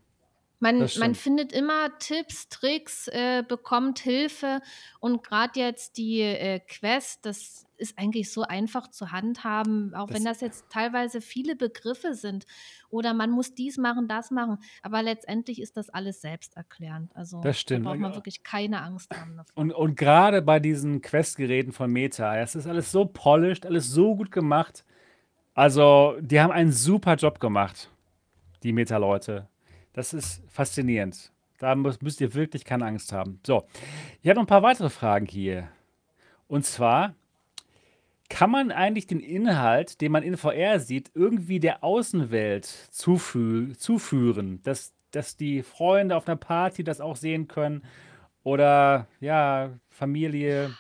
Man, 0.61 0.87
man 0.99 1.15
findet 1.15 1.51
immer 1.53 1.97
Tipps, 1.97 2.47
Tricks, 2.47 3.07
äh, 3.07 3.43
bekommt 3.45 3.97
Hilfe 3.97 4.61
und 4.99 5.23
gerade 5.23 5.59
jetzt 5.59 5.97
die 5.97 6.21
äh, 6.21 6.59
Quest, 6.59 7.25
das 7.25 7.65
ist 7.77 7.97
eigentlich 7.97 8.31
so 8.31 8.43
einfach 8.43 8.87
zu 8.91 9.11
handhaben, 9.11 9.95
auch 9.95 10.05
das 10.05 10.15
wenn 10.15 10.23
das 10.23 10.39
jetzt 10.39 10.69
teilweise 10.69 11.19
viele 11.19 11.55
Begriffe 11.55 12.13
sind 12.13 12.45
oder 12.91 13.15
man 13.15 13.31
muss 13.31 13.55
dies 13.55 13.79
machen, 13.79 14.07
das 14.07 14.29
machen, 14.29 14.59
aber 14.83 15.01
letztendlich 15.01 15.59
ist 15.59 15.77
das 15.77 15.89
alles 15.89 16.21
selbsterklärend. 16.21 17.15
Also 17.15 17.41
das 17.41 17.59
stimmt. 17.59 17.87
da 17.87 17.89
braucht 17.89 17.99
man 17.99 18.13
wirklich 18.13 18.43
keine 18.43 18.83
Angst 18.83 19.11
haben 19.19 19.37
davor. 19.37 19.51
Und, 19.55 19.71
und 19.71 19.95
gerade 19.95 20.43
bei 20.43 20.59
diesen 20.59 21.01
Quest-Geräten 21.01 21.71
von 21.71 21.91
Meta, 21.91 22.37
es 22.37 22.53
ist 22.53 22.67
alles 22.67 22.91
so 22.91 23.05
polished, 23.05 23.65
alles 23.65 23.87
so 23.87 24.15
gut 24.15 24.29
gemacht. 24.29 24.85
Also 25.55 26.17
die 26.21 26.39
haben 26.39 26.51
einen 26.51 26.71
super 26.71 27.15
Job 27.15 27.39
gemacht, 27.39 27.89
die 28.61 28.73
Meta-Leute. 28.73 29.47
Das 29.93 30.13
ist 30.13 30.41
faszinierend. 30.49 31.31
Da 31.59 31.75
müsst 31.75 32.21
ihr 32.21 32.33
wirklich 32.33 32.65
keine 32.65 32.85
Angst 32.85 33.13
haben. 33.13 33.39
So, 33.45 33.67
ich 34.21 34.29
habe 34.29 34.37
noch 34.37 34.43
ein 34.43 34.47
paar 34.47 34.63
weitere 34.63 34.89
Fragen 34.89 35.27
hier. 35.27 35.67
Und 36.47 36.65
zwar, 36.65 37.13
kann 38.31 38.49
man 38.49 38.71
eigentlich 38.71 39.07
den 39.07 39.19
Inhalt, 39.19 39.99
den 40.01 40.11
man 40.11 40.23
in 40.23 40.37
VR 40.37 40.79
sieht, 40.79 41.11
irgendwie 41.13 41.59
der 41.59 41.83
Außenwelt 41.83 42.65
zufü 42.65 43.73
zuführen, 43.77 44.61
dass, 44.63 44.93
dass 45.11 45.35
die 45.35 45.63
Freunde 45.63 46.15
auf 46.15 46.27
einer 46.27 46.37
Party 46.37 46.83
das 46.83 47.01
auch 47.01 47.17
sehen 47.17 47.49
können 47.49 47.83
oder 48.43 49.07
ja, 49.19 49.71
Familie? 49.89 50.73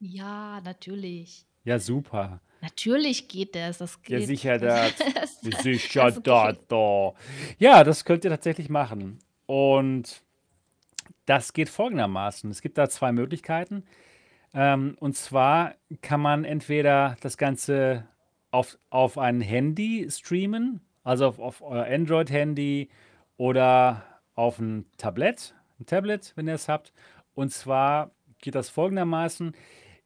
Ja, 0.00 0.60
natürlich. 0.64 1.46
Ja, 1.64 1.78
super. 1.78 2.40
Natürlich 2.64 3.28
geht 3.28 3.54
das, 3.54 3.78
das 3.78 3.98
Ja, 4.08 4.18
geht. 4.18 4.26
sicher 4.26 4.58
Das, 4.58 4.94
das. 4.96 5.40
Sicher 5.62 6.04
das 6.10 6.22
das 6.22 6.54
geht. 6.56 6.64
da. 6.72 7.12
Ja, 7.58 7.84
das 7.84 8.04
könnt 8.06 8.24
ihr 8.24 8.30
tatsächlich 8.30 8.70
machen. 8.70 9.18
Und 9.46 10.22
das 11.26 11.52
geht 11.52 11.68
folgendermaßen. 11.68 12.50
Es 12.50 12.62
gibt 12.62 12.78
da 12.78 12.88
zwei 12.88 13.12
Möglichkeiten. 13.12 13.84
Ähm, 14.54 14.96
und 15.00 15.14
zwar 15.16 15.74
kann 16.00 16.20
man 16.20 16.44
entweder 16.44 17.16
das 17.20 17.36
Ganze 17.36 18.06
auf, 18.50 18.78
auf 18.88 19.18
ein 19.18 19.40
Handy 19.42 20.06
streamen, 20.10 20.80
also 21.02 21.26
auf, 21.26 21.38
auf 21.38 21.60
euer 21.60 21.84
Android-Handy 21.84 22.88
oder 23.36 24.04
auf 24.34 24.58
ein 24.58 24.86
Tablet, 24.96 25.54
ein 25.80 25.86
Tablet, 25.86 26.32
wenn 26.36 26.48
ihr 26.48 26.54
es 26.54 26.68
habt. 26.68 26.92
Und 27.34 27.52
zwar 27.52 28.12
geht 28.38 28.54
das 28.54 28.70
folgendermaßen. 28.70 29.54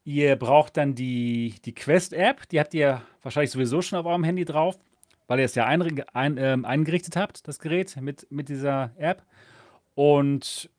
Ihr 0.09 0.37
braucht 0.37 0.79
dann 0.79 0.95
die, 0.95 1.57
die 1.67 1.75
Quest-App, 1.75 2.49
die 2.49 2.59
habt 2.59 2.73
ihr 2.73 3.03
wahrscheinlich 3.23 3.51
sowieso 3.51 3.83
schon 3.83 3.99
auf 3.99 4.07
eurem 4.07 4.25
Handy 4.25 4.47
drauf, 4.47 4.79
weil 5.27 5.39
ihr 5.39 5.45
es 5.45 5.55
ja 5.55 5.67
ein, 5.67 6.03
ein, 6.15 6.39
ähm, 6.39 6.65
eingerichtet 6.65 7.15
habt, 7.15 7.47
das 7.47 7.59
Gerät 7.59 7.95
mit, 8.01 8.27
mit 8.31 8.49
dieser 8.49 8.91
App. 8.97 9.23
Und 9.95 10.71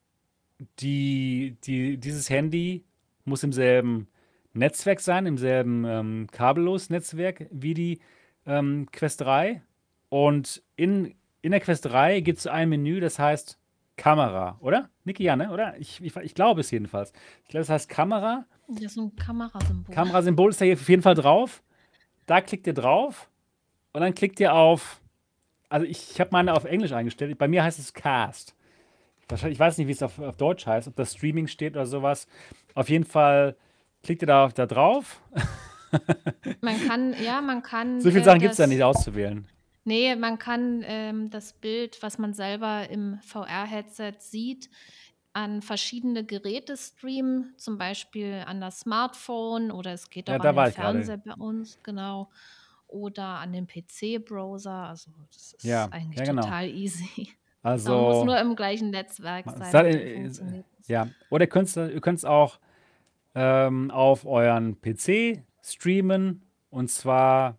die, 0.80 1.58
die, 1.64 2.00
dieses 2.00 2.32
Handy 2.32 2.84
muss 3.24 3.44
im 3.44 3.54
selben 3.54 4.08
Netzwerk 4.54 5.00
sein, 5.00 5.28
im 5.28 5.38
selben 5.38 5.86
ähm, 5.86 6.28
kabellos 6.32 6.90
Netzwerk 6.90 7.46
wie 7.52 7.76
die 7.76 8.00
ähm, 8.48 8.88
Quest 8.92 9.22
3. 9.22 9.62
Und 10.10 10.64
in, 10.76 11.14
in 11.44 11.52
der 11.52 11.60
Quest 11.60 11.86
3 11.86 12.22
gibt 12.22 12.40
es 12.40 12.48
ein 12.48 12.70
Menü, 12.70 13.00
das 13.00 13.20
heißt 13.20 13.59
Kamera, 14.00 14.58
oder? 14.62 14.90
Niki, 15.04 15.24
ja, 15.24 15.36
ne? 15.36 15.52
Oder? 15.52 15.78
Ich, 15.78 16.02
ich, 16.02 16.16
ich 16.16 16.34
glaube 16.34 16.62
es 16.62 16.72
jedenfalls. 16.72 17.12
Ich 17.44 17.50
glaube, 17.50 17.64
es 17.64 17.70
heißt 17.70 17.90
Kamera. 17.90 18.46
Das 18.70 18.82
ist 18.82 18.94
so 18.94 19.02
ein 19.02 19.16
Kamerasymbol. 19.16 19.94
Kamerasymbol 19.94 20.50
ist 20.52 20.62
da 20.62 20.66
hier 20.66 20.76
auf 20.76 20.88
jeden 20.88 21.02
Fall 21.02 21.16
drauf. 21.16 21.62
Da 22.26 22.40
klickt 22.40 22.66
ihr 22.66 22.74
drauf 22.74 23.30
und 23.92 24.00
dann 24.00 24.16
klickt 24.16 24.40
ihr 24.40 24.54
auf. 24.54 25.02
Also 25.68 25.86
ich, 25.86 26.12
ich 26.12 26.20
habe 26.22 26.30
meine 26.32 26.54
auf 26.54 26.64
Englisch 26.64 26.94
eingestellt. 26.94 27.38
Bei 27.38 27.50
mir 27.50 27.62
heißt 27.62 27.78
es 27.78 27.94
Cast. 27.94 28.56
Wahrscheinlich, 29.28 29.58
ich 29.58 29.60
weiß 29.60 29.78
nicht, 29.78 29.88
wie 29.88 29.92
es 29.92 30.02
auf, 30.02 30.18
auf 30.20 30.38
Deutsch 30.38 30.66
heißt, 30.66 30.88
ob 30.88 30.96
das 30.96 31.14
Streaming 31.14 31.48
steht 31.48 31.76
oder 31.76 31.86
sowas. 31.86 32.26
Auf 32.76 32.90
jeden 32.90 33.06
Fall 33.06 33.58
klickt 34.02 34.24
ihr 34.24 34.28
da, 34.28 34.48
da 34.48 34.66
drauf. 34.66 35.22
Man 36.62 36.88
kann, 36.88 37.14
ja, 37.22 37.42
man 37.42 37.62
kann. 37.64 38.00
So 38.00 38.10
viele 38.10 38.22
äh, 38.22 38.26
Sachen 38.26 38.40
gibt 38.40 38.52
es 38.52 38.58
da 38.58 38.66
nicht 38.66 38.82
auszuwählen. 38.82 39.46
Nee, 39.90 40.16
man 40.16 40.38
kann 40.38 40.84
ähm, 40.86 41.30
das 41.32 41.54
Bild, 41.54 41.98
was 42.04 42.20
man 42.20 42.34
selber 42.36 42.88
im 42.90 43.18
VR-Headset 43.24 44.14
sieht, 44.20 44.70
an 45.34 45.62
verschiedene 45.64 46.24
Geräte 46.24 46.78
streamen, 46.78 47.54
zum 47.58 47.78
Beispiel 47.80 48.44
an 48.46 48.62
das 48.62 48.82
Smartphone 48.82 49.72
oder 49.72 49.94
es 49.94 50.10
geht 50.12 50.30
Ja, 50.30 50.38
auch 50.38 50.46
an 50.46 50.56
den. 50.56 50.72
Fernseher 50.74 51.18
bei 51.18 51.34
uns, 51.34 51.80
genau. 51.82 52.30
Oder 52.88 53.24
an 53.40 53.52
den 53.54 53.66
PC-Browser. 53.68 54.72
Also 54.90 55.12
das 55.34 55.54
ist 55.54 55.64
Ja, 55.64 55.88
eigentlich 55.92 56.20
ja, 56.20 56.26
genau. 56.26 56.42
total 56.44 56.68
easy. 56.70 57.30
Man 57.64 57.74
muss 57.74 57.86
Also, 57.88 58.26
nur 58.26 58.40
im 58.40 58.56
gleichen 58.56 58.90
Netzwerk 58.92 59.46
sein 59.50 59.86
ihr- 59.88 60.16
funktioniert 60.22 60.66
es. 60.80 60.88
ja. 60.88 61.08
Oder 61.30 61.44
ihr 61.46 62.00
könnt 62.02 62.18
es 62.20 62.26
auch 62.26 62.60
ähm, 63.36 63.90
auf 63.92 64.26
euren 64.26 64.80
PC 64.82 65.44
streamen. 65.64 66.42
Und 66.70 66.90
zwar 66.90 67.58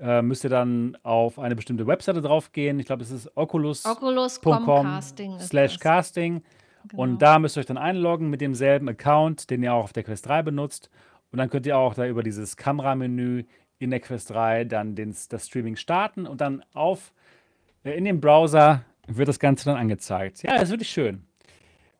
äh, 0.00 0.22
müsst 0.22 0.44
ihr 0.44 0.50
dann 0.50 0.96
auf 1.02 1.38
eine 1.38 1.54
bestimmte 1.56 1.86
Webseite 1.86 2.20
draufgehen. 2.20 2.78
Ich 2.80 2.86
glaube, 2.86 3.02
es 3.02 3.10
ist 3.10 3.30
oculus.com 3.36 3.92
Oculus.com 3.92 4.82
Casting 4.86 5.38
slash 5.40 5.78
casting. 5.78 6.42
Und 6.94 7.06
Genau. 7.10 7.18
da 7.18 7.38
müsst 7.38 7.56
ihr 7.56 7.60
euch 7.60 7.66
dann 7.66 7.78
einloggen 7.78 8.28
mit 8.28 8.40
demselben 8.40 8.88
Account, 8.88 9.48
den 9.50 9.62
ihr 9.62 9.72
auch 9.72 9.84
auf 9.84 9.92
der 9.92 10.02
Quest 10.02 10.26
3 10.26 10.42
benutzt. 10.42 10.90
Und 11.32 11.38
dann 11.38 11.48
könnt 11.48 11.64
ihr 11.66 11.78
auch 11.78 11.94
da 11.94 12.06
über 12.06 12.22
dieses 12.22 12.56
Kameramenü 12.56 13.44
in 13.78 13.90
der 13.90 14.00
Quest 14.00 14.30
3 14.30 14.64
dann 14.64 14.94
den, 14.94 15.14
das 15.30 15.46
Streaming 15.46 15.76
starten 15.76 16.26
und 16.26 16.40
dann 16.40 16.62
auf 16.74 17.12
äh, 17.84 17.92
in 17.96 18.04
dem 18.04 18.20
Browser 18.20 18.84
wird 19.06 19.28
das 19.28 19.38
Ganze 19.38 19.64
dann 19.66 19.76
angezeigt. 19.76 20.42
Ja, 20.42 20.52
das 20.54 20.64
ist 20.64 20.70
wirklich 20.70 20.90
schön. 20.90 21.24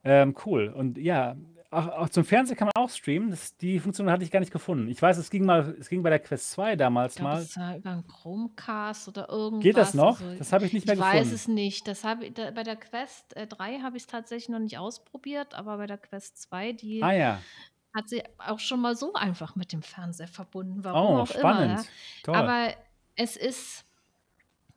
Ähm, 0.05 0.35
cool. 0.45 0.69
Und 0.69 0.99
ja, 0.99 1.35
ach, 1.75 1.89
auch 1.89 2.09
zum 2.09 2.25
Fernsehen 2.25 2.57
kann 2.57 2.67
man 2.75 2.83
auch 2.83 2.91
streamen. 2.91 3.31
Das, 3.31 3.57
die 3.57 3.79
Funktion 3.81 4.11
hatte 4.11 4.25
ich 4.25 4.31
gar 4.31 4.41
nicht 4.41 4.53
gefunden. 4.53 4.89
Ich 4.89 5.01
weiß, 5.03 5.19
es 5.19 5.31
ging 5.31 5.45
mal, 5.45 5.77
es 5.79 5.89
ging 5.89 6.03
bei 6.03 6.11
der 6.11 6.19
Quest 6.21 6.51
2 6.53 6.77
damals 6.77 7.19
Ich 7.19 7.21
glaube, 7.21 7.35
mal. 7.35 7.49
es 7.49 7.57
war 7.57 7.77
über 7.77 7.91
'n 7.91 8.07
Chromecast 8.07 9.09
oder 9.09 9.29
Geht 9.61 9.77
das 9.77 9.95
irgendwas. 9.95 9.95
noch? 9.95 10.21
Also, 10.21 10.37
Das 10.37 10.53
habe 10.53 10.67
ich 10.67 10.73
nicht 10.73 10.87
mehr 10.87 10.97
ich 10.97 10.99
weiß 10.99 11.31
gefunden. 11.31 11.33
es 11.33 11.49
nicht. 11.49 11.87
Das 11.87 12.03
habe 12.05 12.31
da 12.33 12.51
bei 12.51 12.63
der 12.63 12.77
Quest, 12.77 13.37
äh, 13.37 13.47
3 13.47 13.81
habe 13.81 13.97
ich's 13.97 14.07
tatsächlich 14.07 14.49
noch 14.49 14.59
nicht 14.59 14.79
ausprobiert, 14.79 15.55
aber 15.55 15.77
bei 15.77 15.87
der 15.87 15.99
Quest 15.99 16.39
2, 16.41 16.73
die 16.73 17.03
Ah 17.03 17.13
ja. 17.13 17.47
hat 17.95 18.09
sie 18.09 18.23
auch 18.39 18.61
schon 18.61 18.81
mal 18.81 18.97
so 18.97 19.15
einfach 19.15 19.57
mit 19.57 19.73
dem 19.73 19.83
Fernseher 19.83 20.29
verbunden, 20.29 20.85
warum 20.85 21.17
Oh, 21.17 21.17
auch 21.17 21.31
immer, 21.31 21.67
ja. 21.67 21.87
spannend. 21.87 21.93
Toll. 22.23 22.55
Aber 22.55 22.75
es 23.17 23.37
ist, 23.37 23.87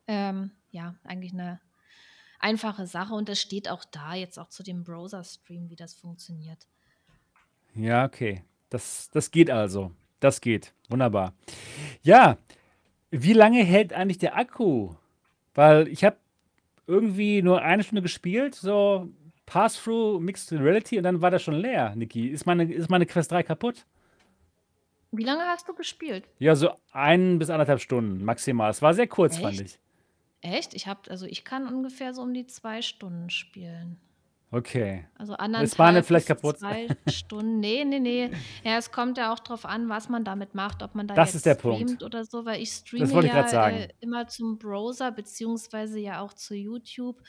ähm, 0.08 0.52
ja, 0.70 0.96
eigentlich 1.04 1.32
'ne 1.34 1.60
einfache 2.40 2.86
Sache 2.88 3.14
und 3.14 3.28
das 3.30 3.40
steht 3.40 3.68
auch 3.70 3.84
da 3.86 4.14
jetzt 4.14 4.38
auch 4.38 4.48
zu 4.50 4.62
dem 4.64 4.84
Browser-Stream, 4.84 5.70
wie 5.70 5.76
das 5.76 5.94
funktioniert. 5.94 6.66
Ja, 7.78 8.04
okay. 8.04 8.42
Das, 8.70 9.08
das 9.12 9.30
geht 9.30 9.50
also. 9.50 9.92
Das 10.20 10.40
geht. 10.40 10.72
Wunderbar. 10.88 11.32
Ja, 12.02 12.38
wie 13.10 13.32
lange 13.32 13.62
hält 13.62 13.92
eigentlich 13.92 14.18
der 14.18 14.36
Akku? 14.36 14.94
Weil 15.54 15.88
ich 15.88 16.04
habe 16.04 16.16
irgendwie 16.86 17.42
nur 17.42 17.62
eine 17.62 17.82
Stunde 17.82 18.02
gespielt, 18.02 18.54
so 18.54 19.08
Pass-Through 19.46 20.20
Mixed 20.20 20.52
Reality 20.52 20.98
und 20.98 21.04
dann 21.04 21.22
war 21.22 21.30
das 21.30 21.42
schon 21.42 21.54
leer, 21.54 21.94
Niki. 21.94 22.28
Ist 22.28 22.46
meine, 22.46 22.70
ist 22.72 22.90
meine 22.90 23.06
Quest 23.06 23.32
3 23.32 23.42
kaputt? 23.42 23.86
Wie 25.10 25.24
lange 25.24 25.44
hast 25.44 25.68
du 25.68 25.74
gespielt? 25.74 26.28
Ja, 26.38 26.54
so 26.54 26.70
ein 26.92 27.38
bis 27.38 27.48
anderthalb 27.48 27.80
Stunden 27.80 28.24
maximal. 28.24 28.70
Es 28.70 28.82
war 28.82 28.92
sehr 28.92 29.06
kurz, 29.06 29.38
fand 29.38 29.60
Echt? 29.60 29.78
ich. 30.42 30.50
Echt? 30.50 30.74
Ich 30.74 30.86
habe 30.86 31.10
also, 31.10 31.26
ich 31.26 31.44
kann 31.44 31.66
ungefähr 31.66 32.12
so 32.12 32.22
um 32.22 32.34
die 32.34 32.46
2 32.46 32.82
Stunden 32.82 33.30
spielen. 33.30 33.98
Okay. 34.50 35.04
Also 35.18 35.34
Es 35.34 35.78
war 35.78 35.90
1,5 35.90 36.02
vielleicht 36.04 36.26
kaputt. 36.26 36.58
2 36.58 36.88
Stunden. 37.08 37.60
Ne, 37.60 37.84
ne, 37.84 38.00
ne. 38.00 38.30
Ja, 38.64 38.78
es 38.78 38.90
kommt 38.90 39.18
ja 39.18 39.32
auch 39.32 39.40
drauf 39.40 39.66
an, 39.66 39.88
was 39.88 40.08
man 40.08 40.24
damit 40.24 40.54
macht, 40.54 40.82
ob 40.82 40.94
man 40.94 41.06
da 41.06 41.14
Das 41.14 41.34
ist 41.34 41.44
der 41.44 41.52
jetzt 41.54 41.62
Punkt. 41.62 41.80
streamt 41.82 42.02
oder 42.02 42.24
so, 42.24 42.44
weil 42.46 42.62
ich 42.62 42.70
Das 42.70 42.78
streame 42.78 43.10
wollte 43.12 43.26
ich 43.26 43.32
gerade 43.32 43.46
ja, 43.46 43.62
sagen. 43.62 43.76
äh, 43.76 43.88
immer 44.00 44.26
zum 44.28 44.58
Browser 44.58 45.12
beziehungsweise 45.12 45.98
ja 45.98 46.20
auch 46.22 46.32
zu 46.32 46.54
YouTube 46.54 47.20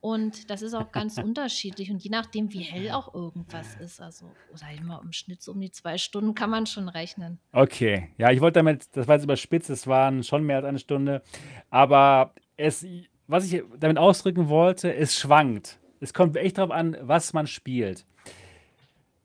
und 0.00 0.50
das 0.50 0.60
ist 0.62 0.74
auch 0.74 0.92
ganz 0.92 1.16
unterschiedlich 1.22 1.90
und 1.90 2.02
je 2.02 2.10
nachdem, 2.10 2.52
wie 2.52 2.60
hell 2.60 2.90
auch 2.92 3.14
irgendwas 3.14 3.74
ist, 3.76 4.00
also 4.02 4.30
oder 4.52 4.70
immer 4.78 5.00
im 5.02 5.12
Schnitt 5.12 5.42
so 5.42 5.52
um 5.52 5.60
die 5.60 5.70
2 5.70 5.96
Stunden 5.98 6.34
kann 6.34 6.50
man 6.50 6.66
schon 6.66 6.88
rechnen. 6.88 7.38
Okay. 7.52 8.10
Ja, 8.18 8.30
ich 8.30 8.40
wollte 8.40 8.58
damit, 8.60 8.94
das 8.96 9.06
war 9.08 9.14
jetzt 9.16 9.24
überspitzt, 9.24 9.70
es 9.70 9.86
waren 9.86 10.22
schon 10.22 10.44
mehr 10.44 10.56
als 10.56 10.66
eine 10.66 10.78
Stunde. 10.78 11.22
Aber 11.70 12.34
es, 12.56 12.86
was 13.26 13.50
ich 13.50 13.62
damit 13.78 13.96
ausdrücken 13.98 14.48
wollte, 14.50 14.94
es 14.94 15.18
schwankt. 15.18 15.78
Es 16.04 16.12
kommt 16.12 16.36
echt 16.36 16.58
darauf 16.58 16.70
an, 16.70 16.98
was 17.00 17.32
man 17.32 17.46
spielt. 17.46 18.04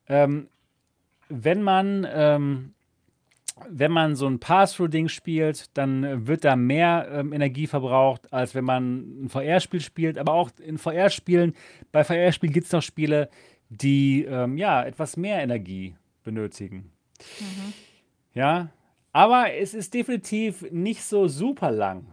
Ähm, 0.08 0.48
wenn 1.28 1.62
man, 1.62 2.06
ähm, 2.10 2.72
wenn 3.68 3.92
man 3.92 4.16
so 4.16 4.26
ein 4.26 4.40
Pass-Through-Ding 4.40 5.08
spielt, 5.08 5.76
dann 5.76 6.26
wird 6.26 6.44
da 6.44 6.56
mehr 6.56 7.06
ähm, 7.12 7.34
Energie 7.34 7.66
verbraucht, 7.66 8.32
als 8.32 8.54
wenn 8.54 8.64
man 8.64 9.24
ein 9.24 9.28
VR-Spiel 9.28 9.82
spielt. 9.82 10.16
Aber 10.16 10.32
auch 10.32 10.50
in 10.58 10.78
VR-Spielen, 10.78 11.54
bei 11.92 12.02
VR-Spielen 12.02 12.54
gibt 12.54 12.64
es 12.64 12.72
noch 12.72 12.82
Spiele, 12.82 13.28
die 13.68 14.24
ähm, 14.24 14.56
ja 14.56 14.82
etwas 14.82 15.18
mehr 15.18 15.42
Energie 15.42 15.96
benötigen. 16.24 16.90
Mhm. 17.38 17.74
Ja, 18.32 18.70
aber 19.12 19.52
es 19.52 19.74
ist 19.74 19.92
definitiv 19.92 20.64
nicht 20.70 21.02
so 21.02 21.28
super 21.28 21.70
lang. 21.70 22.06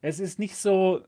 Es 0.00 0.20
ist 0.20 0.38
nicht 0.38 0.54
so 0.54 1.02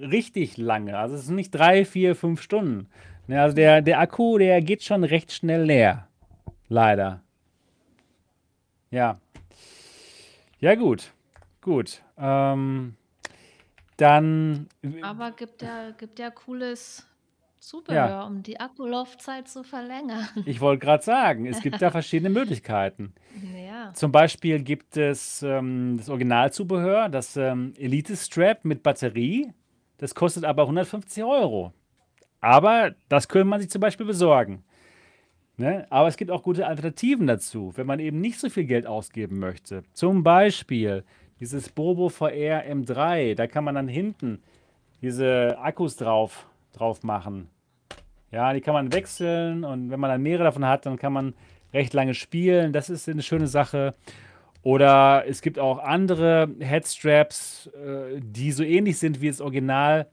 richtig 0.00 0.56
lange. 0.56 0.98
Also 0.98 1.16
es 1.16 1.26
sind 1.26 1.36
nicht 1.36 1.50
drei, 1.50 1.84
vier, 1.84 2.14
fünf 2.14 2.42
Stunden. 2.42 2.88
Ne, 3.26 3.40
also 3.40 3.56
der, 3.56 3.82
der 3.82 4.00
Akku, 4.00 4.38
der 4.38 4.60
geht 4.60 4.82
schon 4.82 5.04
recht 5.04 5.32
schnell 5.32 5.64
leer. 5.64 6.06
Leider. 6.68 7.22
Ja. 8.90 9.18
Ja, 10.60 10.74
gut. 10.74 11.12
Gut. 11.60 12.02
Ähm, 12.18 12.96
dann. 13.96 14.68
Aber 15.02 15.32
gibt 15.32 15.62
ja 15.62 15.90
gibt 15.90 16.18
ja 16.18 16.30
cooles 16.30 17.06
Ja, 17.06 17.60
Zubehör, 17.60 18.26
um 18.26 18.42
die 18.42 18.60
Akkulaufzeit 18.60 19.48
zu 19.48 19.64
verlängern. 19.64 20.28
ich 20.44 20.60
wollte 20.60 20.86
gerade 20.86 21.02
sagen, 21.04 21.46
es 21.46 21.60
gibt 21.60 21.82
da 21.82 21.90
verschiedene 21.90 22.30
Möglichkeiten. 22.30 23.12
Ja. 23.66 23.92
Zum 23.94 24.12
Beispiel 24.12 24.62
gibt 24.62 24.96
es 24.96 25.42
ähm, 25.42 25.96
das 25.98 26.08
Originalzubehör, 26.08 27.08
das 27.08 27.36
ähm, 27.36 27.74
Elite 27.76 28.16
Strap 28.16 28.64
mit 28.64 28.82
Batterie. 28.82 29.52
Das 29.98 30.14
kostet 30.14 30.44
aber 30.44 30.62
150 30.62 31.24
Euro. 31.24 31.72
Aber 32.40 32.94
das 33.08 33.28
könnte 33.28 33.46
man 33.46 33.60
sich 33.60 33.70
zum 33.70 33.80
Beispiel 33.80 34.06
besorgen. 34.06 34.62
Ne? 35.56 35.86
Aber 35.90 36.08
es 36.08 36.16
gibt 36.16 36.30
auch 36.30 36.42
gute 36.42 36.66
Alternativen 36.66 37.26
dazu, 37.26 37.72
wenn 37.76 37.86
man 37.86 37.98
eben 37.98 38.20
nicht 38.20 38.38
so 38.38 38.50
viel 38.50 38.64
Geld 38.64 38.86
ausgeben 38.86 39.38
möchte. 39.38 39.84
Zum 39.92 40.22
Beispiel 40.22 41.04
dieses 41.40 41.68
Bobo 41.70 42.08
VR 42.08 42.64
M3. 42.66 43.34
Da 43.34 43.46
kann 43.46 43.64
man 43.64 43.74
dann 43.74 43.88
hinten 43.88 44.42
diese 45.00 45.58
Akkus 45.58 45.96
drauf, 45.96 46.46
drauf 46.72 47.02
machen. 47.02 47.48
Ja, 48.30 48.52
die 48.52 48.60
kann 48.60 48.74
man 48.74 48.92
wechseln 48.92 49.64
und 49.64 49.90
wenn 49.90 50.00
man 50.00 50.10
dann 50.10 50.22
mehrere 50.22 50.44
davon 50.44 50.66
hat, 50.66 50.84
dann 50.84 50.98
kann 50.98 51.12
man 51.12 51.34
recht 51.72 51.94
lange 51.94 52.14
spielen. 52.14 52.72
Das 52.72 52.90
ist 52.90 53.08
eine 53.08 53.22
schöne 53.22 53.46
Sache. 53.46 53.94
Oder 54.66 55.22
es 55.28 55.42
gibt 55.42 55.60
auch 55.60 55.78
andere 55.78 56.52
Headstraps, 56.58 57.68
äh, 57.68 58.18
die 58.20 58.50
so 58.50 58.64
ähnlich 58.64 58.98
sind 58.98 59.20
wie 59.20 59.28
das 59.28 59.40
Original 59.40 60.10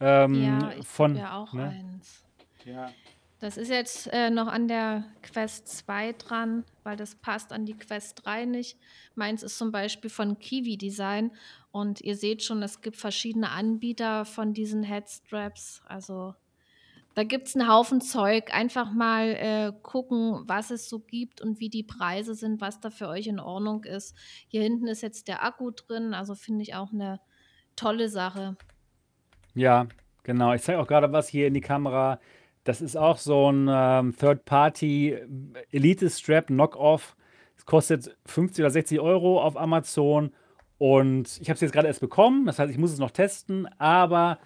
ähm, 0.00 0.34
Ja, 0.42 0.58
ich 0.70 0.74
habe 0.78 0.82
von. 0.82 1.14
ja 1.16 1.36
auch 1.36 1.52
Ne? 1.52 1.68
eins. 1.68 2.24
Ja. 2.64 2.90
Das 3.38 3.56
ist 3.56 3.68
jetzt 3.68 4.08
äh, 4.12 4.30
noch 4.30 4.48
an 4.48 4.66
der 4.66 5.04
Quest 5.22 5.68
2 5.68 6.12
dran, 6.14 6.64
weil 6.82 6.96
das 6.96 7.14
passt 7.14 7.52
an 7.52 7.66
die 7.66 7.74
Quest 7.74 8.22
3 8.24 8.46
nicht. 8.46 8.76
Meins 9.14 9.44
ist 9.44 9.58
zum 9.58 9.70
Beispiel 9.70 10.10
von 10.10 10.40
Kiwi 10.40 10.76
Design 10.76 11.30
und 11.70 12.00
ihr 12.00 12.16
seht 12.16 12.42
schon, 12.42 12.64
es 12.64 12.80
gibt 12.80 12.96
verschiedene 12.96 13.50
Anbieter 13.50 14.24
von 14.24 14.54
diesen 14.54 14.82
Headstraps. 14.82 15.82
Also 15.86 16.34
da 17.14 17.22
gibt 17.22 17.48
es 17.48 17.56
einen 17.56 17.68
Haufen 17.68 18.00
Zeug. 18.00 18.52
Einfach 18.52 18.92
mal 18.92 19.28
äh, 19.28 19.72
gucken, 19.82 20.42
was 20.46 20.70
es 20.70 20.88
so 20.88 20.98
gibt 20.98 21.40
und 21.40 21.60
wie 21.60 21.68
die 21.68 21.84
Preise 21.84 22.34
sind, 22.34 22.60
was 22.60 22.80
da 22.80 22.90
für 22.90 23.08
euch 23.08 23.28
in 23.28 23.38
Ordnung 23.38 23.84
ist. 23.84 24.16
Hier 24.48 24.62
hinten 24.62 24.88
ist 24.88 25.02
jetzt 25.02 25.28
der 25.28 25.44
Akku 25.44 25.70
drin, 25.70 26.14
also 26.14 26.34
finde 26.34 26.62
ich 26.62 26.74
auch 26.74 26.92
eine 26.92 27.20
tolle 27.76 28.08
Sache. 28.08 28.56
Ja, 29.54 29.86
genau. 30.24 30.52
Ich 30.52 30.62
zeige 30.62 30.80
auch 30.80 30.88
gerade 30.88 31.12
was 31.12 31.28
hier 31.28 31.46
in 31.46 31.54
die 31.54 31.60
Kamera. 31.60 32.18
Das 32.64 32.80
ist 32.80 32.96
auch 32.96 33.18
so 33.18 33.50
ein 33.50 33.68
ähm, 33.70 34.16
Third-Party 34.16 35.18
Elite 35.70 36.10
Strap 36.10 36.48
Knockoff. 36.48 37.16
Es 37.56 37.64
kostet 37.66 38.16
50 38.26 38.64
oder 38.64 38.70
60 38.70 39.00
Euro 39.00 39.40
auf 39.40 39.56
Amazon. 39.56 40.32
Und 40.78 41.38
ich 41.40 41.48
habe 41.48 41.54
es 41.54 41.60
jetzt 41.60 41.72
gerade 41.72 41.86
erst 41.86 42.00
bekommen. 42.00 42.46
Das 42.46 42.58
heißt, 42.58 42.72
ich 42.72 42.78
muss 42.78 42.92
es 42.92 42.98
noch 42.98 43.12
testen. 43.12 43.68
Aber 43.78 44.38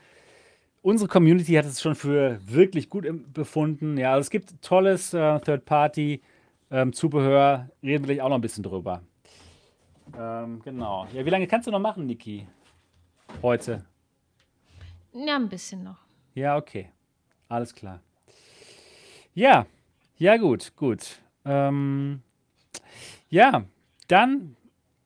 unsere 0.83 1.09
Community 1.09 1.55
hat 1.55 1.65
es 1.65 1.81
schon 1.81 1.95
für 1.95 2.39
wirklich 2.47 2.89
gut 2.89 3.07
befunden. 3.33 3.97
Ja, 3.97 4.13
also 4.13 4.23
es 4.23 4.31
gibt 4.31 4.61
tolles 4.63 5.15
äh, 5.15 5.41
Third-Party-Zubehör. 5.41 7.69
Reden 7.83 8.07
wir 8.07 8.15
gleich 8.15 8.23
auch 8.23 8.29
noch 8.29 8.39
ein 8.39 8.43
bisschen 8.43 8.63
drüber. 8.63 9.03
Ähm, 10.19 10.61
genau. 10.63 11.07
Ja, 11.13 11.25
wie 11.25 11.31
lange 11.31 11.47
kannst 11.47 11.67
du 11.67 11.71
noch 11.71 11.81
machen, 11.81 12.07
Niki? 12.07 12.47
Heute? 13.43 13.85
Ja, 15.13 15.37
ein 15.37 15.49
bisschen 15.49 15.85
noch. 15.85 15.99
Ja, 16.35 16.57
okay. 16.57 16.91
Alles 17.49 17.75
klar. 17.75 18.01
Ja, 19.35 19.67
ja, 20.17 20.37
gut, 20.37 20.75
gut. 20.77 21.19
Ähm, 21.45 22.23
ja, 23.29 23.65
dann, 24.09 24.57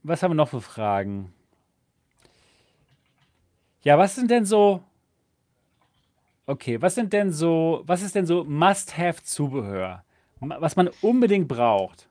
was 0.03 0.23
haben 0.23 0.33
wir 0.33 0.37
noch 0.37 0.49
für 0.49 0.61
Fragen? 0.61 1.33
Ja, 3.83 3.99
was 3.99 4.15
sind 4.15 4.31
denn 4.31 4.45
so, 4.45 4.83
okay, 6.47 6.81
was 6.81 6.95
sind 6.95 7.13
denn 7.13 7.33
so, 7.33 7.83
was 7.87 8.03
ist 8.03 8.15
denn 8.15 8.27
so 8.27 8.45
Must-Have-Zubehör, 8.45 10.05
Ma- 10.41 10.61
was 10.61 10.77
man 10.77 10.91
unbedingt 11.01 11.49
braucht? 11.49 12.09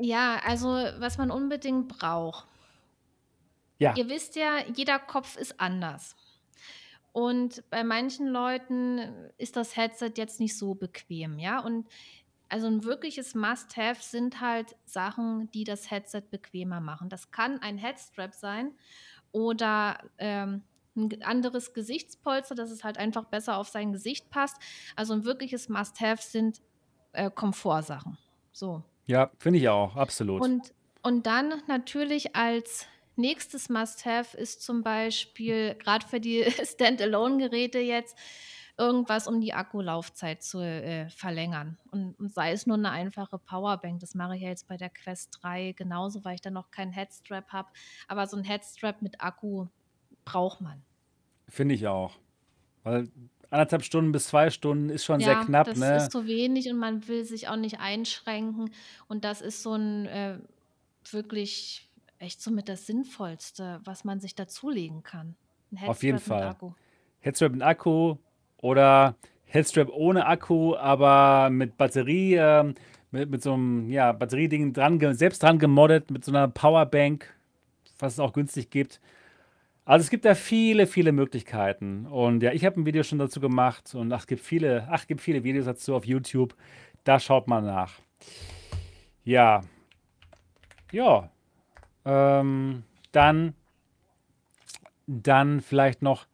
Ja, 0.00 0.40
also 0.44 0.68
was 0.68 1.18
man 1.18 1.30
unbedingt 1.30 1.88
braucht. 1.88 2.46
Ja, 3.78 3.94
Ihr 3.96 4.08
wisst 4.08 4.36
ja, 4.36 4.58
jeder 4.74 4.98
Kopf 4.98 5.36
ist 5.36 5.60
anders. 5.60 6.16
Und 7.12 7.64
bei 7.70 7.82
manchen 7.84 8.28
Leuten 8.28 9.00
ist 9.38 9.56
das 9.56 9.76
Headset 9.76 10.12
jetzt 10.16 10.40
nicht 10.40 10.56
so 10.56 10.74
bequem, 10.74 11.38
ja. 11.38 11.58
Und 11.60 11.88
also 12.48 12.66
ein 12.66 12.84
wirkliches 12.84 13.34
Must-Have 13.34 14.02
sind 14.02 14.40
halt 14.40 14.76
Sachen, 14.84 15.50
die 15.50 15.64
das 15.64 15.90
Headset 15.90 16.22
bequemer 16.30 16.80
machen. 16.80 17.08
Das 17.08 17.30
kann 17.30 17.60
ein 17.60 17.78
Headstrap 17.78 18.34
sein 18.34 18.72
oder 19.32 19.98
ähm, 20.18 20.62
ein 20.98 21.22
anderes 21.22 21.72
Gesichtspolster, 21.72 22.54
dass 22.54 22.70
es 22.70 22.84
halt 22.84 22.98
einfach 22.98 23.24
besser 23.24 23.56
auf 23.56 23.68
sein 23.68 23.92
Gesicht 23.92 24.30
passt. 24.30 24.56
Also 24.96 25.14
ein 25.14 25.24
wirkliches 25.24 25.68
Must-Have 25.68 26.22
sind 26.22 26.60
äh, 27.12 27.30
Komfortsachen. 27.30 28.18
So. 28.52 28.82
ja, 29.06 29.30
finde 29.38 29.60
ich 29.60 29.68
auch, 29.68 29.96
absolut. 29.96 30.42
Und, 30.42 30.74
und 31.02 31.26
dann 31.26 31.62
natürlich 31.68 32.34
als 32.34 32.86
nächstes 33.16 33.68
Must-Have 33.68 34.36
ist 34.36 34.62
zum 34.62 34.82
Beispiel, 34.82 35.74
gerade 35.76 36.06
für 36.06 36.20
die 36.20 36.44
Standalone-Geräte 36.64 37.78
jetzt, 37.78 38.16
irgendwas, 38.78 39.26
um 39.26 39.40
die 39.40 39.52
Akkulaufzeit 39.52 40.42
zu, 40.42 40.60
äh, 40.60 41.10
verlängern. 41.10 41.76
Und 41.90 42.18
und 42.18 42.32
sei 42.32 42.52
es 42.52 42.66
nur 42.66 42.76
eine 42.76 42.90
einfache 42.90 43.38
Powerbank. 43.38 44.00
Das 44.00 44.14
mache 44.14 44.36
ich 44.36 44.42
ja 44.42 44.48
jetzt 44.48 44.68
bei 44.68 44.76
der 44.76 44.88
Quest 44.88 45.38
3 45.42 45.72
genauso, 45.72 46.24
weil 46.24 46.36
ich 46.36 46.40
dann 46.40 46.52
noch 46.52 46.70
keinen 46.70 46.92
Headstrap 46.92 47.48
habe. 47.52 47.68
Aber 48.06 48.26
so 48.26 48.36
ein 48.36 48.44
Headstrap 48.44 49.02
mit 49.02 49.20
Akku 49.20 49.66
braucht 50.24 50.60
man. 50.60 50.84
Finde 51.48 51.74
ich 51.74 51.86
auch. 51.86 52.16
Weil 52.84 53.08
anderthalb 53.50 53.82
Stunden 53.82 54.12
bis 54.12 54.28
zwei 54.28 54.50
Stunden 54.50 54.90
ist 54.90 55.04
schon 55.04 55.20
sehr 55.20 55.32
Ja, 55.32 55.44
knapp, 55.44 55.66
das 55.66 55.78
ne? 55.78 55.96
ist 55.96 56.12
zu 56.12 56.26
wenig 56.26 56.70
und 56.70 56.78
man 56.78 57.06
will 57.08 57.24
sich 57.24 57.48
auch 57.48 57.56
nicht 57.56 57.80
einschränken. 57.80 58.70
Und 59.08 59.24
das 59.24 59.40
ist 59.40 59.62
so 59.62 59.74
ein 59.74 60.06
äh, 60.06 60.38
wirklich 61.10 61.88
echt 62.18 62.42
so 62.42 62.50
mit 62.50 62.68
das 62.68 62.86
Sinnvollste, 62.86 63.80
was 63.84 64.04
man 64.04 64.20
sich 64.20 64.34
dazulegen 64.34 65.02
kann. 65.02 65.36
Auf 65.86 66.02
jeden 66.02 66.18
Fall. 66.18 66.48
Akku. 66.48 66.72
Headstrap 67.20 67.52
mit 67.52 67.62
Akku 67.62 68.16
oder 68.58 69.16
Headstrap 69.44 69.88
ohne 69.90 70.26
Akku, 70.26 70.76
aber 70.76 71.50
mit 71.50 71.76
Batterie, 71.76 72.34
ähm, 72.34 72.74
mit, 73.10 73.30
mit 73.30 73.42
so 73.42 73.54
einem 73.54 73.90
ja, 73.90 74.12
Batterieding 74.12 74.72
dran, 74.72 75.14
selbst 75.14 75.42
dran 75.42 75.58
gemoddet, 75.58 76.10
mit 76.10 76.24
so 76.24 76.32
einer 76.32 76.48
Powerbank, 76.48 77.34
was 77.98 78.14
es 78.14 78.20
auch 78.20 78.32
günstig 78.32 78.70
gibt. 78.70 79.00
Also 79.88 80.02
es 80.02 80.10
gibt 80.10 80.26
da 80.26 80.34
viele, 80.34 80.86
viele 80.86 81.12
Möglichkeiten. 81.12 82.04
Und 82.04 82.42
ja, 82.42 82.52
ich 82.52 82.66
habe 82.66 82.78
ein 82.78 82.84
Video 82.84 83.02
schon 83.02 83.18
dazu 83.18 83.40
gemacht 83.40 83.94
und 83.94 84.12
ach, 84.12 84.20
es 84.20 84.26
gibt 84.26 84.42
viele, 84.42 84.86
ach, 84.90 85.00
es 85.00 85.06
gibt 85.06 85.22
viele 85.22 85.44
Videos 85.44 85.64
dazu 85.64 85.94
auf 85.94 86.04
YouTube. 86.04 86.54
Da 87.04 87.18
schaut 87.18 87.48
mal 87.48 87.62
nach. 87.62 87.94
Ja, 89.24 89.62
ja. 90.92 91.30
Ähm, 92.04 92.82
dann, 93.12 93.54
dann 95.06 95.62
vielleicht 95.62 96.02
noch 96.02 96.26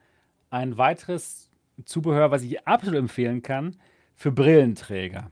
ein 0.51 0.76
weiteres 0.76 1.48
Zubehör, 1.85 2.32
was 2.32 2.43
ich 2.43 2.66
absolut 2.66 2.98
empfehlen 2.98 3.40
kann 3.40 3.76
für 4.16 4.32
Brillenträger. 4.32 5.31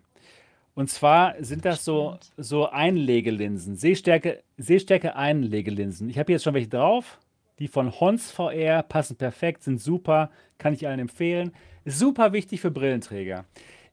Und 0.75 0.91
zwar 0.91 1.35
sind 1.43 1.65
das 1.65 1.85
so, 1.85 2.19
so 2.37 2.71
Einlegelinsen, 2.71 3.75
Sehstärke, 3.75 4.45
Sehstärke 4.59 5.17
Einlegelinsen. 5.17 6.09
Ich 6.09 6.21
habe 6.21 6.27
hier 6.29 6.37
jetzt 6.37 6.45
schon 6.45 6.55
welche 6.55 6.69
drauf. 6.69 7.19
Die 7.63 7.69
von 7.69 8.01
Hons 8.01 8.33
VR 8.33 8.83
passen 8.83 9.15
perfekt, 9.15 9.63
sind 9.63 9.81
super, 9.81 10.33
kann 10.59 10.75
ich 10.75 10.89
allen 10.89 10.99
empfehlen. 10.99 11.53
Super 11.85 12.33
wichtig 12.33 12.61
für 12.61 12.73
Brillenträger. 12.73 13.45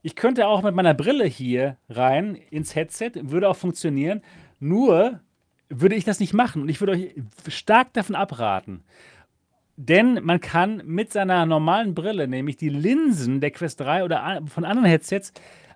Ich 0.01 0.15
könnte 0.15 0.47
auch 0.47 0.63
mit 0.63 0.73
meiner 0.73 0.95
Brille 0.95 1.25
hier 1.25 1.77
rein 1.87 2.33
ins 2.33 2.73
Headset, 2.73 3.11
würde 3.13 3.47
auch 3.47 3.55
funktionieren. 3.55 4.23
Nur 4.59 5.19
würde 5.69 5.93
ich 5.93 6.03
das 6.03 6.19
nicht 6.19 6.33
machen 6.33 6.63
und 6.63 6.69
ich 6.69 6.81
würde 6.81 6.93
euch 6.93 7.13
stark 7.47 7.93
davon 7.93 8.15
abraten. 8.15 8.83
Denn 9.75 10.15
man 10.23 10.39
kann 10.39 10.81
mit 10.87 11.13
seiner 11.13 11.45
normalen 11.45 11.93
Brille, 11.93 12.27
nämlich 12.27 12.57
die 12.57 12.69
Linsen 12.69 13.39
der 13.39 13.51
Quest 13.51 13.81
3 13.81 14.03
oder 14.03 14.41
von 14.47 14.65
anderen 14.65 14.89
Headsets, 14.89 15.31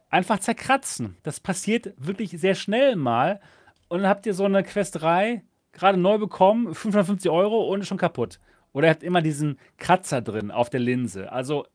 einfach 0.09 0.39
zerkratzen. 0.39 1.15
Das 1.21 1.39
passiert 1.39 1.93
wirklich 1.97 2.31
sehr 2.31 2.55
schnell 2.55 2.95
mal. 2.95 3.39
Und 3.87 3.99
dann 3.99 4.09
habt 4.09 4.25
ihr 4.25 4.33
so 4.33 4.45
eine 4.45 4.63
Quest 4.63 4.99
3 4.99 5.43
gerade 5.73 5.97
neu 5.97 6.17
bekommen, 6.17 6.73
550 6.73 7.29
Euro 7.29 7.67
und 7.71 7.81
ist 7.81 7.87
schon 7.87 7.97
kaputt. 7.97 8.39
Oder 8.71 8.87
ihr 8.87 8.91
habt 8.91 9.03
immer 9.03 9.21
diesen 9.21 9.59
Kratzer 9.77 10.21
drin 10.21 10.51
auf 10.51 10.69
der 10.69 10.79
Linse. 10.79 11.31
Also 11.31 11.65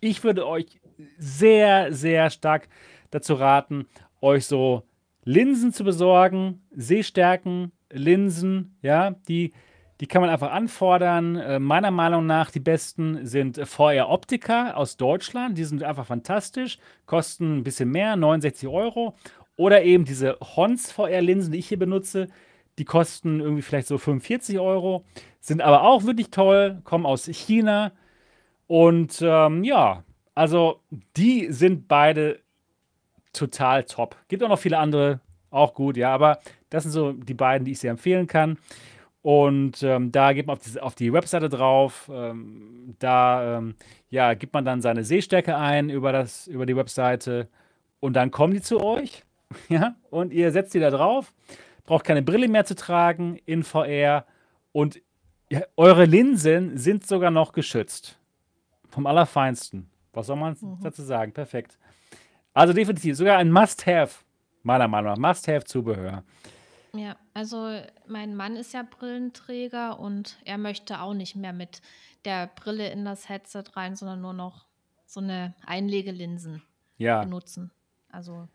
ich 0.00 0.22
würde 0.22 0.46
euch 0.46 0.80
sehr, 1.18 1.92
sehr 1.92 2.30
stark 2.30 2.68
dazu 3.10 3.34
raten, 3.34 3.86
euch 4.20 4.46
so 4.46 4.82
Linsen 5.24 5.72
zu 5.72 5.84
besorgen, 5.84 6.62
Sehstärken, 6.70 7.72
Linsen, 7.90 8.76
ja, 8.82 9.10
die, 9.28 9.52
die 10.00 10.06
kann 10.06 10.20
man 10.20 10.30
einfach 10.30 10.52
anfordern. 10.52 11.36
Äh, 11.36 11.58
meiner 11.58 11.90
Meinung 11.90 12.26
nach 12.26 12.50
die 12.50 12.60
besten 12.60 13.26
sind 13.26 13.58
VR 13.66 14.08
Optica 14.08 14.74
aus 14.74 14.96
Deutschland. 14.96 15.58
Die 15.58 15.64
sind 15.64 15.82
einfach 15.82 16.06
fantastisch, 16.06 16.78
kosten 17.06 17.58
ein 17.58 17.64
bisschen 17.64 17.90
mehr, 17.90 18.16
69 18.16 18.68
Euro. 18.68 19.14
Oder 19.56 19.82
eben 19.82 20.04
diese 20.04 20.38
Hons 20.40 20.92
VR-Linsen, 20.92 21.52
die 21.52 21.58
ich 21.58 21.68
hier 21.68 21.78
benutze, 21.78 22.28
die 22.78 22.84
kosten 22.84 23.40
irgendwie 23.40 23.62
vielleicht 23.62 23.88
so 23.88 23.98
45 23.98 24.58
Euro, 24.58 25.04
sind 25.40 25.62
aber 25.62 25.82
auch 25.82 26.04
wirklich 26.04 26.30
toll, 26.30 26.80
kommen 26.84 27.06
aus 27.06 27.26
China. 27.26 27.92
Und 28.66 29.20
ähm, 29.22 29.64
ja, 29.64 30.02
also 30.34 30.80
die 31.16 31.50
sind 31.52 31.88
beide 31.88 32.40
total 33.32 33.84
top. 33.84 34.16
Gibt 34.28 34.42
auch 34.42 34.48
noch 34.48 34.58
viele 34.58 34.78
andere, 34.78 35.20
auch 35.50 35.74
gut, 35.74 35.96
ja, 35.96 36.12
aber 36.12 36.40
das 36.70 36.82
sind 36.82 36.92
so 36.92 37.12
die 37.12 37.34
beiden, 37.34 37.64
die 37.64 37.72
ich 37.72 37.78
sehr 37.78 37.92
empfehlen 37.92 38.26
kann. 38.26 38.58
Und 39.22 39.82
ähm, 39.82 40.12
da 40.12 40.32
geht 40.32 40.46
man 40.46 40.56
auf 40.56 40.62
die, 40.62 40.80
auf 40.80 40.94
die 40.94 41.12
Webseite 41.12 41.48
drauf. 41.48 42.08
Ähm, 42.12 42.94
da 43.00 43.58
ähm, 43.58 43.74
ja, 44.08 44.34
gibt 44.34 44.54
man 44.54 44.64
dann 44.64 44.80
seine 44.80 45.02
Sehstärke 45.02 45.56
ein 45.56 45.90
über, 45.90 46.12
das, 46.12 46.46
über 46.46 46.64
die 46.64 46.76
Webseite. 46.76 47.48
Und 47.98 48.12
dann 48.12 48.30
kommen 48.30 48.54
die 48.54 48.62
zu 48.62 48.80
euch. 48.80 49.22
Ja, 49.68 49.94
und 50.10 50.32
ihr 50.32 50.50
setzt 50.50 50.74
die 50.74 50.80
da 50.80 50.90
drauf. 50.90 51.32
Braucht 51.86 52.04
keine 52.04 52.22
Brille 52.22 52.48
mehr 52.48 52.64
zu 52.64 52.74
tragen 52.74 53.36
in 53.46 53.62
VR. 53.62 54.26
Und 54.72 55.00
ja, 55.50 55.62
eure 55.76 56.04
Linsen 56.04 56.76
sind 56.76 57.06
sogar 57.06 57.30
noch 57.30 57.52
geschützt. 57.52 58.18
Vom 58.88 59.06
Allerfeinsten. 59.06 59.90
Was 60.12 60.26
soll 60.26 60.36
man 60.36 60.56
Mhm. 60.60 60.78
dazu 60.82 61.02
sagen? 61.02 61.32
Perfekt. 61.32 61.78
Also 62.54 62.72
definitiv 62.72 63.16
sogar 63.16 63.38
ein 63.38 63.50
Must-Have, 63.52 64.24
meiner 64.62 64.88
Meinung 64.88 65.12
nach. 65.12 65.18
Must-Have-Zubehör. 65.18 66.24
Ja, 66.94 67.16
also 67.34 67.78
mein 68.06 68.34
Mann 68.34 68.56
ist 68.56 68.72
ja 68.72 68.82
Brillenträger 68.82 70.00
und 70.00 70.38
er 70.46 70.56
möchte 70.56 71.00
auch 71.00 71.12
nicht 71.12 71.36
mehr 71.36 71.52
mit 71.52 71.82
der 72.24 72.46
Brille 72.46 72.90
in 72.90 73.04
das 73.04 73.28
Headset 73.28 73.64
rein, 73.74 73.94
sondern 73.96 74.22
nur 74.22 74.32
noch 74.32 74.64
so 75.04 75.20
eine 75.20 75.54
Einlegelinsen 75.66 76.62
Ja, 76.96 77.22
benutzen. 77.22 77.70
Also 78.10 78.48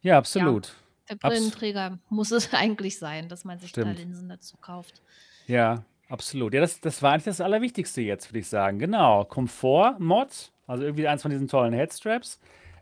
ja, 0.00 0.12
ja, 0.12 0.18
absolut. 0.18 0.66
für 0.68 0.74
Abs 1.10 1.20
Brillenträger 1.20 1.98
muss 2.08 2.30
es 2.30 2.52
eigentlich 2.54 2.98
sein, 2.98 3.28
dass 3.28 3.44
man 3.44 3.58
sich 3.58 3.72
da 3.72 3.82
stimmt. 3.82 3.98
Linsen 3.98 4.28
dazu 4.28 4.56
kauft. 4.58 5.02
Ja, 5.46 5.84
absolut. 6.08 6.54
Ja, 6.54 6.60
das, 6.60 6.80
das 6.80 7.02
war 7.02 7.12
eigentlich 7.12 7.24
das 7.24 7.40
Allerwichtigste 7.40 8.00
jetzt, 8.02 8.30
würde 8.30 8.38
ich 8.40 8.48
sagen. 8.48 8.78
Genau. 8.78 9.24
Komfort-Mod, 9.24 10.52
also 10.66 10.84
irgendwie 10.84 11.08
eins 11.08 11.22
von 11.22 11.30
diesen 11.30 11.48
tollen 11.48 11.72
Headstraps. 11.72 12.38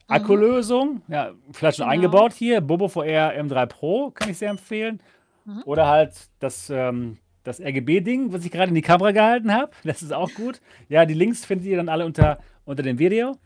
Mhm. 0.09 0.15
Akkulösung, 0.15 1.03
ja, 1.09 1.33
vielleicht 1.53 1.79
schon 1.79 1.85
Genau. 1.85 1.93
eingebaut 1.95 2.33
hier. 2.33 2.61
Bobo 2.61 2.89
VR 2.89 3.35
M3 3.39 3.67
Pro 3.67 4.11
kann 4.11 4.31
ich 4.31 4.39
sehr 4.39 4.51
empfehlen. 4.51 5.01
Mhm. 5.45 5.63
Oder 5.65 5.87
halt 5.89 6.13
das, 6.41 6.71
ähm, 6.71 7.19
das 7.45 7.61
RGB-Ding, 7.61 8.33
was 8.33 8.45
ich 8.45 8.51
gerade 8.51 8.69
in 8.69 8.75
die 8.75 8.83
Kamera 8.83 9.13
gehalten 9.13 9.53
habe. 9.53 9.71
Das 9.85 10.03
ist 10.03 10.13
auch 10.13 10.33
gut. 10.35 10.61
Ja, 10.89 11.05
die 11.07 11.15
Links 11.15 11.45
findet 11.45 11.67
ihr 11.67 11.77
dann 11.79 11.89
alle 11.89 12.05
unter, 12.07 12.39
unter 12.65 12.83
dem 12.83 12.99
Video. 12.99 13.37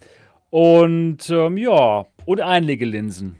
Und 0.51 1.31
ähm, 1.31 1.57
ja, 1.57 2.07
und 2.27 2.41
Einlegelinsen. 2.41 3.37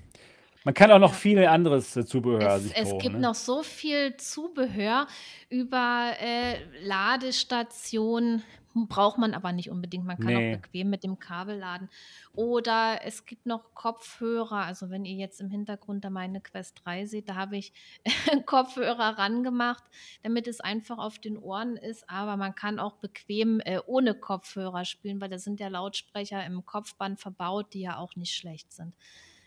Man 0.65 0.75
kann 0.75 0.91
auch 0.93 0.99
noch 0.99 1.13
Ja. 1.13 1.17
viel 1.19 1.45
anderes 1.47 1.93
Zubehör 1.93 2.57
Es, 2.57 2.63
sich 2.63 2.77
es 2.77 2.99
gibt 2.99 3.15
Ne? 3.15 3.21
noch 3.21 3.35
so 3.35 3.63
viel 3.63 4.17
Zubehör 4.17 5.07
über 5.49 6.13
äh, 6.21 6.57
Ladestationen. 6.85 8.43
Braucht 8.75 9.19
man 9.19 9.35
aber 9.35 9.53
nicht 9.53 9.69
unbedingt. 9.71 10.07
Man 10.07 10.19
kann 10.19 10.35
auch 10.35 10.49
bequem 10.51 10.89
mit 10.89 11.05
dem 11.05 11.19
Kabel 11.19 11.59
laden. 11.59 11.91
Oder 12.33 13.01
es 13.05 13.27
gibt 13.27 13.45
noch 13.45 13.75
Kopfhörer. 13.75 14.65
Also 14.65 14.89
wenn 14.89 15.05
ihr 15.05 15.17
jetzt 15.17 15.43
im 15.43 15.51
Hintergrund 15.51 16.05
da 16.07 16.09
meine 16.11 16.41
Quest 16.41 16.81
3 16.83 17.05
seht, 17.05 17.29
da 17.29 17.35
habe 17.35 17.59
ich 17.59 17.75
Kopfhörer 18.47 19.19
rangemacht, 19.19 19.85
damit 20.23 20.47
es 20.49 20.61
einfach 20.61 20.97
auf 20.97 21.19
den 21.19 21.37
Ohren 21.37 21.77
ist. 21.77 22.09
Aber 22.09 22.39
man 22.39 22.55
kann 22.55 22.79
auch 22.79 22.95
bequem 22.97 23.61
äh, 23.61 23.79
ohne 23.85 24.15
Kopfhörer 24.15 24.87
spielen, 24.87 25.21
weil 25.21 25.29
da 25.29 25.37
sind 25.39 25.61
ja 25.61 25.69
Lautsprecher 25.69 26.43
im 26.47 26.65
Kopfband 26.65 27.21
verbaut, 27.21 27.75
die 27.75 27.81
ja 27.83 27.99
auch 27.99 28.17
nicht 28.17 28.35
schlecht 28.35 28.73
sind. 28.73 28.95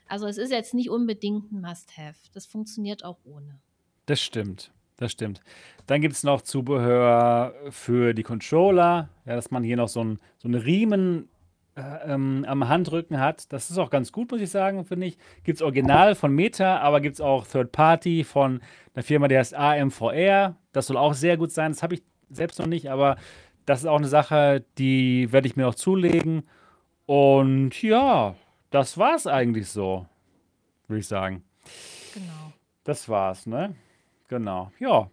Also 0.08 0.28
es 0.28 0.38
ist 0.38 0.52
jetzt 0.52 0.74
nicht 0.74 0.90
unbedingt 0.90 1.52
ein 1.52 1.62
Must-Have. 1.62 2.18
Das 2.34 2.46
funktioniert 2.46 3.04
auch 3.04 3.18
ohne. 3.24 3.60
Das 4.06 4.22
stimmt, 4.22 4.72
das 4.98 5.12
stimmt. 5.12 5.42
Dann 5.88 6.02
gibt 6.02 6.14
es 6.14 6.24
noch 6.24 6.42
Zubehör 6.42 7.54
für 7.70 8.14
die 8.14 8.24
Controller, 8.24 9.10
ja, 9.26 9.36
dass 9.36 9.52
man 9.52 9.64
hier 9.64 9.78
noch 9.78 9.88
so, 9.88 10.04
ein, 10.04 10.20
so 10.38 10.48
einen 10.48 10.62
Riemen 10.62 11.30
äh, 11.76 12.14
ähm, 12.14 12.46
am 12.48 12.68
Handrücken 12.68 13.20
hat. 13.20 13.52
Das 13.52 13.70
ist 13.70 13.78
auch 13.78 13.90
ganz 13.90 14.12
gut, 14.12 14.32
muss 14.32 14.42
ich 14.42 14.50
sagen, 14.50 14.86
finde 14.86 15.08
ich. 15.08 15.18
Gibt 15.44 15.58
es 15.58 15.62
original 15.62 16.16
von 16.16 16.34
Meta, 16.34 16.78
aber 16.80 17.02
gibt 17.02 17.16
es 17.16 17.22
auch 17.22 17.46
Third 17.46 17.72
Party 17.72 18.24
von 18.24 18.62
einer 18.94 19.04
Firma, 19.04 19.28
die 19.28 19.38
heißt 19.38 19.54
AMVR. 19.54 20.56
Das 20.72 20.88
soll 20.88 20.98
auch 20.98 21.14
sehr 21.14 21.38
gut 21.38 21.52
sein. 21.52 21.72
Das 21.72 21.84
habe 21.84 21.96
ich 21.96 22.04
selbst 22.30 22.60
noch 22.60 22.68
nicht, 22.68 22.90
aber 22.90 23.18
das 23.66 23.80
ist 23.82 23.88
auch 23.88 23.98
eine 23.98 24.08
Sache, 24.08 24.64
die 24.78 25.32
werde 25.32 25.48
ich 25.48 25.56
mir 25.56 25.64
noch 25.64 25.76
zulegen. 25.76 26.48
Und 27.06 27.82
ja, 27.82 28.36
das 28.70 28.98
war's 28.98 29.28
eigentlich 29.28 29.70
so, 29.70 30.06
würde 30.88 31.00
ich 31.00 31.08
sagen. 31.08 31.44
Genau. 32.14 32.54
Das 32.84 33.10
war's, 33.10 33.46
ne? 33.46 33.76
Genau. 34.28 34.72
Ja. 34.80 35.10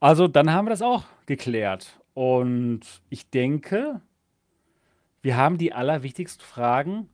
Also 0.00 0.28
dann 0.28 0.52
haben 0.52 0.66
wir 0.66 0.70
das 0.70 0.82
auch 0.82 1.04
geklärt. 1.26 1.98
Und 2.14 2.80
ich 3.10 3.28
denke, 3.30 4.00
wir 5.22 5.36
haben 5.36 5.58
die 5.58 5.72
allerwichtigsten 5.72 6.44
Fragen 6.44 7.08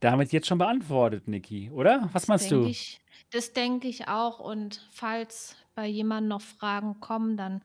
damit 0.00 0.32
jetzt 0.32 0.46
schon 0.46 0.58
beantwortet, 0.58 1.28
Niki, 1.28 1.70
oder? 1.70 2.02
Was 2.12 2.22
Das 2.22 2.28
meinst 2.28 2.50
denke 2.50 2.64
du? 2.64 2.70
ich, 2.70 3.00
das 3.32 3.52
denke 3.52 3.88
ich 3.88 4.08
auch. 4.08 4.38
Und 4.40 4.86
falls 4.92 5.56
bei 5.74 5.86
jemandem 5.86 6.28
noch 6.28 6.42
Fragen 6.42 7.00
kommen, 7.00 7.36
dann 7.36 7.62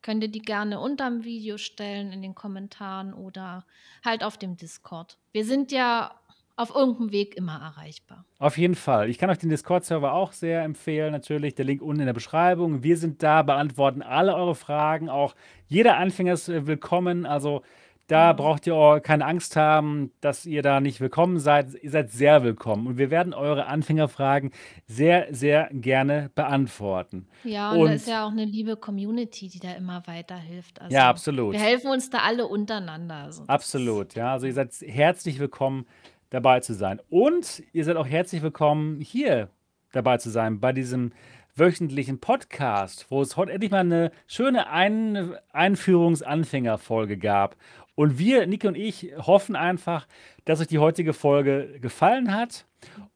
könnt 0.00 0.22
ihr 0.22 0.30
die 0.30 0.42
gerne 0.42 0.80
unterm 0.80 1.24
Video 1.24 1.58
stellen 1.58 2.12
in 2.12 2.22
den 2.22 2.34
Kommentaren 2.34 3.14
oder 3.14 3.64
halt 4.04 4.22
auf 4.24 4.36
dem 4.36 4.56
Discord. 4.56 5.18
Wir 5.32 5.44
sind 5.44 5.72
ja 5.72 6.14
auf 6.56 6.74
irgendeinem 6.74 7.12
Weg 7.12 7.36
immer 7.36 7.60
erreichbar. 7.60 8.24
Auf 8.38 8.58
jeden 8.58 8.74
Fall. 8.74 9.08
Ich 9.08 9.18
kann 9.18 9.30
euch 9.30 9.38
den 9.38 9.48
Discord-Server 9.48 10.12
auch 10.12 10.32
sehr 10.32 10.62
empfehlen, 10.62 11.12
natürlich. 11.12 11.54
Der 11.54 11.64
Link 11.64 11.82
unten 11.82 12.00
in 12.00 12.06
der 12.06 12.12
Beschreibung. 12.12 12.82
Wir 12.82 12.96
sind 12.96 13.22
da, 13.22 13.42
beantworten 13.42 14.02
alle 14.02 14.34
eure 14.34 14.54
Fragen. 14.54 15.08
Auch 15.08 15.34
jeder 15.68 15.96
Anfänger 15.96 16.34
ist 16.34 16.48
äh, 16.48 16.66
willkommen. 16.66 17.24
Also 17.24 17.62
da 18.08 18.32
mhm. 18.32 18.36
braucht 18.36 18.66
ihr 18.66 19.00
keine 19.00 19.24
Angst 19.24 19.56
haben, 19.56 20.12
dass 20.20 20.44
ihr 20.44 20.62
da 20.62 20.80
nicht 20.80 21.00
willkommen 21.00 21.38
seid. 21.38 21.68
Ihr 21.82 21.90
seid 21.90 22.10
sehr 22.10 22.42
willkommen. 22.42 22.86
Und 22.86 22.98
wir 22.98 23.10
werden 23.10 23.32
eure 23.32 23.66
Anfängerfragen 23.66 24.50
sehr, 24.86 25.28
sehr 25.30 25.70
gerne 25.72 26.30
beantworten. 26.34 27.26
Ja, 27.44 27.72
und, 27.72 27.78
und 27.78 27.86
da 27.86 27.92
ist 27.94 28.08
ja 28.08 28.26
auch 28.26 28.30
eine 28.30 28.44
liebe 28.44 28.76
Community, 28.76 29.48
die 29.48 29.60
da 29.60 29.72
immer 29.72 30.02
weiterhilft. 30.06 30.80
Also 30.82 30.94
ja, 30.94 31.08
absolut. 31.08 31.54
Wir 31.54 31.60
helfen 31.60 31.90
uns 31.90 32.10
da 32.10 32.18
alle 32.18 32.46
untereinander. 32.46 33.14
Also 33.14 33.44
absolut, 33.46 34.14
ja. 34.14 34.32
Also 34.32 34.46
ihr 34.46 34.54
seid 34.54 34.72
herzlich 34.84 35.38
willkommen 35.38 35.86
dabei 36.32 36.60
zu 36.60 36.72
sein. 36.72 37.00
Und 37.10 37.62
ihr 37.72 37.84
seid 37.84 37.96
auch 37.96 38.06
herzlich 38.06 38.42
willkommen, 38.42 39.00
hier 39.00 39.50
dabei 39.92 40.16
zu 40.16 40.30
sein 40.30 40.60
bei 40.60 40.72
diesem 40.72 41.12
wöchentlichen 41.54 42.20
Podcast, 42.20 43.06
wo 43.10 43.20
es 43.20 43.36
heute 43.36 43.52
endlich 43.52 43.70
mal 43.70 43.80
eine 43.80 44.10
schöne 44.26 44.68
Ein 44.68 45.36
Einführungsanfängerfolge 45.52 47.18
gab. 47.18 47.56
Und 47.94 48.18
wir, 48.18 48.46
Niki 48.46 48.66
und 48.66 48.76
ich, 48.76 49.12
hoffen 49.18 49.54
einfach, 49.54 50.08
dass 50.46 50.62
euch 50.62 50.68
die 50.68 50.78
heutige 50.78 51.12
Folge 51.12 51.78
gefallen 51.80 52.34
hat 52.34 52.64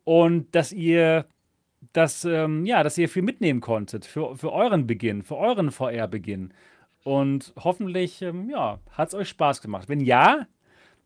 und 0.05 0.55
dass 0.55 0.70
ihr 0.72 1.24
das, 1.94 2.26
ähm, 2.26 2.66
ja, 2.66 2.82
dass 2.82 2.98
ihr 2.98 3.09
viel 3.09 3.22
mitnehmen 3.22 3.62
konntet 3.62 4.05
für, 4.05 4.36
für 4.36 4.52
euren 4.52 4.86
Beginn, 4.86 5.22
für 5.22 5.36
euren 5.36 5.70
VR-Beginn. 5.70 6.52
Und 7.02 7.55
hoffentlich, 7.59 8.20
ähm, 8.20 8.51
ja, 8.51 8.80
hat 8.90 9.09
es 9.09 9.14
euch 9.14 9.30
Spaß 9.30 9.62
gemacht. 9.62 9.88
Wenn 9.88 10.01
ja, 10.01 10.47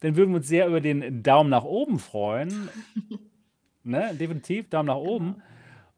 dann 0.00 0.16
würden 0.16 0.30
wir 0.30 0.36
uns 0.38 0.48
sehr 0.48 0.66
über 0.66 0.80
den 0.80 1.22
Daumen 1.22 1.50
nach 1.50 1.64
oben 1.64 1.98
freuen. 1.98 2.68
ne? 3.84 4.14
Definitiv, 4.14 4.68
Daumen 4.68 4.86
nach 4.86 4.96
oben. 4.96 5.34
Genau. 5.34 5.44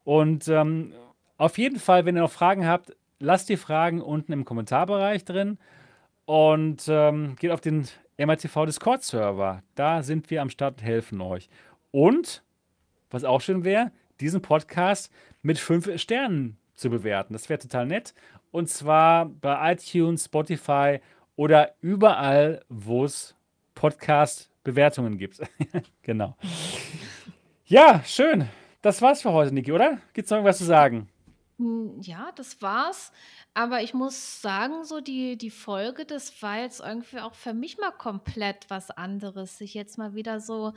Und 0.03 0.47
ähm, 0.47 0.93
auf 1.37 1.57
jeden 1.57 1.79
Fall, 1.79 2.05
wenn 2.05 2.15
ihr 2.15 2.21
noch 2.21 2.31
Fragen 2.31 2.67
habt, 2.67 2.95
lasst 3.19 3.49
die 3.49 3.57
Fragen 3.57 4.01
unten 4.01 4.33
im 4.33 4.45
Kommentarbereich 4.45 5.25
drin 5.25 5.57
und 6.25 6.85
ähm, 6.87 7.35
geht 7.37 7.51
auf 7.51 7.61
den 7.61 7.87
MRTV 8.17 8.65
Discord-Server. 8.65 9.63
Da 9.75 10.03
sind 10.03 10.29
wir 10.29 10.41
am 10.41 10.49
Start 10.49 10.79
und 10.79 10.85
helfen 10.85 11.21
euch. 11.21 11.49
Und, 11.91 12.43
was 13.09 13.23
auch 13.23 13.41
schön 13.41 13.63
wäre, 13.63 13.91
diesen 14.19 14.41
Podcast 14.41 15.11
mit 15.41 15.59
fünf 15.59 15.89
Sternen 15.99 16.57
zu 16.75 16.89
bewerten. 16.89 17.33
Das 17.33 17.49
wäre 17.49 17.59
total 17.59 17.85
nett. 17.85 18.13
Und 18.51 18.69
zwar 18.69 19.25
bei 19.25 19.73
iTunes, 19.73 20.25
Spotify 20.25 20.99
oder 21.35 21.73
überall, 21.81 22.63
wo 22.69 23.05
es 23.05 23.35
Podcast-Bewertungen 23.83 25.17
gibt. 25.17 25.41
genau. 26.03 26.37
Ja, 27.65 28.01
schön. 28.05 28.47
Das 28.81 29.01
war's 29.01 29.21
für 29.21 29.33
heute, 29.33 29.53
Niki, 29.53 29.73
oder? 29.73 29.99
Gibt 30.13 30.25
es 30.25 30.31
noch 30.31 30.37
irgendwas 30.37 30.59
zu 30.59 30.63
sagen? 30.63 31.09
Hm, 31.57 31.99
ja, 31.99 32.31
das 32.33 32.61
war's. 32.61 33.11
Aber 33.53 33.81
ich 33.81 33.93
muss 33.93 34.41
sagen, 34.41 34.85
so 34.85 35.01
die, 35.01 35.37
die 35.37 35.49
Folge, 35.49 36.05
das 36.05 36.41
war 36.41 36.59
jetzt 36.59 36.79
irgendwie 36.79 37.19
auch 37.19 37.35
für 37.35 37.53
mich 37.53 37.77
mal 37.77 37.91
komplett 37.91 38.69
was 38.69 38.89
anderes, 38.89 39.57
sich 39.57 39.73
jetzt 39.73 39.97
mal 39.97 40.15
wieder 40.15 40.39
so 40.39 40.71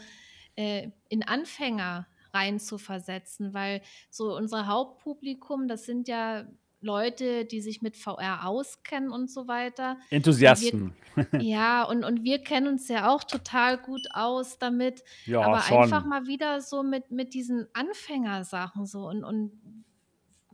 äh, 0.56 0.88
in 1.08 1.22
Anfänger 1.22 2.08
rein 2.34 2.58
zu 2.58 2.76
versetzen, 2.76 3.54
weil 3.54 3.82
so 4.10 4.36
unser 4.36 4.66
Hauptpublikum, 4.66 5.68
das 5.68 5.84
sind 5.84 6.08
ja 6.08 6.44
Leute, 6.80 7.44
die 7.44 7.60
sich 7.60 7.82
mit 7.82 7.96
VR 7.96 8.46
auskennen 8.46 9.10
und 9.10 9.30
so 9.30 9.48
weiter. 9.48 9.98
Enthusiasten. 10.10 10.94
Wir, 11.14 11.40
ja, 11.42 11.82
und, 11.84 12.04
und 12.04 12.22
wir 12.22 12.38
kennen 12.42 12.68
uns 12.68 12.88
ja 12.88 13.08
auch 13.08 13.24
total 13.24 13.78
gut 13.78 14.06
aus 14.12 14.58
damit. 14.58 15.02
Ja, 15.24 15.40
aber 15.40 15.60
schon. 15.60 15.82
einfach 15.82 16.04
mal 16.04 16.26
wieder 16.26 16.60
so 16.60 16.82
mit, 16.82 17.10
mit 17.10 17.34
diesen 17.34 17.66
Anfängersachen 17.72 18.86
so 18.86 19.08
und, 19.08 19.24
und 19.24 19.52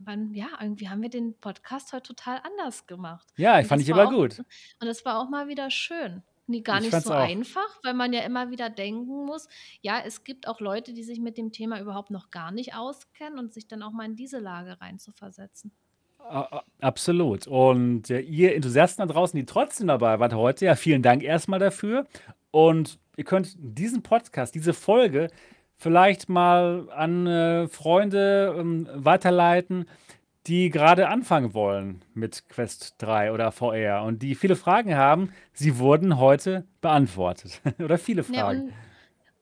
man, 0.05 0.33
ja, 0.33 0.47
irgendwie 0.59 0.89
haben 0.89 1.01
wir 1.01 1.09
den 1.09 1.37
Podcast 1.39 1.93
heute 1.93 2.13
total 2.13 2.41
anders 2.43 2.87
gemacht. 2.87 3.27
Ja, 3.35 3.59
ich 3.59 3.67
fand 3.67 3.81
ich 3.81 3.91
aber 3.91 4.07
auch, 4.07 4.11
gut. 4.11 4.39
Und 4.81 4.87
es 4.87 5.05
war 5.05 5.19
auch 5.19 5.29
mal 5.29 5.47
wieder 5.47 5.69
schön. 5.69 6.23
Nee, 6.45 6.61
gar 6.61 6.79
ich 6.79 6.91
nicht 6.91 7.03
so 7.03 7.13
auch. 7.13 7.19
einfach, 7.19 7.79
weil 7.83 7.93
man 7.93 8.11
ja 8.11 8.21
immer 8.21 8.51
wieder 8.51 8.69
denken 8.69 9.25
muss, 9.25 9.47
ja, 9.81 10.01
es 10.05 10.25
gibt 10.25 10.47
auch 10.47 10.59
Leute, 10.59 10.93
die 10.93 11.03
sich 11.03 11.19
mit 11.19 11.37
dem 11.37 11.53
Thema 11.53 11.79
überhaupt 11.79 12.11
noch 12.11 12.31
gar 12.31 12.51
nicht 12.51 12.75
auskennen 12.75 13.39
und 13.39 13.53
sich 13.53 13.67
dann 13.67 13.81
auch 13.81 13.91
mal 13.91 14.05
in 14.05 14.17
diese 14.17 14.39
Lage 14.39 14.81
reinzuversetzen. 14.81 15.71
Absolut. 16.81 17.47
Und 17.47 18.09
äh, 18.09 18.19
ihr 18.19 18.55
Enthusiasten 18.55 19.07
da 19.07 19.13
draußen, 19.13 19.37
die 19.37 19.45
trotzdem 19.45 19.87
dabei 19.87 20.19
wart 20.19 20.33
heute, 20.33 20.65
ja, 20.65 20.75
vielen 20.75 21.01
Dank 21.01 21.23
erstmal 21.23 21.59
dafür. 21.59 22.05
Und 22.51 22.99
ihr 23.17 23.23
könnt 23.23 23.55
diesen 23.57 24.03
Podcast, 24.03 24.55
diese 24.55 24.73
Folge 24.73 25.29
vielleicht 25.77 26.29
mal 26.29 26.87
an 26.95 27.27
äh, 27.27 27.67
Freunde 27.67 28.55
ähm, 28.57 28.87
weiterleiten, 28.93 29.85
die 30.47 30.69
gerade 30.69 31.07
anfangen 31.07 31.53
wollen 31.53 32.03
mit 32.13 32.49
Quest 32.49 32.95
3 32.97 33.31
oder 33.31 33.51
VR 33.51 34.03
und 34.03 34.21
die 34.21 34.35
viele 34.35 34.55
Fragen 34.55 34.95
haben. 34.95 35.29
Sie 35.53 35.77
wurden 35.79 36.17
heute 36.19 36.65
beantwortet. 36.81 37.61
oder 37.79 37.97
viele 37.97 38.23
Ja, 38.29 38.43
Fragen. 38.45 38.61
und 38.63 38.73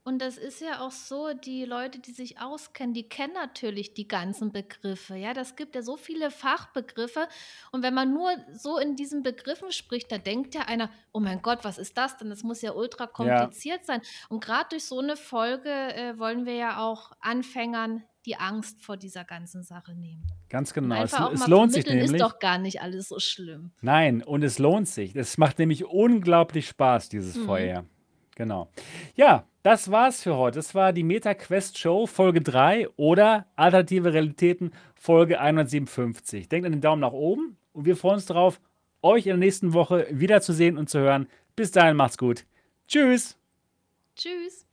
und 0.04 0.20
das 0.20 0.38
ist 0.38 0.62
ja 0.62 0.82
auch 0.82 0.92
so, 0.92 1.34
die 1.34 1.64
Leute, 1.64 2.00
die 2.00 2.12
sich 2.12 2.40
auskennen, 2.40 2.94
die 2.94 3.08
kennen 3.08 3.34
natürlich 3.34 3.94
die 3.94 4.08
ganzen 4.08 4.52
Begriffe. 4.52 5.16
Ja, 5.16 5.36
das 5.36 5.56
gibt 5.56 5.76
ja 5.76 5.84
so 5.84 5.96
viele 5.96 6.32
Fachbegriffe. 6.32 7.28
Und 7.72 7.84
wenn 7.84 7.94
man 7.94 8.12
nur 8.12 8.32
so 8.52 8.80
in 8.80 8.96
diesen 8.96 9.22
Begriffen 9.22 9.72
spricht, 9.72 10.12
da 10.12 10.18
denkt 10.18 10.56
ja 10.56 10.62
einer, 10.62 10.90
oh 11.12 11.20
mein 11.20 11.44
Gott, 11.44 11.60
was 11.62 11.78
ist 11.78 11.98
das 11.98 12.18
denn? 12.18 12.32
Das 12.32 12.42
muss 12.42 12.64
ja 12.64 12.72
ultra 12.72 13.06
kompliziert 13.06 13.82
ja. 13.82 13.86
sein. 13.86 14.02
Und 14.30 14.44
gerade 14.44 14.70
durch 14.70 14.86
so 14.86 15.00
eine 15.00 15.16
Folge 15.16 15.70
äh, 15.70 16.18
wollen 16.18 16.48
wir 16.48 16.56
ja 16.56 16.80
auch 16.80 17.12
Anfängern 17.20 18.04
die 18.26 18.38
Angst 18.38 18.84
vor 18.84 18.98
dieser 18.98 19.24
ganzen 19.24 19.64
Sache 19.64 19.94
nehmen. 19.94 20.26
Ganz 20.50 20.74
genau. 20.74 21.04
Es, 21.04 21.14
es 21.14 21.48
lohnt 21.48 21.74
sich 21.74 21.86
nämlich. 21.86 22.12
ist 22.12 22.22
doch 22.22 22.40
gar 22.40 22.58
nicht 22.58 22.82
alles 22.82 23.10
so 23.10 23.20
schlimm. 23.20 23.72
Nein, 23.82 24.24
und 24.24 24.44
es 24.44 24.58
lohnt 24.58 24.88
sich. 24.88 25.16
Es 25.16 25.38
macht 25.38 25.60
nämlich 25.60 25.86
unglaublich 25.86 26.68
Spaß, 26.68 27.10
dieses 27.10 27.36
mhm. 27.36 27.46
Feuer. 27.46 27.86
Genau. 28.36 28.70
Ja, 29.16 29.46
das 29.64 29.92
war's 29.92 30.24
für 30.24 30.36
heute. 30.38 30.58
Das 30.58 30.74
war 30.76 30.94
die 30.94 31.04
MetaQuest 31.04 31.78
Show 31.78 32.08
Folge 32.08 32.42
3 32.42 32.90
oder 32.98 33.46
Alternative 33.56 34.14
Realitäten 34.14 34.72
Folge 34.96 35.40
157. 35.40 36.50
Denkt 36.50 36.66
an 36.66 36.72
den 36.72 36.82
Daumen 36.82 37.02
nach 37.02 37.12
oben 37.12 37.58
und 37.74 37.86
wir 37.86 37.96
freuen 37.96 38.16
uns 38.16 38.26
darauf, 38.26 38.60
euch 39.02 39.26
in 39.26 39.32
der 39.32 39.38
nächsten 39.38 39.74
Woche 39.74 40.08
wiederzusehen 40.12 40.78
und 40.78 40.90
zu 40.90 41.00
hören. 41.00 41.28
Bis 41.56 41.72
dahin 41.72 41.96
macht's 41.96 42.18
gut. 42.18 42.46
Tschüss. 42.88 43.38
Tschüss. 44.16 44.66